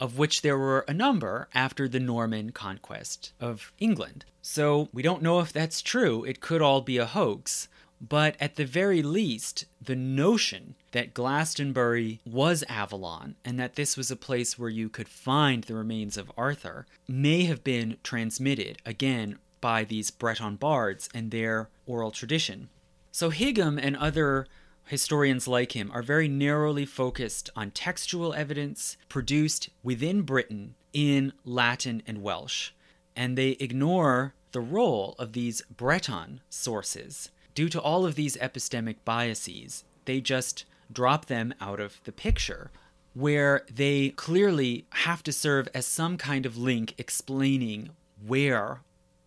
of 0.00 0.18
which 0.18 0.42
there 0.42 0.58
were 0.58 0.84
a 0.88 0.94
number 0.94 1.48
after 1.54 1.88
the 1.88 2.00
Norman 2.00 2.50
conquest 2.50 3.32
of 3.40 3.72
England. 3.78 4.24
So 4.42 4.88
we 4.92 5.02
don't 5.02 5.22
know 5.22 5.40
if 5.40 5.52
that's 5.52 5.82
true. 5.82 6.24
It 6.24 6.40
could 6.40 6.62
all 6.62 6.80
be 6.80 6.98
a 6.98 7.06
hoax. 7.06 7.68
But 8.00 8.36
at 8.38 8.54
the 8.54 8.64
very 8.64 9.02
least, 9.02 9.64
the 9.82 9.96
notion 9.96 10.76
that 10.92 11.14
Glastonbury 11.14 12.20
was 12.24 12.62
Avalon 12.68 13.34
and 13.44 13.58
that 13.58 13.74
this 13.74 13.96
was 13.96 14.10
a 14.10 14.16
place 14.16 14.56
where 14.56 14.70
you 14.70 14.88
could 14.88 15.08
find 15.08 15.64
the 15.64 15.74
remains 15.74 16.16
of 16.16 16.30
Arthur 16.36 16.86
may 17.08 17.44
have 17.44 17.64
been 17.64 17.96
transmitted, 18.04 18.78
again, 18.86 19.38
by 19.60 19.82
these 19.82 20.12
Breton 20.12 20.56
bards 20.56 21.08
and 21.12 21.32
their 21.32 21.70
oral 21.86 22.12
tradition. 22.12 22.68
So 23.10 23.30
Higham 23.30 23.78
and 23.78 23.96
other 23.96 24.46
historians 24.88 25.46
like 25.46 25.72
him 25.72 25.90
are 25.92 26.02
very 26.02 26.28
narrowly 26.28 26.84
focused 26.84 27.50
on 27.54 27.70
textual 27.70 28.34
evidence 28.34 28.96
produced 29.08 29.68
within 29.82 30.22
Britain 30.22 30.74
in 30.92 31.32
Latin 31.44 32.02
and 32.06 32.22
Welsh, 32.22 32.70
and 33.14 33.36
they 33.36 33.50
ignore 33.60 34.34
the 34.52 34.60
role 34.60 35.14
of 35.18 35.32
these 35.32 35.62
Breton 35.62 36.40
sources. 36.48 37.30
Due 37.54 37.68
to 37.68 37.80
all 37.80 38.06
of 38.06 38.14
these 38.14 38.36
epistemic 38.36 38.96
biases, 39.04 39.84
they 40.04 40.20
just 40.20 40.64
drop 40.90 41.26
them 41.26 41.52
out 41.60 41.80
of 41.80 42.00
the 42.04 42.12
picture, 42.12 42.70
where 43.14 43.66
they 43.72 44.10
clearly 44.10 44.86
have 44.90 45.22
to 45.24 45.32
serve 45.32 45.68
as 45.74 45.84
some 45.86 46.16
kind 46.16 46.46
of 46.46 46.56
link 46.56 46.94
explaining 46.98 47.90
where 48.24 48.80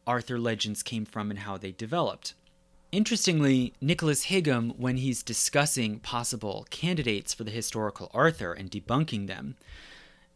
Arthur 0.08 0.40
legends 0.40 0.82
came 0.82 1.06
from 1.06 1.30
and 1.30 1.40
how 1.40 1.58
they 1.58 1.72
developed. 1.72 2.34
Interestingly, 2.92 3.74
Nicholas 3.80 4.26
Higham, 4.26 4.72
when 4.72 4.98
he's 4.98 5.24
discussing 5.24 6.00
possible 6.00 6.68
candidates 6.70 7.34
for 7.34 7.46
the 7.46 7.52
historical 7.52 8.12
Arthur 8.14 8.52
and 8.52 8.70
debunking 8.70 9.28
them, 9.28 9.56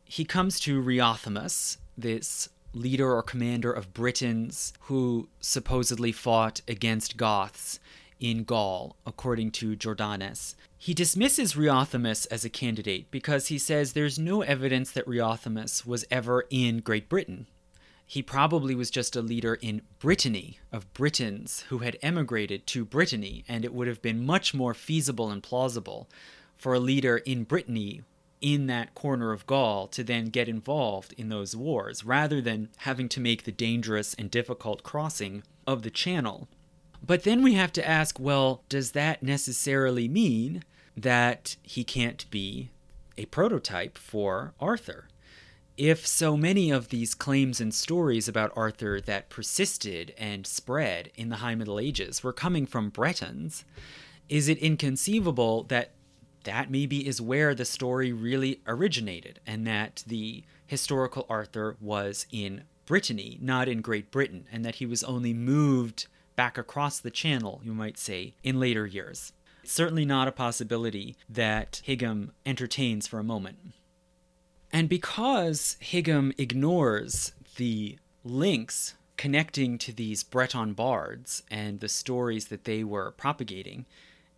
he 0.06 0.24
comes 0.24 0.58
to 0.62 0.82
Riothamus, 0.82 1.78
this 1.98 2.48
leader 2.72 3.12
or 3.12 3.22
commander 3.22 3.74
of 3.74 3.94
Britons 3.94 4.72
who 4.82 5.28
supposedly 5.42 6.14
fought 6.14 6.62
against 6.66 7.18
Goths 7.18 7.80
in 8.22 8.46
Gaul, 8.46 8.96
according 9.06 9.52
to 9.52 9.76
Jordanes. 9.76 10.56
He 10.78 10.94
dismisses 10.94 11.58
Riothamus 11.58 12.26
as 12.28 12.46
a 12.46 12.50
candidate 12.50 13.12
because 13.12 13.48
he 13.48 13.58
says 13.58 13.92
there's 13.92 14.18
no 14.18 14.44
evidence 14.44 14.92
that 14.92 15.08
Riothamus 15.08 15.86
was 15.86 16.06
ever 16.10 16.46
in 16.50 16.80
Great 16.80 17.10
Britain 17.10 17.48
he 18.06 18.22
probably 18.22 18.76
was 18.76 18.92
just 18.92 19.16
a 19.16 19.22
leader 19.22 19.56
in 19.56 19.82
Brittany 20.00 20.60
of 20.72 20.94
Britons 20.94 21.66
who 21.70 21.80
had 21.80 21.98
emigrated 22.02 22.68
to 22.68 22.86
Brittany, 22.86 23.44
and 23.48 23.66
it 23.66 23.74
would 23.74 23.88
have 23.88 24.02
been 24.02 24.26
much 24.26 24.54
more 24.54 24.74
feasible 24.74 25.32
and 25.32 25.42
plausible 25.42 26.08
for 26.56 26.74
a 26.74 26.80
leader 26.80 27.18
in 27.18 27.44
Brittany 27.44 28.04
in 28.42 28.68
that 28.68 28.94
corner 28.94 29.32
of 29.32 29.48
Gaul 29.48 29.88
to 29.88 30.04
then 30.04 30.26
get 30.26 30.48
involved 30.48 31.14
in 31.18 31.30
those 31.30 31.56
wars 31.56 32.04
rather 32.04 32.42
than 32.42 32.70
having 32.78 33.10
to 33.10 33.20
make 33.20 33.44
the 33.44 33.52
dangerous 33.52 34.14
and 34.14 34.30
difficult 34.30 34.84
crossing 34.84 35.42
of 35.66 35.82
the 35.82 35.90
channel. 35.90 36.48
But 37.04 37.24
then 37.24 37.42
we 37.42 37.54
have 37.56 37.74
to 37.74 37.88
ask 37.88 38.20
well, 38.20 38.64
does 38.70 38.92
that 38.92 39.24
necessarily 39.24 40.08
mean 40.08 40.64
that 40.96 41.56
he 41.64 41.84
can't 41.84 42.30
be 42.30 42.70
a 43.18 43.26
prototype 43.26 43.98
for 43.98 44.54
Arthur? 44.60 45.08
If 45.78 46.08
so 46.08 46.38
many 46.38 46.72
of 46.72 46.90
these 46.90 47.14
claims 47.14 47.60
and 47.60 47.74
stories 47.74 48.28
about 48.28 48.54
Arthur 48.56 49.02
that 49.02 49.30
persisted 49.30 50.14
and 50.18 50.48
spread 50.48 51.12
in 51.16 51.30
the 51.30 51.38
High 51.38 51.56
Middle 51.56 51.80
Ages 51.80 52.24
were 52.24 52.34
coming 52.34 52.66
from 52.66 52.90
Bretons, 52.90 53.66
is 54.30 54.48
it 54.48 54.58
inconceivable 54.60 55.64
that 55.64 55.92
that 56.46 56.70
maybe 56.70 57.08
is 57.08 57.20
where 57.20 57.56
the 57.56 57.66
story 57.66 58.14
really 58.14 58.62
originated 58.68 59.40
and 59.48 59.66
that 59.66 60.04
the 60.06 60.44
historical 60.68 61.26
Arthur 61.28 61.76
was 61.82 62.28
in 62.32 62.64
Brittany, 62.86 63.40
not 63.42 63.68
in 63.68 63.82
Great 63.82 64.12
Britain, 64.12 64.46
and 64.52 64.64
that 64.64 64.76
he 64.76 64.86
was 64.86 65.04
only 65.04 65.34
moved 65.34 66.06
back 66.36 66.58
across 66.58 67.00
the 67.00 67.10
channel, 67.10 67.62
you 67.64 67.74
might 67.74 67.98
say, 67.98 68.36
in 68.44 68.60
later 68.60 68.86
years? 68.86 69.34
Certainly 69.64 70.06
not 70.06 70.28
a 70.28 70.32
possibility 70.32 71.16
that 71.28 71.82
Higham 71.88 72.32
entertains 72.46 73.08
for 73.08 73.20
a 73.20 73.24
moment. 73.24 73.58
And 74.76 74.90
because 74.90 75.78
Higham 75.82 76.34
ignores 76.38 77.32
the 77.56 77.98
links 78.26 78.96
connecting 79.16 79.78
to 79.78 79.94
these 79.94 80.22
Breton 80.22 80.74
bards 80.74 81.44
and 81.50 81.80
the 81.80 81.88
stories 81.88 82.48
that 82.48 82.66
they 82.66 82.84
were 82.84 83.12
propagating, 83.12 83.86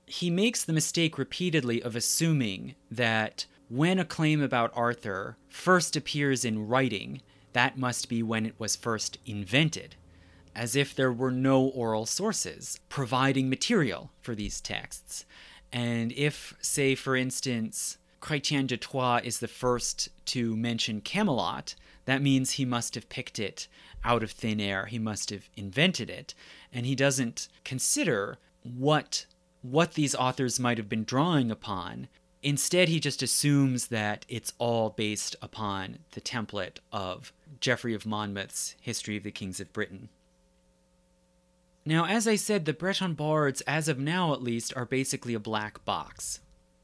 he 0.06 0.30
makes 0.30 0.64
the 0.64 0.74
mistake 0.74 1.18
repeatedly 1.18 1.82
of 1.82 1.96
assuming 1.96 2.76
that 2.92 3.48
when 3.68 3.98
a 3.98 4.06
claim 4.06 4.40
about 4.40 4.72
Arthur 4.76 5.38
first 5.50 5.96
appears 5.96 6.46
in 6.46 6.68
writing, 6.68 7.24
that 7.54 7.80
must 7.80 8.08
be 8.08 8.22
when 8.22 8.46
it 8.46 8.60
was 8.60 8.76
first 8.76 9.18
invented, 9.26 9.96
as 10.56 10.76
if 10.76 10.94
there 10.94 11.12
were 11.12 11.32
no 11.32 11.64
oral 11.66 12.06
sources 12.06 12.80
providing 12.90 13.50
material 13.50 14.12
for 14.22 14.36
these 14.36 14.62
texts. 14.62 15.26
And 15.74 16.12
if, 16.12 16.54
say, 16.62 16.94
for 16.94 17.16
instance, 17.16 17.98
Chrétien 18.28 18.68
de 18.68 18.76
Troyes 18.76 19.24
is 19.24 19.40
the 19.40 19.48
first 19.48 20.10
to 20.26 20.54
mention 20.58 21.00
Camelot, 21.00 21.76
that 22.04 22.22
means 22.22 22.52
he 22.52 22.66
must 22.66 22.96
have 22.96 23.08
picked 23.08 23.40
it 23.40 23.70
out 24.04 24.22
of 24.22 24.32
thin 24.32 24.60
air. 24.60 24.88
He 24.88 25.00
must 25.00 25.30
have 25.30 25.50
invented 25.56 26.10
it. 26.10 26.34
And 26.74 26.86
he 26.86 26.94
doesn't 26.94 27.48
consider 27.64 28.38
what 28.64 29.26
what 29.62 29.94
these 29.94 30.14
authors 30.16 30.60
might 30.60 30.78
have 30.78 30.90
been 30.90 31.06
drawing 31.06 31.50
upon. 31.52 32.10
Instead, 32.44 32.90
he 32.90 33.00
just 33.00 33.24
assumes 33.24 33.88
that 33.88 34.26
it's 34.28 34.54
all 34.58 34.90
based 34.90 35.36
upon 35.42 36.00
the 36.12 36.22
template 36.22 36.80
of 36.92 37.32
Geoffrey 37.62 37.94
of 37.94 38.06
Monmouth's 38.06 38.76
History 38.82 39.18
of 39.18 39.24
the 39.24 39.32
Kings 39.32 39.60
of 39.60 39.74
Britain. 39.74 40.10
Now, 41.86 42.06
as 42.06 42.28
I 42.28 42.36
said, 42.36 42.66
the 42.66 42.74
Breton 42.74 43.14
bards, 43.14 43.62
as 43.62 43.88
of 43.88 44.00
now 44.00 44.34
at 44.34 44.44
least, 44.44 44.74
are 44.76 44.86
basically 44.86 45.34
a 45.34 45.40
black 45.40 45.84
box. 45.86 46.42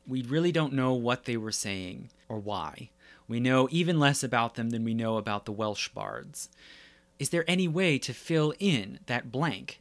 We 0.08 0.22
really 0.24 0.52
don't 0.52 0.74
know 0.74 0.94
what 0.94 1.26
they 1.26 1.38
were 1.38 1.52
saying 1.52 2.10
or 2.28 2.40
why. 2.40 2.90
We 3.28 3.40
know 3.40 3.68
even 3.72 4.00
less 4.00 4.24
about 4.24 4.56
them 4.56 4.70
than 4.72 4.84
we 4.84 4.94
know 4.94 5.18
about 5.18 5.46
the 5.46 5.52
Welsh 5.52 5.90
bards. 5.90 6.50
Is 7.20 7.30
there 7.30 7.46
any 7.48 7.68
way 7.68 7.98
to 8.00 8.14
fill 8.14 8.54
in 8.60 9.00
that 9.06 9.32
blank? 9.32 9.80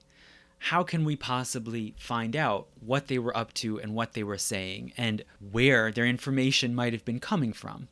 how 0.67 0.85
can 0.85 1.05
we 1.05 1.17
possibly 1.17 1.93
find 1.99 2.37
out 2.37 2.69
what 2.81 3.09
they 3.09 3.19
were 3.19 3.37
up 3.37 3.53
to 3.53 3.81
and 3.81 3.95
what 3.95 4.13
they 4.13 4.23
were 4.23 4.39
saying 4.39 4.93
and 4.97 5.25
where 5.51 5.91
their 5.91 6.07
information 6.07 6.73
might 6.73 6.93
have 6.93 7.05
been 7.05 7.19
coming 7.19 7.53
from? 7.53 7.89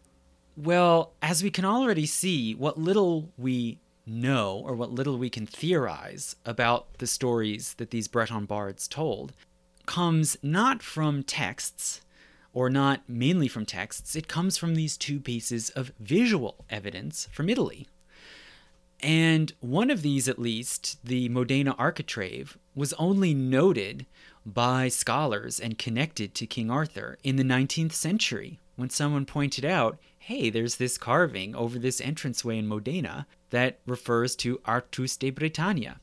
Well, 0.56 1.12
as 1.20 1.42
we 1.42 1.50
can 1.50 1.64
already 1.64 2.06
see, 2.06 2.54
what 2.54 2.78
little 2.78 3.32
we 3.36 3.80
know 4.06 4.62
or 4.64 4.76
what 4.76 4.92
little 4.92 5.18
we 5.18 5.28
can 5.28 5.46
theorize 5.46 6.36
about 6.46 6.98
the 6.98 7.08
stories 7.08 7.74
that 7.74 7.90
these 7.90 8.06
Breton 8.06 8.44
bards 8.44 8.86
told 8.86 9.32
comes 9.86 10.36
not 10.40 10.80
from 10.80 11.24
texts 11.24 12.02
or 12.52 12.70
not 12.70 13.08
mainly 13.08 13.48
from 13.48 13.64
texts, 13.64 14.16
it 14.16 14.28
comes 14.28 14.56
from 14.56 14.74
these 14.74 14.96
two 14.96 15.20
pieces 15.20 15.70
of 15.70 15.92
visual 16.00 16.64
evidence 16.68 17.28
from 17.32 17.48
Italy. 17.48 17.86
And 19.02 19.52
one 19.60 19.90
of 19.90 20.02
these, 20.02 20.28
at 20.28 20.38
least, 20.38 20.98
the 21.02 21.28
Modena 21.28 21.72
architrave, 21.78 22.58
was 22.74 22.92
only 22.94 23.32
noted 23.32 24.06
by 24.44 24.88
scholars 24.88 25.58
and 25.58 25.78
connected 25.78 26.34
to 26.34 26.46
King 26.46 26.70
Arthur 26.70 27.18
in 27.22 27.36
the 27.36 27.42
19th 27.42 27.92
century 27.92 28.58
when 28.76 28.90
someone 28.90 29.26
pointed 29.26 29.64
out 29.64 29.98
hey, 30.24 30.50
there's 30.50 30.76
this 30.76 30.98
carving 30.98 31.56
over 31.56 31.78
this 31.78 31.98
entranceway 31.98 32.58
in 32.58 32.68
Modena 32.68 33.26
that 33.48 33.80
refers 33.86 34.36
to 34.36 34.60
Artus 34.64 35.16
de 35.16 35.30
Bretagne. 35.30 35.94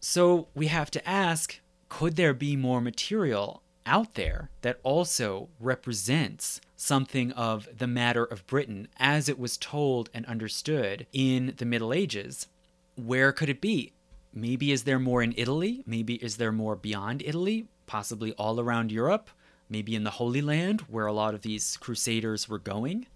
So 0.00 0.48
we 0.54 0.66
have 0.66 0.90
to 0.92 1.08
ask 1.08 1.58
could 1.88 2.16
there 2.16 2.34
be 2.34 2.54
more 2.54 2.80
material 2.80 3.61
out 3.86 4.14
there 4.14 4.50
that 4.62 4.80
also 4.82 5.48
represents 5.60 6.60
something 6.76 7.32
of 7.32 7.68
the 7.76 7.86
matter 7.86 8.24
of 8.24 8.46
Britain 8.46 8.88
as 8.98 9.28
it 9.28 9.38
was 9.38 9.56
told 9.56 10.10
and 10.12 10.26
understood 10.26 11.06
in 11.12 11.54
the 11.56 11.64
Middle 11.64 11.92
Ages? 11.92 12.48
Where 12.96 13.32
could 13.32 13.48
it 13.48 13.60
be? 13.60 13.92
Maybe 14.34 14.72
is 14.72 14.84
there 14.84 14.98
more 14.98 15.22
in 15.22 15.34
Italy? 15.36 15.82
Maybe 15.86 16.14
is 16.14 16.36
there 16.36 16.52
more 16.52 16.76
beyond 16.76 17.22
Italy? 17.22 17.66
Possibly 17.86 18.32
all 18.34 18.58
around 18.58 18.90
Europe? 18.90 19.30
Maybe 19.68 19.94
in 19.94 20.04
the 20.04 20.10
Holy 20.10 20.42
Land 20.42 20.82
where 20.82 21.06
a 21.06 21.12
lot 21.12 21.34
of 21.34 21.42
these 21.42 21.76
crusaders 21.76 22.48
were 22.48 22.58
going? 22.58 23.06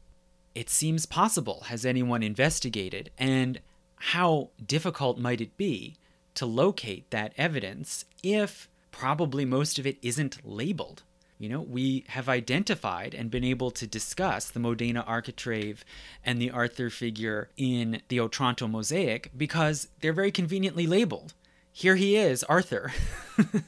It 0.54 0.70
seems 0.70 1.06
possible. 1.06 1.64
Has 1.66 1.84
anyone 1.84 2.22
investigated? 2.22 3.10
And 3.18 3.60
how 3.96 4.50
difficult 4.64 5.18
might 5.18 5.40
it 5.40 5.56
be 5.56 5.96
to 6.34 6.46
locate 6.46 7.10
that 7.10 7.32
evidence 7.36 8.04
if 8.22 8.68
probably 8.98 9.44
most 9.44 9.78
of 9.78 9.86
it 9.86 9.98
isn't 10.00 10.38
labeled? 10.44 11.02
You 11.38 11.50
know, 11.50 11.60
we 11.60 12.04
have 12.08 12.30
identified 12.30 13.14
and 13.14 13.30
been 13.30 13.44
able 13.44 13.70
to 13.72 13.86
discuss 13.86 14.48
the 14.48 14.58
Modena 14.58 15.02
architrave 15.02 15.84
and 16.24 16.40
the 16.40 16.50
Arthur 16.50 16.88
figure 16.88 17.50
in 17.58 18.00
the 18.08 18.20
Otranto 18.20 18.66
mosaic 18.66 19.30
because 19.36 19.88
they're 20.00 20.14
very 20.14 20.30
conveniently 20.32 20.86
labeled. 20.86 21.34
Here 21.72 21.96
he 21.96 22.16
is, 22.16 22.42
Arthur. 22.44 22.90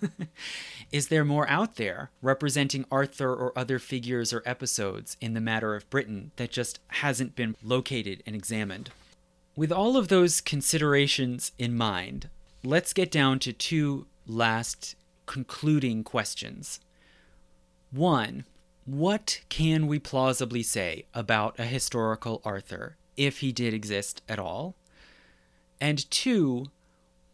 Is 0.93 1.09
there 1.09 1.27
more 1.27 1.47
out 1.51 1.77
there 1.77 2.11
representing 2.23 2.87
Arthur 2.91 3.35
or 3.35 3.53
other 3.55 3.79
figures 3.79 4.33
or 4.33 4.43
episodes 4.47 5.19
in 5.21 5.35
the 5.35 5.43
matter 5.43 5.75
of 5.75 5.91
Britain 5.91 6.31
that 6.37 6.51
just 6.51 6.81
hasn't 6.89 7.37
been 7.37 7.55
located 7.63 8.23
and 8.25 8.35
examined? 8.35 8.89
With 9.55 9.73
all 9.73 9.99
of 9.99 10.09
those 10.09 10.41
considerations 10.41 11.53
in 11.59 11.77
mind, 11.77 12.31
let's 12.65 12.95
get 12.95 13.11
down 13.11 13.41
to 13.41 13.53
two 13.53 14.07
last 14.27 14.97
concluding 15.29 16.03
questions. 16.03 16.81
One, 17.93 18.45
what 18.85 19.43
can 19.49 19.87
we 19.87 19.99
plausibly 19.99 20.63
say 20.63 21.05
about 21.15 21.61
a 21.61 21.65
historical 21.65 22.41
Arthur 22.45 22.97
if 23.17 23.39
he 23.39 23.53
did 23.53 23.73
exist 23.75 24.23
at 24.29 24.39
all? 24.39 24.75
And 25.81 26.11
two, 26.11 26.67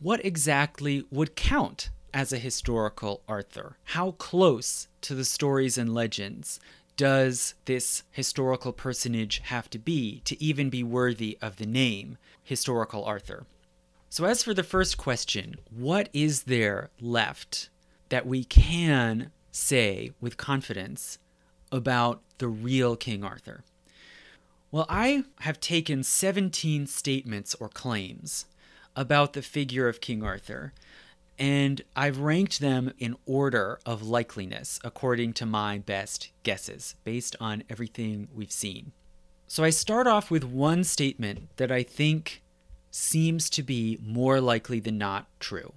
what 0.01 0.25
exactly 0.25 1.05
would 1.11 1.37
count 1.37 1.91
as 2.13 2.33
a 2.33 2.39
historical 2.39 3.23
Arthur? 3.29 3.79
How 3.85 4.11
close 4.13 4.89
to 5.03 5.15
the 5.15 5.25
stories 5.25 5.79
and 5.79 5.95
legends 5.95 6.61
does 6.97 7.55
this 7.65 8.03
historical 8.11 8.73
personage 8.73 9.41
have 9.45 9.71
to 9.71 9.79
be 9.79 10.21
to 10.25 10.41
even 10.43 10.71
be 10.71 10.83
worthy 10.83 11.39
of 11.41 11.57
the 11.57 11.67
name 11.67 12.19
historical 12.43 13.05
Arthur? 13.05 13.47
So, 14.11 14.25
as 14.25 14.45
for 14.45 14.55
the 14.55 14.63
first 14.63 14.97
question, 14.97 15.57
what 15.71 16.09
is 16.13 16.45
there 16.45 16.91
left 17.01 17.69
that 18.15 18.29
we 18.29 18.45
can 18.45 19.33
say 19.51 20.13
with 20.21 20.37
confidence 20.37 21.19
about 21.73 22.23
the 22.39 22.47
real 22.47 22.95
King 22.95 23.25
Arthur? 23.25 23.65
Well, 24.71 24.87
I 24.89 25.25
have 25.41 25.59
taken 25.59 26.05
17 26.05 26.87
statements 26.87 27.57
or 27.57 27.69
claims 27.69 28.47
about 28.95 29.33
the 29.33 29.43
figure 29.43 29.89
of 29.89 30.01
King 30.01 30.23
Arthur 30.23 30.73
and 31.41 31.83
I've 31.97 32.21
ranked 32.21 32.61
them 32.61 32.93
in 33.01 33.17
order 33.27 33.81
of 33.85 34.03
likeliness 34.03 34.79
according 34.85 35.33
to 35.33 35.45
my 35.47 35.79
best 35.79 36.31
guesses 36.45 36.95
based 37.03 37.35
on 37.41 37.65
everything 37.69 38.29
we've 38.33 38.53
seen. 38.53 38.93
So 39.49 39.65
I 39.65 39.71
start 39.71 40.07
off 40.07 40.31
with 40.31 40.45
one 40.45 40.85
statement 40.85 41.49
that 41.57 41.73
I 41.73 41.83
think 41.83 42.45
seems 42.93 43.51
to 43.51 43.65
be 43.65 43.99
more 44.01 44.41
likely 44.41 44.79
than 44.79 44.99
not 44.99 45.27
true. 45.41 45.73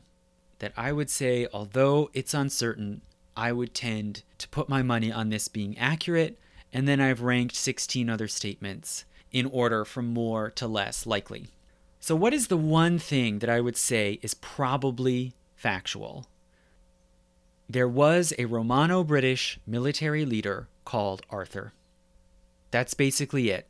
That 0.60 0.74
I 0.76 0.92
would 0.92 1.10
say, 1.10 1.48
although 1.54 2.10
it's 2.14 2.34
uncertain, 2.34 3.02
I 3.36 3.52
would 3.52 3.74
tend 3.74 4.24
to 4.40 4.50
put 4.50 4.70
my 4.70 4.82
money 4.82 5.12
on 5.12 5.30
this 5.30 5.48
being 5.48 5.78
accurate, 5.78 6.40
and 6.74 6.88
then 6.88 7.00
I've 7.00 7.22
ranked 7.22 7.56
16 7.56 8.10
other 8.10 8.28
statements 8.28 9.06
in 9.32 9.46
order 9.46 9.86
from 9.86 10.08
more 10.08 10.50
to 10.52 10.68
less 10.68 11.06
likely. 11.06 11.50
So, 12.00 12.16
what 12.16 12.34
is 12.34 12.48
the 12.48 12.58
one 12.58 12.98
thing 12.98 13.40
that 13.40 13.50
I 13.50 13.62
would 13.62 13.78
say 13.78 14.20
is 14.22 14.34
probably 14.34 15.34
factual. 15.58 16.26
There 17.70 17.90
was 17.90 18.34
a 18.38 18.46
Romano 18.46 19.04
British 19.04 19.60
military 19.68 20.24
leader 20.24 20.70
called 20.86 21.24
Arthur. 21.30 21.74
That's 22.72 22.94
basically 22.94 23.50
it. 23.50 23.68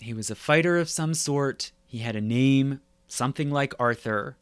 He 0.00 0.14
was 0.14 0.30
a 0.30 0.36
fighter 0.36 0.78
of 0.78 0.88
some 0.88 1.14
sort, 1.14 1.72
he 1.86 1.98
had 1.98 2.14
a 2.14 2.20
name, 2.20 2.80
something 3.08 3.50
like 3.50 3.74
Arthur, 3.78 4.36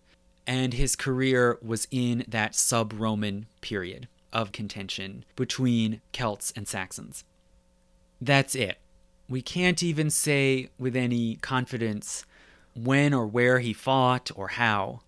and 0.48 0.72
his 0.72 0.96
career 0.96 1.58
was 1.60 1.86
in 1.90 2.24
that 2.26 2.54
sub 2.54 2.94
Roman 2.94 3.46
period 3.60 4.08
of 4.32 4.50
contention 4.50 5.26
between 5.36 6.00
Celts 6.12 6.54
and 6.56 6.66
Saxons. 6.66 7.22
That's 8.18 8.54
it. 8.54 8.78
We 9.28 9.42
can't 9.42 9.82
even 9.82 10.08
say 10.08 10.70
with 10.78 10.96
any 10.96 11.36
confidence 11.36 12.24
when 12.74 13.12
or 13.12 13.26
where 13.26 13.58
he 13.58 13.74
fought 13.74 14.30
or 14.34 14.48
how. 14.48 15.02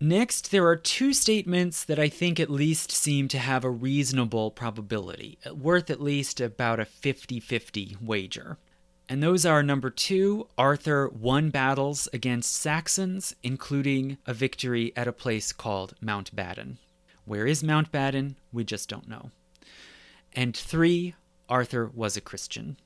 Next, 0.00 0.52
there 0.52 0.68
are 0.68 0.76
two 0.76 1.12
statements 1.12 1.82
that 1.84 1.98
I 1.98 2.08
think 2.08 2.38
at 2.38 2.48
least 2.48 2.92
seem 2.92 3.26
to 3.28 3.38
have 3.38 3.64
a 3.64 3.70
reasonable 3.70 4.52
probability, 4.52 5.38
worth 5.52 5.90
at 5.90 6.00
least 6.00 6.40
about 6.40 6.78
a 6.78 6.84
50 6.84 7.40
50 7.40 7.96
wager. 8.00 8.56
And 9.08 9.22
those 9.22 9.46
are 9.46 9.62
number 9.62 9.88
two, 9.88 10.48
Arthur 10.58 11.08
won 11.08 11.48
battles 11.48 12.08
against 12.12 12.54
Saxons, 12.54 13.34
including 13.42 14.18
a 14.26 14.34
victory 14.34 14.92
at 14.94 15.08
a 15.08 15.12
place 15.12 15.50
called 15.52 15.94
Mount 16.00 16.36
Badon. 16.36 16.76
Where 17.24 17.46
is 17.46 17.64
Mount 17.64 17.90
Badon? 17.90 18.34
We 18.52 18.64
just 18.64 18.88
don't 18.88 19.08
know. 19.08 19.30
And 20.34 20.54
three, 20.54 21.14
Arthur 21.48 21.90
was 21.94 22.16
a 22.16 22.20
Christian. 22.20 22.76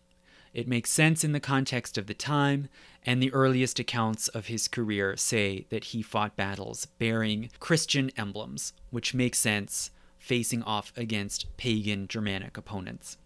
It 0.54 0.68
makes 0.68 0.90
sense 0.90 1.24
in 1.24 1.32
the 1.32 1.40
context 1.40 1.98
of 1.98 2.06
the 2.06 2.14
time, 2.14 2.68
and 3.04 3.20
the 3.20 3.32
earliest 3.32 3.80
accounts 3.80 4.28
of 4.28 4.46
his 4.46 4.68
career 4.68 5.16
say 5.16 5.66
that 5.70 5.84
he 5.84 6.02
fought 6.02 6.36
battles 6.36 6.86
bearing 6.86 7.50
Christian 7.58 8.10
emblems, 8.16 8.72
which 8.90 9.14
makes 9.14 9.38
sense 9.38 9.90
facing 10.18 10.62
off 10.62 10.92
against 10.96 11.56
pagan 11.56 12.06
Germanic 12.06 12.56
opponents. 12.56 13.16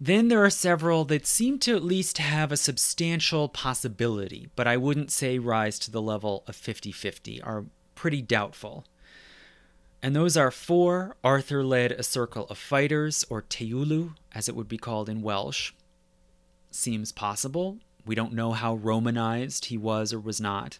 Then 0.00 0.28
there 0.28 0.44
are 0.44 0.50
several 0.50 1.04
that 1.06 1.26
seem 1.26 1.58
to 1.60 1.74
at 1.74 1.82
least 1.82 2.18
have 2.18 2.52
a 2.52 2.56
substantial 2.56 3.48
possibility, 3.48 4.48
but 4.54 4.68
I 4.68 4.76
wouldn't 4.76 5.10
say 5.10 5.38
rise 5.38 5.78
to 5.80 5.90
the 5.90 6.02
level 6.02 6.44
of 6.46 6.54
50 6.54 6.92
50, 6.92 7.42
are 7.42 7.64
pretty 7.96 8.22
doubtful. 8.22 8.84
And 10.00 10.14
those 10.14 10.36
are 10.36 10.52
four 10.52 11.16
Arthur 11.24 11.64
led 11.64 11.90
a 11.90 12.04
circle 12.04 12.46
of 12.48 12.58
fighters, 12.58 13.24
or 13.28 13.42
Teulu, 13.42 14.14
as 14.32 14.48
it 14.48 14.54
would 14.54 14.68
be 14.68 14.78
called 14.78 15.08
in 15.08 15.22
Welsh, 15.22 15.72
seems 16.70 17.10
possible. 17.10 17.78
We 18.06 18.14
don't 18.14 18.32
know 18.32 18.52
how 18.52 18.76
Romanized 18.76 19.66
he 19.66 19.76
was 19.76 20.12
or 20.12 20.20
was 20.20 20.40
not. 20.40 20.78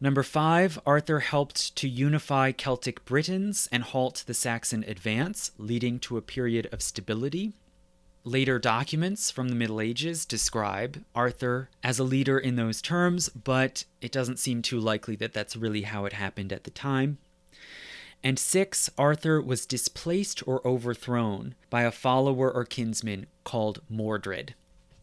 Number 0.00 0.24
five, 0.24 0.80
Arthur 0.84 1.20
helped 1.20 1.76
to 1.76 1.88
unify 1.88 2.50
Celtic 2.50 3.04
Britons 3.04 3.68
and 3.70 3.84
halt 3.84 4.24
the 4.26 4.34
Saxon 4.34 4.84
advance, 4.88 5.52
leading 5.56 6.00
to 6.00 6.16
a 6.16 6.22
period 6.22 6.68
of 6.72 6.82
stability. 6.82 7.52
Later 8.24 8.58
documents 8.58 9.30
from 9.30 9.48
the 9.48 9.54
Middle 9.54 9.80
Ages 9.80 10.24
describe 10.24 11.02
Arthur 11.14 11.70
as 11.82 11.98
a 11.98 12.04
leader 12.04 12.38
in 12.38 12.54
those 12.54 12.80
terms, 12.80 13.28
but 13.30 13.84
it 14.00 14.12
doesn't 14.12 14.38
seem 14.38 14.62
too 14.62 14.78
likely 14.78 15.16
that 15.16 15.32
that's 15.32 15.56
really 15.56 15.82
how 15.82 16.04
it 16.04 16.12
happened 16.12 16.52
at 16.52 16.62
the 16.62 16.70
time. 16.70 17.18
And 18.22 18.38
six, 18.38 18.88
Arthur 18.96 19.42
was 19.42 19.66
displaced 19.66 20.46
or 20.46 20.64
overthrown 20.64 21.56
by 21.68 21.82
a 21.82 21.90
follower 21.90 22.48
or 22.48 22.64
kinsman 22.64 23.26
called 23.42 23.80
Mordred. 23.88 24.54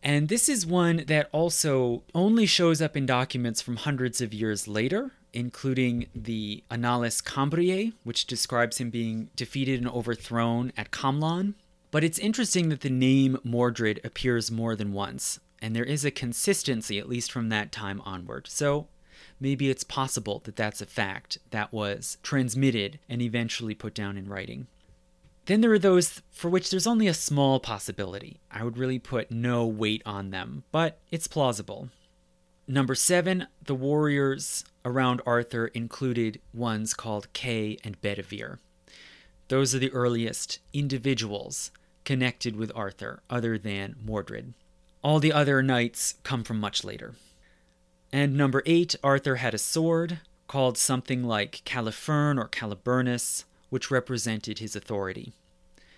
And 0.01 0.29
this 0.29 0.47
is 0.47 0.65
one 0.65 1.03
that 1.07 1.27
also 1.33 2.03
only 2.15 2.45
shows 2.45 2.81
up 2.81 2.95
in 2.95 3.05
documents 3.05 3.61
from 3.61 3.75
hundreds 3.75 4.21
of 4.21 4.33
years 4.33 4.65
later 4.65 5.11
including 5.33 6.07
the 6.15 6.63
Annales 6.71 7.21
Cambriae, 7.21 7.93
which 8.03 8.25
describes 8.25 8.77
him 8.77 8.89
being 8.89 9.29
defeated 9.35 9.79
and 9.79 9.89
overthrown 9.89 10.71
at 10.77 10.91
Camlann. 10.91 11.53
But 11.91 12.03
it's 12.03 12.19
interesting 12.19 12.69
that 12.69 12.81
the 12.81 12.89
name 12.89 13.39
Mordred 13.43 13.99
appears 14.03 14.51
more 14.51 14.75
than 14.75 14.93
once, 14.93 15.39
and 15.59 15.75
there 15.75 15.83
is 15.83 16.05
a 16.05 16.11
consistency, 16.11 16.99
at 16.99 17.09
least 17.09 17.31
from 17.31 17.49
that 17.49 17.71
time 17.71 18.01
onward. 18.05 18.47
So 18.47 18.87
maybe 19.39 19.69
it's 19.69 19.83
possible 19.83 20.41
that 20.45 20.55
that's 20.55 20.81
a 20.81 20.85
fact 20.85 21.39
that 21.49 21.73
was 21.73 22.17
transmitted 22.21 22.99
and 23.09 23.21
eventually 23.21 23.73
put 23.73 23.95
down 23.95 24.17
in 24.17 24.29
writing. 24.29 24.67
Then 25.47 25.61
there 25.61 25.71
are 25.71 25.79
those 25.79 26.21
for 26.29 26.47
which 26.47 26.69
there's 26.69 26.85
only 26.85 27.07
a 27.07 27.13
small 27.13 27.59
possibility. 27.59 28.39
I 28.51 28.63
would 28.63 28.77
really 28.77 28.99
put 28.99 29.31
no 29.31 29.65
weight 29.65 30.03
on 30.05 30.29
them, 30.29 30.63
but 30.71 30.99
it's 31.09 31.27
plausible. 31.27 31.89
Number 32.67 32.93
seven, 32.93 33.47
the 33.65 33.73
warriors 33.73 34.63
around 34.85 35.23
Arthur 35.25 35.67
included 35.67 36.39
ones 36.53 36.93
called 36.93 37.33
Kay 37.33 37.79
and 37.83 37.99
Bedivere. 37.99 38.59
Those 39.47 39.73
are 39.73 39.79
the 39.79 39.91
earliest 39.91 40.59
individuals 40.71 41.71
connected 42.09 42.55
with 42.55 42.71
Arthur, 42.73 43.21
other 43.29 43.55
than 43.55 43.95
Mordred. 44.03 44.55
All 45.03 45.19
the 45.19 45.31
other 45.31 45.61
knights 45.61 46.15
come 46.23 46.43
from 46.43 46.59
much 46.59 46.83
later. 46.83 47.13
And 48.11 48.35
number 48.35 48.63
eight, 48.65 48.95
Arthur 49.03 49.35
had 49.35 49.53
a 49.53 49.59
sword 49.59 50.17
called 50.47 50.75
something 50.75 51.23
like 51.23 51.61
Califern 51.65 52.39
or 52.39 52.47
Caliburnus, 52.47 53.43
which 53.69 53.91
represented 53.91 54.57
his 54.57 54.75
authority. 54.75 55.33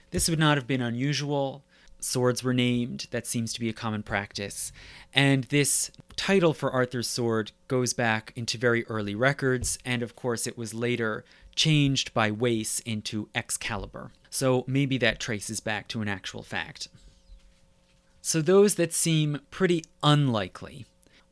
This 0.10 0.28
would 0.28 0.38
not 0.38 0.58
have 0.58 0.68
been 0.68 0.82
unusual. 0.82 1.64
Swords 2.02 2.44
were 2.44 2.54
named, 2.54 3.08
that 3.12 3.26
seems 3.26 3.54
to 3.54 3.62
be 3.62 3.70
a 3.70 3.74
common 3.74 4.04
practice. 4.04 4.74
And 5.14 5.46
this 5.46 5.92
title 6.18 6.54
for 6.54 6.72
Arthur's 6.72 7.08
sword 7.08 7.54
goes 7.70 7.94
back 7.94 8.34
into 8.36 8.58
very 8.58 8.84
early 8.88 9.16
records, 9.16 9.80
and 9.86 10.04
of 10.04 10.18
course, 10.18 10.46
it 10.46 10.58
was 10.58 10.74
later 10.74 11.24
changed 11.56 12.14
by 12.14 12.32
Wace 12.32 12.80
into 12.82 13.30
Excalibur. 13.36 14.12
So 14.30 14.64
maybe 14.68 14.98
that 15.00 15.20
traces 15.20 15.60
back 15.60 15.88
to 15.90 16.02
an 16.02 16.08
actual 16.08 16.44
fact. 16.44 16.88
So, 18.24 18.40
those 18.40 18.76
that 18.76 18.94
seem 18.94 19.40
pretty 19.50 19.84
unlikely 20.04 20.86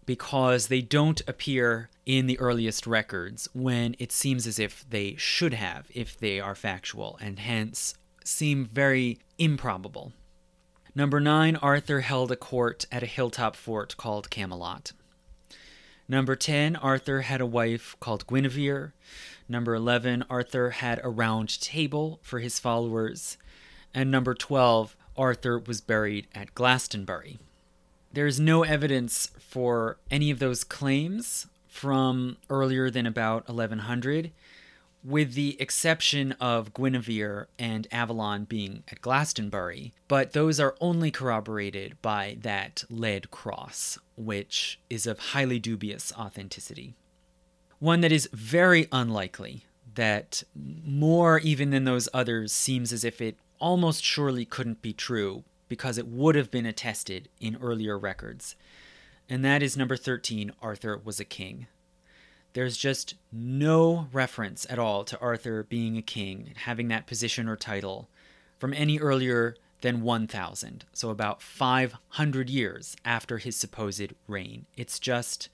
because 0.08 0.68
they 0.68 0.82
don't 0.82 1.22
appear 1.28 1.92
in 2.08 2.26
the 2.26 2.40
earliest 2.40 2.88
records 2.88 3.48
when 3.54 3.96
it 4.00 4.12
seems 4.12 4.48
as 4.48 4.58
if 4.58 4.84
they 4.90 5.16
should 5.16 5.54
have 5.54 5.86
if 5.94 6.18
they 6.18 6.40
are 6.40 6.56
factual 6.56 7.20
and 7.22 7.38
hence 7.38 7.94
seem 8.24 8.66
very 8.66 9.20
improbable. 9.38 10.14
Number 10.96 11.20
9, 11.20 11.56
Arthur 11.58 12.02
held 12.02 12.32
a 12.32 12.36
court 12.36 12.88
at 12.92 13.04
a 13.04 13.06
hilltop 13.06 13.56
fort 13.56 13.96
called 13.98 14.32
Camelot. 14.32 14.94
Number 16.08 16.36
10, 16.36 16.76
Arthur 16.76 17.22
had 17.22 17.40
a 17.40 17.46
wife 17.46 17.96
called 18.00 18.26
Guinevere. 18.26 18.94
Number 19.52 19.74
11, 19.74 20.26
Arthur 20.30 20.70
had 20.70 21.02
a 21.04 21.10
round 21.10 21.60
table 21.60 22.20
for 22.22 22.40
his 22.40 22.60
followers. 22.60 23.38
And 23.96 24.12
number 24.12 24.36
12, 24.36 24.96
Arthur 25.18 25.58
was 25.58 25.82
buried 25.82 26.28
at 26.36 26.54
Glastonbury. 26.54 27.40
There's 28.14 28.40
no 28.40 28.64
evidence 28.64 29.32
for 29.40 29.98
any 30.12 30.30
of 30.30 30.38
those 30.38 30.64
claims 30.64 31.48
from 31.68 32.38
earlier 32.50 32.92
than 32.92 33.08
about 33.08 33.48
1100, 33.48 34.32
with 35.04 35.34
the 35.34 35.60
exception 35.60 36.34
of 36.34 36.74
Guinevere 36.74 37.48
and 37.58 37.88
Avalon 37.92 38.44
being 38.44 38.84
at 38.92 39.02
Glastonbury, 39.02 39.94
but 40.08 40.34
those 40.34 40.60
are 40.60 40.76
only 40.80 41.10
corroborated 41.10 42.00
by 42.02 42.38
that 42.42 42.84
lead 42.90 43.32
cross, 43.32 43.98
which 44.16 44.80
is 44.90 45.08
of 45.08 45.20
highly 45.20 45.58
dubious 45.58 46.12
authenticity. 46.18 46.96
One 47.80 48.02
that 48.02 48.12
is 48.12 48.30
very 48.34 48.88
unlikely, 48.92 49.64
that 49.96 50.44
more 50.56 51.40
even 51.40 51.72
than 51.72 51.86
those 51.86 52.10
others 52.14 52.52
seems 52.52 52.94
as 52.94 53.04
if 53.04 53.22
it 53.22 53.38
almost 53.60 54.04
surely 54.04 54.46
couldn't 54.46 54.82
be 54.82 54.94
true, 54.94 55.44
because 55.68 55.98
it 55.98 56.08
would 56.08 56.36
have 56.36 56.52
been 56.52 56.66
attested 56.66 57.30
in 57.40 57.58
earlier 57.62 57.98
records. 57.98 58.56
And 59.30 59.46
that 59.46 59.64
is 59.64 59.78
number 59.78 59.96
13 59.96 60.52
Arthur 60.62 61.00
was 61.04 61.20
a 61.20 61.26
king. 61.26 61.68
There's 62.54 62.78
just 62.78 63.14
no 63.32 64.08
reference 64.12 64.66
at 64.70 64.80
all 64.80 65.04
to 65.04 65.20
Arthur 65.20 65.64
being 65.64 65.98
a 65.98 66.02
king, 66.02 66.54
having 66.64 66.88
that 66.88 67.06
position 67.06 67.48
or 67.48 67.56
title 67.56 68.10
from 68.58 68.74
any 68.74 69.00
earlier 69.00 69.56
than 69.82 70.02
1000, 70.02 70.84
so 70.92 71.10
about 71.10 71.42
500 71.42 72.50
years 72.50 72.98
after 73.06 73.38
his 73.38 73.56
supposed 73.56 74.14
reign. 74.28 74.66
It's 74.76 75.00
just 75.00 75.48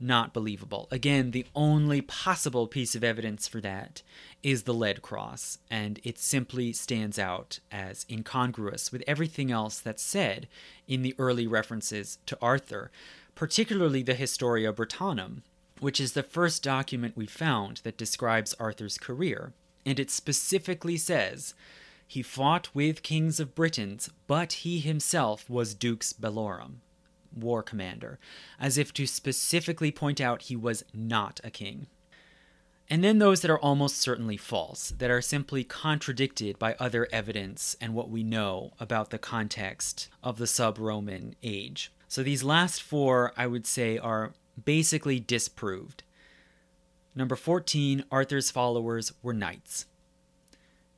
not 0.00 0.32
believable. 0.32 0.88
Again, 0.90 1.32
the 1.32 1.46
only 1.54 2.00
possible 2.00 2.66
piece 2.66 2.94
of 2.94 3.04
evidence 3.04 3.48
for 3.48 3.60
that 3.60 4.02
is 4.42 4.62
the 4.62 4.74
lead 4.74 5.02
cross, 5.02 5.58
and 5.70 6.00
it 6.04 6.18
simply 6.18 6.72
stands 6.72 7.18
out 7.18 7.58
as 7.72 8.06
incongruous 8.08 8.92
with 8.92 9.02
everything 9.06 9.50
else 9.50 9.80
that's 9.80 10.02
said 10.02 10.48
in 10.86 11.02
the 11.02 11.14
early 11.18 11.46
references 11.46 12.18
to 12.26 12.38
Arthur, 12.40 12.90
particularly 13.34 14.02
the 14.02 14.14
Historia 14.14 14.72
Brittonum, 14.72 15.42
which 15.80 16.00
is 16.00 16.12
the 16.12 16.22
first 16.22 16.62
document 16.62 17.16
we 17.16 17.26
found 17.26 17.78
that 17.78 17.98
describes 17.98 18.54
Arthur's 18.54 18.98
career, 18.98 19.52
and 19.84 19.98
it 20.00 20.10
specifically 20.10 20.96
says 20.96 21.54
he 22.06 22.22
fought 22.22 22.74
with 22.74 23.02
kings 23.02 23.38
of 23.38 23.54
Britons, 23.54 24.10
but 24.26 24.52
he 24.54 24.80
himself 24.80 25.48
was 25.48 25.74
Dux 25.74 26.12
Bellorum, 26.14 26.76
war 27.40 27.62
commander, 27.62 28.18
as 28.58 28.78
if 28.78 28.92
to 28.94 29.06
specifically 29.06 29.90
point 29.90 30.20
out 30.20 30.42
he 30.42 30.56
was 30.56 30.84
not 30.92 31.40
a 31.44 31.50
king. 31.50 31.86
And 32.90 33.04
then 33.04 33.18
those 33.18 33.42
that 33.42 33.50
are 33.50 33.58
almost 33.58 33.98
certainly 33.98 34.38
false, 34.38 34.90
that 34.98 35.10
are 35.10 35.20
simply 35.20 35.62
contradicted 35.62 36.58
by 36.58 36.74
other 36.78 37.06
evidence 37.12 37.76
and 37.80 37.94
what 37.94 38.08
we 38.08 38.22
know 38.22 38.72
about 38.80 39.10
the 39.10 39.18
context 39.18 40.08
of 40.22 40.38
the 40.38 40.46
sub 40.46 40.78
Roman 40.78 41.34
age. 41.42 41.92
So 42.08 42.22
these 42.22 42.42
last 42.42 42.82
four, 42.82 43.32
I 43.36 43.46
would 43.46 43.66
say, 43.66 43.98
are 43.98 44.32
basically 44.64 45.20
disproved. 45.20 46.02
Number 47.14 47.36
14, 47.36 48.04
Arthur's 48.10 48.50
followers 48.50 49.12
were 49.22 49.34
knights. 49.34 49.84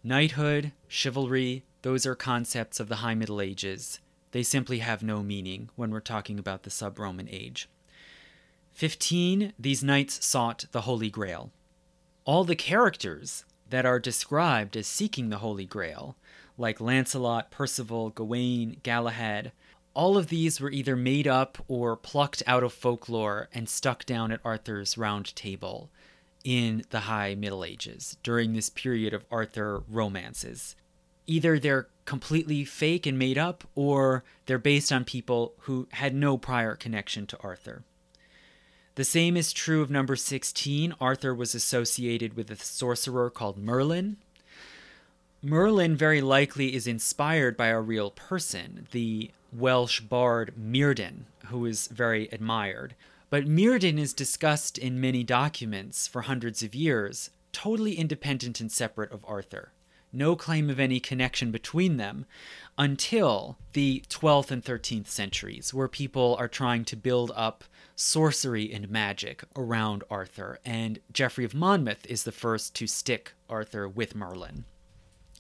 Knighthood, 0.05 0.73
chivalry, 0.87 1.65
those 1.83 2.07
are 2.07 2.15
concepts 2.15 2.79
of 2.79 2.89
the 2.89 2.97
High 2.97 3.15
Middle 3.15 3.41
Ages. 3.41 3.99
They 4.33 4.43
simply 4.43 4.79
have 4.79 5.03
no 5.03 5.23
meaning 5.23 5.71
when 5.77 5.91
we're 5.91 6.01
talking 6.01 6.39
about 6.39 6.63
the 6.63 6.71
sub 6.71 6.99
Roman 6.99 7.29
age. 7.29 7.69
15, 8.73 9.53
these 9.59 9.83
knights 9.83 10.25
sought 10.25 10.67
the 10.73 10.83
Holy 10.83 11.11
Grail 11.11 11.51
all 12.25 12.45
the 12.45 12.55
characters 12.57 13.45
that 13.69 13.85
are 13.85 13.99
described 13.99 14.77
as 14.77 14.87
seeking 14.87 15.31
the 15.31 15.39
Holy 15.39 15.65
Grail, 15.65 16.17
like 16.59 16.81
Lancelot, 16.81 17.51
Percival, 17.51 18.11
Gawain, 18.11 18.77
Galahad, 18.83 19.53
all 19.95 20.17
of 20.17 20.29
these 20.29 20.61
were 20.61 20.71
either 20.71 20.95
made 20.95 21.27
up 21.27 21.59
or 21.67 21.97
plucked 21.97 22.43
out 22.47 22.63
of 22.63 22.73
folklore 22.73 23.49
and 23.53 23.69
stuck 23.69 24.05
down 24.07 24.31
at 24.31 24.41
Arthur's 24.45 24.97
round 24.97 25.35
table 25.35 25.91
in 26.45 26.85
the 26.91 27.01
High 27.01 27.35
Middle 27.35 27.65
Ages 27.65 28.17
during 28.23 28.53
this 28.53 28.71
period 28.71 29.13
of 29.13 29.25
Arthur 29.31 29.83
romances. 29.89 30.77
Either 31.27 31.59
they're 31.59 31.89
completely 32.11 32.65
fake 32.65 33.07
and 33.07 33.17
made 33.17 33.39
up, 33.39 33.63
or 33.77 34.25
they're 34.47 34.59
based 34.59 34.91
on 34.91 35.05
people 35.05 35.55
who 35.61 35.87
had 35.93 36.13
no 36.13 36.37
prior 36.37 36.75
connection 36.75 37.25
to 37.25 37.39
Arthur. 37.39 37.85
The 38.97 39.05
same 39.05 39.37
is 39.37 39.53
true 39.53 39.81
of 39.81 39.93
number 39.93 40.17
16. 40.17 40.93
Arthur 41.01 41.33
was 41.33 41.55
associated 41.55 42.35
with 42.35 42.51
a 42.51 42.57
sorcerer 42.57 43.31
called 43.31 43.57
Merlin. 43.57 44.17
Merlin 45.41 45.95
very 45.95 46.21
likely 46.21 46.75
is 46.75 46.89
inspired 46.89 47.57
by 47.57 47.69
a 47.69 47.81
real 47.81 48.11
person, 48.11 48.89
the 48.91 49.31
Welsh 49.53 50.01
bard 50.01 50.55
Myrddin, 50.59 51.27
who 51.47 51.65
is 51.65 51.87
very 51.87 52.29
admired. 52.33 52.97
But 53.31 53.47
Myrddin 53.47 54.01
is 54.01 54.13
discussed 54.13 54.79
in 54.79 55.01
many 55.01 55.23
documents 55.23 56.09
for 56.09 56.23
hundreds 56.23 56.65
of 56.65 56.75
years, 56.75 57.31
totally 57.53 57.95
independent 57.95 58.61
and 58.61 58.73
separate 58.73 59.13
of 59.13 59.25
Arthur. 59.29 59.71
No 60.13 60.35
claim 60.35 60.69
of 60.71 60.81
any 60.81 60.99
connection 60.99 61.51
between 61.51 61.97
them 61.97 62.27
until 62.77 63.59
the 63.73 64.05
12th 64.09 64.51
and 64.51 64.65
13th 64.65 65.07
centuries, 65.07 65.73
where 65.73 65.89
people 65.89 66.37
are 66.39 66.49
trying 66.49 66.85
to 66.87 66.97
build 66.97 67.31
up 67.35 67.65
sorcery 67.95 68.73
and 68.73 68.91
magic 68.91 69.45
around 69.55 70.03
Arthur, 70.11 70.59
and 70.65 70.99
Geoffrey 71.13 71.45
of 71.45 71.55
Monmouth 71.55 72.07
is 72.07 72.25
the 72.25 72.33
first 72.33 72.75
to 72.77 72.87
stick 72.87 73.35
Arthur 73.49 73.89
with 73.89 74.15
Merlin. 74.15 74.65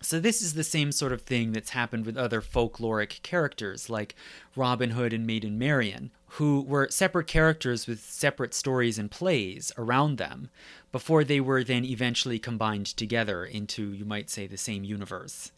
So, 0.03 0.19
this 0.19 0.41
is 0.41 0.55
the 0.55 0.65
same 0.65 0.93
sort 0.93 1.13
of 1.13 1.23
thing 1.23 1.53
that's 1.53 1.71
happened 1.71 2.07
with 2.07 2.17
other 2.17 2.41
folkloric 2.41 3.23
characters 3.23 3.91
like 3.91 4.15
Robin 4.57 4.91
Hood 4.91 5.13
and 5.13 5.27
Maiden 5.27 5.59
Marian, 5.59 6.11
who 6.35 6.63
were 6.63 6.89
separate 6.89 7.27
characters 7.27 7.87
with 7.87 8.01
separate 8.01 8.55
stories 8.55 8.99
and 8.99 9.11
plays 9.11 9.73
around 9.77 10.17
them 10.17 10.49
before 10.91 11.23
they 11.23 11.39
were 11.39 11.63
then 11.63 11.85
eventually 11.85 12.39
combined 12.39 12.87
together 12.87 13.45
into, 13.45 13.93
you 13.93 14.07
might 14.07 14.31
say, 14.31 14.47
the 14.47 14.57
same 14.57 14.85
universe. 14.85 15.53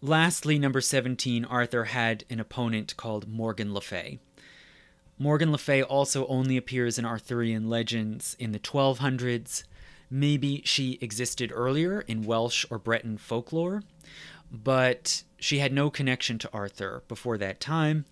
Lastly, 0.00 0.60
number 0.60 0.80
17, 0.80 1.44
Arthur 1.44 1.86
had 1.86 2.24
an 2.30 2.38
opponent 2.38 2.96
called 2.96 3.26
Morgan 3.26 3.74
Le 3.74 3.80
Fay. 3.80 4.20
Morgan 5.18 5.50
Le 5.50 5.58
Fay 5.58 5.82
also 5.82 6.28
only 6.28 6.56
appears 6.56 6.96
in 6.96 7.04
Arthurian 7.04 7.68
legends 7.68 8.36
in 8.38 8.52
the 8.52 8.60
1200s. 8.60 9.64
Maybe 10.10 10.62
she 10.64 10.98
existed 11.00 11.52
earlier 11.54 12.00
in 12.02 12.24
Welsh 12.24 12.64
or 12.70 12.78
Breton 12.78 13.18
folklore, 13.18 13.82
but 14.50 15.22
she 15.38 15.58
had 15.58 15.72
no 15.72 15.90
connection 15.90 16.38
to 16.38 16.50
Arthur 16.52 17.02
before 17.08 17.36
that 17.38 17.60
time, 17.60 18.06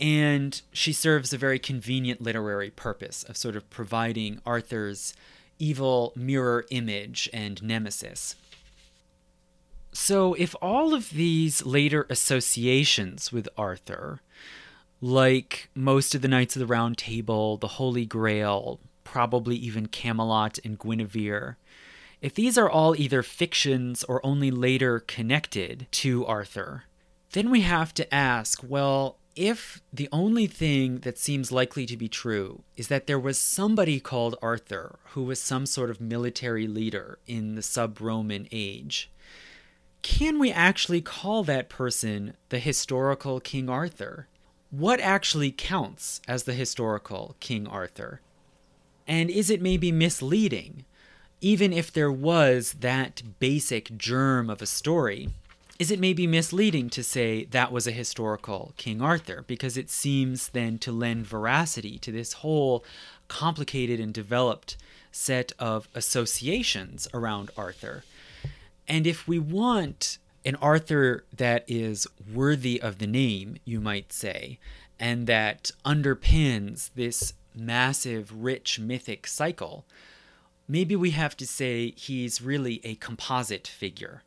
and 0.00 0.60
she 0.72 0.92
serves 0.92 1.32
a 1.32 1.38
very 1.38 1.58
convenient 1.58 2.20
literary 2.20 2.70
purpose 2.70 3.22
of 3.24 3.36
sort 3.36 3.56
of 3.56 3.68
providing 3.70 4.40
Arthur's 4.46 5.14
evil 5.58 6.12
mirror 6.16 6.66
image 6.70 7.28
and 7.32 7.62
nemesis. 7.62 8.34
So, 9.92 10.34
if 10.34 10.54
all 10.60 10.92
of 10.92 11.10
these 11.10 11.64
later 11.64 12.06
associations 12.10 13.32
with 13.32 13.48
Arthur, 13.56 14.20
like 15.00 15.70
most 15.74 16.14
of 16.14 16.20
the 16.20 16.28
Knights 16.28 16.54
of 16.54 16.60
the 16.60 16.66
Round 16.66 16.98
Table, 16.98 17.56
the 17.56 17.68
Holy 17.68 18.04
Grail, 18.04 18.78
probably 19.16 19.56
even 19.56 19.86
Camelot 19.86 20.58
and 20.62 20.78
Guinevere, 20.78 21.56
if 22.20 22.34
these 22.34 22.58
are 22.58 22.68
all 22.68 22.94
either 22.94 23.22
fictions 23.22 24.04
or 24.04 24.20
only 24.22 24.50
later 24.50 25.00
connected 25.00 25.86
to 25.90 26.26
Arthur, 26.26 26.84
then 27.32 27.50
we 27.50 27.62
have 27.62 27.94
to 27.94 28.14
ask 28.14 28.60
well, 28.62 29.16
if 29.34 29.80
the 29.90 30.10
only 30.12 30.46
thing 30.46 30.98
that 30.98 31.16
seems 31.16 31.50
likely 31.50 31.86
to 31.86 31.96
be 31.96 32.10
true 32.10 32.62
is 32.76 32.88
that 32.88 33.06
there 33.06 33.18
was 33.18 33.38
somebody 33.38 34.00
called 34.00 34.36
Arthur 34.42 34.98
who 35.12 35.22
was 35.22 35.40
some 35.40 35.64
sort 35.64 35.88
of 35.88 35.98
military 35.98 36.66
leader 36.66 37.18
in 37.26 37.54
the 37.54 37.62
sub 37.62 38.02
Roman 38.02 38.46
age, 38.52 39.10
can 40.02 40.38
we 40.38 40.52
actually 40.52 41.00
call 41.00 41.42
that 41.44 41.70
person 41.70 42.36
the 42.50 42.58
historical 42.58 43.40
King 43.40 43.70
Arthur? 43.70 44.28
What 44.68 45.00
actually 45.00 45.52
counts 45.52 46.20
as 46.28 46.42
the 46.42 46.52
historical 46.52 47.34
King 47.40 47.66
Arthur? 47.66 48.20
And 49.06 49.30
is 49.30 49.50
it 49.50 49.62
maybe 49.62 49.92
misleading, 49.92 50.84
even 51.40 51.72
if 51.72 51.92
there 51.92 52.10
was 52.10 52.74
that 52.80 53.22
basic 53.38 53.96
germ 53.96 54.50
of 54.50 54.60
a 54.60 54.66
story? 54.66 55.28
Is 55.78 55.90
it 55.90 56.00
maybe 56.00 56.26
misleading 56.26 56.88
to 56.90 57.02
say 57.02 57.44
that 57.44 57.70
was 57.70 57.86
a 57.86 57.92
historical 57.92 58.72
King 58.76 59.02
Arthur? 59.02 59.44
Because 59.46 59.76
it 59.76 59.90
seems 59.90 60.48
then 60.48 60.78
to 60.78 60.90
lend 60.90 61.26
veracity 61.26 61.98
to 61.98 62.10
this 62.10 62.34
whole 62.34 62.84
complicated 63.28 64.00
and 64.00 64.14
developed 64.14 64.76
set 65.12 65.52
of 65.58 65.88
associations 65.94 67.06
around 67.12 67.50
Arthur 67.56 68.04
and 68.88 69.06
if 69.06 69.26
we 69.26 69.38
want 69.38 70.18
an 70.44 70.54
Arthur 70.56 71.24
that 71.36 71.64
is 71.66 72.06
worthy 72.32 72.80
of 72.80 72.98
the 72.98 73.06
name, 73.06 73.56
you 73.64 73.80
might 73.80 74.12
say, 74.12 74.58
and 74.98 75.26
that 75.26 75.72
underpins 75.84 76.90
this 76.94 77.32
massive, 77.56 78.44
rich 78.44 78.78
mythic 78.78 79.26
cycle, 79.26 79.84
maybe 80.68 80.96
we 80.96 81.10
have 81.12 81.36
to 81.36 81.46
say 81.46 81.92
he's 81.96 82.42
really 82.42 82.80
a 82.84 82.94
composite 82.96 83.66
figure. 83.66 84.22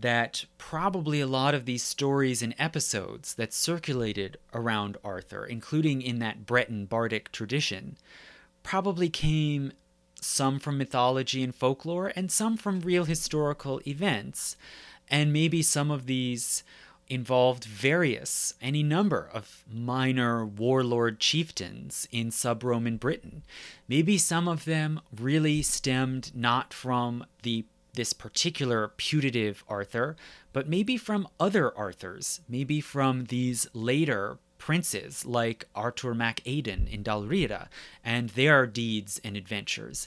That 0.00 0.44
probably 0.58 1.20
a 1.20 1.26
lot 1.26 1.54
of 1.54 1.64
these 1.64 1.82
stories 1.82 2.40
and 2.40 2.54
episodes 2.58 3.34
that 3.34 3.52
circulated 3.52 4.38
around 4.54 4.96
Arthur, 5.02 5.44
including 5.44 6.02
in 6.02 6.20
that 6.20 6.46
Breton 6.46 6.86
bardic 6.86 7.32
tradition, 7.32 7.96
probably 8.62 9.08
came 9.08 9.72
some 10.20 10.58
from 10.58 10.78
mythology 10.78 11.42
and 11.42 11.54
folklore, 11.54 12.12
and 12.14 12.30
some 12.30 12.56
from 12.56 12.80
real 12.80 13.04
historical 13.04 13.80
events. 13.86 14.56
And 15.10 15.32
maybe 15.32 15.62
some 15.62 15.90
of 15.90 16.06
these 16.06 16.62
involved 17.10 17.64
various, 17.64 18.54
any 18.60 18.82
number 18.82 19.28
of 19.32 19.64
minor 19.70 20.44
warlord 20.44 21.20
chieftains 21.20 22.06
in 22.10 22.30
sub 22.30 22.62
Roman 22.62 22.96
Britain. 22.96 23.42
Maybe 23.86 24.18
some 24.18 24.48
of 24.48 24.64
them 24.64 25.00
really 25.16 25.62
stemmed 25.62 26.32
not 26.34 26.74
from 26.74 27.24
the 27.42 27.64
this 27.94 28.12
particular 28.12 28.88
putative 28.96 29.64
Arthur, 29.68 30.16
but 30.52 30.68
maybe 30.68 30.96
from 30.96 31.26
other 31.40 31.76
Arthurs, 31.76 32.40
maybe 32.48 32.80
from 32.80 33.24
these 33.24 33.66
later 33.72 34.38
princes 34.58 35.24
like 35.24 35.66
Arthur 35.74 36.14
Mac 36.14 36.40
Aidan 36.46 36.86
in 36.86 37.02
Dal 37.02 37.24
Riata 37.24 37.68
and 38.04 38.30
their 38.30 38.66
deeds 38.66 39.20
and 39.24 39.36
adventures. 39.36 40.06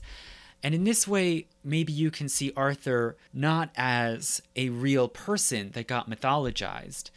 And 0.64 0.76
in 0.76 0.84
this 0.84 1.08
way, 1.08 1.48
maybe 1.64 1.92
you 1.92 2.12
can 2.12 2.30
see 2.30 2.54
Arthur 2.56 3.18
not 3.34 3.72
as 3.76 4.42
a 4.56 4.70
real 4.70 5.08
person 5.08 5.72
that 5.72 5.88
got 5.88 6.10
mythologized, 6.10 7.10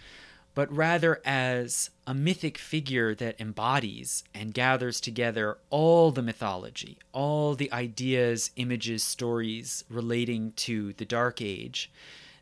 but 0.54 0.74
rather 0.74 1.20
as 1.24 1.90
a 2.06 2.14
mythic 2.14 2.56
figure 2.56 3.14
that 3.14 3.40
embodies 3.40 4.24
and 4.32 4.54
gathers 4.54 5.00
together 5.00 5.58
all 5.68 6.10
the 6.10 6.22
mythology, 6.22 6.98
all 7.12 7.54
the 7.54 7.72
ideas, 7.72 8.50
images, 8.56 9.02
stories 9.02 9.84
relating 9.88 10.52
to 10.52 10.92
the 10.94 11.04
Dark 11.04 11.42
Age 11.42 11.90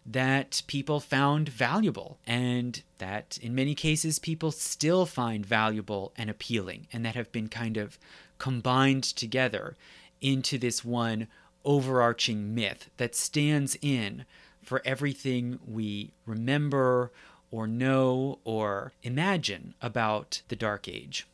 that 0.05 0.62
people 0.66 0.99
found 0.99 1.49
valuable 1.49 2.19
and 2.27 2.83
that 2.99 3.39
in 3.41 3.55
many 3.55 3.74
cases 3.74 4.19
people 4.19 4.51
still 4.51 5.07
find 5.07 5.47
valuable 5.47 6.12
and 6.16 6.29
appealing 6.29 6.89
and 6.93 7.05
that 7.07 7.15
have 7.15 7.31
been 7.31 7.49
kind 7.49 7.77
of 7.77 7.99
combined 8.39 9.05
together 9.05 9.77
into 10.23 10.57
this 10.57 10.85
one 10.85 11.28
overarching 11.65 12.55
myth 12.55 12.89
that 12.97 13.15
stands 13.15 13.77
in 13.82 14.24
for 14.62 14.81
everything 14.85 15.59
we 15.66 16.12
remember 16.24 17.12
or 17.51 17.66
know 17.66 18.39
or 18.44 18.93
imagine 19.03 19.74
about 19.82 20.43
the 20.49 20.57
Dark 20.57 20.89
Age. 20.89 21.27